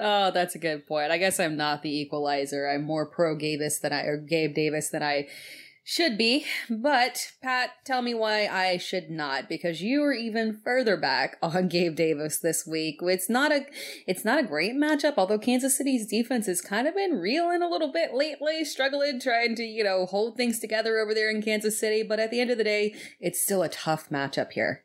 Oh, 0.00 0.30
that's 0.30 0.54
a 0.54 0.58
good 0.58 0.86
point. 0.86 1.10
I 1.10 1.18
guess 1.18 1.40
I'm 1.40 1.56
not 1.56 1.82
the 1.82 2.00
equalizer. 2.00 2.68
I'm 2.68 2.84
more 2.84 3.06
pro 3.06 3.36
Gavis 3.36 3.80
than 3.80 3.92
I 3.92 4.02
or 4.02 4.16
Gabe 4.16 4.54
Davis 4.54 4.90
than 4.90 5.02
I 5.02 5.28
should 5.88 6.18
be. 6.18 6.44
But 6.68 7.32
Pat, 7.42 7.70
tell 7.86 8.02
me 8.02 8.12
why 8.12 8.46
I 8.46 8.76
should 8.76 9.08
not, 9.08 9.48
because 9.48 9.80
you 9.80 10.02
are 10.04 10.12
even 10.12 10.60
further 10.62 10.98
back 10.98 11.38
on 11.42 11.68
Gabe 11.68 11.96
Davis 11.96 12.38
this 12.38 12.66
week. 12.66 12.96
It's 13.00 13.30
not 13.30 13.50
a 13.50 13.64
it's 14.06 14.24
not 14.24 14.38
a 14.38 14.46
great 14.46 14.74
matchup, 14.74 15.14
although 15.16 15.38
Kansas 15.38 15.78
City's 15.78 16.06
defense 16.06 16.46
has 16.46 16.60
kind 16.60 16.86
of 16.86 16.94
been 16.94 17.18
reeling 17.18 17.62
a 17.62 17.68
little 17.68 17.90
bit 17.90 18.12
lately, 18.12 18.64
struggling 18.66 19.18
trying 19.18 19.56
to, 19.56 19.62
you 19.62 19.82
know, 19.82 20.04
hold 20.04 20.36
things 20.36 20.58
together 20.58 20.98
over 20.98 21.14
there 21.14 21.30
in 21.30 21.40
Kansas 21.40 21.80
City. 21.80 22.02
But 22.02 22.20
at 22.20 22.30
the 22.30 22.40
end 22.40 22.50
of 22.50 22.58
the 22.58 22.64
day, 22.64 22.94
it's 23.18 23.42
still 23.42 23.62
a 23.62 23.68
tough 23.70 24.10
matchup 24.10 24.52
here. 24.52 24.84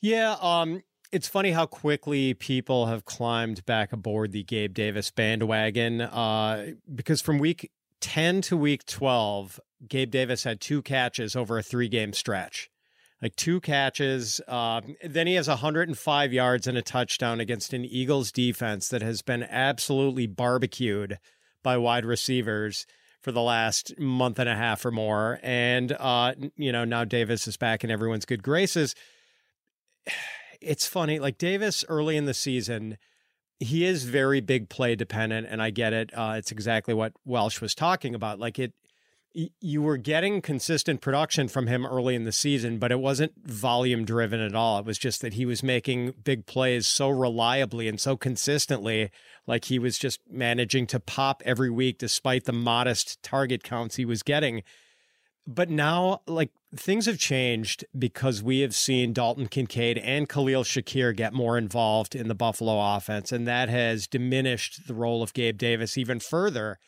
Yeah, 0.00 0.36
um, 0.40 0.82
it's 1.14 1.28
funny 1.28 1.52
how 1.52 1.64
quickly 1.64 2.34
people 2.34 2.86
have 2.86 3.04
climbed 3.04 3.64
back 3.66 3.92
aboard 3.92 4.32
the 4.32 4.42
Gabe 4.42 4.74
Davis 4.74 5.12
bandwagon. 5.12 6.00
Uh, 6.00 6.72
because 6.92 7.22
from 7.22 7.38
week 7.38 7.70
10 8.00 8.42
to 8.42 8.56
week 8.56 8.84
12, 8.84 9.60
Gabe 9.88 10.10
Davis 10.10 10.42
had 10.42 10.60
two 10.60 10.82
catches 10.82 11.36
over 11.36 11.56
a 11.56 11.62
three 11.62 11.88
game 11.88 12.12
stretch. 12.12 12.68
Like 13.22 13.36
two 13.36 13.60
catches. 13.60 14.40
Uh, 14.48 14.80
then 15.04 15.28
he 15.28 15.34
has 15.34 15.46
105 15.46 16.32
yards 16.32 16.66
and 16.66 16.76
a 16.76 16.82
touchdown 16.82 17.38
against 17.38 17.72
an 17.72 17.84
Eagles 17.84 18.32
defense 18.32 18.88
that 18.88 19.00
has 19.00 19.22
been 19.22 19.44
absolutely 19.44 20.26
barbecued 20.26 21.20
by 21.62 21.76
wide 21.76 22.04
receivers 22.04 22.86
for 23.20 23.30
the 23.30 23.40
last 23.40 23.96
month 24.00 24.40
and 24.40 24.48
a 24.48 24.56
half 24.56 24.84
or 24.84 24.90
more. 24.90 25.38
And, 25.44 25.92
uh, 25.92 26.34
you 26.56 26.72
know, 26.72 26.84
now 26.84 27.04
Davis 27.04 27.46
is 27.46 27.56
back 27.56 27.84
in 27.84 27.90
everyone's 27.92 28.24
good 28.24 28.42
graces 28.42 28.96
it's 30.64 30.86
funny. 30.86 31.18
Like 31.18 31.38
Davis 31.38 31.84
early 31.88 32.16
in 32.16 32.24
the 32.24 32.34
season, 32.34 32.98
he 33.58 33.84
is 33.84 34.04
very 34.04 34.40
big 34.40 34.68
play 34.68 34.96
dependent, 34.96 35.46
and 35.48 35.62
I 35.62 35.70
get 35.70 35.92
it. 35.92 36.10
Uh, 36.12 36.34
it's 36.36 36.50
exactly 36.50 36.94
what 36.94 37.12
Welsh 37.24 37.60
was 37.60 37.74
talking 37.74 38.14
about. 38.14 38.38
Like 38.38 38.58
it, 38.58 38.72
you 39.60 39.82
were 39.82 39.96
getting 39.96 40.40
consistent 40.40 41.00
production 41.00 41.48
from 41.48 41.66
him 41.66 41.84
early 41.84 42.14
in 42.14 42.24
the 42.24 42.32
season, 42.32 42.78
but 42.78 42.92
it 42.92 43.00
wasn't 43.00 43.32
volume 43.44 44.04
driven 44.04 44.40
at 44.40 44.54
all. 44.54 44.78
It 44.78 44.86
was 44.86 44.98
just 44.98 45.20
that 45.22 45.34
he 45.34 45.44
was 45.44 45.62
making 45.62 46.14
big 46.22 46.46
plays 46.46 46.86
so 46.86 47.08
reliably 47.08 47.88
and 47.88 48.00
so 48.00 48.16
consistently, 48.16 49.10
like 49.46 49.66
he 49.66 49.78
was 49.78 49.98
just 49.98 50.20
managing 50.30 50.86
to 50.88 51.00
pop 51.00 51.42
every 51.44 51.70
week 51.70 51.98
despite 51.98 52.44
the 52.44 52.52
modest 52.52 53.22
target 53.22 53.64
counts 53.64 53.96
he 53.96 54.04
was 54.04 54.22
getting. 54.22 54.62
But 55.46 55.68
now, 55.68 56.22
like 56.26 56.50
things 56.76 57.06
have 57.06 57.18
changed 57.18 57.84
because 57.98 58.42
we 58.42 58.60
have 58.60 58.74
seen 58.74 59.12
Dalton 59.12 59.48
Kincaid 59.48 59.98
and 59.98 60.28
Khalil 60.28 60.64
Shakir 60.64 61.14
get 61.14 61.32
more 61.32 61.58
involved 61.58 62.14
in 62.14 62.28
the 62.28 62.34
Buffalo 62.34 62.96
offense, 62.96 63.32
and 63.32 63.46
that 63.46 63.68
has 63.68 64.06
diminished 64.06 64.86
the 64.86 64.94
role 64.94 65.22
of 65.22 65.32
Gabe 65.32 65.58
Davis 65.58 65.96
even 65.98 66.20
further 66.20 66.78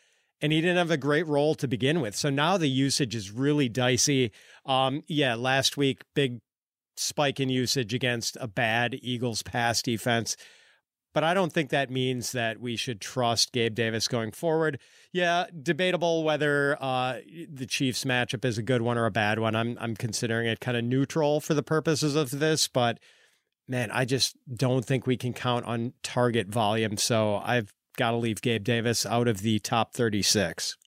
and 0.41 0.51
he 0.51 0.61
didn't 0.61 0.77
have 0.77 0.91
a 0.91 0.97
great 0.97 1.27
role 1.27 1.55
to 1.55 1.67
begin 1.67 2.01
with. 2.01 2.15
So 2.15 2.29
now 2.29 2.57
the 2.57 2.69
usage 2.69 3.15
is 3.15 3.31
really 3.31 3.69
dicey. 3.69 4.31
Um, 4.65 5.03
yeah, 5.07 5.35
last 5.35 5.77
week, 5.77 6.03
big 6.13 6.39
spike 6.95 7.39
in 7.39 7.49
usage 7.49 7.93
against 7.93 8.37
a 8.39 8.47
bad 8.47 8.97
Eagles 9.01 9.41
pass 9.41 9.81
defense. 9.81 10.37
But 11.17 11.23
I 11.23 11.33
don't 11.33 11.51
think 11.51 11.71
that 11.71 11.89
means 11.89 12.31
that 12.33 12.59
we 12.59 12.75
should 12.75 13.01
trust 13.01 13.51
Gabe 13.51 13.73
Davis 13.73 14.07
going 14.07 14.31
forward. 14.31 14.79
Yeah, 15.11 15.45
debatable 15.63 16.23
whether 16.23 16.77
uh, 16.79 17.21
the 17.51 17.65
Chiefs 17.65 18.03
matchup 18.03 18.45
is 18.45 18.59
a 18.59 18.61
good 18.61 18.83
one 18.83 18.99
or 18.99 19.07
a 19.07 19.09
bad 19.09 19.39
one. 19.39 19.55
I'm 19.55 19.79
I'm 19.81 19.95
considering 19.95 20.45
it 20.45 20.59
kind 20.59 20.77
of 20.77 20.83
neutral 20.83 21.41
for 21.41 21.55
the 21.55 21.63
purposes 21.63 22.15
of 22.15 22.29
this, 22.29 22.67
but 22.67 22.99
man, 23.67 23.89
I 23.89 24.05
just 24.05 24.37
don't 24.53 24.85
think 24.85 25.07
we 25.07 25.17
can 25.17 25.33
count 25.33 25.65
on 25.65 25.93
target 26.03 26.49
volume. 26.49 26.97
So 26.97 27.37
I've 27.37 27.73
got 27.97 28.11
to 28.11 28.17
leave 28.17 28.43
Gabe 28.43 28.63
Davis 28.63 29.03
out 29.03 29.27
of 29.27 29.41
the 29.41 29.57
top 29.57 29.95
36. 29.95 30.77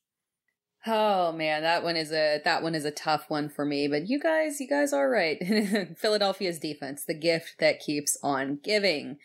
Oh 0.86 1.32
man, 1.32 1.62
that 1.62 1.82
one 1.82 1.96
is 1.96 2.12
a 2.12 2.40
that 2.44 2.62
one 2.62 2.76
is 2.76 2.84
a 2.84 2.92
tough 2.92 3.24
one 3.26 3.48
for 3.48 3.64
me, 3.64 3.88
but 3.88 4.08
you 4.08 4.20
guys, 4.20 4.60
you 4.60 4.68
guys 4.68 4.92
are 4.92 5.10
right. 5.10 5.42
Philadelphia's 5.98 6.60
defense, 6.60 7.04
the 7.04 7.14
gift 7.14 7.56
that 7.58 7.80
keeps 7.80 8.16
on 8.22 8.60
giving. 8.62 9.16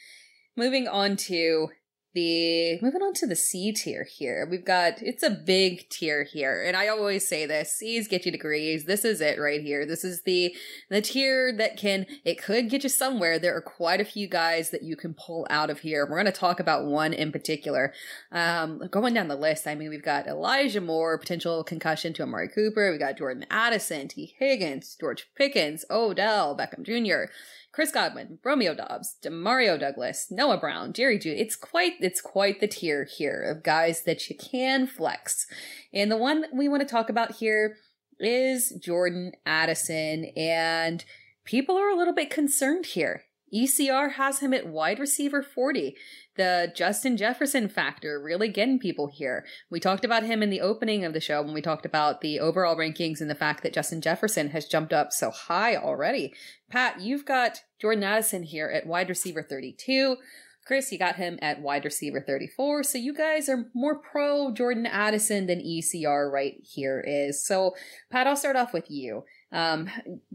Moving 0.58 0.88
on 0.88 1.18
to 1.18 1.70
the 2.16 2.80
moving 2.82 3.02
on 3.02 3.14
to 3.14 3.28
the 3.28 3.36
C 3.36 3.72
tier 3.74 4.06
here. 4.06 4.48
We've 4.50 4.66
got 4.66 5.02
it's 5.02 5.22
a 5.22 5.30
big 5.30 5.90
tier 5.90 6.24
here, 6.24 6.64
and 6.64 6.76
I 6.76 6.88
always 6.88 7.28
say 7.28 7.46
this: 7.46 7.74
C's 7.74 8.08
get 8.08 8.26
you 8.26 8.32
degrees. 8.32 8.86
This 8.86 9.06
is 9.06 9.22
it 9.22 9.38
right 9.38 9.62
here. 9.62 9.86
This 9.86 10.04
is 10.04 10.24
the 10.24 10.56
the 10.90 11.02
tier 11.02 11.54
that 11.58 11.78
can 11.78 12.08
it 12.24 12.42
could 12.42 12.70
get 12.70 12.84
you 12.84 12.90
somewhere. 12.90 13.38
There 13.38 13.56
are 13.56 13.62
quite 13.62 14.00
a 14.00 14.06
few 14.06 14.28
guys 14.28 14.70
that 14.70 14.82
you 14.82 14.96
can 14.96 15.14
pull 15.14 15.46
out 15.50 15.70
of 15.70 15.80
here. 15.80 16.06
We're 16.06 16.16
going 16.16 16.26
to 16.26 16.32
talk 16.32 16.60
about 16.60 16.86
one 16.86 17.14
in 17.14 17.34
particular. 17.34 17.94
Um, 18.32 18.82
going 18.90 19.14
down 19.14 19.28
the 19.28 19.36
list, 19.36 19.68
I 19.68 19.76
mean, 19.76 19.90
we've 19.90 20.02
got 20.02 20.26
Elijah 20.26 20.82
Moore, 20.82 21.20
potential 21.20 21.66
concussion 21.66 22.14
to 22.14 22.24
Amari 22.24 22.48
Cooper. 22.48 22.92
We 22.94 22.98
got 22.98 23.18
Jordan 23.18 23.46
Addison, 23.52 24.08
Tee 24.08 24.36
Higgins, 24.40 24.96
George 24.98 25.28
Pickens, 25.36 25.84
Odell 25.92 26.58
Beckham 26.58 26.84
Jr. 26.84 27.30
Chris 27.76 27.92
Godwin, 27.92 28.40
Romeo 28.42 28.74
Doubs, 28.74 29.18
Demario 29.22 29.78
Douglas, 29.78 30.28
Noah 30.32 30.58
Brown, 30.58 30.94
Jerry 30.94 31.20
Jeudy. 31.20 31.42
It's 31.42 31.58
quite 31.58 31.96
it's 32.00 32.22
quite 32.22 32.62
the 32.62 32.70
tier 32.70 33.04
here 33.04 33.42
of 33.42 33.64
guys 33.64 34.04
that 34.04 34.30
you 34.30 34.38
can 34.38 34.88
flex. 34.88 35.46
And 35.94 36.10
the 36.10 36.16
one 36.16 36.46
we 36.54 36.70
want 36.70 36.84
to 36.84 36.88
talk 36.88 37.10
about 37.10 37.34
here 37.34 37.76
is 38.18 38.70
Jordan 38.82 39.34
Addison 39.46 40.32
and 40.38 41.04
people 41.44 41.78
are 41.78 41.90
a 41.90 41.98
little 41.98 42.14
bit 42.14 42.30
concerned 42.30 42.86
here. 42.86 43.25
ECR 43.54 44.14
has 44.14 44.40
him 44.40 44.54
at 44.54 44.68
wide 44.68 45.00
receiver 45.00 45.42
40 45.42 45.96
the 46.36 46.72
Justin 46.76 47.18
Jefferson 47.18 47.70
factor 47.70 48.22
really 48.22 48.50
getting 48.50 48.80
people 48.80 49.08
here. 49.08 49.46
We 49.70 49.80
talked 49.80 50.06
about 50.06 50.24
him 50.24 50.44
in 50.44 50.50
the 50.50 50.62
opening 50.62 51.06
of 51.06 51.14
the 51.14 51.22
show 51.22 51.42
when 51.42 51.54
we 51.54 51.62
talked 51.62 51.86
about 51.86 52.22
the 52.22 52.40
overall 52.40 52.76
rankings 52.76 53.22
and 53.22 53.30
the 53.30 53.36
fact 53.36 53.64
that 53.64 53.74
Justin 53.74 54.02
Jefferson 54.02 54.50
has 54.50 54.66
jumped 54.66 54.94
up 54.94 55.12
so 55.12 55.32
high 55.32 55.76
already. 55.76 56.34
Pat, 56.70 57.00
you've 57.00 57.26
got 57.26 57.62
Jordan 57.80 58.04
Addison 58.04 58.44
here 58.44 58.68
at 58.68 58.86
wide 58.86 59.10
receiver 59.10 59.42
32. 59.42 60.18
Chris, 60.66 60.92
you 60.92 60.98
got 60.98 61.16
him 61.16 61.38
at 61.42 61.62
wide 61.62 61.86
receiver 61.86 62.20
34. 62.20 62.84
So 62.84 62.98
you 62.98 63.14
guys 63.14 63.48
are 63.48 63.70
more 63.74 64.00
pro 64.00 64.52
Jordan 64.52 64.88
Addison 64.88 65.46
than 65.46 65.60
ECR 65.60 66.32
right 66.32 66.56
here 66.62 67.04
is. 67.06 67.46
So 67.46 67.76
Pat, 68.10 68.28
I'll 68.28 68.36
start 68.36 68.56
off 68.56 68.74
with 68.74 68.90
you. 68.90 69.24
Um, 69.52 69.90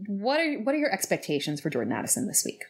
what 0.07 0.39
are 0.39 0.53
what 0.61 0.73
are 0.73 0.79
your 0.79 0.91
expectations 0.91 1.59
for 1.59 1.69
Jordan 1.69 1.93
Addison 1.93 2.27
this 2.27 2.43
week? 2.45 2.63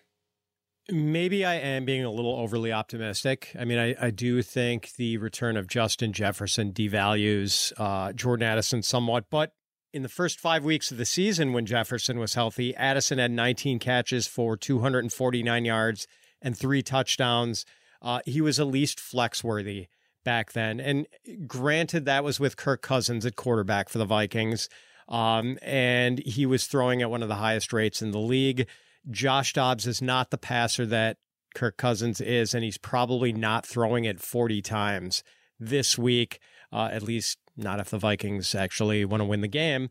Maybe 0.89 1.45
I 1.45 1.55
am 1.55 1.85
being 1.85 2.03
a 2.03 2.11
little 2.11 2.35
overly 2.35 2.71
optimistic. 2.71 3.55
I 3.59 3.65
mean, 3.65 3.77
I, 3.77 3.95
I 4.07 4.09
do 4.09 4.41
think 4.41 4.93
the 4.93 5.17
return 5.17 5.55
of 5.55 5.67
Justin 5.67 6.11
Jefferson 6.11 6.73
devalues 6.73 7.71
uh, 7.77 8.13
Jordan 8.13 8.47
Addison 8.47 8.81
somewhat, 8.81 9.25
but 9.29 9.53
in 9.93 10.01
the 10.01 10.09
first 10.09 10.39
five 10.39 10.63
weeks 10.63 10.91
of 10.91 10.97
the 10.97 11.05
season 11.05 11.53
when 11.53 11.65
Jefferson 11.65 12.17
was 12.17 12.33
healthy, 12.33 12.75
Addison 12.75 13.19
had 13.19 13.31
19 13.31 13.79
catches 13.79 14.25
for 14.25 14.57
249 14.57 15.65
yards 15.65 16.07
and 16.41 16.57
three 16.57 16.81
touchdowns. 16.81 17.65
Uh, 18.01 18.21
he 18.25 18.41
was 18.41 18.59
at 18.59 18.67
least 18.67 18.99
flex 18.99 19.43
worthy 19.43 19.87
back 20.23 20.53
then. 20.53 20.79
And 20.79 21.07
granted, 21.45 22.05
that 22.05 22.23
was 22.23 22.39
with 22.39 22.57
Kirk 22.57 22.81
Cousins 22.81 23.25
at 23.25 23.35
quarterback 23.35 23.89
for 23.89 23.97
the 23.97 24.05
Vikings. 24.05 24.69
Um, 25.07 25.57
and 25.61 26.19
he 26.19 26.45
was 26.45 26.67
throwing 26.67 27.01
at 27.01 27.09
one 27.09 27.21
of 27.21 27.29
the 27.29 27.35
highest 27.35 27.73
rates 27.73 28.01
in 28.01 28.11
the 28.11 28.19
league. 28.19 28.67
Josh 29.09 29.53
Dobbs 29.53 29.87
is 29.87 30.01
not 30.01 30.29
the 30.29 30.37
passer 30.37 30.85
that 30.85 31.17
Kirk 31.55 31.77
Cousins 31.77 32.21
is, 32.21 32.53
and 32.53 32.63
he's 32.63 32.77
probably 32.77 33.33
not 33.33 33.65
throwing 33.65 34.05
it 34.05 34.19
40 34.19 34.61
times 34.61 35.23
this 35.59 35.97
week, 35.97 36.39
uh, 36.71 36.89
at 36.91 37.03
least 37.03 37.37
not 37.57 37.79
if 37.79 37.89
the 37.89 37.97
Vikings 37.97 38.55
actually 38.55 39.05
want 39.05 39.21
to 39.21 39.25
win 39.25 39.41
the 39.41 39.47
game. 39.47 39.89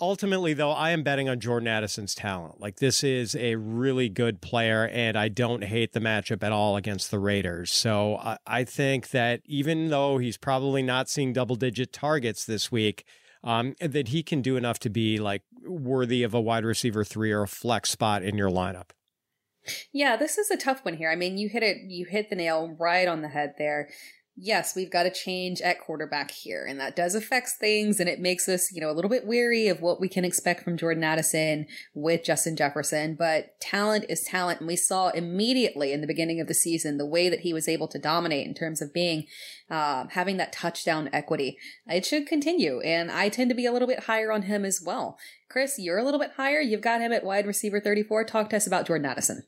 Ultimately, 0.00 0.54
though, 0.54 0.70
I 0.70 0.90
am 0.90 1.02
betting 1.02 1.28
on 1.28 1.40
Jordan 1.40 1.68
Addison's 1.68 2.14
talent. 2.14 2.58
Like, 2.58 2.76
this 2.76 3.04
is 3.04 3.36
a 3.36 3.56
really 3.56 4.08
good 4.08 4.40
player, 4.40 4.88
and 4.88 5.18
I 5.18 5.28
don't 5.28 5.62
hate 5.62 5.92
the 5.92 6.00
matchup 6.00 6.42
at 6.42 6.52
all 6.52 6.76
against 6.76 7.10
the 7.10 7.18
Raiders. 7.18 7.70
So 7.70 8.16
I, 8.16 8.38
I 8.46 8.64
think 8.64 9.10
that 9.10 9.42
even 9.44 9.90
though 9.90 10.16
he's 10.16 10.38
probably 10.38 10.82
not 10.82 11.10
seeing 11.10 11.34
double 11.34 11.56
digit 11.56 11.92
targets 11.92 12.46
this 12.46 12.72
week, 12.72 13.04
um, 13.44 13.74
that 13.80 14.08
he 14.08 14.22
can 14.22 14.40
do 14.40 14.56
enough 14.56 14.78
to 14.80 14.90
be 14.90 15.18
like 15.18 15.42
worthy 15.66 16.22
of 16.22 16.34
a 16.34 16.40
wide 16.40 16.64
receiver 16.64 17.04
three 17.04 17.32
or 17.32 17.42
a 17.42 17.48
flex 17.48 17.90
spot 17.90 18.22
in 18.22 18.36
your 18.36 18.50
lineup. 18.50 18.90
Yeah, 19.92 20.16
this 20.16 20.38
is 20.38 20.50
a 20.50 20.56
tough 20.56 20.84
one 20.84 20.96
here. 20.96 21.10
I 21.10 21.16
mean, 21.16 21.36
you 21.36 21.48
hit 21.48 21.62
it, 21.62 21.78
you 21.86 22.06
hit 22.06 22.30
the 22.30 22.36
nail 22.36 22.76
right 22.78 23.06
on 23.06 23.22
the 23.22 23.28
head 23.28 23.54
there 23.58 23.90
yes, 24.42 24.74
we've 24.74 24.90
got 24.90 25.02
to 25.02 25.10
change 25.10 25.60
at 25.60 25.80
quarterback 25.80 26.30
here. 26.30 26.64
And 26.66 26.80
that 26.80 26.96
does 26.96 27.14
affect 27.14 27.50
things 27.50 28.00
and 28.00 28.08
it 28.08 28.20
makes 28.20 28.48
us, 28.48 28.72
you 28.72 28.80
know, 28.80 28.90
a 28.90 28.94
little 28.94 29.10
bit 29.10 29.26
weary 29.26 29.68
of 29.68 29.82
what 29.82 30.00
we 30.00 30.08
can 30.08 30.24
expect 30.24 30.64
from 30.64 30.78
Jordan 30.78 31.04
Addison 31.04 31.66
with 31.94 32.24
Justin 32.24 32.56
Jefferson. 32.56 33.16
But 33.18 33.60
talent 33.60 34.06
is 34.08 34.24
talent. 34.24 34.60
And 34.60 34.68
we 34.68 34.76
saw 34.76 35.10
immediately 35.10 35.92
in 35.92 36.00
the 36.00 36.06
beginning 36.06 36.40
of 36.40 36.48
the 36.48 36.54
season 36.54 36.96
the 36.96 37.06
way 37.06 37.28
that 37.28 37.40
he 37.40 37.52
was 37.52 37.68
able 37.68 37.88
to 37.88 37.98
dominate 37.98 38.46
in 38.46 38.54
terms 38.54 38.80
of 38.80 38.94
being, 38.94 39.26
uh, 39.70 40.06
having 40.10 40.38
that 40.38 40.52
touchdown 40.52 41.10
equity. 41.12 41.58
It 41.86 42.06
should 42.06 42.26
continue. 42.26 42.80
And 42.80 43.10
I 43.10 43.28
tend 43.28 43.50
to 43.50 43.56
be 43.56 43.66
a 43.66 43.72
little 43.72 43.88
bit 43.88 44.04
higher 44.04 44.32
on 44.32 44.42
him 44.42 44.64
as 44.64 44.82
well. 44.84 45.18
Chris, 45.50 45.78
you're 45.78 45.98
a 45.98 46.04
little 46.04 46.20
bit 46.20 46.32
higher. 46.36 46.60
You've 46.60 46.80
got 46.80 47.02
him 47.02 47.12
at 47.12 47.24
wide 47.24 47.46
receiver 47.46 47.80
34. 47.80 48.24
Talk 48.24 48.50
to 48.50 48.56
us 48.56 48.66
about 48.66 48.86
Jordan 48.86 49.06
Addison. 49.06 49.44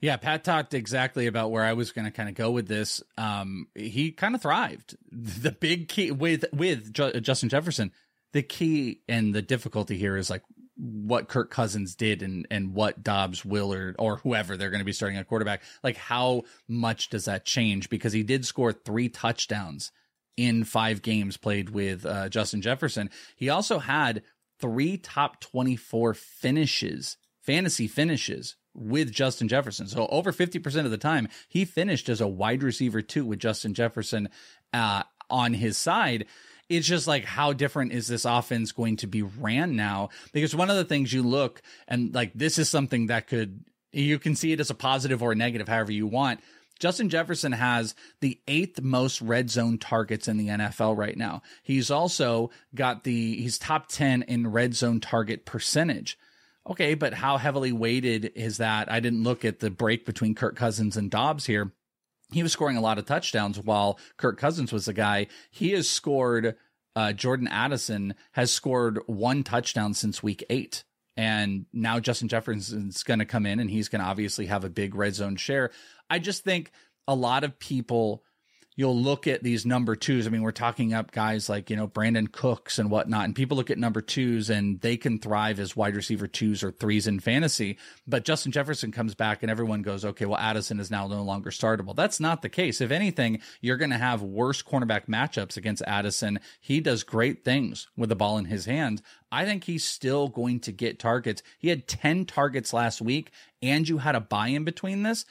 Yeah, 0.00 0.16
Pat 0.16 0.44
talked 0.44 0.74
exactly 0.74 1.26
about 1.26 1.50
where 1.50 1.64
I 1.64 1.72
was 1.72 1.92
going 1.92 2.04
to 2.04 2.10
kind 2.10 2.28
of 2.28 2.34
go 2.34 2.50
with 2.50 2.68
this. 2.68 3.02
Um, 3.16 3.68
he 3.74 4.12
kind 4.12 4.34
of 4.34 4.42
thrived. 4.42 4.96
The 5.16 5.52
big 5.52 5.88
key 5.88 6.10
with 6.10 6.44
with 6.52 6.92
Justin 6.92 7.48
Jefferson, 7.48 7.92
the 8.32 8.42
key 8.42 9.00
and 9.08 9.34
the 9.34 9.42
difficulty 9.42 9.96
here 9.96 10.16
is 10.16 10.28
like 10.28 10.42
what 10.76 11.28
Kirk 11.28 11.50
Cousins 11.50 11.94
did 11.94 12.22
and 12.22 12.46
and 12.50 12.74
what 12.74 13.02
Dobbs, 13.02 13.44
Willard, 13.44 13.96
or 13.98 14.16
whoever 14.16 14.56
they're 14.56 14.70
going 14.70 14.80
to 14.80 14.84
be 14.84 14.92
starting 14.92 15.18
at 15.18 15.28
quarterback. 15.28 15.62
Like 15.82 15.96
how 15.96 16.42
much 16.68 17.10
does 17.10 17.26
that 17.26 17.44
change? 17.44 17.88
Because 17.88 18.12
he 18.12 18.22
did 18.22 18.44
score 18.44 18.72
three 18.72 19.08
touchdowns 19.08 19.92
in 20.36 20.64
five 20.64 21.00
games 21.00 21.36
played 21.36 21.70
with 21.70 22.04
uh, 22.04 22.28
Justin 22.28 22.60
Jefferson. 22.60 23.10
He 23.36 23.48
also 23.48 23.78
had 23.78 24.22
three 24.60 24.96
top 24.96 25.40
twenty 25.40 25.76
four 25.76 26.12
finishes, 26.14 27.16
fantasy 27.40 27.86
finishes 27.86 28.56
with 28.74 29.12
Justin 29.12 29.48
Jefferson. 29.48 29.86
So 29.86 30.06
over 30.08 30.32
50% 30.32 30.84
of 30.84 30.90
the 30.90 30.98
time, 30.98 31.28
he 31.48 31.64
finished 31.64 32.08
as 32.08 32.20
a 32.20 32.28
wide 32.28 32.62
receiver 32.62 33.02
too 33.02 33.24
with 33.24 33.38
Justin 33.38 33.74
Jefferson 33.74 34.28
uh, 34.72 35.04
on 35.30 35.54
his 35.54 35.78
side. 35.78 36.26
It's 36.68 36.86
just 36.86 37.06
like 37.06 37.24
how 37.24 37.52
different 37.52 37.92
is 37.92 38.08
this 38.08 38.24
offense 38.24 38.72
going 38.72 38.96
to 38.98 39.06
be 39.06 39.22
ran 39.22 39.76
now? 39.76 40.08
Because 40.32 40.54
one 40.54 40.70
of 40.70 40.76
the 40.76 40.84
things 40.84 41.12
you 41.12 41.22
look 41.22 41.62
and 41.86 42.14
like 42.14 42.32
this 42.34 42.58
is 42.58 42.68
something 42.68 43.06
that 43.06 43.26
could 43.26 43.64
you 43.92 44.18
can 44.18 44.34
see 44.34 44.52
it 44.52 44.60
as 44.60 44.70
a 44.70 44.74
positive 44.74 45.22
or 45.22 45.32
a 45.32 45.36
negative, 45.36 45.68
however 45.68 45.92
you 45.92 46.06
want. 46.06 46.40
Justin 46.80 47.08
Jefferson 47.08 47.52
has 47.52 47.94
the 48.20 48.40
eighth 48.48 48.80
most 48.80 49.22
red 49.22 49.48
zone 49.48 49.78
targets 49.78 50.26
in 50.26 50.36
the 50.36 50.48
NFL 50.48 50.96
right 50.96 51.16
now. 51.16 51.42
He's 51.62 51.90
also 51.90 52.50
got 52.74 53.04
the 53.04 53.36
he's 53.36 53.58
top 53.58 53.88
10 53.88 54.22
in 54.22 54.50
red 54.50 54.74
zone 54.74 55.00
target 55.00 55.44
percentage. 55.44 56.18
Okay, 56.66 56.94
but 56.94 57.12
how 57.12 57.36
heavily 57.36 57.72
weighted 57.72 58.32
is 58.34 58.56
that? 58.56 58.90
I 58.90 59.00
didn't 59.00 59.22
look 59.22 59.44
at 59.44 59.60
the 59.60 59.70
break 59.70 60.06
between 60.06 60.34
Kirk 60.34 60.56
Cousins 60.56 60.96
and 60.96 61.10
Dobbs 61.10 61.44
here. 61.46 61.72
He 62.32 62.42
was 62.42 62.52
scoring 62.52 62.76
a 62.76 62.80
lot 62.80 62.98
of 62.98 63.04
touchdowns 63.04 63.60
while 63.60 63.98
Kirk 64.16 64.38
Cousins 64.38 64.72
was 64.72 64.86
the 64.86 64.94
guy. 64.94 65.26
He 65.50 65.72
has 65.72 65.88
scored 65.88 66.56
uh, 66.96 67.12
Jordan 67.12 67.48
Addison 67.48 68.14
has 68.32 68.52
scored 68.52 69.00
one 69.06 69.42
touchdown 69.42 69.94
since 69.94 70.22
week 70.22 70.44
eight. 70.48 70.84
And 71.16 71.66
now 71.72 72.00
Justin 72.00 72.28
Jefferson's 72.28 73.02
going 73.02 73.20
to 73.20 73.24
come 73.24 73.46
in 73.46 73.60
and 73.60 73.70
he's 73.70 73.88
going 73.88 74.00
to 74.00 74.08
obviously 74.08 74.46
have 74.46 74.64
a 74.64 74.70
big 74.70 74.94
red 74.94 75.14
zone 75.14 75.36
share. 75.36 75.70
I 76.10 76.18
just 76.18 76.44
think 76.44 76.72
a 77.06 77.14
lot 77.14 77.44
of 77.44 77.58
people 77.58 78.24
you'll 78.76 78.98
look 78.98 79.26
at 79.26 79.42
these 79.42 79.64
number 79.64 79.94
twos. 79.94 80.26
I 80.26 80.30
mean, 80.30 80.42
we're 80.42 80.52
talking 80.52 80.92
up 80.92 81.12
guys 81.12 81.48
like, 81.48 81.70
you 81.70 81.76
know, 81.76 81.86
Brandin 81.86 82.30
Cooks 82.30 82.78
and 82.78 82.90
whatnot, 82.90 83.24
and 83.24 83.34
people 83.34 83.56
look 83.56 83.70
at 83.70 83.78
number 83.78 84.00
twos 84.00 84.50
and 84.50 84.80
they 84.80 84.96
can 84.96 85.18
thrive 85.18 85.60
as 85.60 85.76
wide 85.76 85.96
receiver 85.96 86.26
twos 86.26 86.62
or 86.62 86.72
threes 86.72 87.06
in 87.06 87.20
fantasy. 87.20 87.78
But 88.06 88.24
Justin 88.24 88.52
Jefferson 88.52 88.92
comes 88.92 89.14
back 89.14 89.42
and 89.42 89.50
everyone 89.50 89.82
goes, 89.82 90.04
okay, 90.04 90.26
well, 90.26 90.38
Addison 90.38 90.80
is 90.80 90.90
now 90.90 91.06
no 91.06 91.22
longer 91.22 91.50
startable. 91.50 91.94
That's 91.94 92.20
not 92.20 92.42
the 92.42 92.48
case. 92.48 92.80
If 92.80 92.90
anything, 92.90 93.40
you're 93.60 93.76
going 93.76 93.90
to 93.90 93.98
have 93.98 94.22
worse 94.22 94.62
cornerback 94.62 95.06
matchups 95.06 95.56
against 95.56 95.82
Addison. 95.86 96.40
He 96.60 96.80
does 96.80 97.02
great 97.04 97.44
things 97.44 97.88
with 97.96 98.08
the 98.08 98.16
ball 98.16 98.38
in 98.38 98.46
his 98.46 98.66
hand. 98.66 99.02
I 99.30 99.44
think 99.44 99.64
he's 99.64 99.84
still 99.84 100.28
going 100.28 100.60
to 100.60 100.72
get 100.72 101.00
targets. 101.00 101.42
He 101.58 101.68
had 101.68 101.88
10 101.88 102.24
targets 102.26 102.72
last 102.72 103.02
week 103.02 103.32
and 103.60 103.88
you 103.88 103.98
had 103.98 104.14
a 104.14 104.20
bye 104.20 104.48
in 104.48 104.62
between 104.62 105.02
this. 105.02 105.24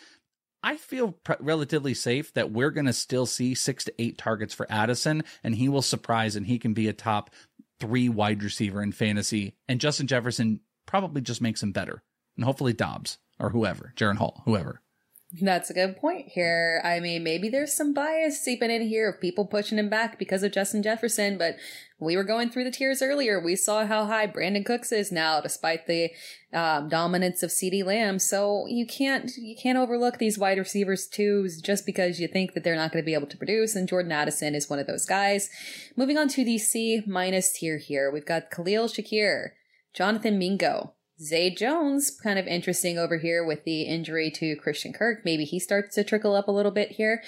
I 0.63 0.77
feel 0.77 1.11
pre- 1.11 1.35
relatively 1.39 1.93
safe 1.93 2.33
that 2.33 2.51
we're 2.51 2.71
going 2.71 2.85
to 2.85 2.93
still 2.93 3.25
see 3.25 3.53
six 3.53 3.83
to 3.83 3.93
eight 4.01 4.17
targets 4.17 4.53
for 4.53 4.65
Addison, 4.71 5.23
and 5.43 5.55
he 5.55 5.67
will 5.67 5.81
surprise 5.81 6.35
and 6.35 6.47
he 6.47 6.57
can 6.57 6.73
be 6.73 6.87
a 6.87 6.93
top 6.93 7.29
three 7.79 8.07
wide 8.07 8.41
receiver 8.41 8.81
in 8.81 8.93
fantasy. 8.93 9.55
And 9.67 9.81
Justin 9.81 10.07
Jefferson 10.07 10.61
probably 10.85 11.21
just 11.21 11.41
makes 11.41 11.61
him 11.61 11.73
better. 11.73 12.01
And 12.37 12.45
hopefully 12.45 12.73
Dobbs 12.73 13.17
or 13.39 13.49
whoever, 13.49 13.93
Jaren 13.95 14.17
Hall, 14.17 14.41
whoever. 14.45 14.81
That's 15.41 15.71
a 15.71 15.73
good 15.73 15.97
point 15.97 16.27
here. 16.27 16.79
I 16.83 16.99
mean, 16.99 17.23
maybe 17.23 17.49
there's 17.49 17.73
some 17.73 17.91
bias 17.91 18.39
seeping 18.39 18.69
in 18.69 18.83
here 18.83 19.09
of 19.09 19.19
people 19.19 19.47
pushing 19.47 19.79
him 19.79 19.89
back 19.89 20.19
because 20.19 20.43
of 20.43 20.51
Justin 20.51 20.83
Jefferson, 20.83 21.39
but 21.39 21.55
we 21.99 22.15
were 22.15 22.23
going 22.23 22.51
through 22.51 22.65
the 22.65 22.71
tiers 22.71 23.01
earlier. 23.01 23.39
We 23.39 23.55
saw 23.55 23.87
how 23.87 24.05
high 24.05 24.27
Brandin 24.27 24.63
Cooks 24.63 24.91
is 24.91 25.11
now, 25.11 25.41
despite 25.41 25.87
the 25.87 26.11
um, 26.53 26.87
dominance 26.87 27.41
of 27.41 27.49
CeeDee 27.49 27.83
Lamb. 27.83 28.19
So 28.19 28.67
you 28.67 28.85
can't 28.85 29.31
you 29.35 29.55
can't 29.55 29.77
overlook 29.77 30.19
these 30.19 30.37
wide 30.37 30.59
receivers 30.59 31.07
twos 31.07 31.59
just 31.59 31.87
because 31.87 32.19
you 32.19 32.27
think 32.27 32.53
that 32.53 32.63
they're 32.63 32.75
not 32.75 32.91
going 32.91 33.03
to 33.03 33.05
be 33.05 33.15
able 33.15 33.27
to 33.27 33.37
produce. 33.37 33.75
And 33.75 33.89
Jordan 33.89 34.11
Addison 34.11 34.53
is 34.53 34.69
one 34.69 34.77
of 34.77 34.85
those 34.85 35.05
guys. 35.07 35.49
Moving 35.97 36.19
on 36.19 36.27
to 36.29 36.45
the 36.45 36.59
C 36.59 37.01
minus 37.07 37.53
tier 37.53 37.79
here, 37.79 38.11
we've 38.11 38.25
got 38.25 38.51
Khalil 38.51 38.87
Shakir, 38.87 39.49
Jonathan 39.95 40.37
Mingo, 40.37 40.93
Zay 41.21 41.53
Jones, 41.53 42.09
kind 42.09 42.39
of 42.39 42.47
interesting 42.47 42.97
over 42.97 43.17
here 43.17 43.45
with 43.45 43.63
the 43.65 43.83
injury 43.83 44.31
to 44.31 44.55
Christian 44.55 44.93
Kirk. 44.93 45.19
Maybe 45.23 45.45
he 45.45 45.59
starts 45.59 45.95
to 45.95 46.03
trickle 46.03 46.35
up 46.35 46.47
a 46.47 46.51
little 46.51 46.71
bit 46.71 46.93
here. 46.93 47.21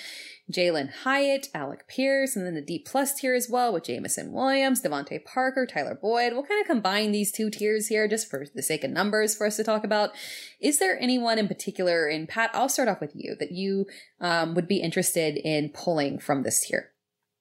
Jalin 0.52 0.92
Hyatt, 1.04 1.50
Alec 1.56 1.88
Pierce, 1.88 2.36
and 2.36 2.46
then 2.46 2.54
the 2.54 2.62
D 2.62 2.80
plus 2.80 3.16
tier 3.16 3.34
as 3.34 3.50
well 3.50 3.74
with 3.74 3.86
Jameson 3.86 4.32
Williams, 4.32 4.82
DeVante 4.82 5.24
Parker, 5.26 5.66
Tyler 5.66 5.98
Boyd. 6.00 6.34
We'll 6.34 6.44
kind 6.44 6.62
of 6.62 6.68
combine 6.68 7.12
these 7.12 7.32
two 7.32 7.50
tiers 7.50 7.88
here 7.88 8.08
just 8.08 8.30
for 8.30 8.46
the 8.54 8.62
sake 8.62 8.84
of 8.84 8.92
numbers 8.92 9.36
for 9.36 9.48
us 9.48 9.58
to 9.58 9.64
talk 9.64 9.84
about. 9.84 10.12
Is 10.60 10.78
there 10.78 11.00
anyone 11.00 11.40
in 11.40 11.48
particular, 11.48 12.08
and 12.08 12.30
Pat, 12.30 12.52
I'll 12.54 12.70
start 12.70 12.90
off 12.90 13.02
with 13.02 13.14
you, 13.16 13.36
that 13.40 13.52
you 13.52 13.86
um, 14.22 14.54
would 14.54 14.68
be 14.68 14.82
interested 14.82 15.38
in 15.38 15.70
pulling 15.70 16.20
from 16.20 16.44
this 16.44 16.68
tier? 16.68 16.92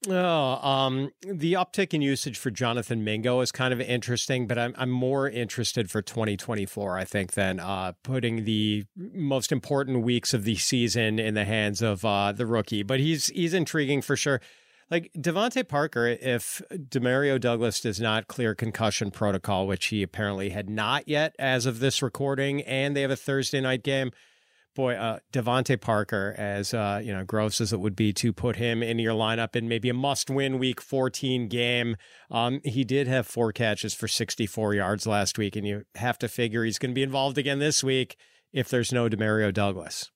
Oh, 0.09 0.69
um, 0.69 1.11
the 1.23 1.55
uptick 1.55 1.95
in 1.95 2.03
usage 2.03 2.39
for 2.39 2.51
Jonathan 2.51 3.05
Mingo 3.05 3.41
is 3.41 3.53
kind 3.53 3.73
of 3.73 3.81
interesting, 3.81 4.47
but 4.47 4.59
I'm 4.59 4.75
I'm 4.77 4.91
more 4.91 5.29
interested 5.29 5.91
for 5.91 6.03
2024. 6.03 6.99
I 6.99 7.05
think 7.05 7.33
than 7.33 7.61
uh, 7.61 7.93
putting 8.03 8.45
the 8.45 8.85
most 8.97 9.53
important 9.53 10.03
weeks 10.03 10.35
of 10.35 10.45
the 10.45 10.57
season 10.57 11.19
in 11.19 11.35
the 11.35 11.45
hands 11.45 11.83
of 11.83 12.05
uh, 12.05 12.33
the 12.33 12.47
rookie. 12.47 12.83
But 12.83 13.01
he's 13.01 13.27
he's 13.29 13.55
intriguing 13.55 14.03
for 14.03 14.17
sure. 14.17 14.41
Like 14.91 15.11
DeVante 15.17 15.67
Parker, 15.67 16.07
if 16.07 16.61
Demario 16.71 17.41
Douglas 17.41 17.81
does 17.81 18.01
not 18.01 18.29
clear 18.29 18.55
concussion 18.55 19.11
protocol, 19.11 19.67
which 19.67 19.87
he 19.87 20.03
apparently 20.03 20.51
had 20.51 20.69
not 20.69 21.09
yet 21.09 21.35
as 21.39 21.65
of 21.65 21.79
this 21.79 22.03
recording, 22.03 22.63
and 22.63 22.95
they 22.95 23.01
have 23.01 23.11
a 23.11 23.17
Thursday 23.17 23.61
night 23.61 23.83
game 23.83 24.11
boy, 24.75 24.95
uh, 24.95 25.19
DeVante 25.33 25.81
Parker, 25.81 26.35
as 26.37 26.75
uh, 26.75 27.01
you 27.03 27.13
know, 27.15 27.25
gross 27.25 27.61
as 27.61 27.73
it 27.73 27.81
would 27.81 27.97
be 27.97 28.13
to 28.15 28.33
put 28.33 28.57
him 28.57 28.83
in 28.83 28.99
your 28.99 29.15
lineup 29.15 29.57
in 29.57 29.69
maybe 29.69 29.89
a 29.89 29.95
must-win 29.95 30.59
Week 30.59 30.81
14 30.81 31.49
game, 31.49 31.97
um, 32.31 32.61
he 32.65 32.85
did 32.85 33.07
have 33.07 33.27
four 33.27 33.53
catches 33.53 33.95
for 33.95 34.09
64 34.09 34.75
yards 34.75 35.07
last 35.07 35.39
week, 35.39 35.57
and 35.57 35.67
you 35.67 35.85
have 35.95 36.19
to 36.19 36.29
figure 36.29 36.65
he's 36.65 36.79
going 36.79 36.91
to 36.91 36.95
be 36.95 37.03
involved 37.03 37.39
again 37.39 37.59
this 37.59 37.83
week 37.83 38.17
if 38.53 38.69
there's 38.69 38.93
no 38.93 39.09
Demario 39.09 39.53
Douglas. 39.53 40.11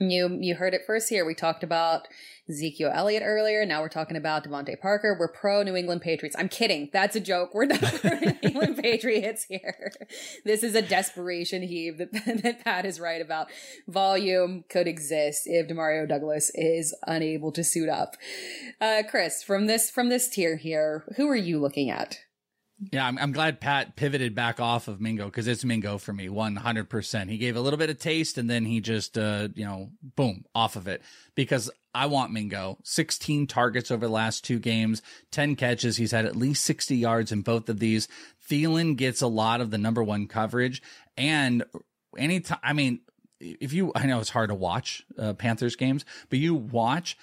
You 0.00 0.38
you 0.40 0.54
heard 0.54 0.72
it 0.72 0.86
first 0.86 1.10
here. 1.10 1.26
We 1.26 1.34
talked 1.34 1.62
about 1.62 2.08
Ezekiel 2.48 2.90
Elliott 2.92 3.22
earlier. 3.24 3.66
Now 3.66 3.82
we're 3.82 3.90
talking 3.90 4.16
about 4.16 4.44
DeVante 4.44 4.80
Parker. 4.80 5.14
We're 5.18 5.30
pro 5.30 5.62
New 5.62 5.76
England 5.76 6.00
Patriots. 6.00 6.34
I'm 6.38 6.48
kidding. 6.48 6.88
That's 6.90 7.16
a 7.16 7.20
joke. 7.20 7.50
We're 7.52 7.66
not 7.66 7.80
pro 7.82 8.18
New 8.18 8.38
England 8.42 8.78
Patriots 8.78 9.44
here. 9.44 9.92
This 10.46 10.62
is 10.62 10.74
a 10.74 10.80
desperation 10.80 11.62
heave 11.62 11.98
that, 11.98 12.12
that 12.42 12.64
Pat 12.64 12.86
is 12.86 12.98
right 12.98 13.20
about. 13.20 13.48
Volume 13.88 14.64
could 14.70 14.88
exist 14.88 15.42
if 15.44 15.68
Demario 15.68 16.08
Douglas 16.08 16.50
is 16.54 16.96
unable 17.06 17.52
to 17.52 17.62
suit 17.62 17.90
up. 17.90 18.16
Uh, 18.80 19.02
Chris, 19.08 19.42
from 19.42 19.66
this 19.66 19.90
from 19.90 20.08
this 20.08 20.30
tier 20.30 20.56
here, 20.56 21.04
who 21.16 21.28
are 21.28 21.36
you 21.36 21.60
looking 21.60 21.90
at? 21.90 22.20
Yeah, 22.92 23.06
I'm, 23.06 23.18
I'm 23.18 23.32
glad 23.32 23.60
Pat 23.60 23.94
pivoted 23.94 24.34
back 24.34 24.58
off 24.58 24.88
of 24.88 25.00
Mingo 25.00 25.26
because 25.26 25.46
it's 25.46 25.64
Mingo 25.64 25.98
for 25.98 26.14
me, 26.14 26.28
100%. 26.28 27.28
He 27.28 27.36
gave 27.36 27.56
a 27.56 27.60
little 27.60 27.78
bit 27.78 27.90
of 27.90 27.98
taste 27.98 28.38
and 28.38 28.48
then 28.48 28.64
he 28.64 28.80
just, 28.80 29.18
uh, 29.18 29.48
you 29.54 29.66
know, 29.66 29.90
boom, 30.16 30.46
off 30.54 30.76
of 30.76 30.88
it 30.88 31.02
because 31.34 31.70
I 31.94 32.06
want 32.06 32.32
Mingo. 32.32 32.78
16 32.84 33.46
targets 33.48 33.90
over 33.90 34.06
the 34.06 34.12
last 34.12 34.44
two 34.44 34.58
games, 34.58 35.02
10 35.30 35.56
catches. 35.56 35.98
He's 35.98 36.12
had 36.12 36.24
at 36.24 36.36
least 36.36 36.64
60 36.64 36.96
yards 36.96 37.32
in 37.32 37.42
both 37.42 37.68
of 37.68 37.80
these. 37.80 38.08
Thielen 38.48 38.96
gets 38.96 39.20
a 39.20 39.26
lot 39.26 39.60
of 39.60 39.70
the 39.70 39.78
number 39.78 40.02
one 40.02 40.26
coverage. 40.26 40.82
And 41.18 41.64
anytime, 42.16 42.60
I 42.62 42.72
mean, 42.72 43.00
if 43.40 43.74
you, 43.74 43.92
I 43.94 44.06
know 44.06 44.20
it's 44.20 44.30
hard 44.30 44.48
to 44.48 44.54
watch 44.54 45.04
uh, 45.18 45.34
Panthers 45.34 45.76
games, 45.76 46.06
but 46.30 46.38
you 46.38 46.54
watch, 46.54 47.18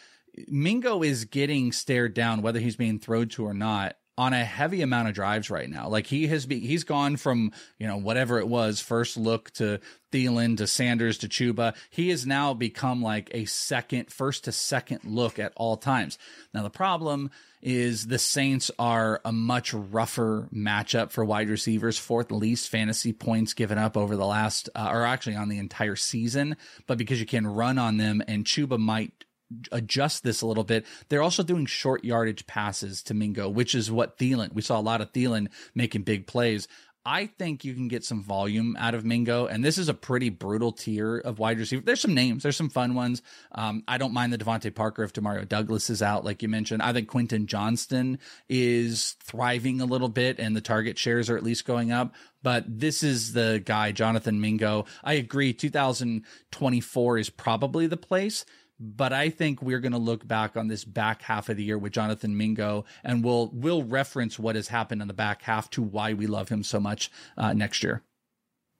Mingo 0.47 1.01
is 1.01 1.25
getting 1.25 1.71
stared 1.71 2.13
down, 2.13 2.43
whether 2.43 2.59
he's 2.59 2.75
being 2.75 2.99
thrown 2.99 3.29
to 3.29 3.45
or 3.45 3.55
not 3.55 3.95
on 4.17 4.33
a 4.33 4.43
heavy 4.43 4.81
amount 4.81 5.07
of 5.07 5.13
drives 5.13 5.49
right 5.49 5.69
now. 5.69 5.87
Like 5.87 6.07
he 6.07 6.27
has 6.27 6.45
be, 6.45 6.59
he's 6.59 6.83
gone 6.83 7.17
from, 7.17 7.51
you 7.77 7.87
know, 7.87 7.97
whatever 7.97 8.39
it 8.39 8.47
was, 8.47 8.79
first 8.79 9.15
look 9.15 9.51
to 9.51 9.79
Thielen 10.11 10.57
to 10.57 10.65
Sanders 10.65 11.19
to 11.19 11.27
Chuba. 11.27 11.75
He 11.91 12.09
has 12.09 12.25
now 12.25 12.53
become 12.53 13.01
like 13.03 13.29
a 13.33 13.45
second, 13.45 14.11
first 14.11 14.45
to 14.45 14.51
second 14.51 15.01
look 15.03 15.37
at 15.37 15.53
all 15.55 15.77
times. 15.77 16.17
Now 16.53 16.63
the 16.63 16.71
problem 16.71 17.29
is 17.61 18.07
the 18.07 18.17
Saints 18.17 18.71
are 18.79 19.21
a 19.23 19.31
much 19.31 19.73
rougher 19.73 20.47
matchup 20.53 21.11
for 21.11 21.23
wide 21.23 21.49
receivers, 21.49 21.97
fourth 21.97 22.31
least 22.31 22.69
fantasy 22.69 23.13
points 23.13 23.53
given 23.53 23.77
up 23.77 23.95
over 23.95 24.15
the 24.15 24.25
last, 24.25 24.69
uh, 24.73 24.89
or 24.91 25.05
actually 25.05 25.35
on 25.35 25.49
the 25.49 25.59
entire 25.59 25.95
season. 25.95 26.57
But 26.87 26.97
because 26.97 27.19
you 27.19 27.25
can 27.25 27.45
run 27.45 27.77
on 27.77 27.97
them 27.97 28.23
and 28.27 28.45
Chuba 28.45 28.79
might 28.79 29.25
adjust 29.71 30.23
this 30.23 30.41
a 30.41 30.47
little 30.47 30.63
bit. 30.63 30.85
They're 31.09 31.23
also 31.23 31.43
doing 31.43 31.65
short 31.65 32.03
yardage 32.03 32.47
passes 32.47 33.03
to 33.03 33.13
Mingo, 33.13 33.49
which 33.49 33.75
is 33.75 33.91
what 33.91 34.17
Thielen, 34.17 34.53
we 34.53 34.61
saw 34.61 34.79
a 34.79 34.81
lot 34.81 35.01
of 35.01 35.11
Thielen 35.13 35.47
making 35.73 36.03
big 36.03 36.27
plays. 36.27 36.67
I 37.09 37.27
think 37.27 37.63
you 37.63 37.73
can 37.73 37.87
get 37.87 38.03
some 38.03 38.21
volume 38.21 38.75
out 38.77 38.93
of 38.93 39.05
Mingo, 39.05 39.45
and 39.45 39.63
this 39.63 39.77
is 39.77 39.87
a 39.87 39.93
pretty 39.93 40.29
brutal 40.29 40.73
tier 40.73 41.17
of 41.17 41.39
wide 41.39 41.57
receiver. 41.57 41.81
There's 41.81 42.01
some 42.01 42.13
names, 42.13 42.43
there's 42.43 42.57
some 42.57 42.69
fun 42.69 42.95
ones. 42.95 43.21
Um, 43.53 43.83
I 43.87 43.97
don't 43.97 44.11
mind 44.11 44.33
the 44.33 44.37
DeVante 44.37 44.75
Parker 44.75 45.03
if 45.03 45.13
Demario 45.13 45.47
Douglas 45.47 45.89
is 45.89 46.01
out, 46.01 46.25
like 46.25 46.43
you 46.43 46.49
mentioned. 46.49 46.81
I 46.81 46.91
think 46.91 47.07
Quentin 47.07 47.47
Johnston 47.47 48.19
is 48.49 49.15
thriving 49.23 49.79
a 49.79 49.85
little 49.85 50.09
bit, 50.09 50.37
and 50.37 50.53
the 50.53 50.59
target 50.59 50.97
shares 50.97 51.29
are 51.29 51.37
at 51.37 51.43
least 51.43 51.63
going 51.63 51.93
up. 51.93 52.13
But 52.43 52.65
this 52.67 53.03
is 53.03 53.31
the 53.31 53.63
guy, 53.65 53.93
Jonathan 53.93 54.41
Mingo. 54.41 54.83
I 55.01 55.13
agree, 55.13 55.53
2024 55.53 57.17
is 57.19 57.29
probably 57.29 57.87
the 57.87 57.95
place 57.95 58.43
but 58.79 59.13
I 59.13 59.29
think 59.29 59.61
we're 59.61 59.79
going 59.79 59.91
to 59.91 59.97
look 59.97 60.27
back 60.27 60.55
on 60.55 60.67
this 60.67 60.83
back 60.83 61.21
half 61.21 61.49
of 61.49 61.57
the 61.57 61.63
year 61.63 61.77
with 61.77 61.93
Jonathan 61.93 62.37
Mingo, 62.37 62.85
and 63.03 63.23
we'll 63.23 63.49
we'll 63.53 63.83
reference 63.83 64.37
what 64.37 64.55
has 64.55 64.67
happened 64.67 65.01
in 65.01 65.07
the 65.07 65.13
back 65.13 65.41
half 65.41 65.69
to 65.71 65.81
why 65.81 66.13
we 66.13 66.27
love 66.27 66.49
him 66.49 66.63
so 66.63 66.79
much 66.79 67.11
uh, 67.37 67.53
next 67.53 67.83
year. 67.83 68.03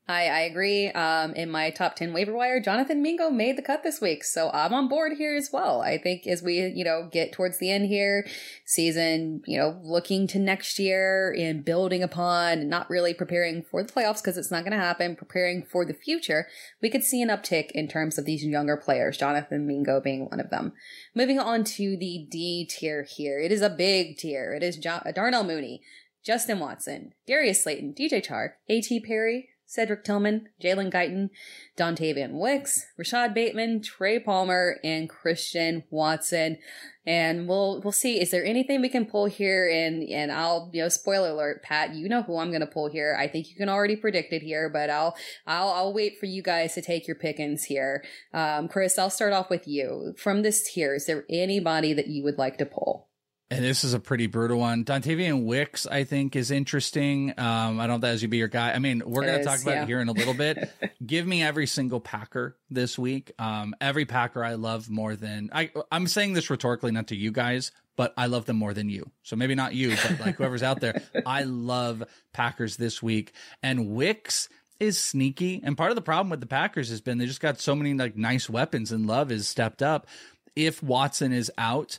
I, 0.10 0.28
I 0.28 0.40
agree. 0.42 0.88
Um, 0.90 1.34
in 1.34 1.52
my 1.52 1.70
top 1.70 1.98
10 1.98 2.14
waiver 2.14 2.34
wire, 2.34 2.62
Jonathan 2.62 3.02
Mingo 3.02 3.30
made 3.30 3.58
the 3.58 3.62
cut 3.62 3.84
this 3.84 4.00
week. 4.00 4.24
So 4.24 4.50
I'm 4.54 4.74
on 4.74 4.88
board 4.88 5.14
here 5.18 5.36
as 5.36 5.50
well. 5.52 5.82
I 5.82 5.98
think 5.98 6.26
as 6.26 6.42
we, 6.42 6.66
you 6.66 6.86
know, 6.86 7.10
get 7.12 7.34
towards 7.34 7.60
the 7.60 7.70
end 7.70 7.88
here, 7.88 8.26
season, 8.66 9.42
you 9.46 9.58
know, 9.58 9.82
looking 9.84 10.26
to 10.28 10.40
next 10.40 10.80
year 10.80 11.36
and 11.38 11.66
building 11.66 12.04
upon, 12.04 12.70
not 12.70 12.90
really 12.90 13.14
preparing 13.14 13.64
for 13.64 13.84
the 13.84 13.92
playoffs 13.92 14.22
because 14.22 14.38
it's 14.38 14.52
not 14.52 14.64
going 14.64 14.72
to 14.72 14.78
happen, 14.78 15.18
preparing 15.18 15.64
for 15.64 15.84
the 15.84 15.94
future, 15.94 16.48
we 16.82 16.90
could 16.90 17.04
see 17.04 17.22
an 17.22 17.28
uptick 17.28 17.72
in 17.72 17.90
terms 17.90 18.18
of 18.18 18.24
these 18.24 18.46
younger 18.46 18.78
players, 18.78 19.18
Jonathan 19.18 19.68
Mingo 19.68 20.00
being 20.00 20.30
one 20.30 20.40
of 20.40 20.50
them. 20.50 20.72
Moving 21.16 21.38
on 21.40 21.66
to 21.66 21.98
the 21.98 22.26
D 22.32 22.66
tier 22.66 23.04
here. 23.04 23.40
It 23.40 23.52
is 23.52 23.62
a 23.62 23.70
big 23.70 24.18
tier. 24.18 24.54
It 24.54 24.64
is 24.64 24.78
jo- 24.78 25.02
Darnell 25.14 25.44
Mooney, 25.44 25.82
Justin 26.24 26.60
Watson, 26.60 27.12
Darius 27.28 27.64
Slayton, 27.64 27.94
DJ 27.94 28.26
Chark, 28.26 28.52
A.T. 28.70 29.02
Perry, 29.02 29.50
Cedric 29.70 30.06
Tillman, 30.06 30.48
Jalen 30.64 30.90
Guyton, 30.92 31.30
Dontayvion 31.78 32.40
Wicks, 32.40 32.86
Rashod 32.98 33.34
Bateman, 33.34 33.82
Trey 33.82 34.18
Palmer, 34.18 34.80
and 34.82 35.10
Christian 35.10 35.84
Watson. 35.90 36.58
And 37.06 37.50
we'll 37.50 37.82
we'll 37.82 37.92
see. 37.92 38.20
Is 38.20 38.32
there 38.32 38.46
anything 38.46 38.82
we 38.82 38.88
can 38.88 39.06
pull 39.06 39.26
here? 39.26 39.70
And 39.70 40.08
and 40.10 40.32
I'll 40.32 40.70
you 40.74 40.82
know 40.82 40.90
spoiler 40.90 41.32
alert, 41.32 41.64
Pat. 41.64 41.94
You 41.94 42.08
know 42.08 42.22
who 42.22 42.38
I'm 42.38 42.50
going 42.50 42.62
to 42.62 42.68
pull 42.68 42.90
here. 42.90 43.18
I 43.20 43.28
think 43.28 43.50
you 43.50 43.56
can 43.56 43.70
already 43.70 43.98
predict 43.98 44.32
it 44.32 44.42
here, 44.42 44.70
but 44.70 44.90
I'll 44.90 45.16
I'll 45.46 45.70
I'll 45.70 45.94
wait 45.94 46.18
for 46.18 46.28
you 46.28 46.42
guys 46.42 46.74
to 46.76 46.82
take 46.82 47.06
your 47.06 47.18
pickings 47.18 47.66
here. 47.66 48.06
Um, 48.34 48.70
Chris, 48.70 48.98
I'll 48.98 49.10
start 49.10 49.34
off 49.34 49.50
with 49.50 49.68
you. 49.68 50.14
From 50.18 50.44
this 50.44 50.72
tier, 50.72 50.96
is 50.96 51.06
there 51.06 51.26
anybody 51.30 51.94
that 51.94 52.08
you 52.08 52.24
would 52.24 52.38
like 52.38 52.58
to 52.58 52.66
pull? 52.66 53.07
And 53.50 53.64
this 53.64 53.86
is 53.86 53.94
a 53.94 54.00
pretty 54.00 54.28
brutal 54.28 54.60
one. 54.60 54.84
Dontayvion 54.84 55.46
Wicks, 55.46 55.88
I 55.88 56.04
think, 56.04 56.36
is 56.36 56.52
interesting. 56.52 57.34
Um, 57.38 57.80
I 57.80 57.88
don't 57.88 57.88
know 57.88 57.96
if 57.96 58.02
that 58.02 58.08
has 58.10 58.26
be 58.26 58.38
your 58.38 58.50
guy. 58.50 58.74
I 58.74 58.80
mean, 58.80 59.02
we're 59.06 59.22
going 59.22 59.38
to 59.38 59.44
talk 59.44 59.62
about 59.62 59.72
yeah. 59.72 59.84
it 59.84 59.88
here 59.88 60.02
in 60.02 60.10
a 60.10 60.12
little 60.12 60.34
bit. 60.34 60.70
Give 61.06 61.26
me 61.26 61.42
every 61.42 61.66
single 61.66 62.02
Packer 62.02 62.58
this 62.70 63.00
week. 63.00 63.32
Um, 63.40 63.74
every 63.80 64.04
Packer 64.04 64.44
I 64.44 64.56
love 64.56 64.90
more 64.90 65.16
than 65.16 65.50
I. 65.54 65.72
I'm 65.90 66.08
saying 66.08 66.34
this 66.34 66.50
rhetorically, 66.50 66.92
not 66.92 67.08
to 67.08 67.16
you 67.16 67.32
guys, 67.32 67.72
but 67.96 68.14
I 68.18 68.26
love 68.26 68.46
them 68.46 68.58
more 68.58 68.74
than 68.74 68.90
you. 68.90 69.10
So 69.24 69.38
maybe 69.38 69.56
not 69.56 69.74
you, 69.74 69.96
but 69.96 70.20
like 70.20 70.36
whoever's 70.38 70.64
out 70.64 70.82
there. 70.82 71.02
I 71.26 71.44
love 71.44 72.04
Packers 72.34 72.76
this 72.76 73.02
week, 73.02 73.32
and 73.64 73.92
Wicks 73.92 74.50
is 74.82 75.02
sneaky. 75.02 75.62
And 75.64 75.78
part 75.78 75.92
of 75.92 75.96
the 75.96 76.02
problem 76.02 76.30
with 76.30 76.42
the 76.42 76.48
Packers 76.48 76.90
has 76.90 77.00
been 77.00 77.18
they 77.18 77.26
just 77.26 77.40
got 77.40 77.62
so 77.62 77.76
many 77.76 77.94
like 77.94 78.18
nice 78.18 78.50
weapons, 78.50 78.92
and 78.92 79.08
Love 79.08 79.30
has 79.30 79.48
stepped 79.48 79.82
up. 79.82 80.06
If 80.54 80.84
Watson 80.84 81.32
is 81.32 81.50
out 81.58 81.98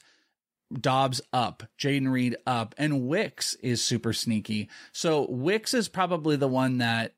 Doubs 0.73 1.21
up, 1.33 1.63
Jayden 1.79 2.11
Reed 2.11 2.37
up, 2.47 2.75
and 2.77 3.09
Wicks 3.09 3.55
is 3.57 3.83
super 3.83 4.13
sneaky. 4.13 4.69
So 4.93 5.27
Wicks 5.31 5.73
is 5.75 5.89
probably 5.89 6.37
the 6.37 6.49
one 6.49 6.79
that 6.79 7.15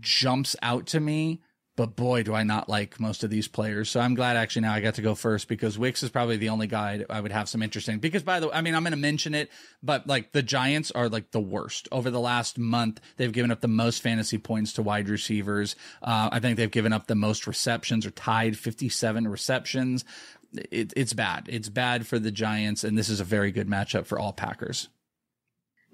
jumps 0.00 0.54
out 0.62 0.86
to 0.88 1.00
me. 1.00 1.40
But 1.76 1.96
boy, 1.96 2.24
do 2.24 2.34
I 2.34 2.42
not 2.42 2.68
like 2.68 3.00
most 3.00 3.24
of 3.24 3.30
these 3.30 3.48
players. 3.48 3.88
So 3.88 4.00
I'm 4.00 4.14
glad 4.14 4.36
actually 4.36 4.62
now 4.62 4.74
I 4.74 4.80
got 4.80 4.96
to 4.96 5.02
go 5.02 5.14
first 5.14 5.48
because 5.48 5.78
Wicks 5.78 6.02
is 6.02 6.10
probably 6.10 6.36
the 6.36 6.50
only 6.50 6.66
guy 6.66 7.06
I 7.08 7.22
would 7.22 7.32
have 7.32 7.48
some 7.48 7.62
interest 7.62 7.88
in. 7.88 8.00
Because 8.00 8.22
by 8.22 8.38
the 8.38 8.48
way, 8.48 8.52
I 8.52 8.60
mean, 8.60 8.74
I'm 8.74 8.82
going 8.82 8.90
to 8.90 8.98
mention 8.98 9.34
it, 9.34 9.50
but 9.82 10.06
like 10.06 10.32
the 10.32 10.42
Giants 10.42 10.90
are 10.90 11.08
like 11.08 11.30
the 11.30 11.40
worst. 11.40 11.88
Over 11.90 12.10
the 12.10 12.20
last 12.20 12.58
month, 12.58 13.00
they've 13.16 13.32
given 13.32 13.50
up 13.50 13.62
the 13.62 13.68
most 13.68 14.02
fantasy 14.02 14.36
points 14.36 14.74
to 14.74 14.82
wide 14.82 15.08
receivers. 15.08 15.74
Uh, 16.02 16.28
I 16.30 16.38
think 16.38 16.58
they've 16.58 16.70
given 16.70 16.92
up 16.92 17.06
the 17.06 17.14
most 17.14 17.46
receptions 17.46 18.04
or 18.04 18.10
tied 18.10 18.58
57 18.58 19.26
receptions 19.26 20.04
it, 20.52 20.92
it's 20.96 21.12
bad. 21.12 21.46
It's 21.48 21.68
bad 21.68 22.06
for 22.06 22.18
the 22.18 22.30
Giants, 22.30 22.84
and 22.84 22.96
this 22.96 23.08
is 23.08 23.20
a 23.20 23.24
very 23.24 23.52
good 23.52 23.68
matchup 23.68 24.06
for 24.06 24.18
all 24.18 24.32
Packers. 24.32 24.88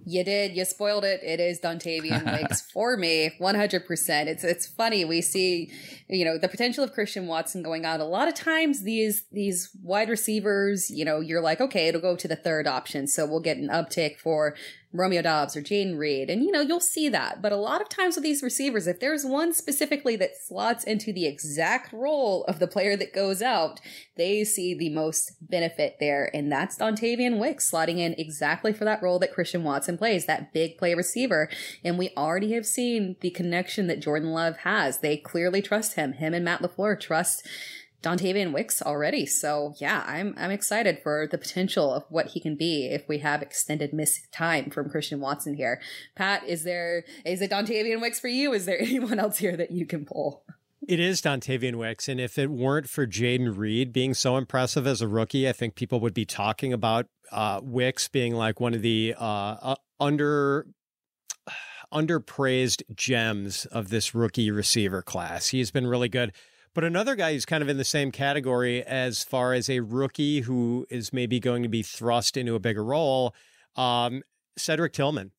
You 0.05 0.25
did. 0.25 0.55
You 0.55 0.65
spoiled 0.65 1.05
it. 1.05 1.21
It 1.23 1.41
is 1.41 1.59
Dontayvion 1.61 2.33
Wicks 2.41 2.61
for 2.61 2.97
me, 2.97 3.33
100%. 3.41 4.27
It's 4.27 4.45
it's 4.45 4.67
funny. 4.67 5.05
We 5.05 5.23
see, 5.23 5.73
you 6.09 6.25
know, 6.25 6.39
the 6.39 6.49
potential 6.49 6.85
of 6.85 6.93
Christian 6.93 7.27
Watson 7.27 7.63
going 7.63 7.85
out. 7.85 8.01
A 8.01 8.05
lot 8.05 8.29
of 8.29 8.35
times 8.35 8.83
these 8.83 9.25
these 9.33 9.71
wide 9.83 10.09
receivers, 10.09 10.91
you 10.91 11.05
know, 11.05 11.21
you're 11.21 11.41
like, 11.41 11.61
okay, 11.61 11.89
it'll 11.89 12.01
go 12.01 12.15
to 12.15 12.29
the 12.29 12.37
third 12.37 12.67
option. 12.67 13.07
So 13.07 13.27
we'll 13.27 13.41
get 13.41 13.57
an 13.57 13.69
uptick 13.69 14.19
for 14.19 14.55
Romeo 14.99 15.23
Doubs 15.23 15.57
or 15.57 15.63
Jayden 15.63 15.99
Reed. 15.99 16.31
And, 16.31 16.43
you 16.43 16.51
know, 16.51 16.61
you'll 16.61 16.81
see 16.81 17.09
that. 17.09 17.43
But 17.43 17.53
a 17.53 17.57
lot 17.57 17.81
of 17.81 17.89
times 17.89 18.17
with 18.17 18.25
these 18.25 18.43
receivers, 18.43 18.87
if 18.87 19.01
there's 19.01 19.25
one 19.25 19.53
specifically 19.53 20.17
that 20.17 20.37
slots 20.37 20.85
into 20.85 21.13
the 21.13 21.27
exact 21.27 21.93
role 21.93 22.45
of 22.45 22.59
the 22.59 22.67
player 22.67 22.97
that 22.97 23.13
goes 23.13 23.43
out, 23.43 23.81
they 24.17 24.45
see 24.45 24.75
the 24.75 24.91
most 24.91 25.33
benefit 25.41 25.97
there. 26.01 26.31
And 26.35 26.51
that's 26.51 26.79
Dontayvion 26.79 27.39
Wicks 27.39 27.71
slotting 27.71 27.99
in 27.99 28.15
exactly 28.19 28.73
for 28.73 28.85
that 28.85 29.03
role 29.03 29.19
that 29.19 29.35
Christian 29.35 29.65
Watson 29.65 29.99
plays, 29.99 30.27
that 30.27 30.53
big 30.53 30.79
play 30.79 30.95
receiver. 30.95 31.49
And 31.85 31.99
we 31.99 32.11
already 32.17 32.53
have 32.53 32.67
seen 32.67 33.17
the 33.21 33.31
connection 33.31 33.87
that 33.87 34.01
Jordan 34.01 34.31
Love 34.31 34.59
has. 34.59 34.99
They 34.99 35.17
clearly 35.17 35.63
trust 35.63 35.95
him. 35.95 36.15
Him 36.15 36.35
and 36.35 36.45
Matt 36.45 36.63
LaFleur 36.63 36.99
trust 36.99 37.47
Dontayvion 38.07 38.53
Wicks 38.53 38.81
already. 38.81 39.27
So 39.27 39.75
yeah, 39.79 40.05
I'm 40.07 40.33
I'm 40.39 40.53
excited 40.53 41.01
for 41.03 41.27
the 41.29 41.39
potential 41.39 41.93
of 41.93 42.05
what 42.09 42.29
he 42.29 42.41
can 42.41 42.55
be 42.55 42.87
if 42.87 43.09
we 43.09 43.19
have 43.19 43.43
extended 43.43 43.93
miss 43.93 44.21
time 44.31 44.71
from 44.71 44.89
Christian 44.89 45.19
Watson 45.19 45.55
here. 45.55 45.81
Pat, 46.15 46.45
is 46.47 46.63
there 46.63 47.05
is 47.25 47.43
it 47.43 47.51
Dontayvion 47.51 48.01
Wicks 48.01 48.21
for 48.21 48.29
you? 48.29 48.53
Is 48.53 48.65
there 48.65 48.81
anyone 48.81 49.19
else 49.19 49.39
here 49.39 49.57
that 49.57 49.73
you 49.73 49.87
can 49.87 50.05
pull? 50.05 50.45
It 50.87 51.01
is 51.01 51.21
Dontayvion 51.21 51.75
Wicks, 51.75 52.09
and 52.09 52.21
if 52.21 52.39
it 52.39 52.49
weren't 52.49 52.89
for 52.89 53.09
Jayden 53.09 53.57
Reed 53.57 53.93
being 53.93 54.15
so 54.15 54.37
impressive 54.37 54.87
as 54.87 55.03
a 55.03 55.09
rookie, 55.09 55.49
I 55.49 55.53
think 55.53 55.75
people 55.75 55.99
would 55.99 56.15
be 56.15 56.25
talking 56.25 56.73
about 56.73 57.07
uh, 57.33 57.61
Wicks 57.61 58.07
being 58.07 58.37
like 58.37 58.61
one 58.61 58.73
of 58.73 58.83
the 58.83 59.17
uh, 59.19 59.75
under 59.99 60.69
underpraised 61.93 62.83
gems 62.95 63.67
of 63.67 63.89
this 63.89 64.15
rookie 64.15 64.53
receiver 64.53 65.03
class. 65.03 65.49
He's 65.49 65.73
been 65.73 65.89
really 65.89 66.09
good. 66.09 66.33
But 66.77 66.85
another 66.85 67.15
guy 67.15 67.33
who's 67.33 67.47
kind 67.47 67.63
of 67.63 67.71
in 67.71 67.79
the 67.79 67.85
same 67.85 68.13
category 68.13 68.83
as 68.83 69.25
far 69.25 69.55
as 69.55 69.71
a 69.71 69.81
rookie 69.81 70.43
who 70.43 70.87
is 70.91 71.11
maybe 71.11 71.41
going 71.41 71.63
to 71.63 71.71
be 71.71 71.83
thrust 71.83 72.37
into 72.37 72.55
a 72.55 72.59
bigger 72.59 72.85
role, 72.85 73.35
um, 73.77 74.23
Cedric 74.59 74.93
Tillman. 74.93 75.31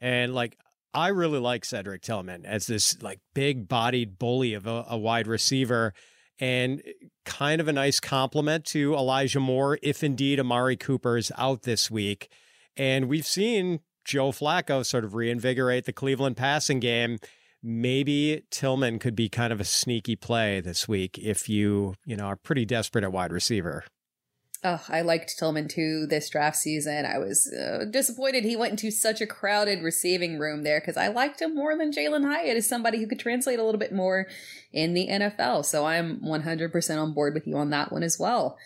And 0.00 0.34
like, 0.34 0.58
I 0.92 1.08
really 1.08 1.38
like 1.38 1.64
Cedric 1.64 2.02
Tillman 2.02 2.44
as 2.44 2.66
this 2.66 3.00
like 3.04 3.20
big 3.34 3.68
bodied 3.68 4.18
bully 4.18 4.52
of 4.52 4.66
a, 4.66 4.84
a 4.88 4.98
wide 4.98 5.28
receiver 5.28 5.94
and 6.40 6.82
kind 7.24 7.60
of 7.60 7.68
a 7.68 7.72
nice 7.72 8.00
complement 8.00 8.64
to 8.64 8.92
Elijah 8.94 9.38
Moore 9.38 9.78
if 9.84 10.02
indeed 10.02 10.40
Amari 10.40 10.76
Cooper 10.76 11.16
is 11.16 11.30
out 11.38 11.62
this 11.62 11.88
week. 11.88 12.32
And 12.76 13.08
we've 13.08 13.24
seen 13.24 13.78
Joe 14.04 14.32
Flacco 14.32 14.84
sort 14.84 15.04
of 15.04 15.14
reinvigorate 15.14 15.84
the 15.84 15.92
Cleveland 15.92 16.36
passing 16.36 16.80
game 16.80 17.20
maybe 17.62 18.44
Tillman 18.50 18.98
could 18.98 19.14
be 19.14 19.28
kind 19.28 19.52
of 19.52 19.60
a 19.60 19.64
sneaky 19.64 20.16
play 20.16 20.60
this 20.60 20.88
week 20.88 21.18
if 21.18 21.48
you, 21.48 21.94
you 22.04 22.16
know, 22.16 22.24
are 22.24 22.36
pretty 22.36 22.64
desperate 22.64 23.04
at 23.04 23.12
wide 23.12 23.32
receiver. 23.32 23.84
Oh, 24.62 24.82
I 24.90 25.00
liked 25.00 25.38
Tillman 25.38 25.68
too 25.68 26.06
this 26.06 26.28
draft 26.28 26.58
season. 26.58 27.06
I 27.06 27.16
was 27.16 27.50
uh, 27.50 27.86
disappointed 27.90 28.44
he 28.44 28.56
went 28.56 28.72
into 28.72 28.90
such 28.90 29.22
a 29.22 29.26
crowded 29.26 29.82
receiving 29.82 30.38
room 30.38 30.64
there 30.64 30.80
because 30.80 30.98
I 30.98 31.08
liked 31.08 31.40
him 31.40 31.54
more 31.54 31.76
than 31.78 31.92
Jalin 31.92 32.26
Hyatt 32.26 32.58
as 32.58 32.68
somebody 32.68 32.98
who 32.98 33.06
could 33.06 33.18
translate 33.18 33.58
a 33.58 33.64
little 33.64 33.80
bit 33.80 33.92
more 33.92 34.26
in 34.70 34.92
the 34.92 35.08
NFL. 35.08 35.64
So 35.64 35.86
I'm 35.86 36.20
100% 36.20 37.02
on 37.02 37.14
board 37.14 37.32
with 37.32 37.46
you 37.46 37.56
on 37.56 37.70
that 37.70 37.90
one 37.90 38.02
as 38.02 38.18
well. 38.18 38.58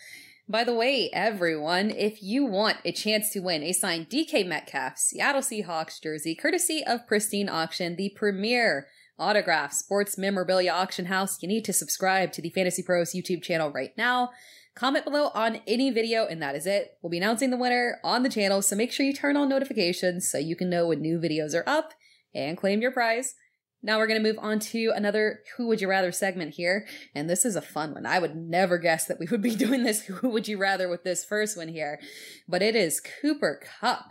By 0.47 0.63
the 0.63 0.75
way, 0.75 1.09
everyone, 1.11 1.89
if 1.89 2.21
you 2.21 2.45
want 2.45 2.77
a 2.85 2.91
chance 2.91 3.31
to 3.31 3.39
win 3.39 3.63
a 3.63 3.73
signed 3.73 4.11
DK 4.11 4.45
Metcalf 4.45 4.95
Seattle 4.95 5.41
Seahawks 5.41 5.99
jersey, 5.99 6.35
courtesy 6.35 6.83
of 6.85 7.07
Pristine 7.07 7.49
Auction, 7.49 7.95
the 7.95 8.13
premier 8.15 8.85
autograph 9.17 9.73
sports 9.73 10.19
memorabilia 10.19 10.71
auction 10.71 11.05
house, 11.05 11.41
you 11.41 11.47
need 11.47 11.65
to 11.65 11.73
subscribe 11.73 12.31
to 12.33 12.43
the 12.43 12.51
Fantasy 12.51 12.83
Pros 12.83 13.13
YouTube 13.13 13.41
channel 13.41 13.71
right 13.71 13.97
now. 13.97 14.29
Comment 14.75 15.03
below 15.03 15.31
on 15.33 15.61
any 15.65 15.89
video, 15.89 16.27
and 16.27 16.39
that 16.43 16.55
is 16.55 16.67
it. 16.67 16.95
We'll 17.01 17.09
be 17.09 17.17
announcing 17.17 17.49
the 17.49 17.57
winner 17.57 17.97
on 18.03 18.21
the 18.21 18.29
channel, 18.29 18.61
so 18.61 18.75
make 18.75 18.91
sure 18.91 19.03
you 19.03 19.13
turn 19.13 19.35
on 19.35 19.49
notifications 19.49 20.29
so 20.29 20.37
you 20.37 20.55
can 20.55 20.69
know 20.69 20.89
when 20.89 21.01
new 21.01 21.17
videos 21.17 21.55
are 21.55 21.67
up 21.67 21.93
and 22.35 22.55
claim 22.55 22.81
your 22.81 22.91
prize. 22.91 23.33
Now 23.85 23.99
we're 23.99 24.07
going 24.07 24.21
to 24.21 24.27
move 24.27 24.39
on 24.41 24.57
to 24.59 24.91
another 24.95 25.41
Who 25.55 25.67
Would 25.67 25.79
You 25.79 25.87
Rather 25.87 26.11
segment 26.11 26.55
here. 26.55 26.87
And 27.13 27.29
this 27.29 27.45
is 27.45 27.55
a 27.55 27.61
fun 27.61 27.93
one. 27.93 28.07
I 28.07 28.17
would 28.17 28.35
never 28.35 28.79
guess 28.79 29.05
that 29.05 29.19
we 29.19 29.27
would 29.29 29.43
be 29.43 29.55
doing 29.55 29.83
this 29.83 30.01
Who 30.05 30.27
Would 30.29 30.47
You 30.47 30.57
Rather 30.57 30.89
with 30.89 31.03
this 31.03 31.23
first 31.23 31.55
one 31.55 31.67
here. 31.67 31.99
But 32.49 32.63
it 32.63 32.75
is 32.75 32.99
Cooper 33.21 33.61
Kupp 33.79 34.05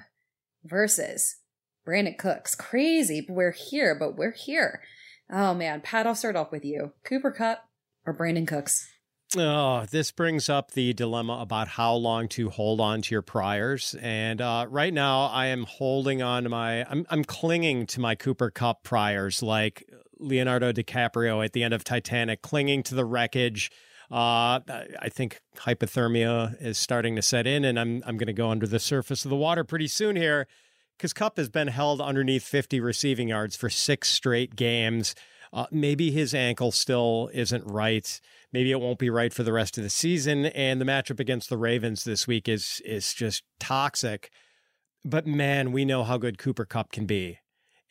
versus 0.63 1.39
Brandin 1.85 2.17
Cooks. 2.17 2.55
Crazy, 2.55 3.27
we're 3.29 3.51
here, 3.51 3.97
but 3.99 4.17
we're 4.17 4.31
here. 4.31 4.81
Oh 5.29 5.55
man, 5.55 5.81
Pat, 5.81 6.07
I'll 6.07 6.15
start 6.15 6.37
off 6.37 6.53
with 6.53 6.65
you. 6.65 6.93
Cooper 7.03 7.33
Kupp 7.33 7.65
or 8.07 8.17
Brandin 8.17 8.47
Cooks? 8.47 8.89
Oh, 9.37 9.85
this 9.91 10.13
brings 10.13 10.49
up 10.49 10.73
the 10.73 10.93
dilemma 10.93 11.39
about 11.41 11.67
how 11.67 11.95
long 11.95 12.29
to 12.29 12.51
hold 12.51 12.81
on 12.81 13.03
to 13.03 13.15
your 13.15 13.23
priors. 13.23 13.97
And 14.01 14.41
uh, 14.41 14.67
right 14.69 14.95
now, 14.95 15.25
I 15.25 15.47
am 15.47 15.65
holding 15.65 16.23
on 16.23 16.45
to 16.45 16.49
my, 16.49 16.85
I'm, 16.89 17.05
I'm 17.11 17.25
clinging 17.25 17.87
to 17.87 18.01
my 18.01 18.15
Cooper 18.15 18.51
Kupp 18.51 18.85
priors, 18.85 19.43
like 19.43 19.91
Leonardo 20.21 20.73
DiCaprio 20.73 21.45
at 21.45 21.53
the 21.53 21.65
end 21.65 21.75
of 21.75 21.83
Titanic, 21.83 22.43
clinging 22.43 22.85
to 22.85 22.95
the 22.95 23.05
wreckage. 23.05 23.73
Uh, 24.09 24.61
I 25.01 25.09
think 25.11 25.41
hypothermia 25.57 26.61
is 26.63 26.79
starting 26.79 27.17
to 27.17 27.23
set 27.23 27.47
in, 27.47 27.65
and 27.65 27.81
I'm 27.81 28.03
I'm 28.07 28.17
going 28.17 28.27
to 28.27 28.33
go 28.33 28.51
under 28.51 28.67
the 28.67 28.79
surface 28.79 29.25
of 29.25 29.31
the 29.31 29.37
water 29.37 29.65
pretty 29.65 29.89
soon 29.89 30.15
here, 30.15 30.47
because 30.97 31.13
Kupp 31.13 31.39
has 31.39 31.49
been 31.49 31.69
held 31.69 32.01
underneath 32.01 32.45
50 32.45 32.79
receiving 32.81 33.29
yards 33.29 33.57
for 33.57 33.69
six 33.71 34.11
straight 34.11 34.55
games. 34.55 35.15
Uh, 35.53 35.67
maybe 35.71 36.11
his 36.11 36.35
ankle 36.35 36.73
still 36.73 37.31
isn't 37.33 37.65
right. 37.65 38.21
Maybe 38.55 38.71
it 38.71 38.81
won't 38.81 39.01
be 39.01 39.11
right 39.11 39.35
for 39.35 39.43
the 39.43 39.53
rest 39.53 39.79
of 39.79 39.83
the 39.83 39.91
season. 39.91 40.47
And 40.47 40.81
the 40.81 40.85
matchup 40.85 41.19
against 41.19 41.51
the 41.51 41.59
Ravens 41.59 42.05
this 42.05 42.29
week 42.29 42.49
is 42.49 42.81
is 42.85 43.13
just 43.13 43.43
toxic. 43.59 44.31
But 45.05 45.27
man, 45.27 45.73
we 45.73 45.85
know 45.85 46.05
how 46.05 46.19
good 46.19 46.39
Cooper 46.39 46.65
Kupp 46.65 46.93
can 46.93 47.05
be. 47.05 47.41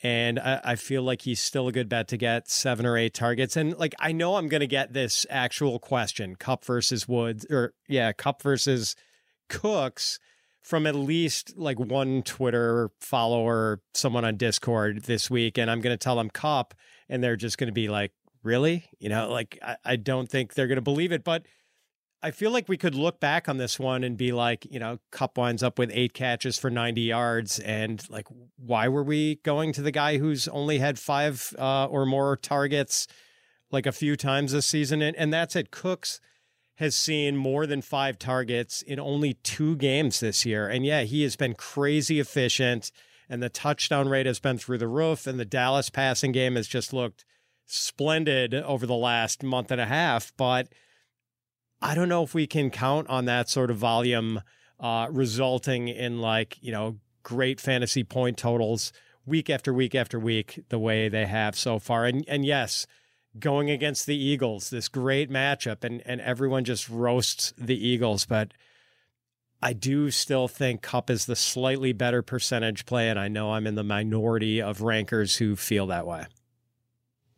And 0.01 0.39
I, 0.39 0.61
I 0.63 0.75
feel 0.75 1.03
like 1.03 1.23
he's 1.23 1.41
still 1.41 1.67
a 1.67 1.73
good 1.73 1.89
bet 1.89 2.07
to 2.07 2.17
get 2.17 2.49
seven 2.49 2.85
or 2.85 2.97
eight 2.97 3.13
targets. 3.13 3.57
And 3.57 3.77
like 3.77 3.93
I 3.99 4.13
know 4.13 4.37
I'm 4.37 4.47
gonna 4.47 4.65
get 4.65 4.93
this 4.93 5.25
actual 5.29 5.79
question: 5.79 6.37
Kupp 6.37 6.63
versus 6.63 7.09
Woods, 7.09 7.45
or 7.49 7.73
yeah, 7.89 8.13
Kupp 8.13 8.41
versus 8.41 8.95
Cooks 9.49 10.17
from 10.61 10.87
at 10.87 10.95
least 10.95 11.57
like 11.57 11.77
one 11.77 12.23
Twitter 12.23 12.89
follower, 13.01 13.81
someone 13.93 14.23
on 14.23 14.37
Discord 14.37 15.03
this 15.03 15.29
week, 15.29 15.57
and 15.57 15.69
I'm 15.69 15.81
going 15.81 15.93
to 15.93 16.01
tell 16.01 16.15
them 16.15 16.29
Kupp, 16.29 16.73
and 17.09 17.21
they're 17.21 17.35
just 17.35 17.57
going 17.57 17.67
to 17.67 17.73
be 17.73 17.89
like, 17.89 18.13
really? 18.43 18.85
You 18.99 19.09
know, 19.09 19.29
like 19.29 19.57
I, 19.61 19.77
I 19.83 19.95
don't 19.95 20.29
think 20.29 20.53
they're 20.53 20.67
going 20.67 20.75
to 20.75 20.81
believe 20.81 21.11
it. 21.11 21.23
But 21.23 21.45
I 22.21 22.31
feel 22.31 22.51
like 22.51 22.69
we 22.69 22.77
could 22.77 22.95
look 22.95 23.19
back 23.19 23.49
on 23.49 23.57
this 23.57 23.77
one 23.77 24.03
and 24.03 24.17
be 24.17 24.31
like, 24.31 24.65
you 24.71 24.79
know, 24.79 24.99
Kupp 25.11 25.37
winds 25.37 25.63
up 25.63 25.77
with 25.77 25.91
eight 25.93 26.13
catches 26.13 26.57
for 26.57 26.69
90 26.69 27.01
yards. 27.01 27.59
And 27.59 28.01
like, 28.09 28.27
why 28.57 28.87
were 28.87 29.03
we 29.03 29.35
going 29.43 29.73
to 29.73 29.81
the 29.81 29.91
guy 29.91 30.17
who's 30.17 30.47
only 30.47 30.79
had 30.79 30.97
five 30.97 31.53
uh, 31.59 31.85
or 31.87 32.05
more 32.05 32.37
targets 32.37 33.07
like 33.71 33.85
a 33.85 33.91
few 33.91 34.15
times 34.15 34.53
this 34.53 34.67
season? 34.67 35.01
And, 35.01 35.17
and 35.17 35.33
that's 35.33 35.55
it. 35.55 35.71
Cooks 35.71 36.21
has 36.77 36.95
seen 36.95 37.35
more 37.35 37.67
than 37.67 37.81
five 37.81 38.17
targets 38.17 38.81
in 38.81 38.99
only 38.99 39.33
two 39.33 39.75
games 39.75 40.21
this 40.21 40.45
year. 40.45 40.67
And 40.67 40.85
yeah, 40.85 41.03
he 41.03 41.23
has 41.23 41.35
been 41.35 41.53
crazy 41.53 42.19
efficient 42.19 42.91
and 43.29 43.43
the 43.43 43.49
touchdown 43.49 44.09
rate 44.09 44.25
has 44.25 44.39
been 44.39 44.57
through 44.57 44.77
the 44.77 44.87
roof 44.87 45.27
and 45.27 45.39
the 45.39 45.45
Dallas 45.45 45.89
passing 45.89 46.31
game 46.31 46.55
has 46.55 46.67
just 46.67 46.93
looked 46.93 47.25
splendid 47.65 48.53
over 48.53 48.85
the 48.85 48.95
last 48.95 49.43
month 49.43 49.71
and 49.71 49.81
a 49.81 49.85
half, 49.85 50.33
but 50.37 50.69
I 51.81 51.95
don't 51.95 52.09
know 52.09 52.23
if 52.23 52.33
we 52.33 52.47
can 52.47 52.69
count 52.69 53.09
on 53.09 53.25
that 53.25 53.49
sort 53.49 53.69
of 53.69 53.77
volume 53.77 54.41
uh, 54.79 55.07
resulting 55.09 55.87
in 55.87 56.19
like, 56.19 56.57
you 56.61 56.71
know, 56.71 56.97
great 57.23 57.59
fantasy 57.59 58.03
point 58.03 58.37
totals 58.37 58.93
week 59.25 59.49
after 59.49 59.73
week 59.73 59.95
after 59.95 60.19
week 60.19 60.59
the 60.69 60.79
way 60.79 61.09
they 61.09 61.25
have 61.25 61.55
so 61.57 61.79
far. 61.79 62.05
And 62.05 62.25
and 62.27 62.45
yes, 62.45 62.85
going 63.39 63.69
against 63.69 64.05
the 64.05 64.15
Eagles, 64.15 64.69
this 64.69 64.87
great 64.87 65.29
matchup, 65.29 65.83
and, 65.83 66.01
and 66.05 66.21
everyone 66.21 66.63
just 66.63 66.89
roasts 66.89 67.53
the 67.57 67.87
Eagles. 67.87 68.25
But 68.25 68.53
I 69.61 69.73
do 69.73 70.11
still 70.11 70.47
think 70.47 70.81
Kupp 70.81 71.09
is 71.09 71.25
the 71.25 71.35
slightly 71.35 71.93
better 71.93 72.21
percentage 72.21 72.85
play, 72.85 73.09
and 73.09 73.19
I 73.19 73.29
know 73.29 73.53
I'm 73.53 73.65
in 73.65 73.75
the 73.75 73.83
minority 73.83 74.61
of 74.61 74.81
rankers 74.81 75.37
who 75.37 75.55
feel 75.55 75.87
that 75.87 76.05
way. 76.05 76.25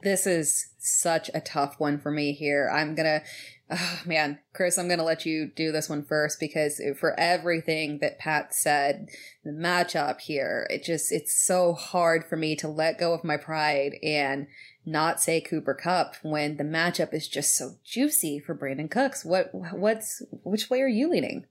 This 0.06 0.28
is 0.28 0.68
such 0.78 1.32
a 1.34 1.42
tough 1.42 1.80
one 1.80 1.98
for 1.98 2.12
me 2.12 2.34
here. 2.34 2.70
I'm 2.72 2.94
gonna, 2.94 3.24
oh 3.72 4.02
man, 4.06 4.38
Chris, 4.54 4.78
I'm 4.78 4.88
gonna 4.88 5.04
let 5.04 5.26
you 5.26 5.48
do 5.48 5.72
this 5.72 5.90
one 5.90 6.06
first 6.06 6.40
because 6.40 6.80
for 7.00 7.20
everything 7.20 7.98
that 8.02 8.20
Pat 8.20 8.54
said, 8.54 9.08
the 9.44 9.50
matchup 9.50 10.22
here, 10.22 10.68
it 10.70 10.84
just, 10.84 11.12
it's 11.12 11.36
so 11.36 11.74
hard 11.74 12.24
for 12.24 12.36
me 12.36 12.56
to 12.58 12.68
let 12.68 13.00
go 13.00 13.16
of 13.16 13.24
my 13.24 13.36
pride 13.36 13.96
and 14.04 14.46
not 14.86 15.20
say 15.20 15.42
Cooper 15.42 15.74
Kupp 15.74 16.18
when 16.22 16.58
the 16.58 16.64
matchup 16.64 17.12
is 17.12 17.28
just 17.28 17.58
so 17.58 17.72
juicy 17.84 18.38
for 18.38 18.56
Brandin 18.56 18.92
Cooks. 18.92 19.26
What 19.26 19.50
what's 19.54 20.22
which 20.44 20.70
way 20.70 20.84
are 20.84 20.88
you 20.88 21.10
leaning? 21.10 21.48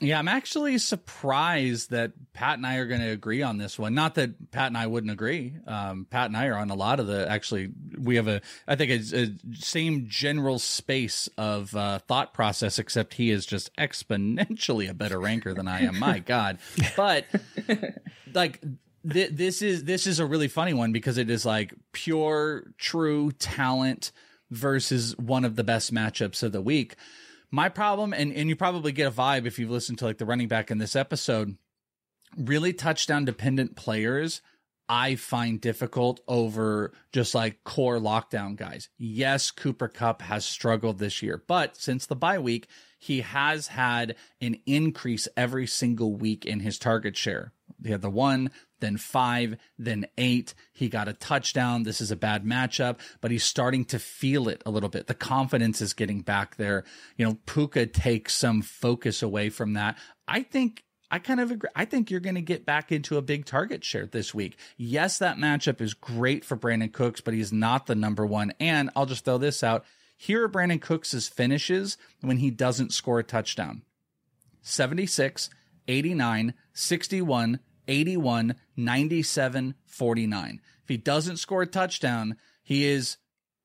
Yeah, 0.00 0.18
I'm 0.18 0.28
actually 0.28 0.78
surprised 0.78 1.90
that 1.90 2.12
Pat 2.32 2.56
and 2.56 2.66
I 2.66 2.76
are 2.76 2.86
going 2.86 3.00
to 3.00 3.10
agree 3.10 3.42
on 3.42 3.58
this 3.58 3.78
one. 3.78 3.94
Not 3.94 4.14
that 4.16 4.50
Pat 4.50 4.68
and 4.68 4.76
I 4.76 4.86
wouldn't 4.86 5.12
agree. 5.12 5.54
Um, 5.66 6.06
Pat 6.08 6.26
and 6.26 6.36
I 6.36 6.46
are 6.46 6.56
on 6.56 6.70
a 6.70 6.74
lot 6.74 6.98
of 6.98 7.06
the. 7.06 7.28
Actually, 7.28 7.70
we 7.98 8.16
have 8.16 8.28
a. 8.28 8.40
I 8.66 8.76
think 8.76 8.90
a, 8.90 9.16
a 9.16 9.54
same 9.54 10.06
general 10.08 10.58
space 10.58 11.28
of 11.36 11.74
uh, 11.76 11.98
thought 12.00 12.34
process, 12.34 12.78
except 12.78 13.14
he 13.14 13.30
is 13.30 13.46
just 13.46 13.74
exponentially 13.76 14.88
a 14.88 14.94
better 14.94 15.20
ranker 15.20 15.54
than 15.54 15.68
I 15.68 15.82
am. 15.82 15.98
My 15.98 16.18
God, 16.26 16.58
but 16.96 17.26
like 18.34 18.60
th- 19.08 19.30
this 19.32 19.62
is 19.62 19.84
this 19.84 20.06
is 20.06 20.18
a 20.18 20.26
really 20.26 20.48
funny 20.48 20.74
one 20.74 20.92
because 20.92 21.18
it 21.18 21.30
is 21.30 21.44
like 21.44 21.74
pure 21.92 22.72
true 22.78 23.32
talent 23.32 24.12
versus 24.50 25.16
one 25.16 25.44
of 25.44 25.56
the 25.56 25.64
best 25.64 25.92
matchups 25.92 26.42
of 26.42 26.52
the 26.52 26.62
week. 26.62 26.96
My 27.52 27.68
problem, 27.68 28.12
and, 28.12 28.32
and 28.32 28.48
you 28.48 28.56
probably 28.56 28.92
get 28.92 29.06
a 29.06 29.10
vibe 29.10 29.46
if 29.46 29.58
you've 29.58 29.70
listened 29.70 29.98
to 29.98 30.06
like 30.06 30.18
the 30.18 30.24
running 30.24 30.48
back 30.48 30.70
in 30.70 30.78
this 30.78 30.96
episode, 30.96 31.56
really 32.36 32.72
touchdown 32.72 33.24
dependent 33.24 33.76
players 33.76 34.40
I 34.88 35.14
find 35.14 35.58
difficult 35.58 36.20
over 36.28 36.92
just 37.12 37.34
like 37.34 37.64
core 37.64 37.98
lockdown 37.98 38.56
guys. 38.56 38.90
Yes, 38.98 39.50
Cooper 39.50 39.88
Kupp 39.88 40.20
has 40.20 40.44
struggled 40.44 40.98
this 40.98 41.22
year, 41.22 41.42
but 41.46 41.78
since 41.78 42.04
the 42.04 42.14
bye 42.14 42.38
week, 42.38 42.66
he 42.98 43.22
has 43.22 43.68
had 43.68 44.16
an 44.42 44.58
increase 44.66 45.28
every 45.34 45.66
single 45.66 46.14
week 46.14 46.44
in 46.44 46.60
his 46.60 46.78
target 46.78 47.16
share. 47.16 47.52
He 47.82 47.90
had 47.90 48.02
the 48.02 48.10
one, 48.10 48.50
then 48.82 48.98
five, 48.98 49.56
then 49.78 50.06
eight. 50.18 50.52
He 50.72 50.90
got 50.90 51.08
a 51.08 51.14
touchdown. 51.14 51.84
This 51.84 52.02
is 52.02 52.10
a 52.10 52.16
bad 52.16 52.44
matchup, 52.44 52.98
but 53.22 53.30
he's 53.30 53.44
starting 53.44 53.86
to 53.86 53.98
feel 53.98 54.48
it 54.48 54.62
a 54.66 54.70
little 54.70 54.90
bit. 54.90 55.06
The 55.06 55.14
confidence 55.14 55.80
is 55.80 55.94
getting 55.94 56.20
back 56.20 56.56
there. 56.56 56.84
You 57.16 57.24
know, 57.24 57.38
Puka 57.46 57.86
takes 57.86 58.34
some 58.34 58.60
focus 58.60 59.22
away 59.22 59.48
from 59.48 59.72
that. 59.72 59.96
I 60.28 60.42
think 60.42 60.84
I 61.10 61.18
kind 61.18 61.40
of 61.40 61.50
agree. 61.50 61.70
I 61.76 61.84
think 61.84 62.10
you're 62.10 62.20
going 62.20 62.36
to 62.36 62.42
get 62.42 62.64
back 62.64 62.90
into 62.90 63.18
a 63.18 63.22
big 63.22 63.44
target 63.44 63.84
share 63.84 64.06
this 64.06 64.34
week. 64.34 64.58
Yes, 64.78 65.18
that 65.18 65.36
matchup 65.36 65.80
is 65.80 65.92
great 65.94 66.44
for 66.44 66.56
Brandin 66.56 66.92
Cooks, 66.92 67.20
but 67.20 67.34
he's 67.34 67.52
not 67.52 67.86
the 67.86 67.94
number 67.94 68.24
one. 68.24 68.52
And 68.58 68.90
I'll 68.96 69.06
just 69.06 69.24
throw 69.24 69.38
this 69.38 69.62
out. 69.62 69.84
Here 70.16 70.44
are 70.44 70.48
Brandin 70.48 70.80
Cooks' 70.80 71.28
finishes 71.28 71.98
when 72.20 72.38
he 72.38 72.50
doesn't 72.50 72.92
score 72.92 73.18
a 73.18 73.24
touchdown 73.24 73.82
76, 74.62 75.50
89, 75.86 76.54
61, 76.72 77.60
81, 77.88 78.54
97, 78.76 79.74
49. 79.86 80.60
If 80.82 80.88
he 80.88 80.96
doesn't 80.96 81.38
score 81.38 81.62
a 81.62 81.66
touchdown, 81.66 82.36
he 82.62 82.84
is 82.84 83.18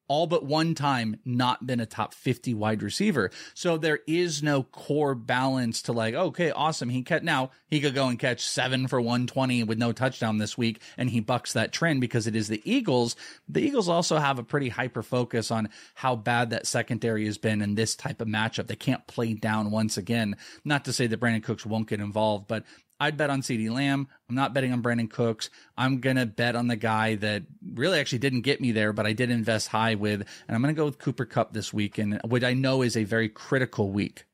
all 0.08 0.28
but 0.28 0.46
one 0.46 0.74
time 0.74 1.20
not 1.26 1.68
been 1.68 1.80
a 1.80 1.86
top 1.86 2.14
50 2.14 2.54
wide 2.54 2.82
receiver. 2.82 3.30
So 3.54 3.78
there 3.78 4.00
is 4.08 4.42
no 4.42 4.64
core 4.64 5.16
balance 5.16 5.82
to 5.84 5.94
like, 5.94 6.14
okay, 6.14 6.52
awesome. 6.52 6.90
He 6.90 7.04
cut 7.04 7.24
now 7.24 7.52
he 7.70 7.82
could 7.82 7.96
go 7.96 8.08
and 8.08 8.18
catch 8.18 8.42
seven 8.46 8.88
for 8.88 9.02
120 9.02 9.64
with 9.64 9.78
no 9.78 9.92
touchdown 9.92 10.38
this 10.38 10.58
week. 10.58 10.82
And 10.98 11.10
he 11.10 11.20
bucks 11.20 11.54
that 11.54 11.74
trend 11.74 12.02
because 12.02 12.28
it 12.28 12.36
is 12.36 12.48
the 12.48 12.62
Eagles. 12.70 13.16
The 13.50 13.62
Eagles 13.62 13.90
also 13.90 14.18
have 14.18 14.40
a 14.40 14.44
pretty 14.44 14.70
hyper 14.70 15.04
focus 15.04 15.52
on 15.52 15.70
how 15.96 16.16
bad 16.16 16.52
that 16.52 16.68
secondary 16.68 17.26
has 17.26 17.38
been 17.38 17.62
in 17.62 17.76
this 17.76 17.96
type 17.96 18.22
of 18.22 18.28
matchup. 18.28 18.68
They 18.68 18.76
can't 18.76 19.06
play 19.08 19.34
down 19.34 19.72
once 19.72 19.98
again. 19.98 20.38
Not 20.64 20.86
to 20.86 20.94
say 20.94 21.08
that 21.08 21.20
Brandin 21.20 21.44
Cooks 21.44 21.66
won't 21.66 21.90
get 21.90 22.00
involved, 22.00 22.48
but 22.48 22.64
I'd 23.00 23.18
bet 23.18 23.30
on 23.30 23.42
CeeDee 23.42 23.72
Lamb. 23.72 24.08
I'm 24.28 24.36
not 24.36 24.54
betting 24.54 24.74
on 24.74 24.82
Brandin 24.82 25.10
Cooks. 25.10 25.50
I'm 25.78 26.00
going 26.00 26.16
to 26.16 26.26
bet 26.26 26.56
on 26.56 26.68
the 26.68 26.76
guy 26.76 27.16
that 27.16 27.44
really 27.74 28.00
actually 28.00 28.20
didn't 28.20 28.42
get 28.42 28.60
me 28.60 28.72
there, 28.72 28.94
but 28.94 29.06
I 29.06 29.14
did 29.14 29.30
invest 29.30 29.68
high 29.68 29.96
with, 29.96 30.22
and 30.48 30.56
I'm 30.56 30.62
going 30.62 30.74
to 30.74 30.80
go 30.80 30.86
with 30.86 31.00
Cooper 31.00 31.26
Kupp 31.26 31.54
this 31.54 31.74
week, 31.74 31.98
and 31.98 32.20
what 32.26 32.44
I 32.44 32.54
know 32.54 32.82
is 32.82 32.98
a 32.98 33.04
very 33.04 33.30
critical 33.30 33.92
week. 33.92 34.26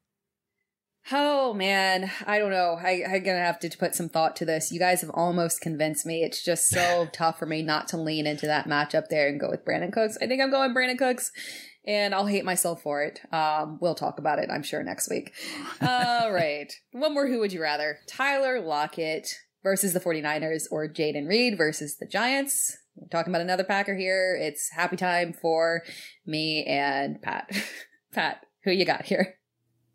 Oh 1.12 1.54
man, 1.54 2.10
I 2.26 2.40
don't 2.40 2.52
know. 2.52 2.80
I, 2.82 3.04
I'm 3.06 3.24
gonna 3.24 3.40
have 3.40 3.60
to 3.60 3.78
put 3.78 3.94
some 3.94 4.08
thought 4.08 4.38
to 4.38 4.46
this. 4.46 4.72
You 4.72 4.80
guys 4.80 5.02
have 5.02 5.10
almost 5.14 5.60
convinced 5.60 6.06
me. 6.06 6.24
It's 6.24 6.42
just 6.42 6.70
so 6.70 7.10
tough 7.12 7.40
for 7.40 7.46
me 7.46 7.62
not 7.62 7.90
to 7.90 7.98
lean 7.98 8.26
into 8.26 8.48
that 8.48 8.70
matchup 8.70 9.10
there 9.10 9.28
and 9.28 9.38
go 9.38 9.50
with 9.50 9.66
Brandin 9.66 9.92
Cooks. 9.92 10.18
I 10.22 10.28
think 10.28 10.42
I'm 10.42 10.50
going 10.50 10.74
Brandin 10.74 10.98
Cooks 10.98 11.34
and 11.86 12.16
I'll 12.16 12.26
hate 12.26 12.46
myself 12.46 12.82
for 12.82 13.04
it. 13.04 13.22
Um, 13.32 13.78
we'll 13.82 13.96
talk 13.96 14.20
about 14.20 14.40
it, 14.40 14.50
I'm 14.52 14.64
sure, 14.64 14.84
next 14.84 15.10
week. 15.10 15.34
All 15.82 16.32
right. 16.32 16.72
One 16.92 17.14
more 17.14 17.28
Who 17.28 17.40
Would 17.40 17.54
You 17.54 17.62
Rather? 17.62 18.00
Tyler 18.08 18.60
Lockett 18.62 19.36
versus 19.64 19.94
the 19.94 20.00
49ers 20.00 20.66
or 20.72 20.88
Jayden 20.88 21.28
Reed 21.28 21.58
versus 21.58 21.98
the 21.98 22.06
Giants. 22.06 22.78
We're 22.96 23.08
talking 23.08 23.32
about 23.32 23.42
another 23.42 23.64
Packer 23.64 23.96
here. 23.96 24.38
It's 24.40 24.70
happy 24.72 24.98
time 24.98 25.34
for 25.34 25.84
me 26.26 26.64
and 26.66 27.22
Pat. 27.22 27.50
Pat, 28.14 28.46
who 28.64 28.72
you 28.72 28.86
got 28.86 29.06
here? 29.06 29.36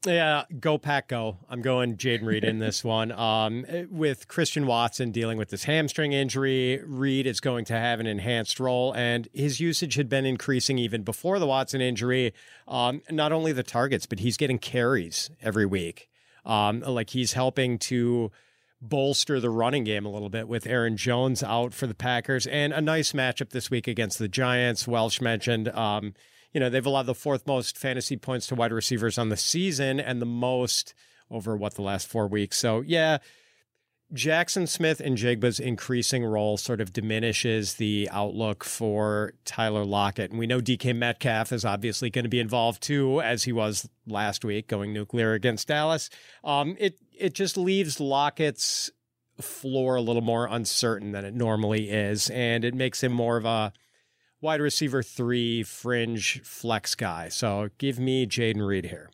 Yeah, 0.06 0.44
go 0.60 0.78
pack, 0.78 1.08
go. 1.08 1.38
I'm 1.50 1.60
going 1.60 1.96
Jayden 1.96 2.24
Reed 2.24 2.44
in 2.44 2.60
this 2.60 2.84
one. 2.84 3.10
Um, 3.10 3.66
with 3.90 4.28
Christian 4.28 4.66
Watson 4.66 5.10
dealing 5.10 5.38
with 5.38 5.50
this 5.50 5.64
hamstring 5.64 6.12
injury, 6.12 6.80
Reed 6.84 7.26
is 7.26 7.40
going 7.40 7.64
to 7.66 7.72
have 7.74 7.98
an 7.98 8.06
enhanced 8.06 8.60
role, 8.60 8.94
and 8.94 9.28
his 9.32 9.58
usage 9.58 9.96
had 9.96 10.08
been 10.08 10.24
increasing 10.24 10.78
even 10.78 11.02
before 11.02 11.38
the 11.40 11.46
Watson 11.46 11.80
injury. 11.80 12.32
Um, 12.68 13.02
not 13.10 13.32
only 13.32 13.52
the 13.52 13.64
targets, 13.64 14.06
but 14.06 14.20
he's 14.20 14.36
getting 14.36 14.58
carries 14.58 15.30
every 15.42 15.66
week. 15.66 16.08
Um, 16.46 16.80
like 16.80 17.10
he's 17.10 17.32
helping 17.32 17.78
to 17.80 18.30
bolster 18.80 19.40
the 19.40 19.50
running 19.50 19.82
game 19.82 20.06
a 20.06 20.10
little 20.10 20.28
bit 20.28 20.46
with 20.46 20.64
Aaron 20.64 20.96
Jones 20.96 21.42
out 21.42 21.74
for 21.74 21.88
the 21.88 21.94
Packers, 21.94 22.46
and 22.46 22.72
a 22.72 22.80
nice 22.80 23.12
matchup 23.12 23.50
this 23.50 23.68
week 23.68 23.88
against 23.88 24.20
the 24.20 24.28
Giants. 24.28 24.86
Welsh 24.86 25.20
mentioned. 25.20 25.68
Um, 25.70 26.14
you 26.52 26.60
know, 26.60 26.70
they've 26.70 26.84
allowed 26.84 27.06
the 27.06 27.14
fourth 27.14 27.46
most 27.46 27.76
fantasy 27.76 28.16
points 28.16 28.46
to 28.48 28.54
wide 28.54 28.72
receivers 28.72 29.18
on 29.18 29.28
the 29.28 29.36
season 29.36 30.00
and 30.00 30.20
the 30.20 30.26
most 30.26 30.94
over 31.30 31.56
what 31.56 31.74
the 31.74 31.82
last 31.82 32.08
four 32.08 32.26
weeks. 32.26 32.58
So, 32.58 32.80
yeah, 32.80 33.18
Jaxon 34.14 34.66
Smith-Njigba's 34.66 35.60
increasing 35.60 36.24
role 36.24 36.56
sort 36.56 36.80
of 36.80 36.94
diminishes 36.94 37.74
the 37.74 38.08
outlook 38.10 38.64
for 38.64 39.34
Tyler 39.44 39.84
Lockett. 39.84 40.30
And 40.30 40.38
we 40.38 40.46
know 40.46 40.60
DK 40.60 40.96
Metcalf 40.96 41.52
is 41.52 41.64
obviously 41.64 42.08
going 42.08 42.24
to 42.24 42.30
be 42.30 42.40
involved 42.40 42.82
too, 42.82 43.20
as 43.20 43.44
he 43.44 43.52
was 43.52 43.88
last 44.06 44.44
week 44.44 44.66
going 44.66 44.94
nuclear 44.94 45.34
against 45.34 45.68
Dallas. 45.68 46.08
Um, 46.42 46.76
it, 46.78 46.98
it 47.18 47.34
just 47.34 47.58
leaves 47.58 48.00
Lockett's 48.00 48.90
floor 49.42 49.96
a 49.96 50.00
little 50.00 50.22
more 50.22 50.46
uncertain 50.46 51.12
than 51.12 51.26
it 51.26 51.34
normally 51.34 51.90
is. 51.90 52.30
And 52.30 52.64
it 52.64 52.74
makes 52.74 53.02
him 53.02 53.12
more 53.12 53.36
of 53.36 53.44
a, 53.44 53.74
wide 54.40 54.60
receiver 54.60 55.02
three 55.02 55.62
fringe 55.62 56.40
flex 56.42 56.94
guy. 56.94 57.28
So 57.28 57.70
give 57.78 57.98
me 57.98 58.26
Jayden 58.26 58.66
Reed 58.66 58.86
here. 58.86 59.10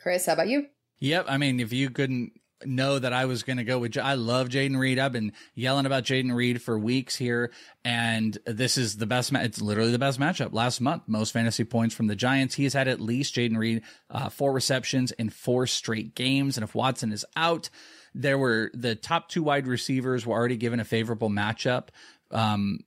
Chris, 0.00 0.26
how 0.26 0.34
about 0.34 0.48
you? 0.48 0.66
Yep. 1.00 1.26
I 1.28 1.38
mean, 1.38 1.60
if 1.60 1.72
you 1.72 1.90
couldn't 1.90 2.32
know 2.64 2.98
that 2.98 3.12
I 3.12 3.26
was 3.26 3.42
going 3.42 3.58
to 3.58 3.64
go 3.64 3.78
with. 3.78 3.96
I 3.96 4.14
love 4.14 4.48
Jayden 4.48 4.78
Reed. 4.78 4.98
I've 4.98 5.12
been 5.12 5.32
yelling 5.54 5.86
about 5.86 6.04
Jayden 6.04 6.34
Reed 6.34 6.60
for 6.60 6.78
weeks 6.78 7.16
here, 7.16 7.52
and 7.84 8.36
this 8.46 8.76
is 8.76 8.96
the 8.96 9.06
best. 9.06 9.32
Ma- 9.32 9.40
it's 9.40 9.60
literally 9.60 9.92
the 9.92 9.98
best 9.98 10.18
matchup 10.18 10.52
last 10.52 10.80
month. 10.80 11.04
Most 11.06 11.32
fantasy 11.32 11.64
points 11.64 11.94
from 11.94 12.06
the 12.06 12.16
Giants. 12.16 12.54
He's 12.54 12.74
had 12.74 12.88
at 12.88 13.00
least 13.00 13.34
Jayden 13.34 13.56
Reed 13.56 13.82
uh, 14.10 14.28
four 14.28 14.52
receptions 14.52 15.12
in 15.12 15.30
four 15.30 15.66
straight 15.66 16.14
games, 16.14 16.56
and 16.56 16.64
if 16.64 16.74
Watson 16.74 17.12
is 17.12 17.24
out, 17.36 17.70
there 18.14 18.38
were 18.38 18.70
the 18.74 18.94
top 18.94 19.28
two 19.28 19.42
wide 19.42 19.66
receivers 19.66 20.26
were 20.26 20.34
already 20.34 20.56
given 20.56 20.80
a 20.80 20.84
favorable 20.84 21.30
matchup. 21.30 21.88
Um, 22.30 22.80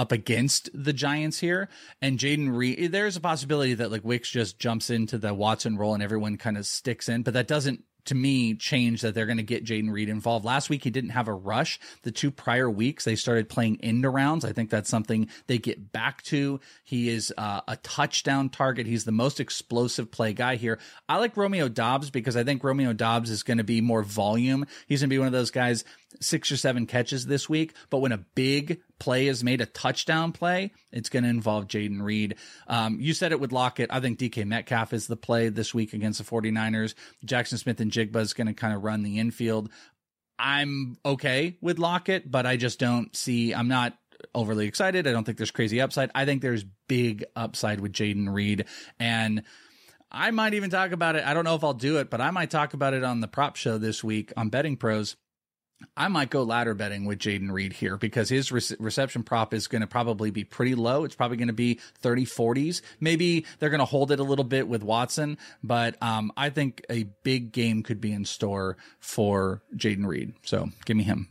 up 0.00 0.12
against 0.12 0.70
the 0.72 0.94
Giants 0.94 1.38
here. 1.38 1.68
And 2.00 2.18
Jayden 2.18 2.56
Reed, 2.56 2.90
there's 2.90 3.16
a 3.16 3.20
possibility 3.20 3.74
that 3.74 3.90
like 3.90 4.02
Wicks 4.02 4.30
just 4.30 4.58
jumps 4.58 4.88
into 4.88 5.18
the 5.18 5.34
Watson 5.34 5.76
role 5.76 5.92
and 5.92 6.02
everyone 6.02 6.38
kind 6.38 6.56
of 6.56 6.66
sticks 6.66 7.08
in, 7.08 7.22
but 7.22 7.34
that 7.34 7.46
doesn't 7.46 7.84
to 8.06 8.14
me 8.14 8.54
change 8.54 9.02
that 9.02 9.14
they're 9.14 9.26
going 9.26 9.36
to 9.36 9.42
get 9.42 9.62
Jayden 9.62 9.92
Reed 9.92 10.08
involved. 10.08 10.44
Last 10.44 10.70
week 10.70 10.84
he 10.84 10.90
didn't 10.90 11.10
have 11.10 11.28
a 11.28 11.34
rush. 11.34 11.78
The 12.02 12.10
two 12.10 12.30
prior 12.30 12.70
weeks 12.70 13.04
they 13.04 13.14
started 13.14 13.50
playing 13.50 13.78
end 13.82 14.00
rounds. 14.10 14.44
I 14.44 14.52
think 14.52 14.70
that's 14.70 14.88
something 14.88 15.28
they 15.48 15.58
get 15.58 15.92
back 15.92 16.22
to. 16.24 16.60
He 16.82 17.10
is 17.10 17.32
uh, 17.36 17.60
a 17.68 17.76
touchdown 17.76 18.48
target. 18.48 18.86
He's 18.86 19.04
the 19.04 19.12
most 19.12 19.38
explosive 19.38 20.10
play 20.10 20.32
guy 20.32 20.56
here. 20.56 20.78
I 21.10 21.18
like 21.18 21.36
Romeo 21.36 21.68
Doubs 21.68 22.10
because 22.10 22.36
I 22.36 22.42
think 22.42 22.64
Romeo 22.64 22.94
Doubs 22.94 23.28
is 23.28 23.42
going 23.42 23.58
to 23.58 23.64
be 23.64 23.82
more 23.82 24.02
volume. 24.02 24.64
He's 24.86 25.00
going 25.00 25.10
to 25.10 25.14
be 25.14 25.18
one 25.18 25.28
of 25.28 25.32
those 25.32 25.50
guys 25.50 25.84
six 26.20 26.50
or 26.50 26.56
seven 26.56 26.86
catches 26.86 27.26
this 27.26 27.48
week, 27.48 27.74
but 27.88 27.98
when 27.98 28.12
a 28.12 28.18
big 28.18 28.80
play 28.98 29.28
is 29.28 29.44
made, 29.44 29.60
a 29.60 29.66
touchdown 29.66 30.32
play, 30.32 30.72
it's 30.92 31.08
going 31.08 31.22
to 31.22 31.28
involve 31.28 31.66
Jayden 31.68 32.02
Reed. 32.02 32.36
Um, 32.66 32.98
you 33.00 33.14
said 33.14 33.32
it 33.32 33.40
with 33.40 33.52
Lockett. 33.52 33.90
I 33.92 34.00
think 34.00 34.18
DK 34.18 34.44
Metcalf 34.44 34.92
is 34.92 35.06
the 35.06 35.16
play 35.16 35.48
this 35.48 35.72
week 35.72 35.92
against 35.92 36.18
the 36.18 36.24
49ers. 36.24 36.94
Jaxon 37.24 37.58
Smith-Njigba 37.58 38.16
is 38.16 38.32
going 38.32 38.48
to 38.48 38.54
kind 38.54 38.74
of 38.74 38.82
run 38.82 39.02
the 39.02 39.18
infield. 39.18 39.70
I'm 40.38 40.96
okay 41.04 41.56
with 41.60 41.78
Lockett, 41.78 42.30
but 42.30 42.46
I 42.46 42.56
just 42.56 42.78
don't 42.78 43.14
see, 43.14 43.54
I'm 43.54 43.68
not 43.68 43.96
overly 44.34 44.66
excited. 44.66 45.06
I 45.06 45.12
don't 45.12 45.24
think 45.24 45.38
there's 45.38 45.50
crazy 45.50 45.80
upside. 45.80 46.10
I 46.14 46.24
think 46.24 46.42
there's 46.42 46.64
big 46.88 47.24
upside 47.36 47.80
with 47.80 47.92
Jayden 47.92 48.32
Reed. 48.32 48.64
And 48.98 49.42
I 50.10 50.30
might 50.30 50.54
even 50.54 50.70
talk 50.70 50.92
about 50.92 51.16
it. 51.16 51.24
I 51.24 51.34
don't 51.34 51.44
know 51.44 51.54
if 51.54 51.64
I'll 51.64 51.74
do 51.74 51.98
it, 51.98 52.10
but 52.10 52.20
I 52.20 52.30
might 52.30 52.50
talk 52.50 52.74
about 52.74 52.94
it 52.94 53.04
on 53.04 53.20
the 53.20 53.28
prop 53.28 53.56
show 53.56 53.78
this 53.78 54.02
week 54.02 54.32
on 54.36 54.48
Betting 54.48 54.76
Pros. 54.76 55.16
I 55.96 56.08
might 56.08 56.30
go 56.30 56.42
ladder 56.42 56.74
betting 56.74 57.04
with 57.04 57.18
Jayden 57.18 57.50
Reed 57.50 57.72
here 57.72 57.96
because 57.96 58.28
his 58.28 58.52
re- 58.52 58.76
reception 58.78 59.22
prop 59.22 59.54
is 59.54 59.66
going 59.66 59.80
to 59.80 59.86
probably 59.86 60.30
be 60.30 60.44
pretty 60.44 60.74
low. 60.74 61.04
It's 61.04 61.14
probably 61.14 61.36
going 61.36 61.48
to 61.48 61.54
be 61.54 61.80
30 62.00 62.26
40s. 62.26 62.82
Maybe 63.00 63.46
they're 63.58 63.70
going 63.70 63.80
to 63.80 63.84
hold 63.84 64.12
it 64.12 64.20
a 64.20 64.24
little 64.24 64.44
bit 64.44 64.68
with 64.68 64.82
Watson, 64.82 65.38
but 65.62 66.00
um, 66.02 66.32
I 66.36 66.50
think 66.50 66.84
a 66.90 67.04
big 67.22 67.52
game 67.52 67.82
could 67.82 68.00
be 68.00 68.12
in 68.12 68.24
store 68.24 68.76
for 68.98 69.62
Jayden 69.76 70.06
Reed. 70.06 70.34
So 70.42 70.68
give 70.84 70.96
me 70.96 71.04
him. 71.04 71.28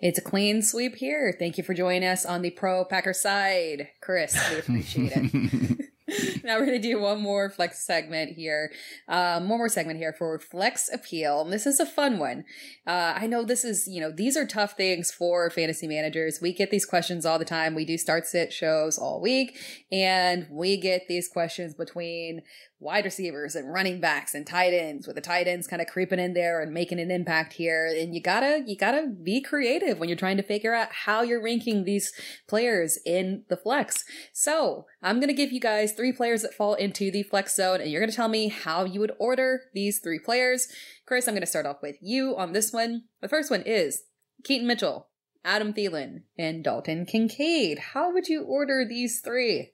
It's 0.00 0.18
a 0.18 0.22
clean 0.22 0.60
sweep 0.60 0.96
here. 0.96 1.34
Thank 1.38 1.56
you 1.56 1.64
for 1.64 1.72
joining 1.72 2.04
us 2.04 2.26
on 2.26 2.42
the 2.42 2.50
pro 2.50 2.84
Packer 2.84 3.14
side. 3.14 3.88
Chris, 4.02 4.38
we 4.50 4.58
appreciate 4.58 5.12
it. 5.14 5.80
now 6.44 6.58
we're 6.58 6.66
going 6.66 6.80
to 6.80 6.88
do 6.88 7.00
one 7.00 7.20
more 7.20 7.50
flex 7.50 7.84
segment 7.84 8.32
here. 8.36 8.72
Um, 9.08 9.48
one 9.48 9.58
more 9.58 9.68
segment 9.68 9.98
here 9.98 10.12
for 10.12 10.38
flex 10.38 10.90
appeal. 10.92 11.44
This 11.44 11.66
is 11.66 11.80
a 11.80 11.86
fun 11.86 12.18
one. 12.18 12.44
Uh, 12.86 13.14
I 13.16 13.26
know 13.26 13.44
this 13.44 13.64
is, 13.64 13.86
you 13.86 14.00
know, 14.00 14.10
these 14.10 14.36
are 14.36 14.46
tough 14.46 14.76
things 14.76 15.10
for 15.10 15.50
fantasy 15.50 15.86
managers. 15.86 16.40
We 16.40 16.52
get 16.52 16.70
these 16.70 16.86
questions 16.86 17.24
all 17.26 17.38
the 17.38 17.44
time. 17.44 17.74
We 17.74 17.84
do 17.84 17.98
start 17.98 18.26
sit 18.26 18.52
shows 18.52 18.98
all 18.98 19.20
week 19.20 19.58
and 19.90 20.46
we 20.50 20.76
get 20.76 21.08
these 21.08 21.28
questions 21.28 21.74
between 21.74 22.42
wide 22.84 23.04
receivers 23.04 23.56
and 23.56 23.72
running 23.72 23.98
backs 24.00 24.34
and 24.34 24.46
tight 24.46 24.72
ends 24.74 25.06
with 25.06 25.16
the 25.16 25.22
tight 25.22 25.48
ends 25.48 25.66
kind 25.66 25.82
of 25.82 25.88
creeping 25.88 26.18
in 26.18 26.34
there 26.34 26.60
and 26.60 26.72
making 26.72 27.00
an 27.00 27.10
impact 27.10 27.54
here. 27.54 27.86
And 27.86 28.14
you 28.14 28.20
gotta, 28.20 28.62
you 28.66 28.76
gotta 28.76 29.08
be 29.08 29.40
creative 29.40 29.98
when 29.98 30.08
you're 30.08 30.18
trying 30.18 30.36
to 30.36 30.42
figure 30.42 30.74
out 30.74 30.92
how 30.92 31.22
you're 31.22 31.42
ranking 31.42 31.84
these 31.84 32.12
players 32.46 32.98
in 33.04 33.44
the 33.48 33.56
flex. 33.56 34.04
So 34.32 34.84
I'm 35.02 35.18
to 35.28 35.34
give 35.34 35.50
you 35.50 35.60
guys 35.60 35.92
three 35.92 36.12
players 36.12 36.42
that 36.42 36.54
fall 36.54 36.74
into 36.74 37.10
the 37.10 37.22
flex 37.22 37.56
zone 37.56 37.80
and 37.80 37.90
you're 37.90 38.00
to 38.10 38.16
tell 38.16 38.28
me 38.28 38.48
how 38.48 38.84
you 38.84 39.00
would 39.00 39.12
order 39.18 39.62
these 39.72 39.98
three 39.98 40.18
players. 40.18 40.68
Chris, 41.06 41.26
I'm 41.26 41.34
to 41.40 41.46
start 41.46 41.66
off 41.66 41.82
with 41.82 41.96
you 42.00 42.36
on 42.36 42.52
this 42.52 42.72
one. 42.72 43.04
The 43.22 43.28
first 43.28 43.50
one 43.50 43.62
is 43.62 44.02
Keaton 44.44 44.66
Mitchell, 44.66 45.08
Adam 45.44 45.72
Thielen, 45.72 46.22
and 46.38 46.62
Dalton 46.62 47.06
Kincaid. 47.06 47.78
How 47.78 48.12
would 48.12 48.28
you 48.28 48.42
order 48.42 48.84
these 48.88 49.20
three? 49.20 49.70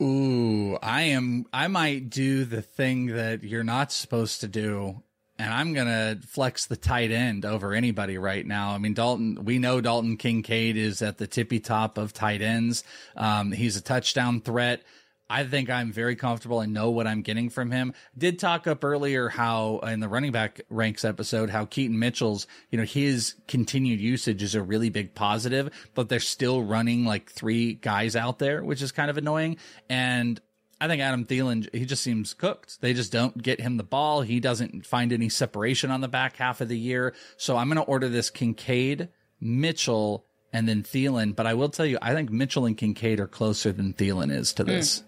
Ooh, 0.00 0.76
I 0.82 1.02
am. 1.02 1.46
I 1.52 1.68
might 1.68 2.10
do 2.10 2.44
the 2.44 2.62
thing 2.62 3.06
that 3.08 3.42
you're 3.42 3.64
not 3.64 3.92
supposed 3.92 4.40
to 4.42 4.48
do, 4.48 5.02
and 5.38 5.52
I'm 5.52 5.72
gonna 5.72 6.18
flex 6.26 6.66
the 6.66 6.76
tight 6.76 7.10
end 7.10 7.44
over 7.44 7.72
anybody 7.72 8.18
right 8.18 8.46
now. 8.46 8.70
I 8.70 8.78
mean, 8.78 8.94
Dalton. 8.94 9.44
We 9.44 9.58
know 9.58 9.80
Dalton 9.80 10.16
Kincaid 10.16 10.76
is 10.76 11.02
at 11.02 11.18
the 11.18 11.26
tippy 11.26 11.60
top 11.60 11.98
of 11.98 12.12
tight 12.12 12.42
ends. 12.42 12.84
Um, 13.16 13.52
he's 13.52 13.76
a 13.76 13.82
touchdown 13.82 14.40
threat. 14.40 14.82
I 15.28 15.44
think 15.44 15.70
I'm 15.70 15.92
very 15.92 16.14
comfortable 16.14 16.60
and 16.60 16.72
know 16.72 16.90
what 16.90 17.06
I'm 17.06 17.22
getting 17.22 17.50
from 17.50 17.70
him. 17.70 17.94
Did 18.16 18.38
talk 18.38 18.66
up 18.66 18.84
earlier 18.84 19.28
how 19.28 19.78
in 19.78 20.00
the 20.00 20.08
running 20.08 20.32
back 20.32 20.60
ranks 20.70 21.04
episode 21.04 21.50
how 21.50 21.64
Keaton 21.64 21.98
Mitchell's, 21.98 22.46
you 22.70 22.78
know, 22.78 22.84
his 22.84 23.34
continued 23.48 24.00
usage 24.00 24.42
is 24.42 24.54
a 24.54 24.62
really 24.62 24.88
big 24.88 25.14
positive, 25.14 25.70
but 25.94 26.08
they're 26.08 26.20
still 26.20 26.62
running 26.62 27.04
like 27.04 27.30
three 27.30 27.74
guys 27.74 28.14
out 28.14 28.38
there, 28.38 28.62
which 28.62 28.82
is 28.82 28.92
kind 28.92 29.10
of 29.10 29.18
annoying. 29.18 29.56
And 29.88 30.40
I 30.80 30.86
think 30.88 31.02
Adam 31.02 31.24
Thielen, 31.24 31.74
he 31.74 31.86
just 31.86 32.02
seems 32.02 32.34
cooked. 32.34 32.80
They 32.80 32.92
just 32.92 33.10
don't 33.10 33.40
get 33.42 33.60
him 33.60 33.78
the 33.78 33.82
ball. 33.82 34.20
He 34.20 34.38
doesn't 34.40 34.86
find 34.86 35.12
any 35.12 35.28
separation 35.28 35.90
on 35.90 36.02
the 36.02 36.08
back 36.08 36.36
half 36.36 36.60
of 36.60 36.68
the 36.68 36.78
year. 36.78 37.14
So 37.36 37.56
I'm 37.56 37.68
going 37.68 37.82
to 37.82 37.82
order 37.82 38.08
this 38.08 38.30
Kincaid, 38.30 39.08
Mitchell, 39.40 40.26
and 40.52 40.68
then 40.68 40.82
Thielen. 40.82 41.34
But 41.34 41.46
I 41.46 41.54
will 41.54 41.70
tell 41.70 41.86
you, 41.86 41.98
I 42.00 42.14
think 42.14 42.30
Mitchell 42.30 42.66
and 42.66 42.76
Kincaid 42.76 43.18
are 43.20 43.26
closer 43.26 43.72
than 43.72 43.94
Thielen 43.94 44.30
is 44.30 44.52
to 44.54 44.64
this. 44.64 45.00
Mm. 45.00 45.04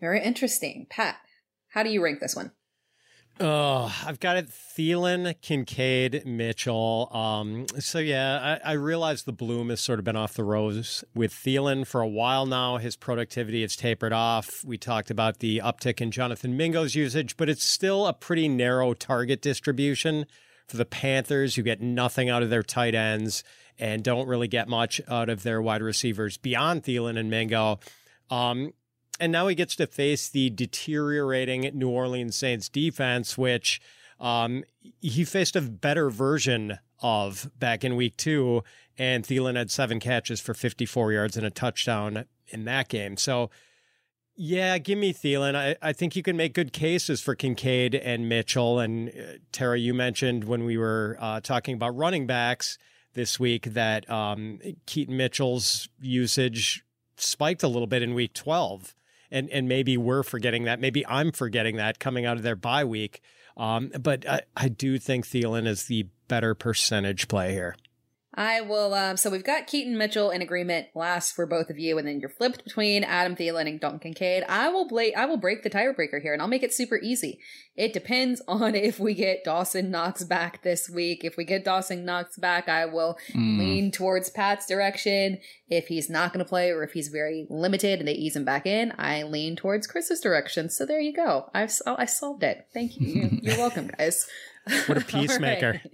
Very 0.00 0.22
interesting. 0.22 0.86
Pat, 0.90 1.16
how 1.68 1.82
do 1.82 1.90
you 1.90 2.02
rank 2.02 2.20
this 2.20 2.36
one? 2.36 2.52
Oh, 3.40 3.94
I've 4.04 4.18
got 4.18 4.36
it 4.36 4.48
Thielen, 4.48 5.40
Kincaid, 5.40 6.26
Mitchell. 6.26 7.08
Um, 7.12 7.66
so 7.78 8.00
yeah, 8.00 8.58
I, 8.64 8.70
I 8.70 8.72
realize 8.72 9.22
the 9.22 9.32
bloom 9.32 9.68
has 9.68 9.80
sort 9.80 10.00
of 10.00 10.04
been 10.04 10.16
off 10.16 10.34
the 10.34 10.42
rose 10.42 11.04
with 11.14 11.32
Thielen 11.32 11.86
for 11.86 12.00
a 12.00 12.08
while 12.08 12.46
now. 12.46 12.78
His 12.78 12.96
productivity 12.96 13.62
has 13.62 13.76
tapered 13.76 14.12
off. 14.12 14.64
We 14.64 14.76
talked 14.76 15.08
about 15.08 15.38
the 15.38 15.60
uptick 15.64 16.00
in 16.00 16.10
Jonathan 16.10 16.56
Mingo's 16.56 16.96
usage, 16.96 17.36
but 17.36 17.48
it's 17.48 17.62
still 17.62 18.08
a 18.08 18.12
pretty 18.12 18.48
narrow 18.48 18.92
target 18.92 19.40
distribution 19.40 20.26
for 20.66 20.76
the 20.76 20.84
Panthers, 20.84 21.54
who 21.54 21.62
get 21.62 21.80
nothing 21.80 22.28
out 22.28 22.42
of 22.42 22.50
their 22.50 22.64
tight 22.64 22.94
ends 22.96 23.44
and 23.78 24.02
don't 24.02 24.26
really 24.26 24.48
get 24.48 24.68
much 24.68 25.00
out 25.08 25.28
of 25.28 25.44
their 25.44 25.62
wide 25.62 25.82
receivers 25.82 26.36
beyond 26.36 26.82
Thielen 26.82 27.16
and 27.16 27.30
Mingo. 27.30 27.78
Um, 28.30 28.72
and 29.20 29.32
now 29.32 29.46
he 29.48 29.54
gets 29.54 29.76
to 29.76 29.86
face 29.86 30.28
the 30.28 30.50
deteriorating 30.50 31.70
New 31.74 31.88
Orleans 31.88 32.36
Saints 32.36 32.68
defense, 32.68 33.36
which 33.36 33.80
um, 34.20 34.64
he 35.00 35.24
faced 35.24 35.56
a 35.56 35.60
better 35.60 36.10
version 36.10 36.78
of 37.00 37.50
back 37.58 37.84
in 37.84 37.96
week 37.96 38.16
two. 38.16 38.62
And 38.96 39.24
Thielen 39.24 39.56
had 39.56 39.70
seven 39.70 40.00
catches 40.00 40.40
for 40.40 40.54
54 40.54 41.12
yards 41.12 41.36
and 41.36 41.46
a 41.46 41.50
touchdown 41.50 42.24
in 42.48 42.64
that 42.64 42.88
game. 42.88 43.16
So, 43.16 43.50
yeah, 44.34 44.78
give 44.78 44.98
me 44.98 45.12
Thielen. 45.12 45.54
I, 45.54 45.76
I 45.82 45.92
think 45.92 46.16
you 46.16 46.22
can 46.22 46.36
make 46.36 46.54
good 46.54 46.72
cases 46.72 47.20
for 47.20 47.34
Kincaid 47.34 47.94
and 47.94 48.28
Mitchell. 48.28 48.78
And 48.78 49.08
uh, 49.08 49.38
Tera, 49.52 49.78
you 49.78 49.94
mentioned 49.94 50.44
when 50.44 50.64
we 50.64 50.76
were 50.76 51.16
uh, 51.20 51.40
talking 51.40 51.74
about 51.74 51.96
running 51.96 52.26
backs 52.26 52.78
this 53.14 53.40
week 53.40 53.64
that 53.64 54.08
um, 54.10 54.60
Keaton 54.86 55.16
Mitchell's 55.16 55.88
usage 56.00 56.84
spiked 57.16 57.62
a 57.62 57.68
little 57.68 57.88
bit 57.88 58.02
in 58.02 58.14
week 58.14 58.32
12 58.32 58.94
and 59.30 59.48
and 59.50 59.68
maybe 59.68 59.96
we're 59.96 60.22
forgetting 60.22 60.64
that. 60.64 60.80
Maybe 60.80 61.06
I'm 61.06 61.32
forgetting 61.32 61.76
that 61.76 61.98
coming 61.98 62.26
out 62.26 62.36
of 62.36 62.42
their 62.42 62.56
bye 62.56 62.84
week. 62.84 63.20
Um, 63.56 63.90
but 64.00 64.28
I, 64.28 64.42
I 64.56 64.68
do 64.68 64.98
think 64.98 65.26
Thielen 65.26 65.66
is 65.66 65.84
the 65.84 66.06
better 66.28 66.54
percentage 66.54 67.26
play 67.28 67.52
here. 67.52 67.76
I 68.38 68.60
will. 68.60 68.94
Um, 68.94 69.16
so 69.16 69.30
we've 69.30 69.42
got 69.42 69.66
Keaton 69.66 69.98
Mitchell 69.98 70.30
in 70.30 70.42
agreement 70.42 70.86
last 70.94 71.34
for 71.34 71.44
both 71.44 71.70
of 71.70 71.78
you, 71.80 71.98
and 71.98 72.06
then 72.06 72.20
you're 72.20 72.30
flipped 72.30 72.62
between 72.62 73.02
Adam 73.02 73.34
Thielen 73.34 73.66
and 73.66 73.80
Dalton 73.80 73.98
Kincaid. 73.98 74.44
I 74.48 74.68
will 74.68 74.86
bla- 74.86 75.10
I 75.16 75.26
will 75.26 75.38
break 75.38 75.64
the 75.64 75.70
tiebreaker 75.70 76.22
here, 76.22 76.34
and 76.34 76.40
I'll 76.40 76.46
make 76.46 76.62
it 76.62 76.72
super 76.72 77.00
easy. 77.02 77.40
It 77.74 77.92
depends 77.92 78.40
on 78.48 78.76
if 78.76 79.00
we 79.00 79.14
get 79.14 79.42
Dawson 79.42 79.90
Knox 79.90 80.22
back 80.22 80.62
this 80.62 80.88
week. 80.88 81.24
If 81.24 81.36
we 81.36 81.44
get 81.44 81.64
Dawson 81.64 82.04
Knox 82.04 82.38
back, 82.38 82.68
I 82.68 82.86
will 82.86 83.18
mm. 83.32 83.58
lean 83.58 83.90
towards 83.90 84.30
Pat's 84.30 84.66
direction. 84.66 85.38
If 85.68 85.88
he's 85.88 86.08
not 86.08 86.32
going 86.32 86.44
to 86.44 86.48
play, 86.48 86.70
or 86.70 86.84
if 86.84 86.92
he's 86.92 87.08
very 87.08 87.44
limited 87.50 87.98
and 87.98 88.06
they 88.06 88.12
ease 88.12 88.36
him 88.36 88.44
back 88.44 88.66
in, 88.66 88.92
I 88.98 89.24
lean 89.24 89.56
towards 89.56 89.88
Chris's 89.88 90.20
direction. 90.20 90.70
So 90.70 90.86
there 90.86 91.00
you 91.00 91.12
go. 91.12 91.50
I've 91.52 91.72
I 91.84 92.04
solved 92.04 92.44
it. 92.44 92.68
Thank 92.72 93.00
you. 93.00 93.30
You're 93.42 93.58
welcome, 93.58 93.90
guys. 93.98 94.28
What 94.86 94.98
a 94.98 95.00
peacemaker. 95.04 95.80
right. 95.82 95.92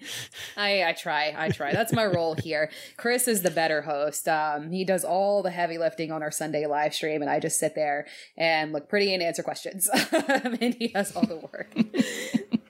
I, 0.56 0.84
I 0.88 0.92
try. 0.92 1.34
I 1.36 1.48
try. 1.50 1.72
That's 1.72 1.92
my 1.92 2.04
role 2.04 2.34
here. 2.42 2.70
Chris 2.96 3.28
is 3.28 3.42
the 3.42 3.50
better 3.50 3.82
host. 3.82 4.28
Um, 4.28 4.70
he 4.70 4.84
does 4.84 5.04
all 5.04 5.42
the 5.42 5.50
heavy 5.50 5.78
lifting 5.78 6.10
on 6.12 6.22
our 6.22 6.30
Sunday 6.30 6.66
live 6.66 6.94
stream, 6.94 7.22
and 7.22 7.30
I 7.30 7.40
just 7.40 7.58
sit 7.58 7.74
there 7.74 8.06
and 8.36 8.72
look 8.72 8.88
pretty 8.88 9.12
and 9.14 9.22
answer 9.22 9.42
questions. 9.42 9.88
and 10.12 10.74
he 10.74 10.88
does 10.88 11.14
all 11.14 11.26
the 11.26 11.36
work. 11.36 11.74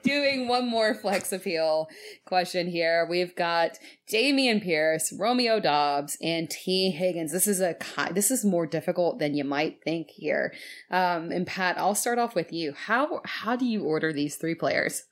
doing 0.03 0.47
one 0.47 0.69
more 0.69 0.93
flex 0.93 1.33
appeal 1.33 1.89
question 2.25 2.67
here. 2.67 3.05
We've 3.09 3.35
got 3.35 3.79
Dameon 4.07 4.61
Pierce, 4.61 5.11
Romeo 5.11 5.59
Doubs, 5.59 6.17
and 6.21 6.49
Tee 6.49 6.91
Higgins. 6.91 7.31
This 7.31 7.47
is 7.47 7.59
a 7.59 7.75
this 8.11 8.31
is 8.31 8.45
more 8.45 8.67
difficult 8.67 9.19
than 9.19 9.33
you 9.35 9.43
might 9.43 9.83
think 9.83 10.09
here. 10.11 10.53
Um, 10.91 11.31
and 11.31 11.45
Pat, 11.47 11.77
I'll 11.77 11.95
start 11.95 12.19
off 12.19 12.35
with 12.35 12.53
you. 12.53 12.73
How 12.73 13.21
how 13.25 13.55
do 13.55 13.65
you 13.65 13.83
order 13.83 14.13
these 14.13 14.35
three 14.35 14.55
players? 14.55 15.03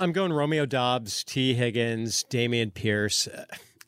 I'm 0.00 0.12
going 0.12 0.32
Romeo 0.32 0.66
Doubs, 0.66 1.22
Tee 1.22 1.54
Higgins, 1.54 2.24
Dameon 2.30 2.74
Pierce. 2.74 3.28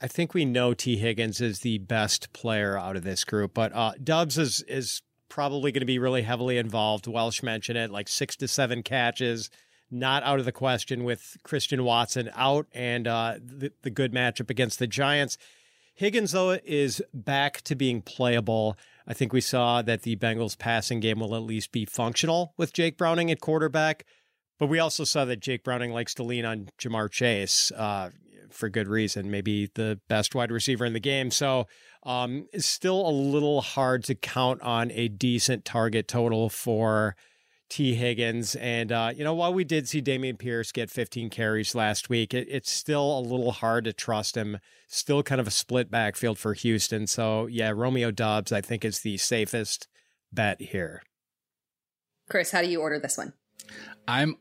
I 0.01 0.07
think 0.07 0.35
we 0.35 0.45
know 0.45 0.75
Tee 0.75 0.97
Higgins 0.97 1.41
is 1.41 1.61
the 1.61 1.79
best 1.79 2.33
player 2.33 2.79
out 2.79 2.97
of 2.97 3.05
this 3.05 3.25
group, 3.25 3.55
but 3.55 3.75
uh, 3.75 3.93
Doubs 4.03 4.39
is 4.39 4.61
is 4.69 5.03
probably 5.29 5.73
going 5.73 5.81
to 5.81 5.87
be 5.87 5.99
really 5.99 6.23
heavily 6.23 6.59
involved. 6.59 7.07
Welsh 7.07 7.43
mentioned 7.43 7.79
it, 7.79 7.91
like 7.91 8.07
six 8.07 8.37
to 8.37 8.47
seven 8.47 8.83
catches, 8.83 9.51
not 9.91 10.23
out 10.23 10.39
of 10.39 10.45
the 10.45 10.53
question 10.53 11.03
with 11.03 11.37
Christian 11.43 11.85
Watson 11.85 12.31
out 12.37 12.67
and 12.73 13.09
uh, 13.09 13.35
the, 13.43 13.73
the 13.83 13.91
good 13.91 14.13
matchup 14.13 14.51
against 14.51 14.79
the 14.79 14.87
Giants. 14.87 15.39
Higgins, 15.95 16.33
though, 16.33 16.59
is 16.65 17.03
back 17.13 17.63
to 17.63 17.75
being 17.75 18.03
playable. 18.03 18.77
I 19.07 19.15
think 19.15 19.33
we 19.33 19.41
saw 19.41 19.83
that 19.83 20.03
the 20.03 20.17
Bengals 20.17 20.59
passing 20.59 21.01
game 21.01 21.21
will 21.21 21.35
at 21.35 21.43
least 21.43 21.73
be 21.73 21.85
functional 21.85 22.53
with 22.57 22.73
Jake 22.73 22.97
Browning 22.97 23.31
at 23.31 23.41
quarterback. 23.41 24.05
But 24.59 24.67
we 24.69 24.79
also 24.79 25.05
saw 25.05 25.25
that 25.25 25.41
Jake 25.41 25.65
Browning 25.65 25.93
likes 25.93 26.15
to 26.15 26.23
lean 26.23 26.45
on 26.45 26.69
Ja'Marr 26.79 27.11
Chase 27.11 27.73
uh, 27.73 28.11
for 28.51 28.69
good 28.69 28.89
reason, 28.89 29.31
maybe 29.31 29.71
the 29.75 30.01
best 30.09 30.35
wide 30.35 30.53
receiver 30.53 30.85
in 30.85 30.93
the 30.93 31.01
game. 31.01 31.31
So 31.31 31.67
um, 32.05 32.47
it's 32.53 32.67
still 32.67 33.07
a 33.07 33.11
little 33.11 33.61
hard 33.61 34.05
to 34.05 34.15
count 34.15 34.63
on 34.63 34.91
a 34.93 35.09
decent 35.09 35.65
target 35.65 36.07
total 36.07 36.49
for 36.49 37.17
Tee 37.69 37.95
Higgins. 37.95 38.55
And, 38.57 38.93
uh, 38.93 39.13
you 39.17 39.25
know, 39.25 39.35
while 39.35 39.53
we 39.53 39.65
did 39.65 39.89
see 39.89 40.01
Dameon 40.01 40.39
Pierce 40.39 40.71
get 40.71 40.91
15 40.91 41.31
carries 41.31 41.75
last 41.75 42.09
week, 42.09 42.33
it, 42.33 42.47
it's 42.49 42.71
still 42.71 43.19
a 43.19 43.21
little 43.21 43.53
hard 43.53 43.85
to 43.85 43.93
trust 43.93 44.37
him. 44.37 44.59
Still 44.87 45.23
kind 45.23 45.41
of 45.41 45.49
a 45.49 45.51
split 45.51 45.91
backfield 45.91 46.39
for 46.39 46.55
Houston. 46.55 47.07
So, 47.07 47.47
yeah, 47.47 47.71
Romeo 47.71 48.11
Doubs, 48.11 48.53
I 48.53 48.61
think, 48.61 48.85
is 48.85 49.01
the 49.01 49.17
safest 49.17 49.89
bet 50.33 50.61
here. 50.61 51.03
Chris, 52.29 52.51
how 52.53 52.63
do 52.63 52.69
you 52.69 52.81
order 52.81 52.99
this 52.99 53.19
one? 53.19 53.33
I'm 54.07 54.37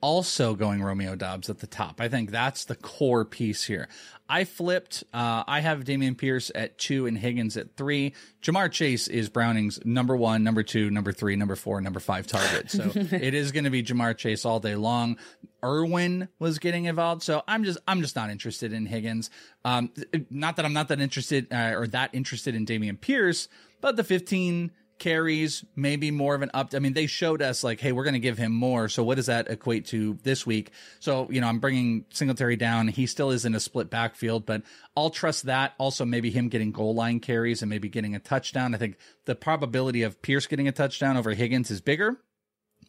also 0.00 0.54
going 0.54 0.82
Romeo 0.82 1.14
Doubs 1.16 1.50
at 1.50 1.58
the 1.58 1.66
top. 1.66 2.00
I 2.00 2.08
think 2.08 2.30
that's 2.30 2.64
the 2.64 2.76
core 2.76 3.24
piece 3.24 3.64
here. 3.64 3.88
I 4.28 4.44
flipped. 4.44 5.04
Uh, 5.12 5.42
I 5.46 5.60
have 5.60 5.84
Dameon 5.84 6.16
Pierce 6.16 6.52
at 6.54 6.78
two 6.78 7.06
and 7.06 7.16
Higgins 7.16 7.56
at 7.56 7.76
three. 7.76 8.14
Ja'Marr 8.42 8.70
Chase 8.70 9.08
is 9.08 9.30
Browning's 9.30 9.84
number 9.84 10.14
one, 10.16 10.44
number 10.44 10.62
two, 10.62 10.90
number 10.90 11.12
three, 11.12 11.34
number 11.34 11.56
four, 11.56 11.80
number 11.80 11.98
five 11.98 12.26
target. 12.26 12.70
So 12.70 12.90
it 12.94 13.34
is 13.34 13.52
going 13.52 13.64
to 13.64 13.70
be 13.70 13.82
Ja'Marr 13.82 14.16
Chase 14.16 14.44
all 14.44 14.60
day 14.60 14.76
long. 14.76 15.16
Irwin 15.64 16.28
was 16.38 16.58
getting 16.58 16.84
involved, 16.84 17.22
so 17.22 17.42
I'm 17.48 17.64
just 17.64 17.78
I'm 17.88 18.02
just 18.02 18.14
not 18.14 18.30
interested 18.30 18.72
in 18.72 18.86
Higgins. 18.86 19.30
Um, 19.64 19.90
not 20.30 20.56
that 20.56 20.64
I'm 20.64 20.74
not 20.74 20.88
that 20.88 21.00
interested 21.00 21.52
uh, 21.52 21.72
or 21.74 21.86
that 21.88 22.10
interested 22.12 22.54
in 22.54 22.66
Dameon 22.66 23.00
Pierce, 23.00 23.48
but 23.80 23.96
the 23.96 24.04
15 24.04 24.70
carries, 24.98 25.64
maybe 25.76 26.10
more 26.10 26.34
of 26.34 26.42
an 26.42 26.50
up. 26.54 26.74
I 26.74 26.78
mean, 26.78 26.92
they 26.92 27.06
showed 27.06 27.42
us 27.42 27.62
like, 27.62 27.80
hey, 27.80 27.92
we're 27.92 28.04
going 28.04 28.14
to 28.14 28.20
give 28.20 28.38
him 28.38 28.52
more. 28.52 28.88
So 28.88 29.02
what 29.02 29.16
does 29.16 29.26
that 29.26 29.50
equate 29.50 29.86
to 29.86 30.18
this 30.22 30.46
week? 30.46 30.70
So 31.00 31.28
you 31.30 31.40
know, 31.40 31.46
I'm 31.46 31.58
bringing 31.58 32.04
Singletary 32.10 32.56
down. 32.56 32.88
He 32.88 33.06
still 33.06 33.30
is 33.30 33.44
in 33.44 33.54
a 33.54 33.60
split 33.60 33.90
backfield, 33.90 34.46
but 34.46 34.62
I'll 34.96 35.10
trust 35.10 35.44
that. 35.46 35.74
Also, 35.78 36.04
maybe 36.04 36.30
him 36.30 36.48
getting 36.48 36.72
goal 36.72 36.94
line 36.94 37.20
carries 37.20 37.62
and 37.62 37.70
maybe 37.70 37.88
getting 37.88 38.14
a 38.14 38.18
touchdown. 38.20 38.74
I 38.74 38.78
think 38.78 38.96
the 39.24 39.34
probability 39.34 40.02
of 40.02 40.20
Pierce 40.22 40.46
getting 40.46 40.68
a 40.68 40.72
touchdown 40.72 41.16
over 41.16 41.32
Higgins 41.32 41.70
is 41.70 41.80
bigger. 41.80 42.16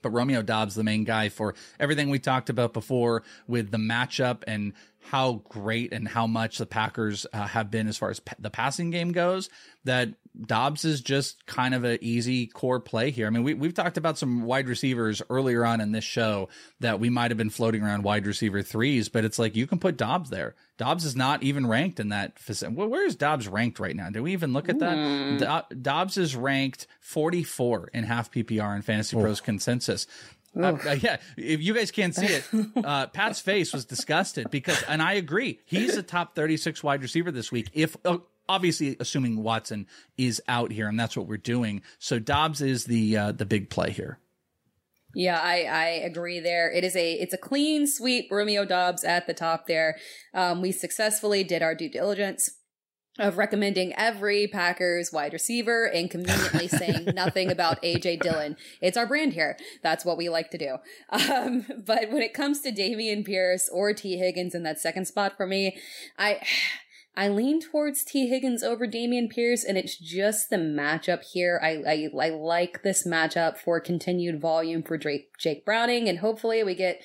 But 0.01 0.11
Romeo 0.11 0.41
Doubs, 0.41 0.75
the 0.75 0.83
main 0.83 1.03
guy 1.03 1.27
for 1.27 1.55
everything 1.77 2.09
we 2.09 2.19
talked 2.19 2.49
about 2.49 2.71
before 2.71 3.23
with 3.47 3.71
the 3.71 3.77
matchup 3.77 4.43
and 4.47 4.73
how 5.01 5.41
great 5.49 5.93
and 5.93 6.07
how 6.07 6.27
much 6.27 6.57
the 6.57 6.65
Packers 6.65 7.25
uh, 7.33 7.47
have 7.47 7.71
been 7.71 7.87
as 7.87 7.97
far 7.97 8.09
as 8.09 8.21
the 8.37 8.49
passing 8.49 8.89
game 8.91 9.11
goes, 9.11 9.49
that 9.85 10.09
Doubs 10.45 10.85
is 10.85 11.01
just 11.01 11.45
kind 11.45 11.73
of 11.73 11.83
an 11.83 11.97
easy 12.01 12.47
core 12.47 12.79
play 12.79 13.09
here. 13.09 13.25
I 13.25 13.29
mean, 13.29 13.43
we, 13.43 13.53
we've 13.53 13.73
talked 13.73 13.97
about 13.97 14.17
some 14.17 14.43
wide 14.43 14.67
receivers 14.67 15.21
earlier 15.29 15.65
on 15.65 15.81
in 15.81 15.91
this 15.91 16.03
show 16.03 16.49
that 16.79 16.99
we 16.99 17.09
might 17.09 17.31
have 17.31 17.37
been 17.37 17.49
floating 17.49 17.81
around 17.81 18.03
wide 18.03 18.27
receiver 18.27 18.61
threes, 18.61 19.09
but 19.09 19.25
it's 19.25 19.39
like 19.39 19.55
you 19.55 19.67
can 19.67 19.79
put 19.79 19.97
Doubs 19.97 20.29
there. 20.29 20.55
Doubs 20.77 21.03
is 21.03 21.15
not 21.15 21.43
even 21.43 21.67
ranked 21.67 21.99
in 21.99 22.09
that. 22.09 22.37
Well, 22.71 22.87
where 22.87 23.05
is 23.05 23.15
Doubs 23.15 23.47
ranked 23.47 23.79
right 23.79 23.95
now? 23.95 24.09
Do 24.09 24.23
we 24.23 24.33
even 24.33 24.53
look 24.53 24.69
at 24.69 24.79
that? 24.79 24.97
Mm. 24.97 25.81
Doubs 25.81 26.17
is 26.17 26.35
ranked 26.35 26.87
44 27.01 27.89
in 27.93 28.03
half 28.03 28.31
PPR 28.31 28.75
in 28.75 28.81
Fantasy 28.81 29.17
oh. 29.17 29.21
Pros 29.21 29.41
consensus. 29.41 30.07
Uh, 30.55 30.77
uh, 30.85 30.91
yeah, 30.99 31.17
if 31.37 31.61
you 31.61 31.73
guys 31.73 31.91
can't 31.91 32.15
see 32.15 32.25
it, 32.25 32.43
uh, 32.83 33.07
Pat's 33.07 33.39
face 33.39 33.71
was 33.73 33.85
disgusted 33.85 34.49
because, 34.49 34.81
and 34.83 35.01
I 35.01 35.13
agree, 35.13 35.59
he's 35.65 35.95
a 35.95 36.03
top 36.03 36.35
36 36.35 36.83
wide 36.83 37.01
receiver 37.01 37.31
this 37.31 37.51
week. 37.51 37.69
If 37.73 37.95
uh, 38.05 38.17
obviously 38.47 38.97
assuming 38.99 39.43
Watson 39.43 39.87
is 40.17 40.41
out 40.47 40.71
here, 40.71 40.87
and 40.87 40.99
that's 40.99 41.15
what 41.15 41.27
we're 41.27 41.37
doing. 41.37 41.83
So 41.99 42.19
Doubs 42.19 42.61
is 42.61 42.85
the 42.85 43.15
uh, 43.15 43.31
the 43.31 43.45
big 43.45 43.69
play 43.69 43.91
here. 43.91 44.19
Yeah, 45.15 45.39
I, 45.41 45.63
I 45.63 45.85
agree 46.05 46.39
there. 46.39 46.71
It 46.71 46.83
is 46.83 46.95
a 46.95 47.13
it's 47.13 47.33
a 47.33 47.37
clean 47.37 47.87
sweep 47.87 48.27
Romeo 48.31 48.65
Doubs 48.65 49.03
at 49.03 49.27
the 49.27 49.33
top 49.33 49.67
there. 49.67 49.97
Um, 50.33 50.61
we 50.61 50.71
successfully 50.71 51.43
did 51.43 51.61
our 51.61 51.73
due 51.73 51.89
diligence 51.89 52.49
of 53.19 53.37
recommending 53.37 53.93
every 53.95 54.47
Packers 54.47 55.11
wide 55.11 55.33
receiver 55.33 55.85
and 55.85 56.09
conveniently 56.09 56.67
saying 56.69 57.09
nothing 57.13 57.51
about 57.51 57.81
AJ 57.83 58.21
Dillon. 58.21 58.55
It's 58.81 58.97
our 58.97 59.05
brand 59.05 59.33
here. 59.33 59.57
That's 59.83 60.05
what 60.05 60.17
we 60.17 60.29
like 60.29 60.51
to 60.51 60.57
do. 60.57 60.77
Um, 61.29 61.65
but 61.85 62.09
when 62.11 62.21
it 62.21 62.33
comes 62.33 62.61
to 62.61 62.71
Dameon 62.71 63.25
Pierce 63.25 63.69
or 63.71 63.93
Tee 63.93 64.17
Higgins 64.17 64.55
in 64.55 64.63
that 64.63 64.79
second 64.79 65.05
spot 65.05 65.37
for 65.37 65.45
me, 65.45 65.77
I 66.17 66.41
I 67.15 67.27
lean 67.27 67.59
towards 67.59 68.05
Tee 68.05 68.29
Higgins 68.29 68.63
over 68.63 68.87
Dameon 68.87 69.29
Pierce, 69.29 69.65
and 69.65 69.77
it's 69.77 69.97
just 69.97 70.49
the 70.49 70.55
matchup 70.55 71.23
here. 71.23 71.59
I, 71.61 72.09
I, 72.15 72.25
I 72.27 72.29
like 72.29 72.81
this 72.81 73.05
matchup 73.05 73.57
for 73.57 73.81
continued 73.81 74.39
volume 74.39 74.83
for 74.83 74.97
Drake, 74.97 75.37
Jake 75.37 75.65
Browning, 75.65 76.07
and 76.07 76.19
hopefully 76.19 76.63
we 76.63 76.75
get 76.75 77.01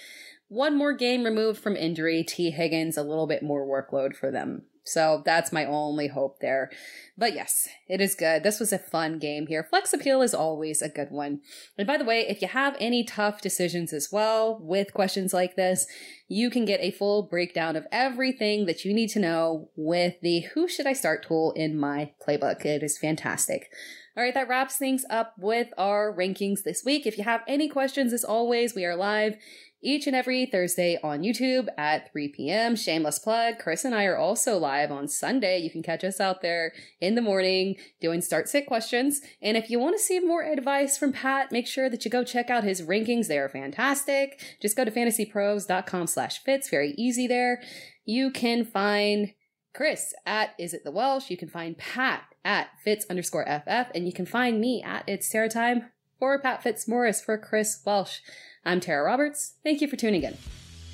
one 0.48 0.76
more 0.76 0.92
game 0.92 1.24
removed 1.24 1.60
from 1.60 1.76
injury. 1.76 2.24
Tee 2.24 2.50
Higgins, 2.50 2.96
a 2.96 3.02
little 3.02 3.26
bit 3.26 3.42
more 3.42 3.66
workload 3.66 4.14
for 4.14 4.30
them 4.30 4.62
so 4.84 5.22
that's 5.24 5.52
my 5.52 5.64
only 5.64 6.08
hope 6.08 6.40
there. 6.40 6.70
But 7.16 7.32
yes, 7.32 7.68
it 7.88 8.02
is 8.02 8.14
good. 8.14 8.42
This 8.42 8.60
was 8.60 8.72
a 8.72 8.78
fun 8.78 9.18
game 9.18 9.46
here. 9.46 9.64
Flex 9.64 9.94
appeal 9.94 10.20
is 10.20 10.34
always 10.34 10.82
a 10.82 10.90
good 10.90 11.10
one. 11.10 11.40
And 11.78 11.86
by 11.86 11.96
the 11.96 12.04
way, 12.04 12.26
if 12.28 12.42
you 12.42 12.48
have 12.48 12.76
any 12.78 13.02
tough 13.02 13.40
decisions 13.40 13.94
as 13.94 14.10
well 14.12 14.58
with 14.60 14.92
questions 14.92 15.32
like 15.32 15.56
this, 15.56 15.86
you 16.28 16.50
can 16.50 16.66
get 16.66 16.80
a 16.80 16.90
full 16.90 17.22
breakdown 17.22 17.76
of 17.76 17.86
everything 17.90 18.66
that 18.66 18.84
you 18.84 18.92
need 18.92 19.08
to 19.10 19.20
know 19.20 19.70
with 19.74 20.14
the 20.20 20.40
Who 20.52 20.68
Should 20.68 20.86
I 20.86 20.92
Start 20.92 21.26
tool 21.26 21.52
in 21.52 21.78
my 21.78 22.12
playbook. 22.26 22.66
It 22.66 22.82
is 22.82 22.98
fantastic. 22.98 23.70
All 24.16 24.22
right, 24.22 24.34
that 24.34 24.48
wraps 24.48 24.76
things 24.76 25.04
up 25.10 25.34
with 25.38 25.68
our 25.76 26.14
rankings 26.14 26.62
this 26.62 26.82
week. 26.84 27.04
If 27.04 27.18
you 27.18 27.24
have 27.24 27.42
any 27.48 27.68
questions, 27.68 28.12
as 28.12 28.22
always, 28.22 28.74
we 28.74 28.84
are 28.84 28.94
live 28.94 29.36
each 29.85 30.06
and 30.06 30.16
every 30.16 30.47
Thursday 30.47 30.98
on 31.02 31.20
YouTube 31.20 31.69
at 31.77 32.11
3 32.11 32.28
p.m. 32.28 32.74
Shameless 32.74 33.19
plug. 33.19 33.59
Chris 33.59 33.85
and 33.85 33.94
I 33.94 34.05
are 34.05 34.16
also 34.16 34.56
live 34.56 34.90
on 34.90 35.06
Sunday. 35.06 35.59
You 35.59 35.70
can 35.70 35.82
catch 35.82 36.02
us 36.02 36.20
out 36.20 36.43
there 36.43 36.73
in 37.01 37.15
the 37.15 37.23
morning 37.23 37.77
doing 38.01 38.20
start 38.20 38.48
sit 38.48 38.66
questions. 38.66 39.20
And 39.43 39.56
if 39.56 39.70
you 39.70 39.78
want 39.78 39.97
to 39.97 40.02
see 40.02 40.19
more 40.19 40.43
advice 40.43 40.97
from 40.97 41.12
Pat, 41.12 41.52
make 41.52 41.66
sure 41.66 41.90
that 41.90 42.05
you 42.05 42.11
go 42.11 42.24
check 42.24 42.51
out 42.51 42.65
his 42.65 42.82
rankings. 42.82 43.28
They 43.28 43.39
are 43.39 43.48
fantastic. 43.48 44.43
Just 44.61 44.77
go 44.77 44.85
to 44.85 44.90
fantasypros.com 44.90 46.06
slash 46.06 46.43
fitz. 46.43 46.70
Very 46.70 46.94
easy 46.97 47.27
there. 47.27 47.62
You 48.05 48.31
can 48.31 48.65
find 48.65 49.35
Chris 49.74 50.15
at 50.24 50.55
Is 50.59 50.73
It 50.73 50.85
The 50.85 50.90
Welsh. 50.90 51.31
You 51.31 51.36
can 51.36 51.48
find 51.48 51.77
Pat 51.77 52.23
at 52.44 52.69
Fitz 52.82 53.06
underscore 53.11 53.44
FF. 53.44 53.90
And 53.94 54.06
you 54.06 54.12
can 54.12 54.27
find 54.27 54.61
me 54.61 54.82
at 54.82 55.05
It's 55.06 55.28
Tera 55.28 55.48
Time 55.48 55.90
for 56.19 56.39
Pat 56.39 56.62
Fitzmaurice 56.62 57.20
for 57.20 57.36
Chris 57.36 57.82
Welsh. 57.85 58.20
I'm 58.65 58.81
Tera 58.81 59.05
Roberts. 59.05 59.55
Thank 59.62 59.81
you 59.81 59.89
for 59.89 59.97
tuning 59.97 60.23
in. 60.23 60.36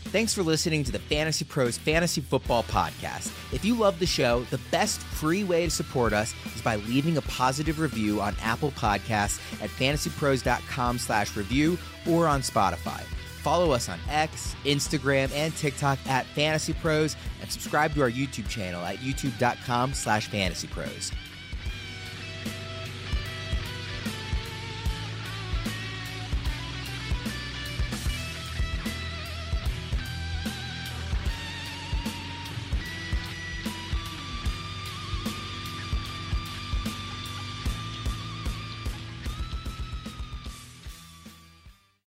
Thanks 0.04 0.34
for 0.34 0.42
listening 0.42 0.82
to 0.84 0.92
the 0.92 0.98
Fantasy 0.98 1.44
Pros 1.44 1.78
Fantasy 1.78 2.20
Football 2.20 2.64
Podcast. 2.64 3.32
If 3.52 3.64
you 3.64 3.76
love 3.76 3.98
the 4.00 4.06
show, 4.06 4.42
the 4.44 4.58
best 4.72 5.00
free 5.00 5.44
way 5.44 5.66
to 5.66 5.70
support 5.70 6.12
us 6.12 6.34
is 6.54 6.62
by 6.62 6.76
leaving 6.76 7.16
a 7.16 7.22
positive 7.22 7.78
review 7.78 8.20
on 8.20 8.34
Apple 8.42 8.72
Podcasts 8.72 9.40
at 9.62 9.70
fantasypros.com 9.70 10.98
slash 10.98 11.36
review 11.36 11.78
or 12.08 12.26
on 12.26 12.40
Spotify. 12.40 13.02
Follow 13.42 13.70
us 13.70 13.88
on 13.88 13.98
X, 14.08 14.56
Instagram, 14.64 15.30
and 15.32 15.54
TikTok 15.54 15.98
at 16.06 16.26
Fantasy 16.26 16.72
Pros, 16.74 17.14
and 17.40 17.50
subscribe 17.50 17.94
to 17.94 18.02
our 18.02 18.10
YouTube 18.10 18.48
channel 18.48 18.84
at 18.84 18.96
youtube.com 18.96 19.94
slash 19.94 20.28
fantasypros. 20.28 21.12